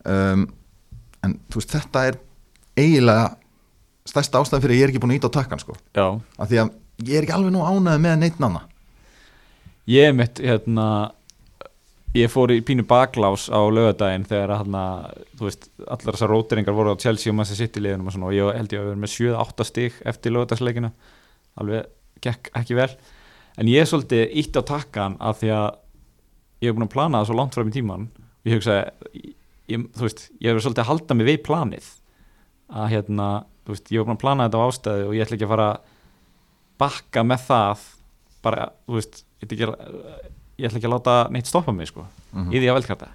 um, 0.04 0.46
en 1.24 1.38
þú 1.48 1.62
veist 1.62 1.72
þetta 1.72 2.04
er 2.06 2.18
eiginlega 2.76 3.36
stærsta 4.04 4.42
ástæðan 4.42 4.62
fyrir 4.62 4.74
að 4.74 4.78
ég 4.78 4.84
er 4.84 4.92
ekki 4.92 5.02
búin 5.02 5.14
að 5.14 5.20
íta 5.20 5.30
á 5.30 5.36
takkan 5.38 5.62
sko. 5.62 5.76
Af 6.38 6.48
því 6.50 6.58
að 6.58 6.70
ég 7.06 7.16
er 7.16 7.22
ekki 7.22 7.36
alveg 7.36 7.52
nú 7.52 7.62
ánæði 7.62 7.98
með 7.98 8.18
neitt 8.18 8.38
nanna 8.42 8.62
Ég 9.86 10.08
er 10.08 10.12
mitt 10.14 10.38
hérna 10.38 11.12
ég 12.14 12.30
fór 12.30 12.52
í 12.52 12.60
pínu 12.62 12.84
baklás 12.86 13.48
á 13.48 13.60
lögadaginn 13.72 14.26
þegar 14.28 14.58
hérna, 14.60 14.82
þú 15.38 15.48
veist, 15.48 15.70
allar 15.86 16.14
þessar 16.14 16.30
róteringar 16.30 16.76
voru 16.76 16.92
á 16.92 17.00
Chelsea 17.00 17.32
og 17.32 17.38
Manchester 17.38 17.66
City 17.66 17.80
liðinum 17.80 18.10
og 18.12 18.28
og 18.28 18.36
ég 18.36 18.58
held 18.58 18.74
ég 18.74 18.82
að 18.82 18.90
vera 18.90 19.00
með 19.00 19.14
7-8 19.16 19.66
stig 19.66 19.98
eftir 20.04 20.34
lögadagsleikina 20.36 20.92
alveg 21.60 21.88
gekk 22.24 22.50
ekki 22.58 22.78
vel. 22.78 22.90
En 23.60 23.68
ég 23.68 23.82
er 23.82 23.88
svolítið 23.88 24.36
ítt 24.40 24.56
á 24.56 24.62
takkan 24.64 25.16
af 25.20 25.40
því 25.42 25.52
að 25.56 25.68
ég 26.62 26.70
hef 26.70 26.76
búin 26.78 26.88
að 26.88 26.94
plana 26.94 27.20
það 27.20 27.30
svo 27.30 27.38
langt 27.40 27.56
fram 27.58 27.72
í 27.72 27.74
tíman 27.74 28.04
og 28.16 28.50
ég 28.50 28.58
hugsa, 28.58 28.76
ég, 29.68 29.88
þú 29.96 30.06
veist, 30.06 30.26
ég 30.38 30.52
hef 30.52 30.62
svolítið 30.64 30.84
að 30.84 30.90
halda 30.92 31.16
mig 31.18 31.28
við 31.28 31.40
planið. 31.46 31.88
Að 32.72 32.92
hérna, 32.94 33.30
þú 33.66 33.74
veist, 33.74 33.90
ég 33.92 33.98
hef 34.00 34.08
búin 34.08 34.18
að 34.18 34.22
plana 34.24 34.46
þetta 34.46 34.62
á 34.62 34.66
ástæðu 34.68 35.08
og 35.08 35.16
ég 35.16 35.26
ætla 35.26 35.38
ekki 35.38 35.48
að 35.48 35.54
fara 35.56 35.70
bakka 36.82 37.26
með 37.26 37.48
það 37.50 37.88
bara, 38.42 38.70
þú 38.86 38.96
veist, 38.98 39.24
ég 39.42 39.50
ætla 39.50 39.58
ekki 39.58 39.68
að 39.68 40.30
ég 40.62 40.68
ætla 40.68 40.78
ekki 40.80 40.88
að 40.88 40.94
láta 40.94 41.16
neitt 41.32 41.48
stoppa 41.50 41.74
mig 41.74 41.90
sko 41.90 42.04
í 42.52 42.60
því 42.60 42.68
að 42.70 42.78
velkarta 42.78 43.10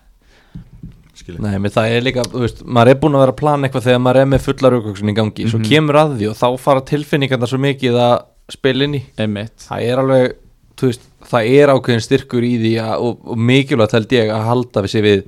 Nei, 1.39 1.57
menn 1.57 1.71
það 1.73 1.91
er 1.95 2.01
líka, 2.05 2.23
þú 2.31 2.41
veist, 2.43 2.63
maður 2.65 2.91
er 2.93 2.99
búin 3.01 3.15
að 3.17 3.23
vera 3.25 3.33
að 3.33 3.39
plana 3.41 3.67
eitthvað 3.67 3.85
þegar 3.87 4.01
maður 4.05 4.19
er 4.21 4.29
með 4.33 4.43
fullar 4.47 4.75
aukvöksun 4.77 5.09
í 5.11 5.15
gangi. 5.17 5.47
Svo 5.49 5.59
Mhm. 5.59 5.69
kemur 5.69 5.95
að 6.01 6.17
því 6.17 6.29
og 6.29 6.35
þá 6.37 6.47
fara 6.59 6.81
tilfinningarna 6.81 7.47
svo 7.47 7.57
mikið 7.59 7.97
að 8.03 8.15
spila 8.49 8.83
inn 8.83 8.93
í. 8.95 9.03
Einmitt. 9.17 9.57
Það 9.67 9.81
er 9.91 9.97
alveg, 10.03 10.33
þú 10.77 10.87
veist, 10.91 11.01
það 11.27 11.49
er 11.57 11.67
ákveðin 11.73 12.05
styrkur 12.07 12.43
í 12.43 12.53
því 12.61 12.73
að, 12.83 12.95
og, 13.01 13.17
og 13.27 13.37
mikilvægt 13.37 13.91
held 13.97 14.07
ég 14.17 14.29
að 14.31 14.45
halda 14.45 14.81
við 14.85 14.93
sér 14.95 15.03
við 15.07 15.23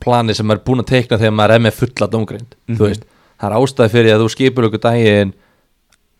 plani 0.00 0.34
sem 0.34 0.46
maður 0.46 0.60
er 0.60 0.64
búin 0.68 0.80
að 0.84 0.90
teikna 0.92 1.18
þegar 1.18 1.34
maður 1.34 1.54
er 1.58 1.64
með 1.66 1.74
fulla 1.80 2.06
dómgreind. 2.08 2.54
Mhm. 2.68 2.76
Þú 2.78 2.86
veist, 2.88 3.04
það 3.40 3.50
er 3.50 3.58
ástæði 3.58 3.90
fyrir 3.90 4.14
að 4.14 4.22
þú 4.24 4.30
skipur 4.36 4.68
okkur 4.70 4.80
daginn 4.86 5.32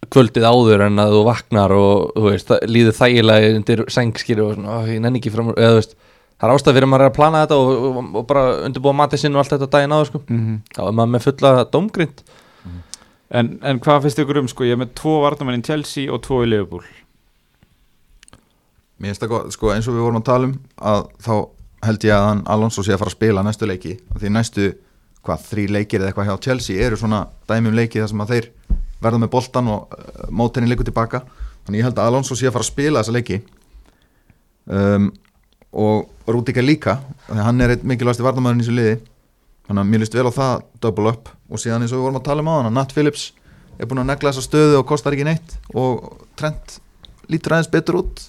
kvöldið 0.09 0.45
áður 0.47 0.85
en 0.87 0.97
að 1.03 1.11
þú 1.17 1.23
vaknar 1.27 1.73
og 1.75 2.13
þú 2.17 2.23
veist, 2.31 2.49
líður 2.71 2.95
þægilega 2.97 3.57
undir 3.59 3.81
sengskýri 3.93 4.45
og 4.45 4.55
svona, 4.57 4.77
ég 4.89 5.01
nenni 5.03 5.19
ekki 5.21 5.33
fram 5.35 5.51
eða 5.53 5.73
þú 5.75 5.81
veist, 5.81 5.95
það 6.39 6.49
er 6.49 6.55
ástæði 6.55 6.79
fyrir 6.79 6.89
að 6.89 6.93
maður 6.93 7.07
er 7.07 7.13
að 7.13 7.17
plana 7.19 7.45
þetta 7.45 7.59
og, 7.59 7.73
og, 7.89 8.01
og 8.21 8.29
bara 8.31 8.45
undirbúa 8.69 8.97
matið 9.03 9.25
sinn 9.25 9.37
og 9.37 9.43
allt 9.43 9.55
þetta 9.57 9.71
daginn 9.75 9.97
áður 9.97 10.11
sko. 10.13 10.23
mm 10.29 10.61
þá 10.77 10.83
er 10.87 10.97
maður 11.01 11.13
með 11.15 11.27
fulla 11.27 11.53
dómgrind 11.73 12.25
en, 13.29 13.53
en 13.63 13.83
hvað 13.85 14.07
finnst 14.07 14.23
ykkur 14.23 14.43
um 14.43 14.49
sko 14.49 14.67
ég 14.69 14.79
er 14.79 14.83
með 14.85 14.95
tvo 15.03 15.19
varnamenn 15.25 15.61
í 15.61 15.67
Chelsea 15.67 16.13
og 16.13 16.23
tvo 16.25 16.43
í 16.47 16.51
Liverpool? 16.51 16.87
Mér 18.99 19.13
finnst 19.13 19.23
það 19.23 19.33
gott, 19.35 19.55
sko 19.55 19.71
eins 19.75 19.87
og 19.87 19.95
við 19.95 20.07
vorum 20.07 20.21
að 20.23 20.29
tala 20.31 20.49
um 20.49 20.55
að 20.91 21.05
þá 21.23 21.35
held 21.87 22.07
ég 22.09 22.15
að 22.15 22.25
hann 22.27 22.45
Alonso 22.51 22.83
sé 22.83 22.95
að 22.95 23.03
fara 23.03 23.13
að 23.13 23.17
spila 23.19 23.45
næstu 23.47 23.69
leiki. 23.69 23.95
Og 24.11 24.23
því 24.23 24.33
næstu, 24.35 24.65
hvað, 25.27 25.45
þrý 25.53 25.67
leikir 25.77 26.01
eða 26.01 26.11
eitthvað 26.11 26.31
hjá 26.31 26.45
Chelsea 26.49 26.87
eru 26.87 26.99
svona 26.99 27.21
dæmi 27.51 27.71
um 27.71 27.79
leiki 27.79 28.03
þar 28.03 28.11
sem 28.11 28.25
að 28.25 28.33
þeir 28.35 28.49
verða 29.05 29.23
með 29.23 29.33
boltan 29.37 29.71
og 29.71 29.95
uh, 29.95 30.25
mótinni 30.35 30.71
leikur 30.71 30.89
tilbaka 30.89 31.23
þannig 31.67 31.79
ég 31.79 31.87
held 31.87 32.01
að 32.01 32.11
Alonso 32.11 32.35
sé 32.39 32.49
að 32.49 32.57
fara 32.57 32.67
að 32.67 32.73
spila 32.73 33.05
þessa 33.05 33.15
leiki. 33.15 33.41
Um, 34.67 35.13
og 35.73 36.09
Rúdíka 36.29 36.65
líka 36.65 36.99
þannig 37.27 37.43
að 37.43 37.47
hann 37.49 37.65
er 37.65 37.75
eitt 37.75 37.85
mikilvægasti 37.89 38.25
varnamæðurinn 38.25 38.63
í 38.63 38.67
þessu 38.67 38.77
liði. 38.79 38.97
Þannig 39.69 39.83
að 39.83 39.91
mér 39.93 40.03
líst 40.03 40.17
vel 40.17 40.29
á 40.29 40.33
það 40.33 40.65
double 40.81 41.13
up. 41.13 41.29
Og 41.53 41.61
síðan 41.61 41.85
eins 41.85 41.93
og 41.93 42.01
við 42.01 42.07
vorum 42.07 42.21
að 42.21 42.27
tala 42.31 42.45
um 42.45 42.49
á 42.49 42.55
hann 42.57 42.71
að 42.71 42.77
Nat 42.79 42.95
Phillips 42.97 43.25
er 43.79 43.89
búin 43.89 44.01
að 44.03 44.11
negla 44.11 44.33
þessa 44.33 44.47
stöðu 44.49 44.81
og 44.81 44.89
kostar 44.89 45.17
ekki 45.17 45.29
neitt. 45.29 45.55
Og 45.77 46.25
Trent 46.41 46.79
lítur 47.29 47.57
aðeins 47.57 47.71
betur 47.73 48.01
út. 48.01 48.25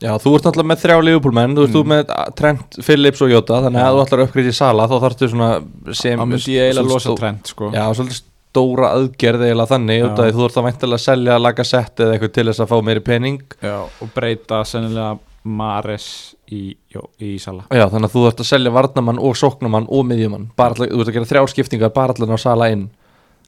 Já, 0.00 0.14
þú 0.16 0.32
ert 0.38 0.46
náttúrulega 0.48 0.70
með 0.70 0.80
þrjá 0.80 0.96
Liverpool-menn. 1.04 1.54
Þú 1.58 1.64
ert 1.66 1.74
þú 1.76 1.84
með 1.92 2.12
Trent, 2.38 2.80
Phillips 2.86 3.20
og 3.20 3.32
Jota. 3.34 3.60
Þannig 3.66 3.82
að 3.84 3.90
ef 3.90 3.96
þú 3.98 4.04
ætlar 4.06 4.22
að 4.22 4.28
uppgriða 4.30 4.52
í 4.52 4.56
sala 4.56 4.88
Þá 4.88 4.96
þarftu 5.04 5.28
svona 5.28 5.50
sem 5.92 6.16
þá 6.16 6.24
myndi 6.30 6.54
ég 6.56 6.70
eiginlega 6.70 6.88
losa 6.94 7.16
trend 7.20 7.50
sko. 7.52 7.68
Já, 7.76 7.84
svolítið 7.98 8.20
stóra 8.20 8.94
aðgerð 8.96 9.44
eiginlega 9.44 9.72
þannig. 9.74 10.00
Já. 10.00 10.06
út 10.08 10.22
af 10.22 10.24
því 10.30 10.36
Þú 10.38 10.46
ert 10.46 10.56
þá 10.56 10.62
væntilega 10.66 10.96
að 10.96 11.04
selja 11.04 11.36
laga 11.44 11.66
sett 11.68 12.00
eða 12.00 12.16
eitthvað 12.16 12.32
til 12.38 12.46
þess 12.48 12.64
að 12.64 12.72
fá 12.72 12.78
meiri 12.88 13.04
pening. 13.10 13.42
Já, 13.60 13.76
og 13.84 14.14
breyta 14.16 14.62
sennilega 14.72 15.18
Mares 15.44 16.06
í, 16.52 16.76
jó, 16.92 17.06
í 17.22 17.38
Sala. 17.40 17.64
Já, 17.72 17.86
þannig 17.88 18.10
að 18.10 18.14
þú 18.16 18.24
ert 18.28 18.42
að 18.44 18.48
selja 18.50 18.72
varnamann 18.74 19.20
og 19.24 19.36
sóknamann 19.40 19.86
og 19.88 20.04
miðjumann. 20.10 20.48
Allar, 20.60 20.90
Þú 20.90 21.00
ert 21.00 21.08
að 21.12 21.16
gera 21.16 21.30
þrjár 21.30 21.48
skiptingar 21.54 21.94
bara 21.96 22.12
allar 22.16 22.36
á 22.36 22.38
sala 22.42 22.68
inn. 22.74 22.88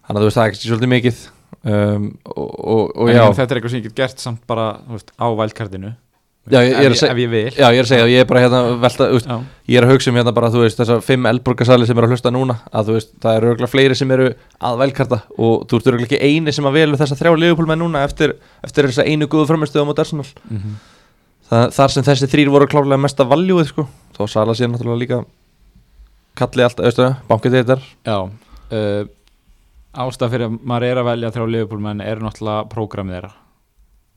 Þannig 0.06 0.16
að 0.16 0.22
þú 0.22 0.28
veist 0.30 0.38
það 0.38 0.46
er 0.46 0.54
ekki 0.54 0.70
svolítið 0.70 0.92
mikið. 0.94 1.18
Um, 1.62 2.06
og, 2.32 2.48
og, 2.64 2.96
og 2.96 3.10
já, 3.12 3.20
þetta 3.36 3.44
er 3.52 3.58
eitthvað 3.60 3.70
sem 3.74 3.82
ég 3.82 3.84
get 3.90 4.00
gert 4.00 4.18
samt 4.24 4.40
bara 4.50 4.70
veist, 4.88 5.12
á 5.20 5.26
vælkartinu 5.36 5.92
Já, 6.50 6.58
ég- 6.58 6.72
ég 6.74 6.88
ef, 6.90 6.96
seg- 6.98 7.12
ef 7.12 7.18
ég 7.22 7.28
vil. 7.30 7.50
Já, 7.54 7.68
ég 7.70 7.78
er 7.78 7.84
að 7.84 7.90
segja, 7.92 8.06
ég 8.10 8.18
er 8.18 8.26
bara 8.26 8.40
hérna 8.42 8.62
velta, 8.82 9.06
veist, 9.12 9.28
ég 9.70 9.76
er 9.78 9.84
að 9.86 9.92
hugsa 9.92 10.10
um 10.10 10.16
hérna 10.18 10.32
bara, 10.34 10.48
þú 10.50 10.64
veist, 10.64 10.80
þessar 10.80 11.02
fimm 11.06 11.28
elborgarsali 11.30 11.86
sem 11.86 11.96
eru 12.00 12.08
að 12.08 12.14
hlusta 12.16 12.32
núna, 12.34 12.56
að 12.74 12.88
þú 12.88 12.96
veist, 12.96 13.12
það 13.22 13.36
eru 13.38 13.50
örgulega 13.52 13.70
fleiri 13.70 13.94
sem 14.00 14.10
eru 14.16 14.26
að 14.58 14.80
velkarta 14.82 15.20
og 15.38 15.68
þú 15.70 15.78
ert 15.78 15.86
örgulega 15.92 16.08
ekki 16.08 16.18
eini 16.32 16.52
sem 16.56 16.66
að 16.66 16.72
velu 16.80 16.98
þessar 16.98 17.20
þrjá 17.20 17.36
þar 21.52 21.94
sem 21.94 22.06
þessi 22.06 22.30
þrýr 22.32 22.52
voru 22.52 22.68
klárlega 22.70 23.02
mesta 23.02 23.26
valjúið 23.28 23.70
sko. 23.72 23.86
Þó 24.16 24.22
Sala 24.30 24.54
sér 24.56 24.70
náttúrulega 24.72 25.02
líka 25.02 25.22
kallið 26.38 26.68
alltaf, 26.68 26.94
það, 26.96 27.14
bankið 27.28 27.56
þetta 27.58 27.76
Já 28.08 28.16
uh, 28.24 29.02
Ástæð 29.92 30.32
fyrir 30.32 30.48
að 30.48 30.54
maður 30.64 30.86
er 30.88 30.98
að 31.02 31.08
velja 31.10 31.30
þrjá 31.34 31.48
liðbúlmenn 31.52 32.00
er 32.00 32.22
náttúrulega 32.24 32.68
prógramið 32.72 33.18
þeirra 33.18 33.32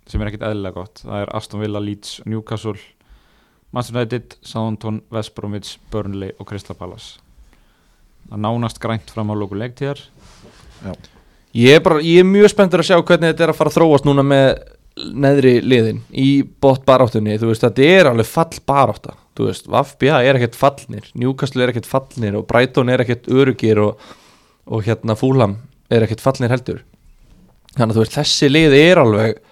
sem 0.05 0.21
er 0.21 0.29
ekkit 0.29 0.43
eðlilega 0.45 0.77
gott. 0.77 1.01
Það 1.01 1.23
er 1.23 1.31
Aston 1.35 1.63
Villa, 1.63 1.81
Leeds, 1.81 2.19
Newcastle 2.29 2.77
Manchester 3.73 3.97
United, 3.97 4.35
Southampton, 4.45 5.01
West 5.11 5.33
Bromwich 5.35 5.79
Burnley 5.91 6.31
og 6.39 6.47
Crystal 6.47 6.77
Palace. 6.79 7.17
Það 8.29 8.43
nánast 8.45 8.79
grænt 8.79 9.11
fram 9.11 9.33
á 9.33 9.35
lóku 9.35 9.57
leiktíðar. 9.59 9.99
Ég 11.55 11.75
er, 11.75 11.81
bara, 11.83 11.99
ég 12.05 12.21
er 12.21 12.29
mjög 12.29 12.53
spenntur 12.53 12.83
að 12.83 12.91
sjá 12.91 12.99
hvernig 12.99 13.33
þetta 13.33 13.47
er 13.47 13.51
að 13.51 13.59
fara 13.59 13.73
að 13.73 13.77
þróast 13.79 14.07
núna 14.07 14.23
með 14.23 14.47
neðri 14.95 15.57
liðin 15.65 16.01
í 16.15 16.29
bótt 16.63 16.85
baráttunni, 16.87 17.35
þú 17.39 17.49
veist, 17.51 17.63
þetta 17.65 17.87
er 17.91 18.09
alveg 18.09 18.29
fall 18.29 18.61
barátta, 18.67 19.15
þú 19.35 19.49
veist, 19.49 19.65
Vafbja 19.71 20.21
er 20.23 20.39
ekkert 20.39 20.55
fallnir, 20.55 21.09
Newcastle 21.19 21.65
er 21.65 21.73
ekkert 21.73 21.89
fallnir 21.89 22.37
og 22.39 22.45
Brighton 22.47 22.91
er 22.93 23.03
ekkert 23.03 23.27
örugir 23.27 23.81
og, 23.83 24.05
og 24.65 24.85
hérna 24.87 25.17
Fulham 25.19 25.57
er 25.91 26.05
ekkert 26.05 26.23
fallnir 26.23 26.53
heldur. 26.53 26.79
Þannig 27.75 27.91
að 27.91 27.97
þú 27.97 28.05
veist, 28.05 28.15
þessi 28.15 28.51
lið 28.53 28.77
er 28.79 29.03
alveg 29.03 29.43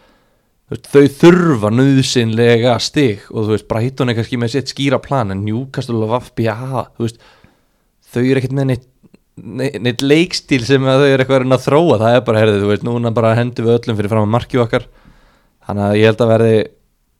veist, 0.71 0.87
þau 0.93 1.03
þurfa 1.19 1.73
nöðsynlega 1.75 2.77
stig 2.79 3.27
og 3.33 3.43
þú 3.43 3.57
veist, 3.57 3.67
Brighton 3.67 4.13
er 4.13 4.19
kannski 4.21 4.39
með 4.39 4.55
sitt 4.55 4.71
skýra 4.71 5.01
plan 5.03 5.35
en 5.35 5.43
Newcastle 5.43 5.99
og 6.07 6.15
veist, 7.03 7.19
þau 8.13 8.23
eru 8.23 8.39
ekkert 8.39 8.55
með 8.55 8.71
neitt 8.71 8.89
neitt, 9.33 10.03
leikstíl 10.05 10.61
sem 10.65 10.83
þau 10.85 11.07
eru 11.07 11.23
eitthvað 11.23 11.47
að 11.55 11.63
þróa. 11.65 11.99
Það 12.01 12.15
er 12.15 12.25
bara, 12.27 12.41
herðið, 12.43 12.63
þú 12.63 12.69
veist, 12.69 12.83
núna 12.85 13.11
bara 13.15 13.33
hendum 13.37 13.65
við 13.65 13.79
öllum 13.79 13.97
fyrir 13.97 14.11
fram 14.11 14.27
að 14.27 14.35
markju 14.35 14.61
okkar 14.63 14.85
þannig 15.67 15.83
að 15.89 15.97
ég 15.99 16.09
held 16.09 16.23
að 16.25 16.31
verði 16.33 16.55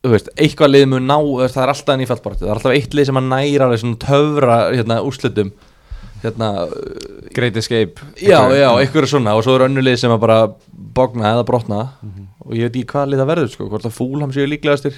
þú 0.04 0.10
veist, 0.12 0.28
eitthvað 0.36 0.70
lið 0.74 0.86
mun 0.92 1.06
ná, 1.08 1.16
það 1.48 1.62
er 1.64 1.70
alltaf 1.72 1.94
enn 1.94 2.04
í 2.04 2.08
fallborti 2.10 2.42
það 2.44 2.50
er 2.50 2.58
alltaf 2.58 2.74
eitt 2.76 2.94
lið 2.98 3.06
sem 3.08 3.20
að 3.20 3.28
næra 3.30 3.64
alveg 3.68 3.80
svona 3.80 4.02
töfra 4.04 4.58
hérna, 4.74 4.98
úrslitum. 5.08 5.52
Hérna, 6.24 6.48
Great 7.36 7.56
Escape. 7.60 8.00
Já, 8.16 8.38
já, 8.56 8.68
eitthvað 8.80 9.06
svona. 9.10 9.34
Og 9.36 9.42
svo 9.44 9.58
er 9.58 9.66
önnu 9.66 9.82
lið 9.84 9.98
sem 10.00 10.12
að 10.14 10.22
bara 10.22 10.38
bogna 10.96 11.34
eða 11.34 11.44
brotna. 11.48 11.80
Mhm. 12.02 12.22
og 12.44 12.52
ég 12.52 12.66
veit 12.68 12.74
ekki 12.76 12.90
hvað 12.92 13.08
lið 13.08 13.20
það 13.22 13.28
verður 13.32 13.50
sko, 13.54 13.66
hvort 13.72 13.84
að 13.88 13.92
fúlham 13.96 14.32
séu 14.32 14.44
líklegastir 14.48 14.96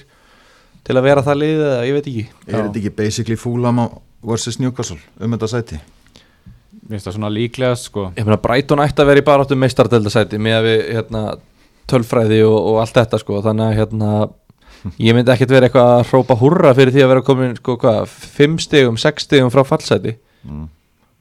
til 0.86 0.94
að 0.99 1.03
vera 1.07 1.22
það 1.22 1.36
lið 1.38 1.61
eða 1.62 1.84
ég 1.86 1.94
veit 1.94 2.07
ekki. 2.11 2.24
Er 2.49 2.57
þetta 2.64 2.80
ekki 2.80 2.90
basically 2.97 3.36
Fulham 3.36 3.78
á- 3.78 3.99
versus 4.26 4.59
Newcastle 4.59 4.99
um 5.20 5.30
þetta 5.30 5.49
sæti? 5.53 5.78
Mér 6.86 6.97
finnst 6.99 7.07
það 7.07 7.14
svona 7.18 7.30
líklegast 7.30 7.84
sko. 7.90 8.12
Ég 8.16 8.24
meina 8.26 8.36
Brighton 8.42 8.78
ætti 8.82 8.99
að 9.03 9.07
vera 9.12 9.22
í 9.22 9.26
baráttu 9.26 9.55
meistardeldasæti 9.59 10.38
með 10.42 10.57
að 10.59 10.66
við 10.66 10.82
hérna, 10.97 11.22
tölfræði 11.91 12.43
og, 12.47 12.57
og 12.57 12.80
allt 12.82 12.99
þetta 12.99 13.20
sko 13.22 13.41
þannig 13.45 13.70
að 13.70 13.78
hérna 13.80 14.11
ég 15.03 15.16
myndi 15.16 15.32
ekkert 15.34 15.55
vera 15.55 15.68
eitthvað 15.68 15.93
að 15.97 16.07
hrópa 16.11 16.37
hurra 16.41 16.72
fyrir 16.76 16.95
því 16.95 17.05
að 17.05 17.12
vera 17.14 17.26
komin 17.26 17.57
sko 17.59 17.76
hvað, 17.82 18.16
5 18.37 18.59
stegum, 18.66 19.01
6 19.01 19.26
stegum 19.26 19.53
frá 19.55 19.64
fallsæti. 19.66 20.16
Mm. 20.47 20.68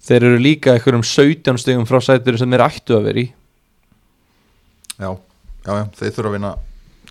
þeir 0.05 0.27
eru 0.27 0.37
líka 0.37 0.75
eitthvað 0.75 0.99
um 0.99 1.07
17 1.09 1.57
stegum 1.63 1.87
frá 1.89 1.97
sætur 2.03 2.37
sem 2.37 2.51
þeir 2.51 2.65
ættu 2.67 2.97
að 2.97 3.07
vera 3.07 3.23
í. 3.23 3.25
Já, 4.95 5.09
já, 5.65 5.71
já, 5.71 5.85
þeir 5.97 6.13
þurfa 6.15 6.29
að 6.29 6.35
vinna 6.37 6.51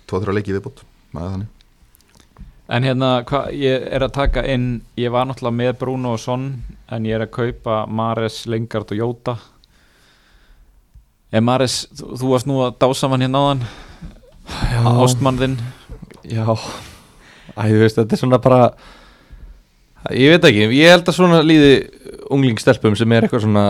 2-3 0.09 0.35
leiki 0.37 0.53
í 0.53 0.55
viðbútt 0.55 0.85
En 2.65 2.85
hérna, 2.87 3.09
hvað 3.29 3.51
ég 3.61 3.83
er 3.93 4.05
að 4.05 4.15
taka 4.15 4.41
inn 4.49 4.69
Ég 4.97 5.13
var 5.13 5.27
náttúrulega 5.29 5.59
með 5.59 5.75
Bruno 5.83 6.15
og 6.15 6.21
Son 6.23 6.47
En 6.89 7.05
ég 7.05 7.19
er 7.19 7.27
að 7.27 7.35
kaupa 7.35 7.83
Mares, 7.85 8.39
Lingard 8.49 8.89
og 8.89 8.97
Jóta 8.97 9.35
En 11.35 11.43
Mares, 11.43 11.81
þú, 11.91 12.13
þú 12.21 12.31
varst 12.31 12.47
nú 12.47 12.61
að 12.63 12.77
dása 12.79 13.09
hann 13.11 13.25
hérna 13.25 13.41
áðan. 13.43 13.63
Ástmann 15.03 15.39
þinn. 15.41 15.57
Já, 16.25 16.45
æ, 17.55 17.61
þú 17.69 17.81
veist, 17.81 17.97
þetta 17.99 18.15
er 18.15 18.21
svona 18.21 18.39
bara 18.41 18.61
ég 20.13 20.35
veit 20.35 20.47
ekki, 20.49 20.67
ég 20.77 20.91
held 20.93 21.07
að 21.09 21.17
svona 21.17 21.41
líði 21.45 21.73
unglingstelpum 22.33 22.95
sem 22.97 23.13
er 23.13 23.25
eitthvað 23.25 23.45
svona 23.45 23.65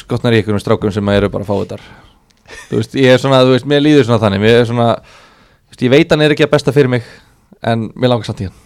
skotnar 0.00 0.34
í 0.34 0.40
einhverjum 0.40 0.62
strákum 0.62 0.92
sem 0.94 1.12
eru 1.12 1.28
bara 1.32 1.46
fáiðar 1.46 1.82
þú 2.70 2.80
veist, 2.80 2.96
ég 2.98 3.14
er 3.14 3.20
svona, 3.22 3.42
þú 3.44 3.54
veist, 3.54 3.68
mér 3.68 3.84
líður 3.84 4.08
svona 4.08 4.22
þannig 4.22 4.42
mér 4.42 4.60
er 4.62 4.68
svona, 4.68 4.88
þú 4.96 5.74
veist, 5.74 5.84
ég 5.86 5.92
veit 5.94 6.14
hann 6.14 6.24
er 6.24 6.34
ekki 6.34 6.46
að 6.46 6.54
besta 6.54 6.74
fyrir 6.74 6.92
mig 6.92 7.06
en 7.60 7.90
mér 7.94 8.12
langar 8.14 8.28
samt 8.28 8.42
í 8.42 8.48
hann. 8.48 8.56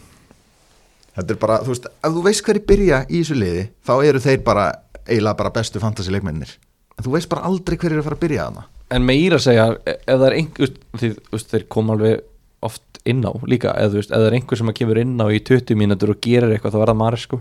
Þetta 1.14 1.34
er 1.34 1.40
bara, 1.42 1.59
þú 1.62 1.74
veist, 1.74 1.88
ef 1.90 2.14
þú 2.14 2.22
veist 2.26 2.46
hverju 2.46 2.66
byrja 2.70 3.02
í 3.09 3.20
þessu 3.20 3.38
liði 3.38 3.64
þá 3.86 3.94
eru 3.96 4.22
þeir 4.24 4.44
bara 4.46 4.68
eiginlega 5.05 5.38
bara 5.42 5.55
bestu 5.55 5.82
fantasy 5.82 6.14
leikmennir 6.14 6.55
en 6.99 7.07
þú 7.07 7.14
veist 7.16 7.30
bara 7.32 7.49
aldrei 7.49 7.76
hverju 7.78 7.97
eru 7.97 8.03
að 8.05 8.09
fara 8.09 8.18
að 8.18 8.24
byrja 8.24 8.47
þarna. 8.49 8.66
En 8.95 9.07
meira 9.09 9.38
að 9.40 9.47
segja, 9.47 9.66
e- 9.86 9.97
ef 9.97 10.18
það 10.18 10.26
er 10.28 10.36
einhver 10.38 10.74
því, 11.01 11.11
þeir 11.55 11.66
koma 11.68 11.97
alveg 11.97 12.20
oft 12.64 13.01
inn 13.05 13.24
á 13.24 13.32
líka, 13.49 13.72
eða 13.74 13.92
þú 13.92 14.01
veist, 14.01 14.12
ef 14.12 14.20
það 14.20 14.28
er 14.28 14.38
einhver 14.38 14.61
sem 14.61 14.70
að 14.70 14.78
kemur 14.80 15.01
inn 15.03 15.16
á 15.20 15.26
í 15.28 15.40
20 15.40 15.80
mínútur 15.80 16.14
og 16.14 16.20
gerir 16.24 16.55
eitthvað 16.55 16.76
þá 16.76 16.80
er 16.82 16.92
það 16.92 17.01
Maris 17.03 17.26
sko. 17.26 17.40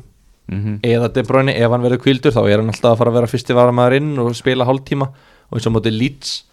Mm 0.51 0.59
-hmm. 0.59 0.79
eða 0.83 1.13
De 1.13 1.23
Bruyne, 1.23 1.55
ef 1.55 1.71
hann 1.71 1.81
verður 1.81 2.03
kvildur 2.03 2.33
þá 2.33 2.43
er 2.49 2.59
hann 2.59 2.67
alltaf 2.67 2.91
að 2.91 2.97
fara 2.97 3.09
að 3.11 3.13
vera 3.13 3.31
fyrsti 3.31 3.53
varamæður 3.53 3.95
inn 3.95 4.19
og 4.19 4.35
spila 4.35 4.65
hálftíma 4.65 5.07
og 5.07 5.53
eins 5.55 5.67
og 5.67 5.73
móti 5.73 5.91
Leeds 5.91 6.43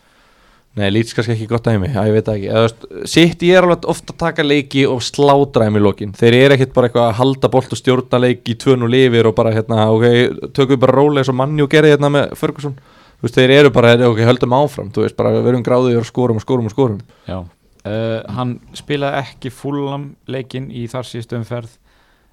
nei, 0.79 0.87
Leeds 0.93 1.15
kannski 1.17 1.35
ekki 1.35 1.49
gott 1.51 1.67
heimi, 1.71 1.91
já 1.91 2.01
ég 2.07 2.15
veit 2.15 2.31
ekki. 2.33 2.49
Veist, 2.55 2.87
sitt 3.11 3.43
ég 3.47 3.59
er 3.59 3.67
alveg 3.67 3.89
ofta 3.91 4.15
að 4.15 4.21
taka 4.23 4.47
leiki 4.47 4.85
og 4.89 5.03
slátra 5.05 5.67
þeim 5.67 5.81
í 5.81 5.83
lokin, 5.83 6.15
þeir 6.17 6.39
eru 6.39 6.57
ekkit 6.57 6.75
bara 6.77 6.91
eitthvað 6.91 7.09
að 7.09 7.19
halda 7.21 7.53
bolt 7.53 7.75
og 7.75 7.81
stjórna 7.81 8.23
leik 8.23 8.49
í 8.51 8.57
tvön 8.61 8.87
og 8.87 8.93
lifir 8.95 9.31
og 9.31 9.37
bara 9.39 9.55
hérna, 9.57 9.89
ok, 9.95 10.07
tökum 10.55 10.75
við 10.77 10.83
bara 10.87 10.97
rólega 10.99 11.25
eins 11.25 11.33
og 11.33 11.39
manni 11.41 11.65
og 11.65 11.71
gerði 11.73 11.95
hérna 11.95 12.13
með 12.15 12.35
Ferguson. 12.41 12.79
Þú 13.21 13.27
veist, 13.27 13.37
þeir 13.37 13.57
eru 13.59 13.75
bara, 13.77 13.95
ok, 14.09 14.23
höldum 14.25 14.57
áfram 14.57 14.95
þú 14.95 15.05
veist, 15.05 15.19
bara 15.19 15.35
við 15.37 15.47
verum 15.51 15.67
gráðið 15.67 16.01
og 16.01 16.09
skorum 16.09 16.41
og 16.41 16.47
skorum 16.47 16.71
og 16.71 16.77
skorum. 16.77 17.03
Já. 17.29 17.43
Uh, 17.81 18.21
Hann 18.37 18.59
spilaði 18.77 19.23
ekki 19.25 19.53
fullam 19.57 20.11
leikinn 20.29 20.67
í 20.69 20.85
þar 20.93 21.07
síðustu 21.09 21.39
umferð 21.39 21.79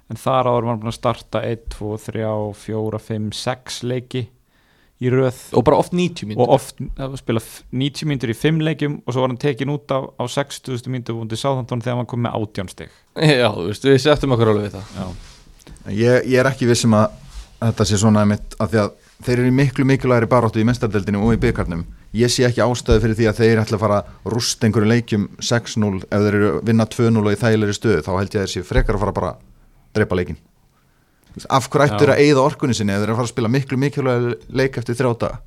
En 0.08 0.16
þar 0.16 0.48
áður 0.48 0.64
var 0.64 0.72
hann 0.72 0.80
búinn 0.82 0.92
að 0.92 0.96
starta 0.96 1.40
1, 1.44 1.64
2, 1.74 1.88
3, 2.06 2.28
4, 2.56 3.00
5, 3.08 3.30
6 3.36 3.80
leiki 3.88 4.22
í 4.98 5.10
röð. 5.12 5.36
Og 5.54 5.62
bara 5.66 5.78
oft 5.78 5.92
90 5.94 6.26
mínútur. 6.26 6.42
Og 6.48 6.54
oft 6.56 6.80
að 6.98 7.16
spila 7.20 7.42
f- 7.42 7.62
90 7.70 8.08
mínútur 8.10 8.32
í 8.32 8.36
5 8.38 8.62
leikjum 8.66 8.96
og 9.06 9.14
svo 9.14 9.22
var 9.22 9.30
hann 9.32 9.38
tekin 9.42 9.70
út 9.74 9.86
á, 9.94 9.98
á 10.18 10.24
60 10.26 10.88
mínútur 10.90 11.14
búin 11.20 11.30
til 11.30 11.38
Sáþantón 11.38 11.82
þegar 11.84 12.00
hann 12.02 12.10
kom 12.10 12.24
með 12.26 12.34
18 12.40 12.72
stig. 12.74 12.90
Já, 13.18 13.48
þú 13.54 13.68
veist, 13.70 13.86
við 13.86 14.00
settum 14.02 14.34
okkur 14.34 14.50
alveg 14.54 14.68
við 14.68 14.78
það. 14.78 14.96
Já, 14.98 15.06
ég, 15.94 16.26
ég 16.34 16.40
er 16.42 16.50
ekki 16.50 16.66
vissum 16.70 16.96
að 16.98 17.12
þetta 17.58 17.86
sé 17.90 17.98
svona 17.98 18.22
einmitt 18.26 18.54
að 18.62 18.74
því 18.74 18.80
að 18.84 18.90
þeir 19.26 19.38
eru 19.42 19.48
í 19.50 19.54
miklu 19.58 19.84
mikilvægri 19.90 20.28
baráttu 20.30 20.60
í 20.62 20.66
mestardeldinu 20.68 21.22
og 21.26 21.32
í 21.34 21.40
byggarnum 21.42 21.80
ég 22.14 22.30
sé 22.30 22.44
ekki 22.46 22.62
ástæðu 22.62 23.02
fyrir 23.02 23.16
því 23.18 23.26
að 23.32 23.40
þeir 23.42 23.60
ætla 23.64 23.76
að 23.78 23.82
fara 23.82 23.96
að 24.04 24.28
rústa 24.32 24.68
einhverju 24.68 24.88
leikjum 24.92 25.24
6-0 25.42 26.04
ef 26.06 26.22
þeir 26.22 26.36
eru 26.38 26.52
að 26.52 26.60
vinna 26.70 26.86
2-0 26.94 27.24
og 27.24 27.34
í 27.34 27.40
þægilegri 27.42 27.74
stöðu 27.76 28.04
þá 28.06 28.10
held 28.14 28.36
ég 28.36 28.38
að 28.38 28.46
þeir 28.46 28.52
sé 28.54 28.62
frekar 28.68 28.94
að 28.98 29.02
fara 29.02 29.16
bara 29.18 29.32
að 29.34 29.42
drepa 29.98 30.18
leikin 30.20 30.38
af 31.46 31.68
hverju 31.70 31.86
ættur 31.86 32.12
að 32.14 32.22
eigða 32.24 32.44
orkunni 32.44 32.76
sinni 32.76 32.94
ef 32.94 33.02
þeir 33.02 33.08
eru 33.08 33.14
að 33.14 33.20
fara 33.20 33.28
að 33.28 33.34
spila 33.34 33.50
miklu 33.52 33.78
mikilvægri 33.82 34.38
leik 34.60 34.78
eftir 34.80 34.98
þrjá 34.98 35.12
daga? 35.22 35.40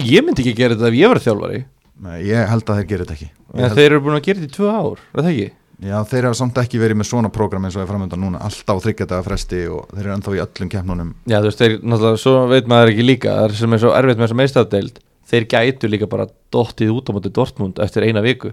Ég 0.00 0.26
myndi 0.26 0.44
ekki 0.44 0.56
gera 0.58 0.76
þetta 0.76 0.90
ef 0.90 0.98
ég 0.98 1.12
verið 1.12 1.26
þjálfari. 1.28 1.62
Nei, 2.00 2.18
ég 2.30 2.50
held 2.50 2.64
að 2.66 2.80
þeir 2.80 2.90
gera 2.90 3.06
þetta 3.06 3.16
ekki. 3.18 3.30
En 3.54 3.64
held, 3.64 3.78
þeir 3.78 3.88
eru 3.90 4.04
búin 4.04 4.16
að 4.16 4.24
gera 4.28 4.40
þetta 4.40 4.50
í 4.50 4.56
tvö 4.56 4.70
ár, 4.70 5.02
er 5.12 5.20
það 5.20 5.30
ekki? 5.32 5.48
Já, 5.80 5.96
þeir 6.10 6.26
hafa 6.28 6.36
samt 6.36 6.58
ekki 6.60 6.80
verið 6.80 6.98
með 7.00 7.08
svona 7.08 7.30
prógram 7.32 7.64
eins 7.64 7.76
og 7.78 7.84
er 7.84 7.88
framöndan 7.88 8.20
núna 8.20 8.40
alltaf 8.44 8.82
þryggjadaga 8.84 9.24
fresti 9.24 9.60
og 9.72 9.86
þeir 9.94 10.02
eru 10.02 10.14
ennþá 10.16 10.34
í 10.36 10.40
öllum 10.44 10.72
keppnunum. 10.74 11.12
Já, 11.24 11.38
þú 11.38 11.46
veist, 11.46 11.62
þeir, 11.62 11.76
náttúrulega, 11.80 12.20
svo 12.20 12.34
veit 12.50 12.68
maður 12.68 12.92
ekki 12.92 13.06
líka 13.06 13.36
það 13.38 13.46
er 13.46 13.54
sem 13.60 13.76
er 13.76 13.80
svo 13.80 13.92
erfitt 13.96 14.20
með 14.20 14.26
þessa 14.26 14.40
meistafdeild 14.42 15.00
þeir 15.30 15.46
gætu 15.54 15.90
líka 15.90 16.08
bara 16.10 16.28
dottið 16.52 16.92
út 16.94 17.08
á 17.08 17.12
móti 17.16 17.32
Dortmund 17.32 17.80
eftir 17.82 18.06
eina 18.06 18.22
viku 18.24 18.52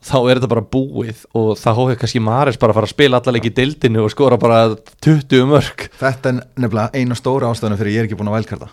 þá 0.00 0.16
er 0.20 0.38
þetta 0.38 0.50
bara 0.50 0.64
búið 0.64 1.24
og 1.36 1.50
þá 1.60 1.68
hófið 1.76 1.98
kannski 2.00 2.22
Maris 2.24 2.58
bara 2.60 2.72
að 2.72 2.78
fara 2.78 2.88
að 2.88 2.94
spila 2.94 3.20
allar 3.20 3.36
leik 3.36 3.48
í 3.50 3.54
deildinu 3.56 4.04
og 4.06 4.12
skora 4.14 4.38
bara 4.40 4.60
20 5.04 5.48
mörg 5.50 5.86
Þetta 6.00 6.32
er 6.32 6.38
nefnilega 6.56 6.88
eina 6.96 7.18
stóra 7.18 7.50
ástæðuna 7.52 7.78
fyrir 7.80 7.96
ég 7.96 8.04
er 8.04 8.08
ekki 8.08 8.18
búin 8.20 8.30
að 8.32 8.38
vælkarta 8.38 8.70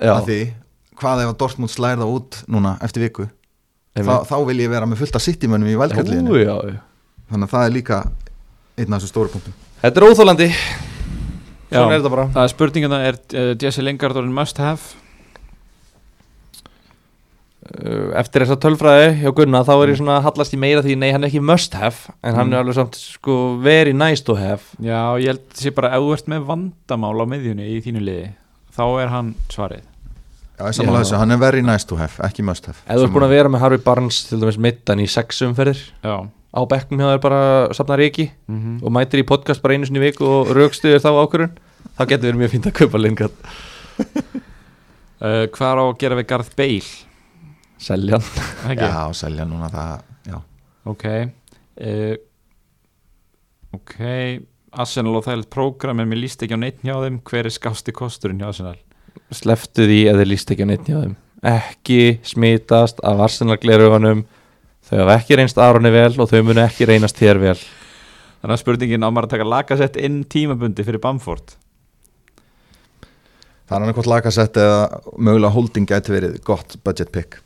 Já, 0.00 0.14
að 0.14 0.28
því, 0.28 0.38
hvað 1.00 1.24
ef 1.24 1.32
að 1.32 1.38
Dortmund 1.42 1.74
slærða 1.74 2.06
út 2.08 2.38
núna 2.48 2.76
eftir 2.86 3.04
viku? 3.08 3.26
Þá, 3.98 4.14
þá 4.30 4.36
vil 4.46 4.60
ég 4.62 4.70
vera 4.70 4.86
með 4.86 5.02
fullt 5.02 5.18
af 5.18 5.24
sittimönnum 5.24 5.72
í 5.72 5.74
já. 5.74 6.54
þannig 7.32 7.48
að 7.48 7.50
það 7.50 7.64
er 7.66 7.74
líka 7.74 7.98
einn 8.78 8.94
af 8.94 9.00
þessu 9.02 9.10
stóru 9.10 9.32
punktum. 9.34 9.56
Þetta 9.82 10.00
er 10.00 10.06
óþólandi 10.06 10.48
Já. 11.70 11.78
Svona 11.78 11.94
er 11.94 12.00
þetta 12.00 12.10
bara. 12.10 12.26
það 12.34 12.44
er 12.44 12.50
spurningina 12.50 12.98
er 13.06 13.18
uh, 13.18 13.50
Jesse 13.60 13.82
Lingard 13.84 14.18
orðin 14.18 14.34
must 14.34 14.58
have 14.58 14.96
Eftir 18.18 18.42
þessa 18.42 18.56
tölfræði 18.58 19.10
hjá 19.22 19.30
Gunna 19.36 19.60
þá 19.62 19.72
er 19.76 19.90
ég 19.92 19.98
svona 20.00 20.16
að 20.18 20.24
hallast 20.26 20.54
í 20.56 20.58
meira 20.58 20.80
því 20.82 20.96
nei, 20.98 21.10
hann 21.14 21.22
er 21.22 21.28
ekki 21.30 21.42
must 21.44 21.74
have 21.78 22.10
en 22.26 22.34
hann 22.34 22.48
Mm. 22.48 22.54
er 22.56 22.62
alveg 22.64 22.74
samt 22.80 22.96
sko 22.98 23.36
very 23.62 23.92
nice 23.94 24.24
to 24.26 24.34
have. 24.34 24.60
Já, 24.82 25.14
ég 25.22 25.26
held 25.30 25.44
sé 25.54 25.70
bara 25.74 25.92
ef 25.94 26.02
þú 26.02 26.12
ert 26.16 26.26
með 26.32 26.46
vandamál 26.48 27.14
á 27.22 27.26
miðjunni 27.30 27.68
í 27.76 27.78
þínu 27.84 28.02
liði 28.02 28.30
þá 28.74 28.82
er 29.04 29.08
hann 29.14 29.34
svarið. 29.48 29.84
Já, 30.58 30.64
ég 30.66 30.74
samanlega 30.80 31.04
þessu, 31.04 31.16
hann 31.22 31.30
er 31.30 31.38
very 31.40 31.62
nice 31.62 31.86
to 31.86 31.96
have, 31.96 32.18
ekki 32.26 32.42
must 32.44 32.66
have. 32.66 32.76
Ef 32.86 32.98
þú 32.98 33.04
ert 33.06 33.14
búin 33.14 33.24
að 33.28 33.34
vera 33.36 33.48
með 33.54 33.60
Harvey 33.64 33.78
Barnes 33.86 34.18
til 34.28 34.40
dæmis 34.42 34.58
middan 34.58 35.00
í 35.00 35.06
sex 35.08 35.38
umferðir 35.46 35.78
Já. 36.04 36.16
á 36.26 36.60
bekknum 36.66 37.00
hjá 37.00 37.14
þér 37.14 37.22
bara 37.22 37.40
safnar 37.72 38.02
ekki 38.02 38.30
mm 38.50 38.82
og 38.82 38.90
mætir 38.92 39.22
í 39.22 39.26
podcast 39.30 39.62
bara 39.62 39.74
einu 39.78 39.86
sinni 39.86 40.02
í 40.02 40.08
viku 40.10 40.26
og 40.26 40.50
raukstuðir 40.56 40.98
þá 41.00 41.10
ákvörun 41.22 41.54
þá 41.96 42.02
getur 42.10 42.26
verið 42.32 42.40
mjög 42.42 42.50
fínt 42.56 42.66
að 42.66 42.76
kaupa 42.82 42.98
Lingard 42.98 43.32
uh, 45.22 45.46
Hvað 45.54 45.70
er 45.70 45.80
á 45.80 45.84
að 45.86 45.96
gera 46.02 46.18
við 46.18 46.26
Garth 46.34 46.52
Bale? 46.58 47.09
Selja 47.80 48.18
hann. 48.18 48.48
Ekki? 48.72 48.88
Já, 48.88 49.02
selja 49.22 49.46
núna 49.48 49.70
það, 49.72 50.06
já. 50.28 50.38
Ok 50.90 51.06
uh, 51.10 52.14
ok 53.76 53.96
Arsenal 54.70 55.16
og 55.18 55.26
þægilegt 55.26 55.50
prógram 55.52 56.00
en 56.00 56.08
mér 56.10 56.22
líst 56.22 56.42
ekki 56.44 56.54
á 56.54 56.60
neitt 56.60 56.84
hjá 56.84 56.94
þeim. 57.02 57.18
Hver 57.26 57.48
er 57.48 57.54
skásti 57.54 57.94
kosturinn 57.96 58.42
hjá 58.42 58.50
Arsenal? 58.52 58.76
Sleftu 59.34 59.86
því 59.88 60.04
að 60.12 60.22
þeir 60.22 60.30
líst 60.30 60.52
ekki 60.54 60.66
á 60.66 60.70
neitt 60.70 60.86
hjá 60.86 60.98
þeim. 61.00 61.16
Ekki 61.50 62.02
smitast 62.28 63.00
af 63.06 63.24
Arsenal 63.24 63.56
glerugunum 63.58 64.22
Þau 64.90 65.04
hafa 65.04 65.20
ekki 65.20 65.36
reynst 65.38 65.58
Aroni 65.62 65.90
vel 65.94 66.10
og 66.18 66.26
þau 66.26 66.40
munu 66.48 66.62
ekki 66.64 66.88
reynast 66.88 67.18
þér 67.20 67.38
vel. 67.38 67.58
Þannig 68.40 68.54
að 68.56 68.62
spurningin 68.62 69.04
á 69.06 69.08
maður 69.12 69.28
að 69.28 69.34
taka 69.36 69.46
lagasett 69.46 69.98
inn 70.00 70.22
tímabundi 70.26 70.86
fyrir 70.86 71.02
Bamford? 71.04 71.52
Það 73.68 73.76
er 73.76 73.84
annað 73.84 73.98
hvort 74.00 74.10
lagasett 74.10 74.58
eða 74.58 74.80
mögulega 75.14 75.54
holding 75.54 75.86
gæti 75.86 76.14
verið 76.16 76.40
gott 76.42 76.74
budget 76.82 77.12
pick 77.14 77.38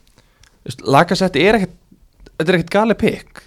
Lagasetti 0.85 1.43
er 1.45 1.59
ekkert 1.59 1.81
Þetta 2.35 2.51
er 2.51 2.57
ekkert 2.57 2.73
gali 2.73 2.95
pikk. 2.99 3.41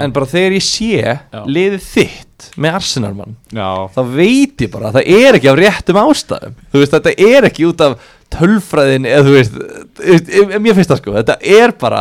En 0.00 0.12
bara 0.16 0.28
þegar 0.30 0.54
ég 0.56 0.64
sé 0.64 1.16
liðið 1.44 1.82
þitt 1.84 2.46
með 2.56 2.76
Arsenal 2.78 3.10
mann 3.18 3.34
já, 3.52 3.66
þá 3.92 3.98
veit 4.14 4.62
ég 4.64 4.70
bara 4.72 4.88
að 4.88 4.96
það 4.96 5.10
er 5.18 5.36
ekki 5.36 5.50
af 5.50 5.58
réttum 5.60 5.98
ástæðum. 6.00 6.54
Veist, 6.72 6.94
þetta 6.94 7.12
er 7.26 7.48
ekki 7.50 7.66
út 7.68 7.84
af 7.84 8.06
tölfræðin 8.32 9.08
eða 9.10 9.26
þú 9.26 9.34
veist, 9.34 9.58
þú 9.98 10.14
veist 10.14 10.30
em- 10.40 10.54
mér 10.64 10.78
finnst 10.78 10.94
það 10.94 11.02
sko, 11.02 11.16
þetta 11.18 11.36
er 11.58 11.74
bara 11.82 12.00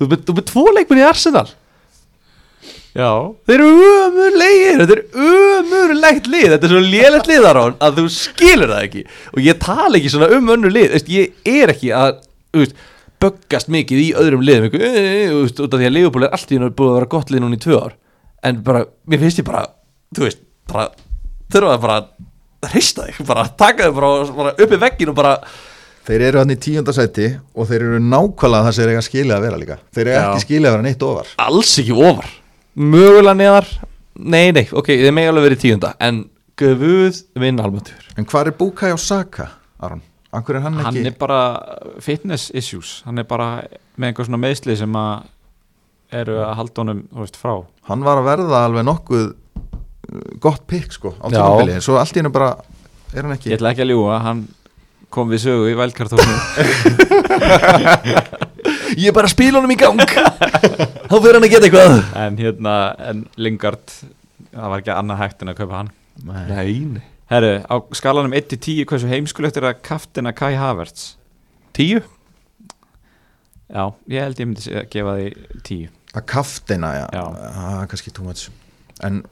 þú 0.00 0.08
þú 0.10 0.36
veist, 0.40 0.50
tvo 0.50 0.66
leikmenn 0.74 1.02
í 1.04 1.06
Arsenal. 1.06 1.46
Já. 2.96 3.12
Þeir 3.46 3.56
eru 3.60 3.86
ömurlegir, 3.92 4.82
þetta 4.82 4.96
er 4.96 5.30
ömurlegt 5.30 6.28
lið, 6.32 6.48
þetta 6.56 6.66
er 6.66 6.74
svo 6.74 6.82
lélegt 6.82 7.30
liðarón 7.30 7.78
að 7.78 8.00
þú 8.00 8.08
skilur 8.16 8.72
það 8.74 8.84
ekki. 8.88 9.06
Og 9.36 9.40
ég 9.44 9.62
tala 9.62 10.00
ekki 10.00 10.12
svona 10.16 10.32
um 10.34 10.54
önnur 10.56 10.74
lið, 10.74 10.98
ég 11.14 11.50
er 11.60 11.76
ekki 11.76 11.94
að, 11.94 12.22
þú 12.50 12.64
veist, 12.64 12.86
böggast 13.22 13.70
mikið 13.72 14.02
í 14.02 14.08
öðrum 14.18 14.44
liðum, 14.44 14.68
ykkur, 14.68 14.84
e, 14.84 15.02
e, 15.02 15.28
þú 15.30 15.40
veist, 15.42 15.62
út 15.64 15.76
af 15.76 15.82
því 15.82 15.88
að 15.88 15.96
Leopold 15.96 16.26
er 16.26 16.36
allt 16.36 16.52
í 16.52 16.58
hennu 16.58 16.72
búið 16.76 16.92
að 16.92 16.98
vera 16.98 17.10
gott 17.14 17.32
lið 17.32 17.42
núna 17.44 17.58
í 17.58 17.62
tvö 17.62 17.78
ár, 17.80 17.96
en 18.46 18.60
bara, 18.66 18.82
mér 19.08 19.22
finnst 19.22 19.40
ég 19.40 19.48
bara, 19.48 19.62
þú 20.16 20.26
veist, 20.26 20.44
bara 20.70 20.88
þurfa 21.52 21.72
að 21.76 21.86
bara 21.86 21.98
hrista 22.72 23.06
þig, 23.08 23.22
bara 23.28 23.46
taka 23.58 23.88
þig 23.88 23.96
bara, 23.96 24.12
bara 24.36 24.54
upp 24.56 24.76
í 24.76 24.82
veggin 24.86 25.12
og 25.12 25.18
bara 25.18 25.38
Þeir 26.06 26.22
eru 26.22 26.38
hann 26.38 26.54
í 26.54 26.58
tíunda 26.62 26.92
sæti 26.94 27.32
og 27.58 27.66
þeir 27.66 27.82
eru 27.82 27.96
nákvæmlega 27.98 28.66
það 28.68 28.74
sem 28.76 28.84
þeir 28.84 28.90
eiga 28.92 29.00
skilið 29.02 29.32
að 29.34 29.40
vera 29.42 29.56
líka. 29.58 29.76
Þeir 29.90 30.04
eru 30.04 30.20
ekki 30.20 30.44
skilið 30.44 30.68
að 30.68 30.74
vera 30.76 30.84
neitt 30.84 31.00
ofar. 31.02 31.32
Alls 31.42 31.72
ekki 31.82 31.96
ofar. 31.98 32.28
Mögulega 32.78 33.34
neðar, 33.34 33.66
nei, 34.14 34.44
nei, 34.54 34.62
ok, 34.70 34.92
þið 35.02 35.14
megi 35.16 35.32
alveg 35.32 35.46
verið 35.48 35.62
tíunda, 35.64 35.90
en 35.98 36.20
guð 36.56 37.24
minn 37.40 37.60
almatur 37.60 38.06
En 38.16 38.24
hvað 38.28 38.52
er 38.52 38.56
Bukai 38.56 38.92
og 38.94 39.00
Saka, 39.00 39.50
Aron? 39.82 40.00
Akkur 40.36 40.58
er 40.58 40.64
hann 40.66 40.76
hann 40.82 40.96
ekki 40.98 41.08
er 41.10 41.16
bara 41.18 41.40
fitness 42.02 42.50
issues. 42.56 43.00
Hann 43.06 43.18
er 43.22 43.26
bara 43.28 43.48
með 43.96 44.10
einhver 44.10 44.28
svona 44.28 44.42
meðsli 44.42 44.76
sem 44.78 44.98
að 45.00 45.14
eru 46.20 46.36
að 46.44 46.52
halda 46.60 46.82
honum 46.84 47.00
þú 47.10 47.24
veist, 47.24 47.38
frá. 47.40 47.54
Hann 47.88 48.04
var 48.06 48.20
að 48.20 48.28
verða 48.28 48.60
alveg 48.66 48.86
nokkuð 48.86 49.24
uh, 49.26 49.34
gott 50.42 50.66
pick 50.70 50.92
sko 50.94 51.14
á 51.18 51.26
Já. 51.30 51.38
tímabili. 51.40 51.80
Svo 51.84 51.98
allt 52.00 52.14
í 52.14 52.22
hennu 52.22 52.34
bara 52.34 52.52
er 53.14 53.22
hann 53.26 53.34
ekki 53.36 53.50
ég 53.52 53.58
ætla 53.58 53.72
ekki 53.72 53.86
að 53.86 53.92
ljúga, 53.94 54.20
hann 54.26 54.44
kom 55.16 55.30
við 55.32 55.44
sögu 55.46 55.70
í 55.70 55.76
vælkartóknu 55.78 56.36
Ég 58.96 59.10
er 59.10 59.14
bara 59.14 59.28
að 59.28 59.34
spila 59.34 59.60
honum 59.60 59.72
í 59.74 59.78
gang. 59.78 59.98
Þá 60.02 61.16
fyrir 61.16 61.36
hann 61.36 61.46
að 61.46 61.52
geta 61.52 61.68
eitthvað. 61.68 61.98
En 62.22 62.38
hérna, 62.40 62.74
en 63.10 63.26
Lingard 63.38 63.86
það 64.56 64.72
var 64.72 64.80
ekki 64.82 64.94
annað 64.94 65.20
hægt 65.22 65.44
en 65.44 65.52
að 65.52 65.60
kaupa 65.60 65.82
hann. 65.82 65.92
Nei, 66.26 66.46
nei 66.96 67.04
herru, 67.30 67.52
á 67.66 67.74
skalanum 67.96 68.32
1-10 68.36 68.84
hversu 68.86 69.08
heimskulegt 69.10 69.56
er 69.60 69.66
að 69.70 69.80
kaftina 69.86 70.32
Kai 70.36 70.54
Havertz? 70.58 71.16
Tíu? 71.76 72.00
já, 73.66 73.84
ég 74.08 74.20
held 74.22 74.38
ég 74.40 74.46
myndi 74.46 74.62
segja- 74.62 74.86
gefa 74.90 75.16
því 75.18 75.30
10 75.62 75.88
Að 76.16 76.24
kaftina, 76.26 76.90
já, 76.96 77.06
Já. 77.12 77.22
Ah, 77.52 77.82
kannski 77.86 78.10
too 78.14 78.24
much. 78.24 78.48
En 79.04 79.22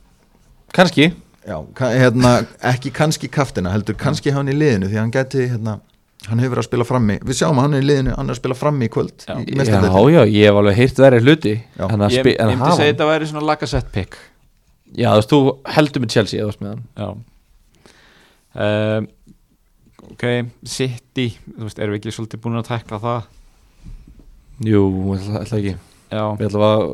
Kanski 0.74 1.14
já, 1.46 1.56
hérna, 1.80 2.46
ekki 2.60 2.90
kannski 2.92 3.28
kaftina 3.32 3.70
heldur 3.72 3.94
kannski 3.96 4.30
hann 4.34 4.48
í 4.48 4.52
liðinu 4.52 4.90
því 4.90 4.96
að 4.98 5.00
hann 5.00 5.10
geti 5.14 5.46
hérna, 5.48 5.78
hann 6.28 6.38
hefur 6.42 6.56
verið 6.56 6.64
að 6.64 6.68
spila 6.68 6.84
frammi. 6.84 7.16
Við 7.24 7.38
sjáum 7.40 7.56
að 7.56 7.62
hann 7.62 7.74
er 7.78 7.80
í 7.80 7.88
liðinu, 7.88 8.16
hann 8.18 8.28
er 8.28 8.34
að 8.34 8.40
spila 8.42 8.54
frammi 8.58 8.84
í 8.84 8.92
kvöld 8.92 9.24
Já. 9.24 9.34
í, 9.38 9.46
í 9.48 9.56
Já, 9.56 9.64
já, 10.12 10.24
ég 10.28 10.44
hef 10.50 10.54
alveg 10.60 10.76
heyrt 10.76 11.00
verið 11.06 11.24
hluti 11.24 11.54
að 11.78 11.88
ég, 11.88 11.88
myndi 11.88 12.04
segja 12.10 12.58
hann- 12.58 12.78
þetta 12.80 13.08
væri 13.08 13.26
svona 13.30 13.46
lagasett 13.48 13.92
pick. 13.92 14.18
Já, 14.94 15.08
þú 15.14 15.16
veist, 15.22 15.30
þú 15.32 15.40
heldur 15.78 16.02
með 16.04 16.10
Chelsea 16.18 16.40
eða 16.40 16.50
varst 16.50 16.60
með 16.60 16.68
hann. 16.74 16.84
Já 16.98 17.08
um, 18.54 19.08
Ok, 20.04 20.24
City 20.68 21.30
Þú 21.40 21.64
veist, 21.66 21.80
erum 21.80 21.94
við 21.94 22.00
ekki 22.02 22.14
svolítið 22.14 22.42
búin 22.44 22.60
að 22.60 22.68
tekla 22.68 23.00
það? 23.02 23.28
Jú, 24.68 24.82
ætla, 25.16 25.40
ætla 25.42 25.58
ekki. 25.58 25.74
Já, 26.14 26.22
Við 26.38 26.46
ætla 26.50 26.70
að 26.70 26.84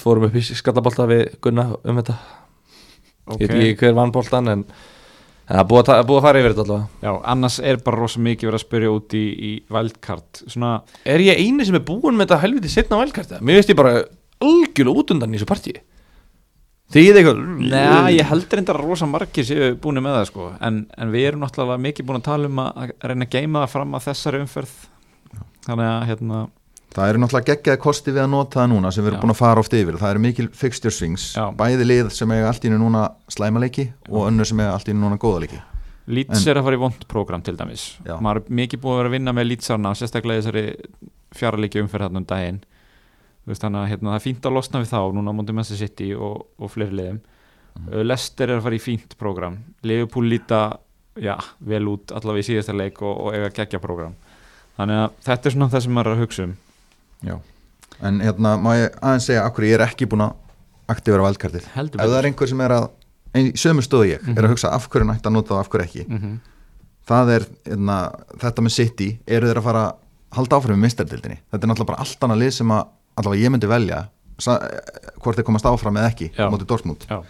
fórum 0.00 0.26
upp 0.28 0.38
í 0.38 0.42
skallabolta 0.48 1.06
við 1.10 1.22
Gunna 1.44 1.66
um 1.76 2.00
þetta. 2.00 2.16
Ok 3.28 3.42
Ég 3.42 3.50
veit 3.50 3.60
ekki 3.60 3.80
hver 3.82 3.96
vann 3.98 4.12
boltan 4.14 4.52
en 4.52 4.64
það 5.44 5.60
er 5.60 5.68
búið 5.68 5.90
að, 5.92 6.12
fara 6.24 6.40
yfir 6.40 6.54
þetta 6.54 6.64
allavega. 6.64 7.02
Já, 7.04 7.12
annars 7.34 7.58
er 7.60 7.80
bara 7.84 8.00
rosa 8.00 8.22
mikið 8.24 8.50
verið 8.50 8.60
að 8.60 8.64
spyrja 8.64 8.92
út 8.94 9.16
í, 9.18 9.24
í 9.34 9.52
Svona, 10.46 10.74
Er 11.04 11.24
ég 11.24 11.40
eini 11.42 11.66
sem 11.66 11.76
er 11.76 11.84
búin 11.84 12.16
með 12.16 12.28
þetta 12.28 12.42
helviti 12.46 12.72
setna 12.72 12.96
á 12.96 13.02
velkarta? 13.04 13.42
Mér 13.44 13.60
veist 13.60 13.72
ég 13.72 13.80
bara 13.80 13.98
algjörlega 14.40 15.02
út 15.02 15.12
undan 15.12 15.34
í 15.34 15.40
þessu 15.40 15.50
partíi 15.50 15.82
Þið 16.94 17.16
eitthvað 17.18 17.38
neða, 17.58 18.02
ég 18.14 18.28
heldur 18.30 18.60
enda 18.62 18.74
rosa 18.78 19.06
margir 19.10 19.46
séu 19.48 19.70
búin 19.82 19.98
með 19.98 20.18
það 20.20 20.26
sko. 20.30 20.50
En, 20.62 20.76
en 20.94 21.10
við 21.14 21.24
erum 21.30 21.42
náttúrulega 21.42 21.82
mikið 21.88 22.06
búin 22.06 22.20
að 22.20 22.26
tala 22.28 22.50
um 22.50 22.60
að, 22.62 22.76
að 22.84 23.08
reyna 23.10 23.26
að 23.26 23.32
geima 23.34 23.64
það 23.64 23.72
fram 23.72 23.96
að 23.98 24.04
þessari 24.06 24.42
umferð. 24.44 24.76
Þannig 25.64 25.88
að, 25.90 26.06
hérna, 26.10 26.40
það 26.94 27.10
eru 27.10 27.22
náttúrulega 27.24 27.50
geggjaði 27.50 27.82
kosti 27.82 28.14
við 28.14 28.22
að 28.22 28.30
nota 28.36 28.60
það 28.60 28.70
núna 28.74 28.92
sem 28.94 29.02
við 29.02 29.10
erum 29.10 29.18
Já. 29.18 29.22
búin 29.24 29.34
að 29.34 29.40
fara 29.40 29.64
oft 29.64 29.74
yfir. 29.74 29.98
Það 29.98 30.14
eru 30.14 30.22
mikil 30.28 30.48
fixture 30.54 30.94
swings 30.94 31.24
Já. 31.34 31.44
bæði 31.58 31.88
lið 31.90 32.10
sem 32.14 32.30
eiga 32.36 32.50
allt 32.52 32.68
í 32.68 32.70
núna 32.74 33.08
slæmaleiki 33.34 33.88
og 34.12 34.28
önnur 34.28 34.46
sem 34.46 34.60
eiga 34.62 34.76
allt 34.76 34.92
í 34.92 34.94
núna 34.94 35.18
góðaleiki 35.18 35.62
En- 36.04 36.36
er 36.36 36.58
að 36.60 36.66
fara 36.66 36.76
í 36.76 36.78
vond 36.78 37.06
program 37.08 37.42
til 37.42 37.56
dæmis. 37.56 37.96
Já. 38.04 38.20
maður 38.20 38.42
er 38.44 38.50
mikið 38.52 38.80
búið 38.82 38.92
að 38.92 38.98
vera 39.00 39.08
að 39.08 39.14
vinna 39.16 39.32
með 39.32 39.46
Leedsarna 39.48 39.94
sérstaklega 39.96 40.36
í 40.36 40.42
þessari 40.44 40.64
fjaralíki 41.34 41.80
umferð 41.80 42.04
þarna 42.06 42.20
um 42.20 42.24
daginn 42.28 42.60
Þú 42.60 42.68
veist, 43.46 43.64
að 43.64 43.88
hérna, 43.90 44.10
það 44.12 44.18
er 44.18 44.24
fínt 44.24 44.46
að 44.48 44.56
losna 44.56 44.80
við 44.80 44.90
þá 44.92 45.00
núna 45.12 45.30
á 45.32 45.36
móti 45.36 45.52
Manchester 45.56 45.80
City 45.86 46.10
og, 46.14 46.46
og 46.58 46.70
fleiri 46.70 46.96
liðum. 46.98 47.20
Mm. 47.74 47.88
Leicester 48.06 48.50
er 48.50 48.58
að 48.60 48.62
fara 48.68 48.76
í 48.76 48.82
fínt 48.82 49.16
program 49.18 49.56
Liverpool 49.82 50.28
líta 50.30 50.60
já, 51.18 51.34
vel 51.58 51.88
út 51.90 52.12
allavega 52.14 52.44
í 52.44 52.46
síðasta 52.46 52.74
leik 52.76 53.02
og, 53.02 53.16
og 53.18 53.34
eiga 53.34 53.50
geggja 53.50 53.80
program 53.82 54.14
þannig 54.78 55.00
að 55.02 55.16
þetta 55.26 55.48
er 55.50 55.54
svona 55.56 55.68
það 55.72 55.82
sem 55.82 55.92
maður 55.96 56.10
er 56.10 56.14
að 56.14 56.22
hugsa 56.22 56.44
um. 56.46 56.54
Já. 57.24 57.34
en 58.02 58.20
hérna 58.22 58.56
má 58.62 58.70
ég 58.78 58.94
aðeins 59.02 59.26
segja 59.26 59.44
akkur 59.46 59.66
ég 59.66 59.74
er 59.74 59.84
ekki 59.88 60.06
búin 60.06 60.22
að 60.22 60.32
aktivera 60.94 61.26
valdkartið? 61.26 61.66
Ef 61.74 61.92
það 61.98 62.16
er 62.18 62.28
einhver 62.30 62.48
sem 62.50 62.60
er 62.64 62.74
að 62.76 62.88
ein, 63.34 63.50
í 63.50 63.58
sömu 63.58 63.82
stöðu 63.82 64.08
ég, 64.12 64.22
er 64.22 64.32
Mhm. 64.34 64.44
að 64.44 64.50
hugsa 64.54 64.70
af 64.74 64.88
hverju 64.88 65.06
nætti 65.10 65.26
að 65.26 65.32
nota 65.32 65.54
og 65.54 65.60
af 65.60 65.68
hverju 65.72 65.84
ekki. 65.84 66.06
Mm 66.08 66.18
-hmm. 66.18 66.38
það 67.08 67.30
er, 67.34 67.46
hérna, 67.66 67.98
þetta 68.38 68.62
með 68.62 68.72
City. 68.72 69.18
Eru 69.26 69.46
þeir 69.46 69.58
að 69.58 69.62
fara 69.64 69.84
að 69.88 69.94
halda 70.34 70.56
áfram 70.56 70.76
með 70.78 70.84
mistardildinni 70.84 71.38
þetta 71.50 71.62
er 71.62 71.68
náttúrulega 71.70 71.86
bara 71.92 72.02
allt 72.02 72.20
annað 72.20 72.38
lið 72.42 72.50
sem 72.50 72.68
að 72.68 72.84
allavega 73.18 73.42
ég 73.46 73.54
myndi 73.54 73.70
velja 73.70 74.04
sa, 74.42 74.58
hvort 75.22 75.38
þeir 75.38 75.46
komast 75.46 75.68
áfram 75.68 75.98
eða 76.00 76.10
ekki 76.10 76.30
á 76.34 76.50
móti 76.52 76.66
Dortmund. 76.68 77.06
Já, 77.08 77.22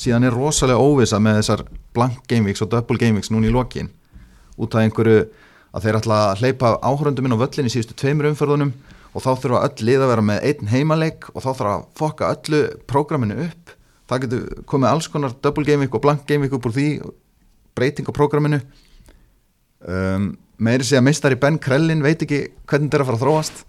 síðan 0.00 0.26
er 0.26 0.36
rosalega 0.36 0.82
óvisa 0.82 1.20
með 1.22 1.40
þessar 1.40 1.64
blank 1.94 2.22
gameweeks 2.30 2.64
og 2.64 2.70
double 2.72 2.98
gameweeks 3.00 3.32
núna 3.32 3.50
í 3.50 3.54
lokin 3.54 3.90
út 4.60 4.74
af 4.74 4.84
einhverju 4.84 5.24
að 5.70 5.86
þeir 5.86 5.98
ætla 6.00 6.20
að 6.30 6.42
hleypa 6.42 6.72
áhörundum 6.82 7.28
inn 7.28 7.36
á 7.36 7.42
völlin 7.42 7.68
í 7.68 7.72
síðustu 7.72 7.96
tveimur 7.98 8.30
umferðunum 8.32 8.72
og 9.14 9.24
þá 9.24 9.30
þurfa 9.42 9.62
öll 9.66 9.86
lið 9.86 10.04
að 10.04 10.12
vera 10.12 10.26
með 10.26 10.44
einn 10.50 10.70
heimaleik 10.70 11.30
og 11.32 11.44
þá 11.44 11.50
þarf 11.50 11.70
að 11.70 11.86
fokka 11.98 12.30
öllu 12.34 12.60
prógraminu 12.90 13.38
upp. 13.46 13.72
Það 14.10 14.22
getur 14.24 14.62
komið 14.70 14.90
alls 14.90 15.08
konar 15.10 15.34
double 15.42 15.66
gameweek 15.66 15.94
og 15.94 16.04
blank 16.04 16.22
gameweek 16.28 16.54
upp 16.58 16.68
úr 16.70 16.74
því 16.74 16.86
breyting 17.78 18.10
á 18.10 18.12
prógraminu. 18.14 18.60
Um, 19.80 20.32
meiri 20.60 20.86
segja 20.86 21.02
meistari 21.02 21.38
Ben 21.40 21.58
Krellin 21.62 22.04
veit 22.04 22.22
ekki 22.22 22.42
hvernig 22.68 22.90
þetta 22.90 22.98
er 22.98 23.04
að 23.04 23.10
fara 23.10 23.18
að 23.18 23.24
þróast 23.24 23.62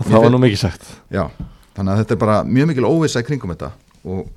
Það 0.00 0.24
var 0.24 0.32
nú 0.32 0.40
mikið 0.40 0.60
sagt. 0.62 0.86
Já, 1.12 1.24
þannig 1.76 1.92
að 1.92 2.02
þetta 2.02 2.14
er 2.16 2.20
bara 2.22 2.36
mjög 2.48 2.70
mikil 2.70 2.86
óvissa 2.88 3.22
í 3.22 3.26
kringum 3.26 3.52
þetta 3.52 3.72
og 4.10 4.30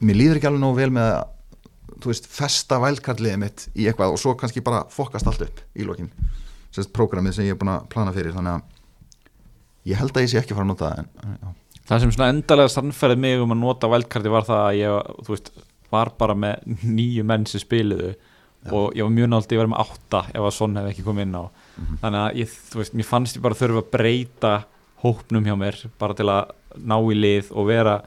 mér 0.00 0.18
líður 0.18 0.38
ekki 0.38 0.48
alveg 0.48 0.62
nógu 0.62 0.78
vel 0.78 0.90
með 0.94 1.10
að 1.12 1.34
þú 1.98 2.12
veist, 2.12 2.28
festa 2.30 2.78
vælkarliðið 2.82 3.40
mitt 3.42 3.64
í 3.74 3.88
eitthvað 3.90 4.14
og 4.14 4.20
svo 4.22 4.34
kannski 4.38 4.62
bara 4.64 4.84
fokkast 4.92 5.28
allt 5.28 5.44
upp 5.48 5.62
í 5.74 5.86
lokin, 5.86 6.10
sérst 6.74 6.92
prógramið 6.94 7.38
sem 7.38 7.48
ég 7.48 7.56
er 7.56 7.60
búin 7.60 7.72
að 7.74 7.88
plana 7.92 8.14
fyrir, 8.14 8.34
þannig 8.36 8.58
að 8.58 9.90
ég 9.90 9.98
held 9.98 10.14
að 10.14 10.24
ég 10.24 10.32
sé 10.32 10.40
ekki 10.40 10.54
að 10.54 10.60
fara 10.60 10.68
að 10.68 10.72
nota 10.72 10.90
það 10.90 11.00
en, 11.02 11.34
já. 11.34 11.80
það 11.90 12.02
sem 12.04 12.14
svona 12.14 12.30
endalega 12.34 12.74
sannferðið 12.74 13.22
mig 13.24 13.42
um 13.42 13.54
að 13.56 13.60
nota 13.64 13.90
wildcardi 13.90 14.32
var 14.32 14.46
það 14.46 14.62
að 14.62 14.78
ég 14.78 15.12
þú 15.26 15.34
veist, 15.34 15.52
var 15.90 16.12
bara 16.20 16.38
með 16.38 16.78
nýju 16.84 17.26
menn 17.26 17.46
sem 17.50 17.64
spiliðu 17.64 18.14
og 18.74 18.96
ég 18.96 19.06
var 19.06 19.14
mjög 19.14 19.30
nált 19.32 19.52
ég 19.54 19.60
var 19.62 19.70
með 19.70 19.82
átta 19.84 20.24
ef 20.34 20.44
að 20.44 20.54
sonn 20.56 20.76
hefði 20.76 20.90
ekki 20.92 21.04
komið 21.06 21.24
inn 21.24 21.36
á. 21.38 21.44
Þannig 22.02 22.20
að 22.20 22.40
ég, 22.42 22.56
veist, 22.74 22.96
mér 22.98 23.06
fannst 23.06 23.38
ég 23.38 23.44
bara 23.44 23.56
þurfa 23.56 23.84
að 23.84 23.92
breyta 23.94 24.52
hópnum 25.02 25.46
hjá 25.46 25.54
mér 25.58 25.78
bara 26.00 26.16
til 26.18 26.28
að 26.32 26.54
ná 26.78 26.96
í 26.98 27.16
lið 27.16 27.52
og 27.54 27.68
vera 27.70 27.98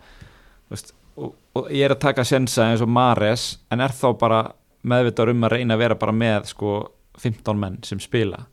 veist, 0.72 0.93
og, 1.15 1.34
og 1.57 1.69
ég 1.72 1.88
er 1.88 1.95
að 1.95 2.03
taka 2.05 2.26
sensa 2.27 2.69
eins 2.69 2.84
og 2.84 2.91
Mares 2.91 3.55
en 3.72 3.84
er 3.84 3.93
þá 3.95 4.09
bara 4.19 4.41
meðvitað 4.88 5.34
um 5.34 5.45
að 5.45 5.55
reyna 5.57 5.77
að 5.77 5.84
vera 5.84 5.99
bara 5.99 6.15
með 6.15 6.49
sko 6.51 6.80
15 7.22 7.59
menn 7.59 7.77
sem 7.85 7.99
spila. 8.01 8.45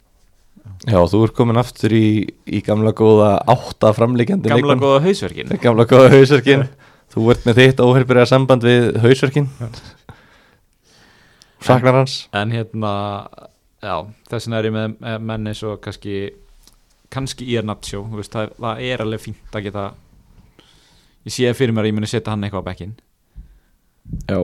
Já, 0.85 0.99
þú 1.09 1.23
ert 1.25 1.37
komin 1.37 1.59
aftur 1.61 1.95
í, 1.97 2.27
í 2.45 2.61
gamla 2.65 2.93
góða 2.97 3.39
átta 3.49 3.93
framleikjandi 3.97 4.51
gamla 4.53 4.77
góða 4.81 5.01
hausverkin. 5.07 5.55
Gamla 5.63 5.87
góða 5.89 6.11
hausverkin. 6.13 6.67
Þú 7.09 7.31
ert 7.33 7.47
með 7.49 7.61
þitt 7.63 7.81
óheilbyrja 7.81 8.27
samband 8.29 8.67
við 8.67 8.99
hausverkin. 9.01 9.49
Saknar 11.65 11.97
hans. 12.03 12.19
En 12.37 12.53
hérna, 12.55 12.93
já, 13.83 13.95
þess 14.29 14.47
vegna 14.47 14.61
er 14.61 14.69
ég 14.69 14.75
með, 14.77 14.99
með 15.01 15.25
menn 15.31 15.51
eins 15.51 15.63
og 15.67 15.81
kannski 15.83 16.19
kannski 17.13 17.49
er 17.57 17.67
veist, 17.67 18.33
það, 18.33 18.55
það 18.59 18.83
er 18.85 19.05
alveg 19.05 19.23
fínt 19.23 19.55
að 19.57 19.69
geta 19.69 19.85
ég 21.27 21.35
sé 21.35 21.53
fyrir 21.57 21.75
mér 21.75 21.87
að 21.87 21.93
ég 21.93 21.99
muni 21.99 22.11
setja 22.11 22.33
hann 22.33 22.45
eitthvað 22.45 22.65
á 22.65 22.69
bekkin 22.69 22.97
Já. 24.29 24.41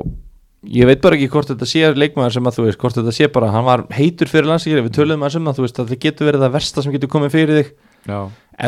Ég 0.64 0.88
veit 0.88 1.00
bara 1.04 1.16
ekki 1.16 1.28
hvort 1.32 1.48
þetta 1.50 1.66
sé 1.68 1.88
leikmaður 1.92 2.36
sem 2.36 2.48
að 2.48 2.58
þú 2.58 2.66
veist 2.66 2.78
Hvort 2.80 2.96
þetta 2.96 3.12
sé 3.16 3.28
bara, 3.32 3.50
hann 3.52 3.66
var 3.66 3.84
heitur 3.92 4.30
fyrir 4.30 4.48
landsleikir 4.48 4.84
Við 4.86 4.94
töluðum 4.96 5.26
að 5.26 5.34
sem 5.36 5.50
að 5.50 5.58
þú 5.58 5.64
veist 5.66 5.80
að 5.80 5.90
það 5.90 6.00
getur 6.04 6.28
verið 6.28 6.44
það 6.44 6.54
versta 6.56 6.84
sem 6.84 6.94
getur 6.94 7.10
komið 7.12 7.34
fyrir 7.34 7.58
þig. 7.58 7.74
Já, 8.08 8.18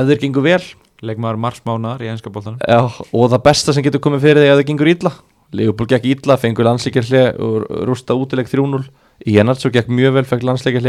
Ef 0.01 0.11
þeir 0.11 0.21
gengur 0.25 0.45
vel. 0.45 0.67
Leikmaður 1.05 1.41
marsmánar 1.45 2.05
í 2.05 2.11
einska 2.13 2.33
bóltanum 2.33 2.61
Já, 2.65 2.81
og 2.89 3.27
það 3.33 3.43
besta 3.49 3.77
sem 3.77 3.85
getur 3.85 4.03
komið 4.05 4.25
fyrir 4.25 4.45
þig 4.45 4.53
ef 4.53 4.61
það 4.61 4.69
gengur 4.71 4.93
illa. 4.93 5.13
Leopold 5.57 5.93
gekk 5.93 6.09
illa, 6.11 6.37
fengur 6.41 6.69
landsleikir 6.69 7.11
og 7.37 7.67
rústa 7.89 8.17
útileg 8.17 8.49
3-0 8.51 8.81
Jenart 9.25 9.63
svo 9.63 9.71
gekk 9.73 9.89
mjög 9.89 10.17
vel, 10.19 10.27
fekk 10.29 10.45
landsleikir 10.45 10.85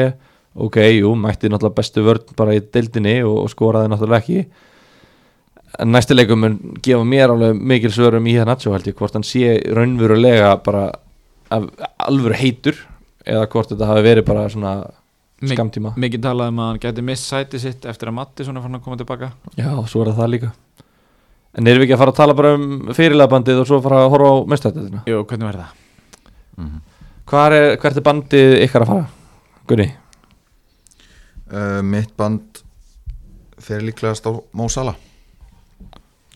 Ok, 0.56 0.78
jú, 0.98 1.12
mætti 1.20 1.50
náttúrulega 1.52 1.78
bestu 1.78 2.04
vörn 2.06 2.36
bara 2.38 2.56
í 2.58 2.62
deildinni 2.62 3.20
og, 3.24 3.44
og 3.44 3.50
skoraði 3.54 3.92
náttúrulega 3.94 4.24
ekki 4.24 4.46
En 5.78 5.92
næsti 5.94 6.16
leikum 6.16 6.40
mun 6.42 6.56
gefa 6.82 7.04
mér 7.06 7.34
alveg 7.34 7.60
mikil 7.60 7.92
svörum 7.94 8.26
í 8.30 8.38
það 8.38 8.48
natsjó 8.50 8.72
held 8.74 8.88
ég 8.90 8.98
Hvort 8.98 9.18
hann 9.18 9.28
sé 9.28 9.58
raunverulega 9.76 10.56
bara 10.66 10.86
af, 11.54 11.68
alvöru 12.08 12.38
heitur 12.40 12.80
Eða 13.28 13.50
hvort 13.52 13.74
þetta 13.74 13.90
hafi 13.92 14.06
verið 14.08 14.26
bara 14.30 14.48
svona 14.50 14.78
skamtíma 15.44 15.92
Mikið 16.00 16.24
talað 16.24 16.54
um 16.54 16.64
að 16.64 16.72
hann 16.72 16.82
gæti 16.88 17.04
miss 17.06 17.28
sæti 17.30 17.62
sitt 17.62 17.86
eftir 17.86 18.10
að 18.10 18.18
Matti 18.22 18.48
svona 18.48 18.64
fann 18.64 18.80
að 18.80 18.88
koma 18.88 18.98
tilbaka 18.98 19.34
Já, 19.60 19.70
svo 19.92 20.06
er 20.06 20.16
það 20.18 20.34
líka 20.34 20.54
En 21.58 21.68
erum 21.68 21.82
við 21.82 21.88
ekki 21.88 21.98
að 21.98 22.02
fara 22.04 22.14
að 22.14 22.20
tala 22.20 22.38
bara 22.38 22.56
um 22.58 22.66
fyrirlega 22.94 23.40
og 23.58 23.68
svo 23.70 23.80
fara 23.82 24.04
að 24.04 24.12
horfa 24.14 24.30
á 24.30 24.36
mestættina? 24.54 25.04
Jú, 25.10 25.22
hvernig 25.26 25.48
verður 25.48 25.64
það? 25.64 25.72
Mhm. 26.58 26.82
Hvar 27.28 27.52
er, 27.54 27.78
hvert 27.82 27.98
er 27.98 28.06
bandið 28.06 28.52
ykkar 28.66 28.86
að 28.86 28.92
fara? 28.92 29.08
Gunni? 29.68 29.88
Uh, 31.52 31.82
Mitt 31.84 32.14
band 32.18 32.64
fer 33.58 33.82
líklegast 33.82 34.26
á 34.28 34.32
Mósala 34.54 34.96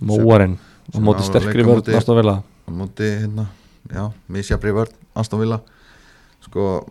Móarinn 0.02 0.58
á 0.92 0.98
móti 1.00 1.24
sterkri 1.28 1.64
móti- 1.64 1.96
Aston 1.96 2.18
Villa. 2.18 2.42
á 2.42 2.70
móti 2.72 3.04
hérna, 3.06 3.46
já, 3.94 4.12
misjafri 4.28 4.72
vörn 4.74 4.92
Aston 5.16 5.40
Villa. 5.40 5.60
Sko 6.42 6.86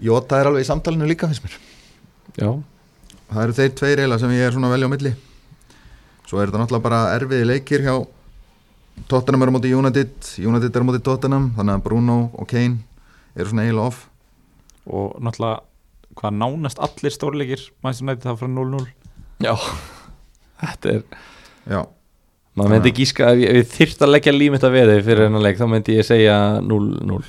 Jota 0.00 0.38
er 0.40 0.48
alveg 0.48 0.64
í 0.64 0.68
samtalinu 0.68 1.04
líka 1.08 1.28
finnst 1.28 1.44
mér. 1.44 1.56
Já, 2.40 2.50
það 3.32 3.42
eru 3.44 3.56
þeir 3.58 3.74
tveir 3.76 3.98
eiginlega 4.00 4.22
sem 4.22 4.32
ég 4.32 4.46
er 4.46 4.54
svona 4.54 4.70
velja 4.72 4.88
á 4.88 4.92
milli. 4.94 5.12
Svo 6.30 6.40
er 6.40 6.48
þetta 6.48 6.62
náttúrulega 6.62 6.86
bara 6.86 7.00
erfiði 7.18 7.48
leikir 7.50 7.84
hjá 7.84 7.94
Tottenham 9.10 9.42
er 9.44 9.50
á 9.50 9.54
móti 9.58 9.74
United 9.74 10.30
United 10.40 10.70
er 10.76 10.84
á 10.84 10.88
móti 10.88 11.02
Tottenham 11.04 11.50
þannig 11.58 11.76
að 11.76 11.84
Bruno 11.84 12.16
og 12.32 12.48
Kane 12.48 12.78
eru 13.36 13.50
svona 13.50 13.66
eiginlega 13.66 13.90
off 13.90 14.06
Og 14.90 15.18
náttúrulega 15.22 15.60
hvað 16.18 16.36
nánast 16.40 16.80
allir 16.82 17.14
stórleikir 17.14 17.64
Manchester 17.84 18.08
United 18.08 18.26
það 18.26 18.38
frá 18.40 18.50
0-0 18.50 18.86
já. 19.46 19.52
Þetta 20.60 20.94
er, 20.94 21.04
já, 21.70 21.82
maður 22.58 22.74
myndi 22.74 22.94
gíska 22.98 23.30
ef 23.32 23.42
ég, 23.42 23.52
ef 23.52 23.60
ég 23.60 23.76
þyrft 23.76 24.02
að 24.04 24.12
leggja 24.14 24.34
límitt 24.34 24.66
að 24.66 24.74
veði 24.76 24.96
fyrir 25.06 25.28
hennar 25.28 25.44
leik 25.44 25.60
þá 25.60 25.68
myndi 25.70 26.00
ég 26.00 26.08
segja 26.08 26.40
0-0 26.64 27.20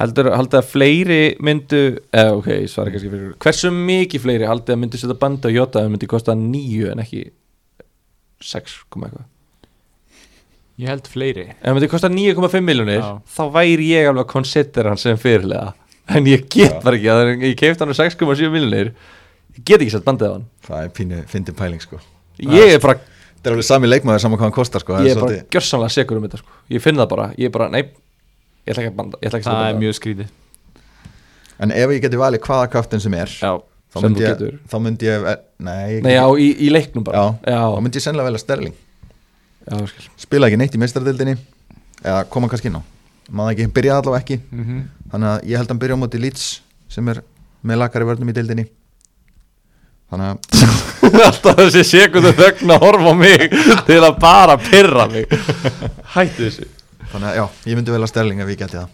Heldur, 0.00 0.30
heldur 0.32 0.62
að 0.62 0.70
fleiri 0.70 1.20
myndu 1.44 1.82
eða 2.16 2.38
ok, 2.38 2.48
ég 2.62 2.70
svara 2.72 2.94
kannski 2.94 3.10
fyrir 3.12 3.34
Hversu 3.42 3.74
mikið 3.74 4.24
fleiri 4.24 4.48
haldið 4.48 4.74
að 4.74 4.80
myndu 4.82 5.02
setja 5.02 5.18
bandi 5.20 5.50
á 5.52 5.56
Jota 5.58 5.82
ef 5.84 5.92
myndi 5.92 6.08
kosta 6.10 6.34
9 6.38 6.94
en 6.94 7.02
ekki 7.04 7.26
6, 8.42 8.78
koma 8.90 9.10
eitthvað? 9.10 9.28
Ég 10.80 10.88
held 10.88 11.06
fleiri. 11.12 11.44
Ef 11.52 11.60
það 11.60 11.76
myndi 11.76 11.90
kosta 11.92 12.08
9,5 12.10 12.64
miljonir 12.64 13.02
Já. 13.02 13.10
þá 13.36 13.42
væri 13.54 13.90
ég 13.92 14.08
alveg 14.08 14.24
að 14.24 14.32
considera 14.32 14.90
hann 14.90 14.98
sem 14.98 15.20
fyrirlega 15.20 15.74
en 16.08 16.26
ég 16.26 16.46
get 16.50 16.80
bara 16.82 16.96
ekki 16.98 17.10
að 17.12 17.30
ég 17.46 17.56
keift 17.60 17.80
hann 17.80 17.92
á 17.92 17.96
6,7 17.96 18.50
miljonir 18.52 18.92
ég 19.56 19.64
get 19.64 19.80
ekki 19.80 19.92
sett 19.94 20.04
bandið 20.06 20.28
á 20.28 20.32
hann. 20.36 20.44
Það 20.66 20.84
er 20.84 20.92
pínu 20.98 21.22
fyndi 21.30 21.52
pæling 21.56 21.82
sko. 21.84 22.00
Ég 22.42 22.74
er 22.76 22.80
bara, 22.82 22.98
þetta 23.36 23.50
er 23.50 23.56
alveg 23.56 23.66
sami 23.68 23.90
leikmaður 23.90 24.22
saman 24.24 24.38
hvað 24.40 24.48
hann 24.48 24.56
kostar 24.56 24.80
sko. 24.82 24.96
Það 24.96 25.06
ég 25.06 25.10
er 25.16 25.20
bara 25.20 25.32
svolítið- 25.32 25.50
gjörsamlega 25.56 25.94
segur 25.96 26.16
um 26.16 26.26
þetta 26.28 26.38
sko. 26.42 26.48
ég 26.70 26.80
finn 26.82 26.96
það 26.96 27.08
bara, 27.08 27.26
ég 27.38 27.44
er 27.50 27.50
bara, 27.50 27.68
nei 27.68 27.82
ég 27.82 28.72
ætla 28.72 28.82
ekki 28.84 28.92
að 28.92 28.96
banda, 28.96 29.18
ég 29.22 29.28
ætla 29.28 29.38
ekki 29.38 29.48
að 29.48 29.52
Það 29.52 29.62
setja 29.62 29.74
er 29.74 29.82
mjög 29.82 29.98
skrítið. 29.98 30.28
En 31.62 31.70
ef 31.70 31.90
ég 31.90 32.00
geti 32.02 32.16
valið 32.18 32.40
hvaða 32.46 32.70
kraftin 32.72 33.00
sem 33.02 33.14
er 33.14 33.26
já, 33.28 33.52
þá 33.92 33.98
sem 34.00 34.02
myndi 34.08 34.20
þú 34.20 34.24
ég, 34.26 34.32
getur. 34.38 34.58
þá 34.72 34.76
myndi 34.82 35.06
ég 35.06 35.26
nei, 35.58 35.90
ég 35.96 36.02
nei, 36.02 36.14
já, 36.14 36.24
í, 36.38 36.48
í 36.66 36.70
leiknum 36.72 37.04
bara. 37.04 37.18
Já, 37.18 37.52
já, 37.52 37.60
þá 37.76 37.80
myndi 37.84 37.98
ég 38.00 38.06
sennilega 38.06 38.28
velja 38.30 38.42
Sterling. 38.42 38.74
Já, 39.62 39.76
skil. 39.86 40.08
spila 40.18 40.48
ekki 40.48 40.58
neitt 40.58 40.74
í 40.74 40.80
meistardildinni 40.82 41.36
eða 42.02 42.24
koma 42.32 42.48
kannski 42.50 42.66
inn 42.72 42.80
á 42.80 42.82
maður 43.32 43.54
ekki, 43.54 43.72
byrja 43.76 43.96
allavega 43.98 44.22
ekki 44.22 44.38
mm 44.42 44.64
-hmm. 44.64 44.84
þannig 45.12 45.28
að 45.32 45.50
ég 45.50 45.56
held 45.60 45.66
að 45.66 45.72
hann 45.74 45.82
byrja 45.82 45.96
á 45.96 46.02
móti 46.02 46.20
Leeds 46.20 46.46
sem 46.92 47.08
er 47.08 47.22
með 47.62 47.80
lakari 47.82 48.08
vörnum 48.08 48.32
í 48.32 48.36
dildinni 48.36 48.66
þannig 50.12 50.26
að 50.28 50.36
alltaf 51.28 51.60
þessi 51.60 51.84
sekundu 51.88 52.32
þögn 52.36 52.74
að 52.74 52.84
horfa 52.84 53.12
á 53.12 53.14
mig 53.16 53.44
til 53.88 54.00
að 54.02 54.18
bara 54.20 54.56
pyrra 54.60 55.06
mig 55.12 55.26
hættu 56.14 56.48
þessu 56.48 56.68
þannig 57.12 57.28
að 57.30 57.36
já, 57.36 57.44
ég 57.70 57.78
myndi 57.78 57.94
velja 57.94 58.10
Sterling 58.12 58.42
ef 58.44 58.52
ég 58.52 58.60
geti 58.60 58.80
það 58.80 58.88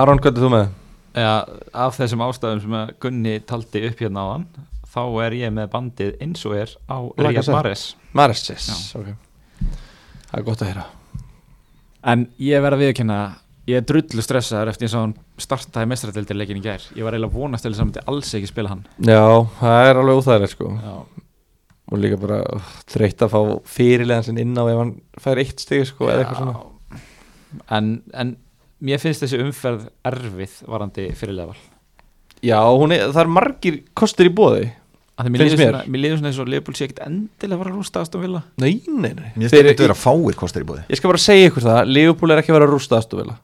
Aron, 0.00 0.18
hvað 0.18 0.36
er 0.38 0.44
þú 0.44 0.50
með? 0.52 0.68
ja, 1.14 1.32
Af 1.72 1.98
þessum 1.98 2.22
ástæðum 2.24 2.62
sem 2.62 2.76
að 2.78 2.92
Gunni 3.02 3.34
taldi 3.44 3.84
upp 3.88 4.00
hérna 4.00 4.24
á 4.24 4.26
hann 4.34 4.46
Þá 4.94 5.02
er 5.24 5.34
ég 5.34 5.50
með 5.50 5.70
bandið 5.72 6.12
eins 6.22 6.44
og 6.46 6.52
er 6.54 6.70
á 6.86 6.98
sér. 7.42 7.50
Mahrez 7.50 7.82
Maris, 8.14 8.44
yes, 8.50 8.68
Já. 8.70 9.00
ok 9.00 9.08
það 10.30 10.38
er 10.38 10.46
gott 10.46 10.62
að 10.62 10.70
heyra 10.70 10.84
En 12.04 12.28
ég 12.42 12.62
verð 12.62 12.78
að 12.78 12.86
viðkynna 12.88 13.22
Ég 13.64 13.80
er 13.80 13.84
drullu 13.88 14.20
stressaður 14.20 14.74
eftir 14.74 14.84
eins 14.84 14.94
og 14.98 15.04
hann 15.06 15.12
startaði 15.40 15.88
mestradildirleikin 15.88 16.58
í 16.58 16.64
gær. 16.66 16.82
Ég 16.92 17.06
var 17.06 17.14
eiginlega 17.16 17.32
vonast 17.32 17.64
til 17.64 17.70
þess 17.70 17.78
að 17.78 17.80
hann 17.80 17.88
myndi 17.94 18.02
alls 18.12 18.32
ekki 18.36 18.50
spila 18.50 18.72
hann. 18.74 18.82
Já, 19.08 19.22
það 19.56 19.88
er 19.88 20.00
alveg 20.02 20.18
óþægilegt 20.20 20.52
sko. 20.52 20.68
Já, 20.84 21.24
og 21.90 22.00
líka 22.00 22.18
bara 22.20 22.40
uh, 22.44 22.70
þreytt 22.90 23.24
að 23.24 23.34
fá 23.34 23.40
fyrirlegan 23.76 24.26
sinn 24.26 24.40
inn 24.40 24.56
á 24.56 24.64
ef 24.64 24.80
hann 24.80 24.94
fær 25.20 25.40
eitt 25.42 25.60
stig 25.62 25.84
sko 25.88 26.08
en, 27.70 27.90
en 28.12 28.32
mér 28.84 29.02
finnst 29.02 29.24
þessi 29.24 29.40
umferð 29.44 29.88
erfið 30.08 30.56
varandi 30.70 31.10
fyrirlega 31.16 31.52
val 31.52 31.60
Já, 32.44 32.60
er, 32.60 33.06
það 33.12 33.20
er 33.22 33.30
margir 33.32 33.76
kostir 33.96 34.28
í 34.28 34.34
bóði 34.36 34.64
mér 35.22 35.44
mér. 35.44 35.54
svona, 35.54 35.82
mér 35.86 36.02
líður 36.02 36.20
svona 36.20 36.30
eins 36.32 36.42
og 36.42 36.48
Leopold 36.50 36.78
sé 36.78 36.88
ekkert 36.88 37.04
endilega 37.06 37.54
að 37.54 37.60
fara 37.62 37.72
að 37.72 37.80
rústa 37.80 38.02
Aston 38.02 38.24
Villa. 38.24 38.44
Nei, 38.58 38.72
nei, 38.88 39.12
nei. 39.14 39.28
Mér 39.36 39.50
finnst 39.52 39.56
þetta 39.56 39.86
vera 39.86 39.98
fáir 39.98 40.38
kostir 40.38 40.64
í 40.64 40.68
búði 40.68 40.86
Ég 40.90 40.98
skal 40.98 41.12
bara 41.12 41.22
segja 41.22 41.50
ykkur 41.50 41.66
það, 41.68 41.82
Leopold 41.94 42.34
er 42.34 42.42
ekki 42.42 42.54
að 42.54 42.58
vera 42.58 42.68
að 42.68 42.74
rústa 42.74 42.98
aðstofila 42.98 43.36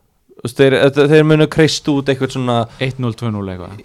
þeir, 0.49 0.77
þeir, 0.95 1.09
þeir 1.11 1.27
munu 1.29 1.47
kreist 1.53 1.89
út 1.93 2.09
eitthvað 2.09 2.35
svona 2.37 2.57
1-0, 2.81 3.13
2-0 3.21 3.51
eitthvað. 3.53 3.83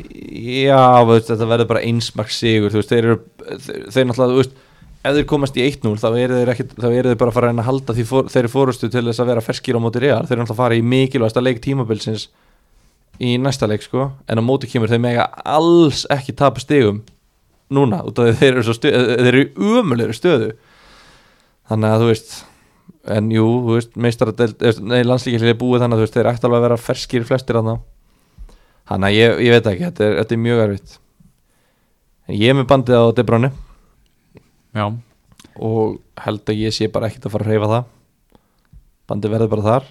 Já, 0.63 0.83
þú 1.01 1.09
veist, 1.11 1.31
þetta 1.31 1.49
verður 1.51 1.69
bara 1.73 1.83
einsmark 1.89 2.31
sigur 2.31 2.71
þú 2.71 2.79
veist, 2.81 2.93
þeir 2.93 3.09
eru 3.09 3.17
þeir, 3.65 3.81
þeir 3.91 4.07
náttúrulega, 4.09 4.31
þú 4.31 4.39
veist 4.39 4.61
ef 5.05 5.17
þeir 5.17 5.27
komast 5.29 5.59
í 5.59 5.65
1-0 5.65 5.93
þá 6.01 6.07
eru 6.13 6.39
þeir, 6.39 6.51
ekki, 6.55 6.67
þá 6.79 6.87
eru 6.89 7.11
þeir 7.11 7.19
bara 7.21 7.33
að 7.33 7.37
fara 7.37 7.49
að 7.49 7.51
reyna 7.51 7.65
að 7.65 7.69
halda 7.69 7.95
því 7.97 8.05
for, 8.09 8.31
þeir 8.33 8.49
fórustu 8.53 8.89
til 8.89 9.03
þess 9.05 9.21
að 9.21 9.31
vera 9.31 9.43
ferskir 9.45 9.77
á 9.77 9.83
móti 9.83 10.01
real. 10.01 10.23
Þeir 10.23 10.37
eru 10.37 10.45
náttúrulega 10.45 10.55
að 10.55 10.63
fara 10.63 10.79
í 10.79 10.85
mikilvægasta 10.93 11.43
leik 11.43 11.61
tímabilsins 11.65 12.29
í 13.21 13.35
næsta 13.41 13.69
leik 13.69 13.85
sko. 13.85 14.07
En 14.31 14.41
á 14.41 14.43
móti 14.43 14.69
kemur 14.71 14.89
þeir 14.91 15.03
mega 15.03 15.27
alls 15.45 16.07
ekki 16.13 16.33
tapa 16.39 16.63
stigum 16.63 17.03
núna 17.73 18.01
út 18.05 18.19
af 18.21 18.27
því 18.29 18.35
þeir 18.41 18.59
eru, 18.59 18.75
þeir 18.83 19.29
eru 19.31 19.45
umulegri 19.57 20.15
stöðu. 20.17 20.51
Þannig 21.69 21.89
að 21.95 22.03
þú 22.03 22.09
veist 22.11 22.35
en 23.15 23.31
jú, 23.33 23.45
þú 23.65 23.75
veist, 23.77 23.95
meistaradeld 24.01 24.63
nei, 24.85 25.01
landslíkjali 25.05 25.51
er 25.53 25.57
búið 25.61 25.83
þannig 25.83 25.95
að 25.97 26.01
þú 26.01 26.05
veist, 26.07 26.15
þeir 26.17 26.29
ætti 26.31 26.47
alveg 26.47 26.59
að 26.59 26.65
vera 26.67 26.77
ferskir 26.81 27.25
flestir 27.25 27.59
að 27.59 27.71
þannig 28.85 29.07
að 29.09 29.15
ég, 29.17 29.35
ég 29.45 29.53
veit 29.55 29.67
ekki, 29.71 29.85
þetta 29.89 30.05
er, 30.05 30.15
þetta 30.21 30.35
er 30.35 30.41
mjög 30.45 30.63
erfitt. 30.65 30.95
En 32.25 32.37
ég 32.37 32.49
er 32.51 32.57
með 32.57 32.67
bandið 32.69 33.01
á 33.01 33.05
De 33.17 33.25
Bruyne. 33.25 33.51
Já, 34.75 34.85
og 35.55 35.99
held 36.25 36.49
að 36.51 36.59
ég 36.65 36.73
sé 36.75 36.89
bara 36.91 37.09
ekkert 37.09 37.25
að 37.29 37.35
fara 37.35 37.45
að 37.47 37.53
reyfa 37.53 37.69
það. 37.71 37.85
Bandið 39.09 39.33
verður 39.35 39.51
bara 39.53 39.65
þar. 39.69 39.87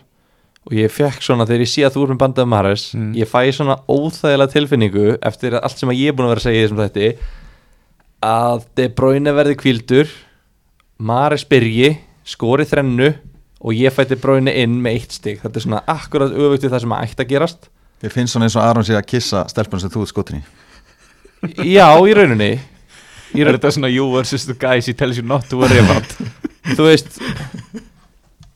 Og 0.65 0.77
ég 0.79 0.93
fekk 0.95 1.23
svona 1.23 1.45
þegar 1.49 1.65
ég 1.67 1.71
sé 1.71 1.83
að 1.85 1.97
þú 1.99 2.05
erum 2.07 2.21
bandið 2.23 2.45
af 2.47 2.51
Maris 2.51 2.85
Mm. 2.95 3.11
ég 3.19 3.29
fæ 3.29 3.41
svona 3.53 3.77
óþægilega 3.89 4.53
tilfinningu 4.55 5.19
eftir 5.21 5.59
allt 5.61 5.79
sem 5.79 5.89
að 5.93 6.01
ég 6.01 6.09
er 6.09 6.17
búin 6.17 6.27
að 6.27 6.33
vera 6.35 6.41
að 6.41 6.47
segja 6.49 6.63
þessum 6.65 6.81
þætti 6.85 7.09
að 8.25 8.65
De 8.79 8.89
Bruyne 8.97 9.35
verði 9.37 9.59
kvildur 9.61 10.11
Maris 11.05 11.45
byrji 11.49 11.95
skori 12.25 12.67
þrennu 12.69 13.13
og 13.65 13.77
ég 13.77 13.93
fæ 13.95 14.05
De 14.09 14.19
Bruyne 14.21 14.53
inn 14.61 14.77
með 14.83 14.99
eitt 14.99 15.17
stig. 15.17 15.41
Þetta 15.43 15.61
er 15.61 15.65
svona 15.65 15.83
akkurat 15.91 16.35
við 16.35 16.69
það 16.69 16.85
sem 16.85 16.95
að 16.97 17.07
ætti 17.07 17.25
að 17.25 17.33
gerast. 17.33 17.71
Ég 18.05 18.13
finnst 18.13 18.35
svona 18.35 18.49
eins 18.49 18.57
og 18.59 18.65
Aron 18.65 18.85
sé 18.85 18.97
að 18.97 19.09
kissa 19.09 19.45
stelpun 19.49 19.81
sem 19.81 19.93
þú 19.93 20.05
ert 20.05 20.13
skotin 20.13 20.41
í. 20.41 20.45
Já, 21.75 21.89
í 22.05 22.15
rauninni. 22.17 22.53
Í 23.35 23.43
er 23.43 23.49
raun, 23.49 23.57
þetta 23.57 23.73
svona 23.77 23.91
you 23.93 24.07
versus 24.13 24.45
the 24.49 24.57
guys 24.57 24.87
he 24.89 24.95
tells 24.97 25.19
you 25.19 25.27
not 25.27 25.49
to 25.51 25.59
worry 25.61 25.81
about. 25.81 26.17
Þú 26.77 26.87
veist 26.87 27.19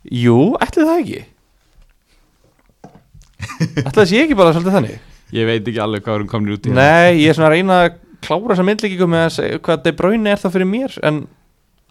jú, 0.09 0.39
ætli 0.62 0.85
það 0.85 1.01
ekki. 1.03 1.23
Ætli 3.85 3.97
það 3.99 4.11
sé 4.12 4.20
ekki 4.24 4.39
bara 4.39 4.55
svolítið 4.55 4.77
þannig. 4.78 5.01
Ég 5.36 5.49
veit 5.49 5.66
ekki 5.66 5.81
alveg 5.85 6.05
hvað 6.05 6.20
erum 6.20 6.31
komin 6.31 6.55
út 6.55 6.69
í. 6.69 6.74
Nei, 6.77 7.19
ég 7.20 7.32
er 7.32 7.36
svona 7.36 7.51
að 7.51 7.57
reyna 7.57 7.81
að 7.85 7.97
klára 8.24 8.53
þessa 8.55 8.66
myndlíkingu 8.69 9.09
með 9.11 9.24
að 9.27 9.35
segja 9.39 9.59
hvað 9.69 9.82
De 9.86 9.93
Bruyne 9.99 10.32
er 10.35 10.40
það 10.43 10.55
fyrir 10.57 10.69
mér 10.73 10.99
en 11.09 11.23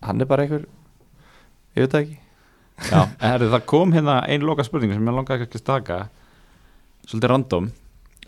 hann 0.06 0.22
er 0.22 0.30
bara 0.30 0.44
einhver 0.46 0.66
ég 1.78 1.86
veit 1.86 1.92
það 1.94 2.02
ekki. 2.04 2.18
Já, 2.92 3.02
herri, 3.24 3.48
það 3.54 3.66
kom 3.70 3.94
hérna 3.96 4.20
ein 4.30 4.44
loka 4.46 4.64
spurning 4.68 4.94
sem 4.94 5.08
ég 5.08 5.16
langaði 5.18 5.48
ekki 5.48 5.58
að 5.62 5.66
taka 5.72 6.00
svolítið 7.08 7.32
random. 7.32 7.70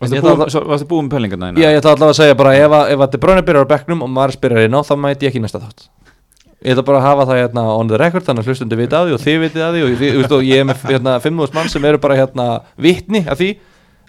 Varstu 0.00 0.86
búin 0.88 1.06
með 1.06 1.12
pælingarna 1.14 1.50
þínar? 1.50 1.60
Já, 1.60 1.68
ég 1.74 1.78
ætla 1.82 1.92
allavega 1.94 2.14
að 2.14 2.18
segja 2.22 2.36
bara 2.40 2.54
ef, 2.56 2.70
að- 2.72 2.90
ef 2.94 3.00
að 3.04 3.10
De 3.12 3.18
Bruyne 3.20 3.42
byrjar 3.46 3.66
á 3.68 3.72
bekknum 3.74 4.02
og 4.06 4.10
maður 4.10 4.32
spyrir 4.38 4.64
inn 4.64 4.74
á 4.74 4.80
þá 4.80 4.94
mæti 4.96 5.26
ég 5.26 5.30
ekki 5.34 5.42
næsta 5.44 5.60
þátt. 5.60 5.88
Ég 6.64 6.72
ætla 6.74 6.84
bara 6.84 6.98
að 6.98 7.06
hafa 7.08 7.26
það 7.30 7.40
hérna 7.40 7.62
on 7.76 7.88
the 7.88 7.98
record 8.00 8.24
þannig 8.24 8.42
að 8.44 8.48
hlustundi 8.50 8.76
vita 8.80 8.96
að 9.00 9.06
því 9.10 9.14
og 9.16 9.20
þið 9.24 9.38
vitið 9.44 9.62
að 9.66 9.76
því 9.76 9.82
og, 9.84 9.92
veist, 10.00 10.32
og 10.36 10.42
ég 10.44 10.60
er 10.60 10.64
með 10.68 10.82
hérna, 10.90 11.14
5.000 11.20 11.54
mann 11.54 11.68
sem 11.72 11.84
eru 11.88 11.98
bara 11.98 12.16
hérna 12.18 12.46
vitni 12.76 13.22
af 13.28 13.38
því 13.40 13.50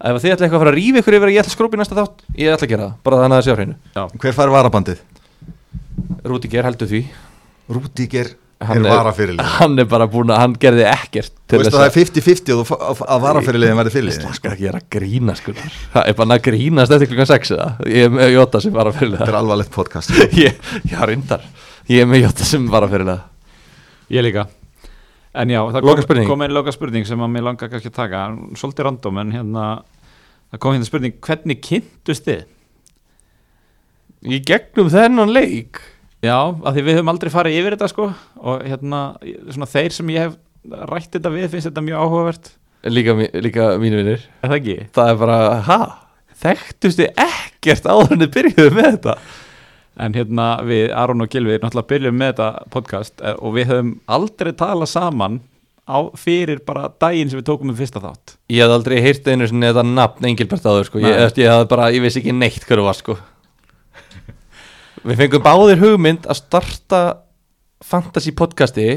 ef 0.01 0.19
þið 0.23 0.33
ætla 0.35 0.45
eitthvað 0.47 0.59
að 0.59 0.63
fara 0.65 0.71
að 0.73 0.77
rífa 0.79 1.01
ykkur 1.01 1.17
yfir 1.17 1.29
að 1.29 1.35
ég 1.35 1.41
ætla 1.43 1.51
að 1.51 1.57
skrúpa 1.57 1.77
í 1.77 1.81
næsta 1.81 1.97
þátt 2.01 2.21
ég 2.41 2.53
ætla 2.55 2.67
að 2.67 2.71
gera 2.73 2.85
það, 2.87 2.93
bara 3.05 3.19
þannig 3.21 3.35
að 3.35 3.41
það 3.41 3.47
sé 3.47 3.51
á 3.51 3.57
hreinu. 3.59 3.75
Hver 4.21 4.37
fær 4.39 4.53
varabandið? 4.55 5.01
Rúdiger 6.31 6.65
heldur 6.67 6.89
því. 6.91 7.01
Rúdíker 7.71 8.31
Hann 8.61 8.77
er 8.85 8.91
er- 8.91 8.93
varafyrirlið 8.93 9.47
hann 9.57 9.79
er 9.81 9.87
bara 9.89 10.05
búin 10.11 10.29
að, 10.29 10.37
hann 10.43 10.51
gerði 10.61 10.83
ekkert 10.85 11.31
Þú 11.49 11.57
veist 11.63 11.71
að 11.73 11.79
það 11.79 11.87
er 11.87 11.93
50-50 11.95 12.51
og 12.53 12.59
þú 12.61 12.65
fá- 12.69 13.07
að- 13.15 13.23
varafyrirliðin 13.23 13.79
verði 13.79 13.93
fyrirlið 13.95 14.19
Það 14.21 14.35
skal 14.37 14.51
ekki 14.51 14.65
gera 14.67 14.81
að 14.83 14.85
grína 14.93 15.35
sko. 15.39 15.55
Það 15.95 16.09
er 16.11 16.17
bara 16.19 16.35
að 16.37 16.43
grínast 16.45 16.93
eftir 16.93 17.09
klukkan 17.09 17.29
6 17.31 17.53
eða? 17.55 17.67
Ég 17.89 18.05
er 18.05 18.13
með 18.13 18.33
Jóta 18.35 18.61
sem 18.61 18.75
var 18.77 18.91
að 18.91 18.99
fyrir 19.01 19.17
Þetta 19.17 19.33
er 19.33 19.39
alvarlegt 19.41 19.73
podcast. 19.73 20.13
Ég, 20.45 20.71
reyndar. 21.09 21.47
Ég 21.89 22.05
er 22.05 22.11
með 22.13 22.21
Jóta 22.27 22.45
sem 22.51 22.69
var 22.69 22.85
að 22.85 22.93
fyrir 22.93 23.09
það 23.09 24.13
Ég 24.13 24.27
líka 24.29 24.45
En 25.31 25.51
já, 25.51 25.61
það 25.71 25.87
Loka 25.87 26.03
kom, 26.09 26.21
kom 26.27 26.41
einn 26.43 26.53
loka 26.55 26.73
spurning 26.75 27.07
sem 27.07 27.21
að 27.23 27.31
mér 27.31 27.45
langar 27.47 27.71
kannski 27.71 27.91
að 27.91 27.97
taka 28.01 28.23
Svolítið 28.59 28.87
random 28.87 29.21
en 29.21 29.33
hérna 29.37 29.65
Það 30.51 30.61
kom 30.65 30.75
hérna 30.75 30.87
spurning, 30.89 31.15
hvernig 31.23 31.61
kynntust 31.63 32.27
þið? 32.27 32.41
Í 34.27 34.41
gegnum 34.45 34.91
þennan 34.91 35.31
leik 35.31 35.79
Já, 36.21 36.35
af 36.51 36.75
því 36.75 36.83
við 36.85 36.97
höfum 36.99 37.11
aldrei 37.13 37.31
farið 37.33 37.59
yfir 37.61 37.77
þetta 37.77 37.89
sko 37.93 38.09
Og 38.43 38.65
hérna, 38.67 39.03
svona 39.49 39.69
þeir 39.71 39.95
sem 39.95 40.11
ég 40.13 40.27
hef 40.27 40.35
rætt 40.91 41.15
þetta 41.15 41.31
við 41.33 41.47
finnst 41.53 41.71
þetta 41.71 41.85
mjög 41.85 42.03
áhugavert 42.03 42.51
Líka, 42.91 43.15
líka 43.41 43.69
mínu 43.81 44.01
vinnir 44.01 44.23
það 44.41 44.57
ekki? 44.57 44.75
Það 44.93 45.11
er 45.13 45.17
bara, 45.21 45.39
ha? 45.67 45.79
Þekktustu 46.41 47.07
ekkert 47.21 47.87
áður 47.87 48.15
en 48.15 48.23
þið 48.25 48.31
byrjuðu 48.35 48.75
með 48.77 48.87
þetta 48.89 49.15
En 49.99 50.13
hérna 50.15 50.53
við, 50.63 50.85
Aron 50.95 51.23
og 51.23 51.31
Gilvi, 51.31 51.57
náttúrulega 51.59 51.89
byrjum 51.89 52.15
með 52.15 52.29
þetta 52.31 52.67
podcast 52.71 53.17
eh, 53.19 53.35
og 53.35 53.57
við 53.57 53.73
höfum 53.73 53.95
aldrei 54.07 54.53
talað 54.55 54.91
saman 54.93 55.41
á 55.83 55.99
fyrir 56.15 56.61
bara 56.63 56.87
daginn 57.01 57.29
sem 57.31 57.41
við 57.41 57.49
tókum 57.49 57.73
um 57.73 57.77
fyrsta 57.77 57.99
þátt. 57.99 58.37
Ég 58.53 58.63
hef 58.63 58.71
aldrei 58.71 59.01
heyrt 59.03 59.27
einu 59.27 59.49
sinni 59.49 59.67
þetta 59.67 59.83
nafn 59.87 60.29
Engilbert 60.29 60.67
áður 60.67 60.87
sko. 60.87 61.01
Ég, 61.03 61.17
ég, 61.17 61.41
ég, 61.43 61.65
bara, 61.71 61.89
ég 61.91 62.05
vissi 62.05 62.21
ekki 62.21 62.35
neitt 62.37 62.63
þú 62.67 62.85
var 62.85 62.97
sko. 62.97 63.17
Við 65.01 65.17
fengum 65.17 65.43
báðir 65.43 65.81
hugmynd 65.81 66.27
að 66.29 66.39
starta 66.39 67.01
fantasy 67.81 68.31
podcasti 68.37 68.87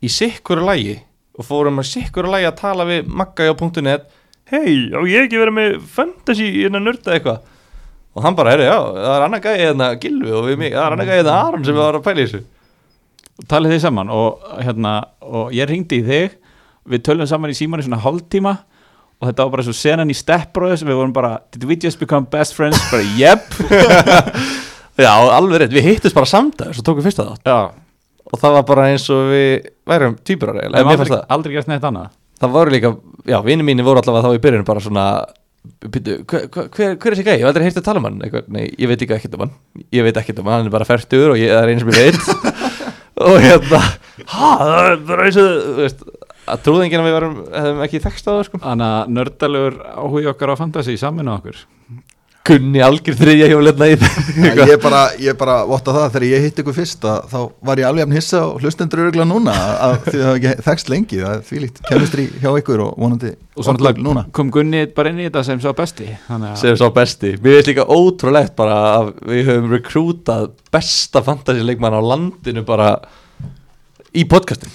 í 0.00 0.10
sikkuru 0.10 0.64
lægi 0.64 0.96
og 1.36 1.46
fórum 1.46 1.82
að 1.82 1.90
sikkuru 1.92 2.32
lægi 2.32 2.48
að 2.48 2.60
tala 2.62 2.88
við 2.88 3.06
Magga 3.06 3.52
á 3.52 3.54
.net. 3.84 4.08
Hei, 4.50 4.90
á 4.90 5.00
ég 5.06 5.28
ekki 5.28 5.38
verið 5.38 5.54
með 5.54 5.74
fantasy 5.86 6.48
innan 6.64 6.88
nörda 6.88 7.14
eitthvað 7.14 7.44
og 8.14 8.24
hann 8.24 8.38
bara, 8.38 8.54
herri, 8.54 8.66
já, 8.66 8.78
það 8.96 9.12
er 9.16 9.26
annar 9.26 9.42
gæði 9.44 9.66
hérna 9.66 9.90
Gilvi 10.02 10.32
og 10.34 10.48
við 10.48 10.58
mig, 10.60 10.72
það 10.74 10.86
er 10.86 10.96
annar 10.96 11.10
gæði 11.10 11.20
hérna 11.20 11.36
Aron 11.44 11.66
sem 11.66 11.76
við 11.76 11.84
varum 11.84 12.02
að 12.02 12.08
pæla 12.08 12.22
í 12.22 12.26
þessu 12.30 12.42
Talið 13.50 13.72
þið 13.72 13.82
saman 13.86 14.10
og, 14.12 14.48
hérna, 14.60 14.94
og 15.24 15.54
ég 15.56 15.68
ringdi 15.70 16.00
í 16.02 16.04
þig, 16.04 16.34
við 16.92 17.04
tölum 17.06 17.28
saman 17.30 17.52
í 17.52 17.56
síman 17.56 17.80
í 17.80 17.86
svona 17.86 18.00
hálftíma 18.02 18.56
og 19.20 19.28
þetta 19.28 19.44
var 19.46 19.52
bara 19.54 19.64
svo 19.68 19.76
senan 19.76 20.10
í 20.12 20.16
Step 20.16 20.50
Brothers 20.56 20.82
við 20.84 20.98
vorum 20.98 21.14
bara, 21.16 21.38
did 21.54 21.64
we 21.68 21.76
just 21.80 22.00
become 22.00 22.28
best 22.28 22.56
friends? 22.56 22.80
bara, 22.90 23.04
yep. 23.16 23.46
Já, 25.00 25.12
alveg 25.14 25.62
rétt, 25.62 25.74
við 25.76 25.86
hittust 25.86 26.16
bara 26.16 26.28
samdagur 26.28 26.76
svo 26.76 26.84
tókum 26.84 27.04
fyrsta 27.06 27.28
þátt 27.30 27.48
Já, 27.48 27.58
og 28.26 28.40
það 28.42 28.56
var 28.58 28.66
bara 28.68 28.88
eins 28.90 29.06
og 29.12 29.30
við 29.30 29.68
værum 29.88 30.16
við 30.20 30.90
fannst 30.90 31.06
aldrei, 31.06 31.22
aldrei 31.36 31.54
gert 31.56 31.70
neitt 31.70 31.86
annað. 31.88 32.10
það 32.42 32.56
voru 32.56 32.74
líka, 32.74 32.92
já, 33.28 33.38
vini 33.46 33.66
mínir 33.66 33.86
voru 33.86 34.02
allavega 34.02 34.28
þá 34.28 34.36
í 34.36 34.42
byrjun 34.44 34.66
bara 34.68 34.84
svona 34.84 35.06
byrju, 35.84 36.16
hver, 36.30 36.46
hver, 36.48 36.94
hver 36.96 37.12
er 37.12 37.16
þessi 37.16 37.26
gæi, 37.26 37.34
ég 37.34 37.42
hef 37.44 37.50
aldrei 37.50 37.66
heyrst 37.66 37.80
að 37.80 37.86
tala 37.88 38.00
um 38.00 38.08
hann. 38.08 38.20
Nei, 38.54 38.64
ég 38.80 38.90
veit 38.90 39.02
ekki 39.04 39.16
ekkert 39.16 39.36
um 39.36 39.44
hann. 39.44 39.54
Ég 39.92 40.06
veit 40.06 40.20
ekkert 40.20 40.40
um 40.42 40.48
hann, 40.50 40.62
hann 40.62 40.70
er 40.70 40.74
bara 40.74 40.88
færtur 40.88 41.34
og 41.34 41.40
ég 41.40 41.52
það 41.52 41.64
er 41.64 41.72
eins 41.74 41.84
og 41.84 41.90
mér 41.90 42.00
veit. 42.06 42.70
Og 43.20 43.36
hérna 43.36 43.82
ha, 44.30 44.50
það 44.56 44.86
er 44.86 44.94
bara 45.10 45.24
eins 45.28 45.38
og 45.40 45.48
þú 45.50 45.74
veist, 45.82 46.04
að 46.48 46.62
trúði 46.64 46.86
enginn 46.86 47.02
að 47.02 47.08
við 47.08 47.16
varum 47.18 47.34
hefum 47.52 47.82
ekki 47.84 48.00
þekst 48.06 48.30
á 48.30 48.32
það 48.32 48.44
sko. 48.46 48.60
Þannig 48.62 48.94
að 48.96 49.12
nördalegur 49.18 49.76
áhugi 49.90 50.30
okkar 50.32 50.52
á 50.56 50.60
fantasy 50.60 50.96
saminu 51.00 51.34
okkur. 51.34 51.58
Kunni 52.48 52.80
algjör 52.82 53.16
þriðja 53.18 53.46
hjóletna 53.50 53.86
í 53.90 53.96
Já, 54.00 54.62
Ég 54.70 54.78
bara, 54.80 55.00
ég 55.20 55.36
bara 55.38 55.58
votta 55.68 55.92
það 55.92 56.06
þegar 56.14 56.24
ég 56.30 56.44
hitt 56.46 56.60
ykkur 56.62 56.74
fyrst 56.78 57.04
að 57.04 57.26
þá 57.30 57.36
var 57.68 57.82
ég 57.82 57.88
alveg 57.90 58.02
jafn 58.04 58.16
hissa 58.16 58.40
og 58.46 58.62
hlustendur 58.64 59.02
öruglega 59.04 59.26
núna 59.28 59.54
að 59.86 59.96
því 60.06 60.22
það 60.22 60.38
ekki 60.38 60.64
þekst 60.68 60.92
lengi 60.94 61.20
það 61.20 61.34
er 61.34 61.44
því 61.50 61.60
líkt 61.66 61.82
kemistri 61.90 62.24
hjá 62.40 62.50
ykkur 62.62 62.82
og 62.86 62.94
vonandi 63.04 63.32
Og 63.60 63.66
náttúrulega 63.68 64.04
núna. 64.06 64.24
kom 64.32 64.50
Gunni 64.54 64.86
bara 64.96 65.12
inn 65.12 65.20
í 65.20 65.26
þetta 65.28 65.42
sem 65.44 65.60
sá 65.60 65.68
besti. 65.76 66.06
Þannig 66.30 66.52
að, 66.54 66.58
sem 66.62 66.76
sá 66.80 66.86
besti, 66.96 67.34
mér 67.44 67.58
finnst 67.58 67.70
líka 67.74 67.84
ótrúlegt 67.92 68.54
bara 68.56 68.78
að 68.96 69.10
við 69.28 69.50
höfum 69.50 69.74
rekrútað 69.74 70.46
besta 70.72 71.20
fantasy-leikmann 71.26 71.92
á 71.92 72.00
landinu 72.00 72.64
bara 72.64 72.94
í 74.16 74.24
podcastin 74.24 74.72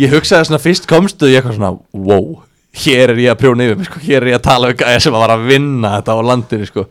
ég 0.00 0.12
hugsaði 0.12 0.50
svona 0.50 0.60
fyrst 0.62 0.86
komstu 0.90 1.30
ég 1.32 1.40
eitthvað 1.40 1.56
svona, 1.56 1.72
wow 1.96 2.42
hér 2.72 3.12
er 3.12 3.20
ég 3.20 3.32
að 3.32 3.40
prjóna 3.42 3.66
yfir 3.66 3.80
mig, 3.80 3.88
sko, 3.90 4.02
hér 4.02 4.22
er 4.22 4.30
ég 4.32 4.38
að 4.38 4.46
tala 4.46 4.70
um 4.72 4.78
gæja 4.80 5.02
sem 5.04 5.16
að 5.16 5.24
var 5.26 5.34
að 5.34 5.48
vinna 5.50 5.96
þetta 5.98 6.16
á 6.16 6.28
landinu 6.30 6.68
sko. 6.68 6.86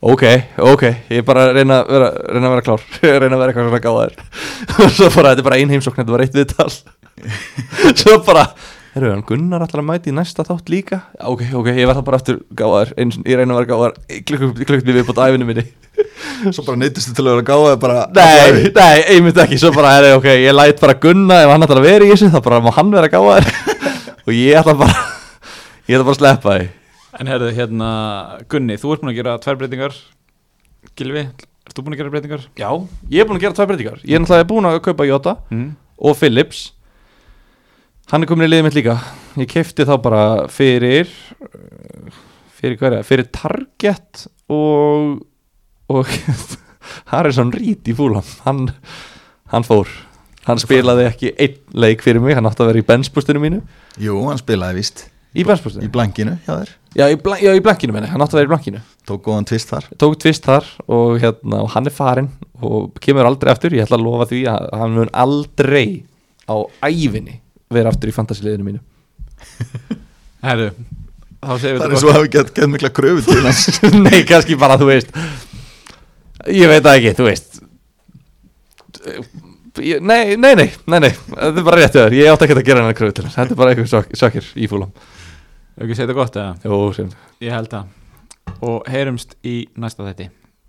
ok, 0.00 0.24
ok, 0.72 0.82
ég 1.12 1.22
er 1.22 1.28
bara 1.28 1.46
að 1.46 1.54
reyna, 1.60 1.78
að 1.84 1.94
vera, 1.94 2.10
reyna 2.32 2.48
að 2.48 2.54
vera 2.54 2.66
klár. 2.66 2.84
Reyna 3.20 3.36
að 3.36 3.40
vera 3.42 3.52
eitthvað 3.52 3.68
svona 3.68 3.84
gáðar 3.84 4.14
og 4.80 4.92
svo 4.96 5.08
bara, 5.14 5.32
þetta 5.32 5.44
er 5.44 5.48
bara 5.50 5.60
einheimsókn 5.60 6.00
þetta 6.02 6.16
var 6.16 6.24
eitt 6.24 6.38
viðtal. 6.40 6.70
Svo 8.00 8.20
bara 8.24 8.46
Herru, 8.90 9.12
hann 9.12 9.20
Gunnar 9.22 9.62
að 9.62 9.84
mæti 9.86 10.10
í 10.10 10.14
næsta 10.16 10.42
þátt 10.42 10.70
líka? 10.72 10.96
Ok, 11.22 11.44
ok, 11.54 11.68
ég 11.76 11.86
verð 11.86 12.00
það 12.00 12.06
bara 12.08 12.18
eftir 12.18 12.40
gáðar 12.58 12.90
Eins, 12.98 13.20
Ég 13.22 13.38
reyna 13.38 13.54
að 13.54 13.60
vera 13.60 13.70
gáðar 13.70 13.92
Klukkt 14.26 14.88
við 14.88 15.04
búið 15.06 15.20
æfinu 15.22 15.46
minni. 15.46 15.64
Svo 16.50 16.64
bara 16.66 16.80
neytistu 16.80 17.14
til 17.14 17.26
að 17.28 17.36
vera 17.36 17.46
gáða 17.52 17.76
bara 17.84 18.08
Nei, 18.16 18.66
nei, 18.74 19.04
einmitt 19.14 19.38
ekki. 19.44 19.60
Svo 19.62 19.70
bara, 19.76 19.94
herru, 19.94 20.16
ok, 20.18 20.26
ég 20.42 20.56
læt 20.56 20.82
bara 20.82 20.98
Gunna 21.06 21.38
Ef 21.44 21.54
hann 21.54 21.68
að 21.68 21.84
vera 21.86 22.08
í 22.08 22.10
þessu, 22.10 22.32
þá 22.34 22.40
bara 22.48 22.62
má 22.64 22.72
hann 22.80 22.90
vera 22.96 23.12
gáðar 23.14 23.46
Og 24.26 24.34
ég 24.34 24.58
ætla 24.58 24.74
bara 24.82 25.19
Ég 25.90 25.96
ætla 25.98 26.06
bara 26.06 26.14
að 26.14 26.20
sleppa 26.20 26.52
því. 26.54 26.66
En 27.20 27.26
herðu, 27.30 27.46
hérna, 27.56 27.86
Gunni, 28.52 28.76
þú 28.78 28.92
ert 28.94 29.00
búin 29.02 29.10
að 29.10 29.16
gera 29.18 29.32
tvær 29.42 29.56
breytingar. 29.58 29.96
Gilvi, 30.96 31.24
ert 31.66 31.74
þú 31.74 31.82
búin 31.86 31.96
að 31.96 32.00
gera 32.04 32.12
breytingar? 32.14 32.44
Já, 32.60 32.68
ég 33.10 33.24
er 33.24 33.26
búin 33.26 33.40
að 33.40 33.46
gera 33.48 33.56
tvær 33.58 33.70
breytingar. 33.72 33.96
Ég 34.06 34.14
er 34.14 34.22
náttúrulega 34.22 34.46
búin 34.52 34.68
að 34.70 34.78
kaupa 34.86 35.06
Jota 35.08 35.34
Mm. 35.50 35.72
og 35.98 36.16
Philips. 36.20 36.60
Hann 38.12 38.22
er 38.22 38.30
komin 38.30 38.46
í 38.46 38.50
liðið 38.52 38.64
mitt 38.68 38.78
líka. 38.78 38.96
Ég 39.38 39.50
kefti 39.50 39.84
þá 39.86 39.96
bara 40.02 40.22
fyrir 40.50 41.10
Fyrir 42.60 42.76
hverja? 42.78 43.02
Fyrir 43.06 43.26
Target 43.32 44.26
og 44.50 45.26
Og 45.90 46.06
Harrison 47.10 47.50
Reed 47.54 47.86
í 47.90 47.94
fúlam 47.98 48.26
Hann, 48.44 48.68
hann 49.50 49.66
fór. 49.66 49.88
Hann 50.46 50.58
spilaði 50.62 51.06
ekki 51.10 51.32
einn 51.38 51.58
leik 51.74 52.02
fyrir 52.02 52.22
mig. 52.22 52.34
Hann 52.38 52.46
átti 52.46 52.62
að 52.64 52.70
vera 52.72 52.82
í 52.82 52.86
benspústinu 52.86 53.42
mínu. 53.42 53.62
Jú, 54.00 54.14
hann 54.28 54.38
spilaði 54.40 54.78
víst 54.80 55.09
Í 55.30 55.44
benspústinu? 55.46 55.86
í 55.86 55.90
blankinu 55.94 56.36
hjá 56.42 56.52
þér. 56.52 56.70
Já, 56.98 57.04
í, 57.06 57.18
blan 57.22 57.38
já, 57.38 57.52
í 57.54 57.60
blankinu 57.62 57.94
menni 57.94 58.08
Hann 58.10 58.22
átti 58.24 58.34
að 58.34 58.40
vera 58.40 58.48
í 58.48 58.50
blankinu. 58.50 58.80
Tók 59.06 59.20
góðan 59.28 59.46
tvist 59.46 59.70
þar. 59.70 59.84
Tók 60.00 60.16
tvist 60.18 60.46
þar 60.48 60.66
og, 60.90 61.20
hérna, 61.22 61.60
og 61.62 61.70
hann 61.76 61.86
er 61.86 61.94
farinn 61.94 62.32
Og 62.58 62.96
kemur 63.04 63.28
aldrei 63.28 63.52
aftur. 63.52 63.76
Ég 63.78 63.86
ætla 63.86 64.00
að 64.00 64.08
lofa 64.08 64.26
því 64.32 64.40
að 64.50 64.66
hann 64.80 64.96
mun 64.96 65.12
aldrei 65.22 65.84
Á 66.50 66.56
ævinni 66.82 67.38
vera 67.70 67.92
aftur 67.92 68.10
í 68.10 68.14
fantasiliðinu 68.14 68.66
mínu. 68.66 68.80
Herðu, 70.46 70.72
þá 71.38 71.52
segir 71.60 71.76
við 71.76 71.84
Það 71.84 71.94
er 71.94 72.02
svo 72.02 72.10
að 72.10 72.16
hafa 72.18 72.30
gett, 72.34 72.50
gett 72.56 72.72
mikla 72.72 72.90
kröfu 72.96 73.22
til 73.28 73.44
hans. 73.44 73.62
Nei, 74.06 74.18
kannski 74.26 74.58
bara, 74.58 74.78
þú 74.80 74.90
veist. 74.90 75.14
Ég 76.50 76.72
veit 76.72 76.82
það 76.82 76.96
ekki, 76.96 77.14
þú 77.20 77.28
veist. 77.28 77.60
Nei, 80.02 80.34
nei, 80.34 80.56
nei, 80.58 80.66
nei, 80.90 80.98
nei. 81.06 81.12
Þetta 81.12 81.52
er 81.52 81.66
bara 81.68 81.78
rétt 81.78 81.94
hjá 81.94 82.02
þér, 82.02 82.18
ég 82.18 82.32
átti 82.32 82.48
ekki 82.48 82.58
að 82.58 82.66
gera 82.66 82.82
hennar 82.82 82.98
kröfu 82.98 83.16
til 83.20 83.28
hans. 83.28 83.38
Þetta 83.38 83.54
er 83.54 83.60
bara 83.60 83.76
eitthvað 83.76 84.18
sökir 84.18 84.50
í 84.58 84.66
fúlam 85.70 85.80
Hefur 85.80 85.86
ekki 85.86 85.96
segið 85.96 86.08
þetta 86.08 86.18
gott 86.18 86.36
eða? 86.36 86.56
Jó, 86.64 86.92
sem 86.92 87.10
Ég 87.40 87.52
held 87.54 87.70
það. 87.70 87.84
Og 88.60 88.88
heyrumst 88.90 89.36
í 89.46 89.68
næsta 89.76 90.04
þætti 90.04 90.39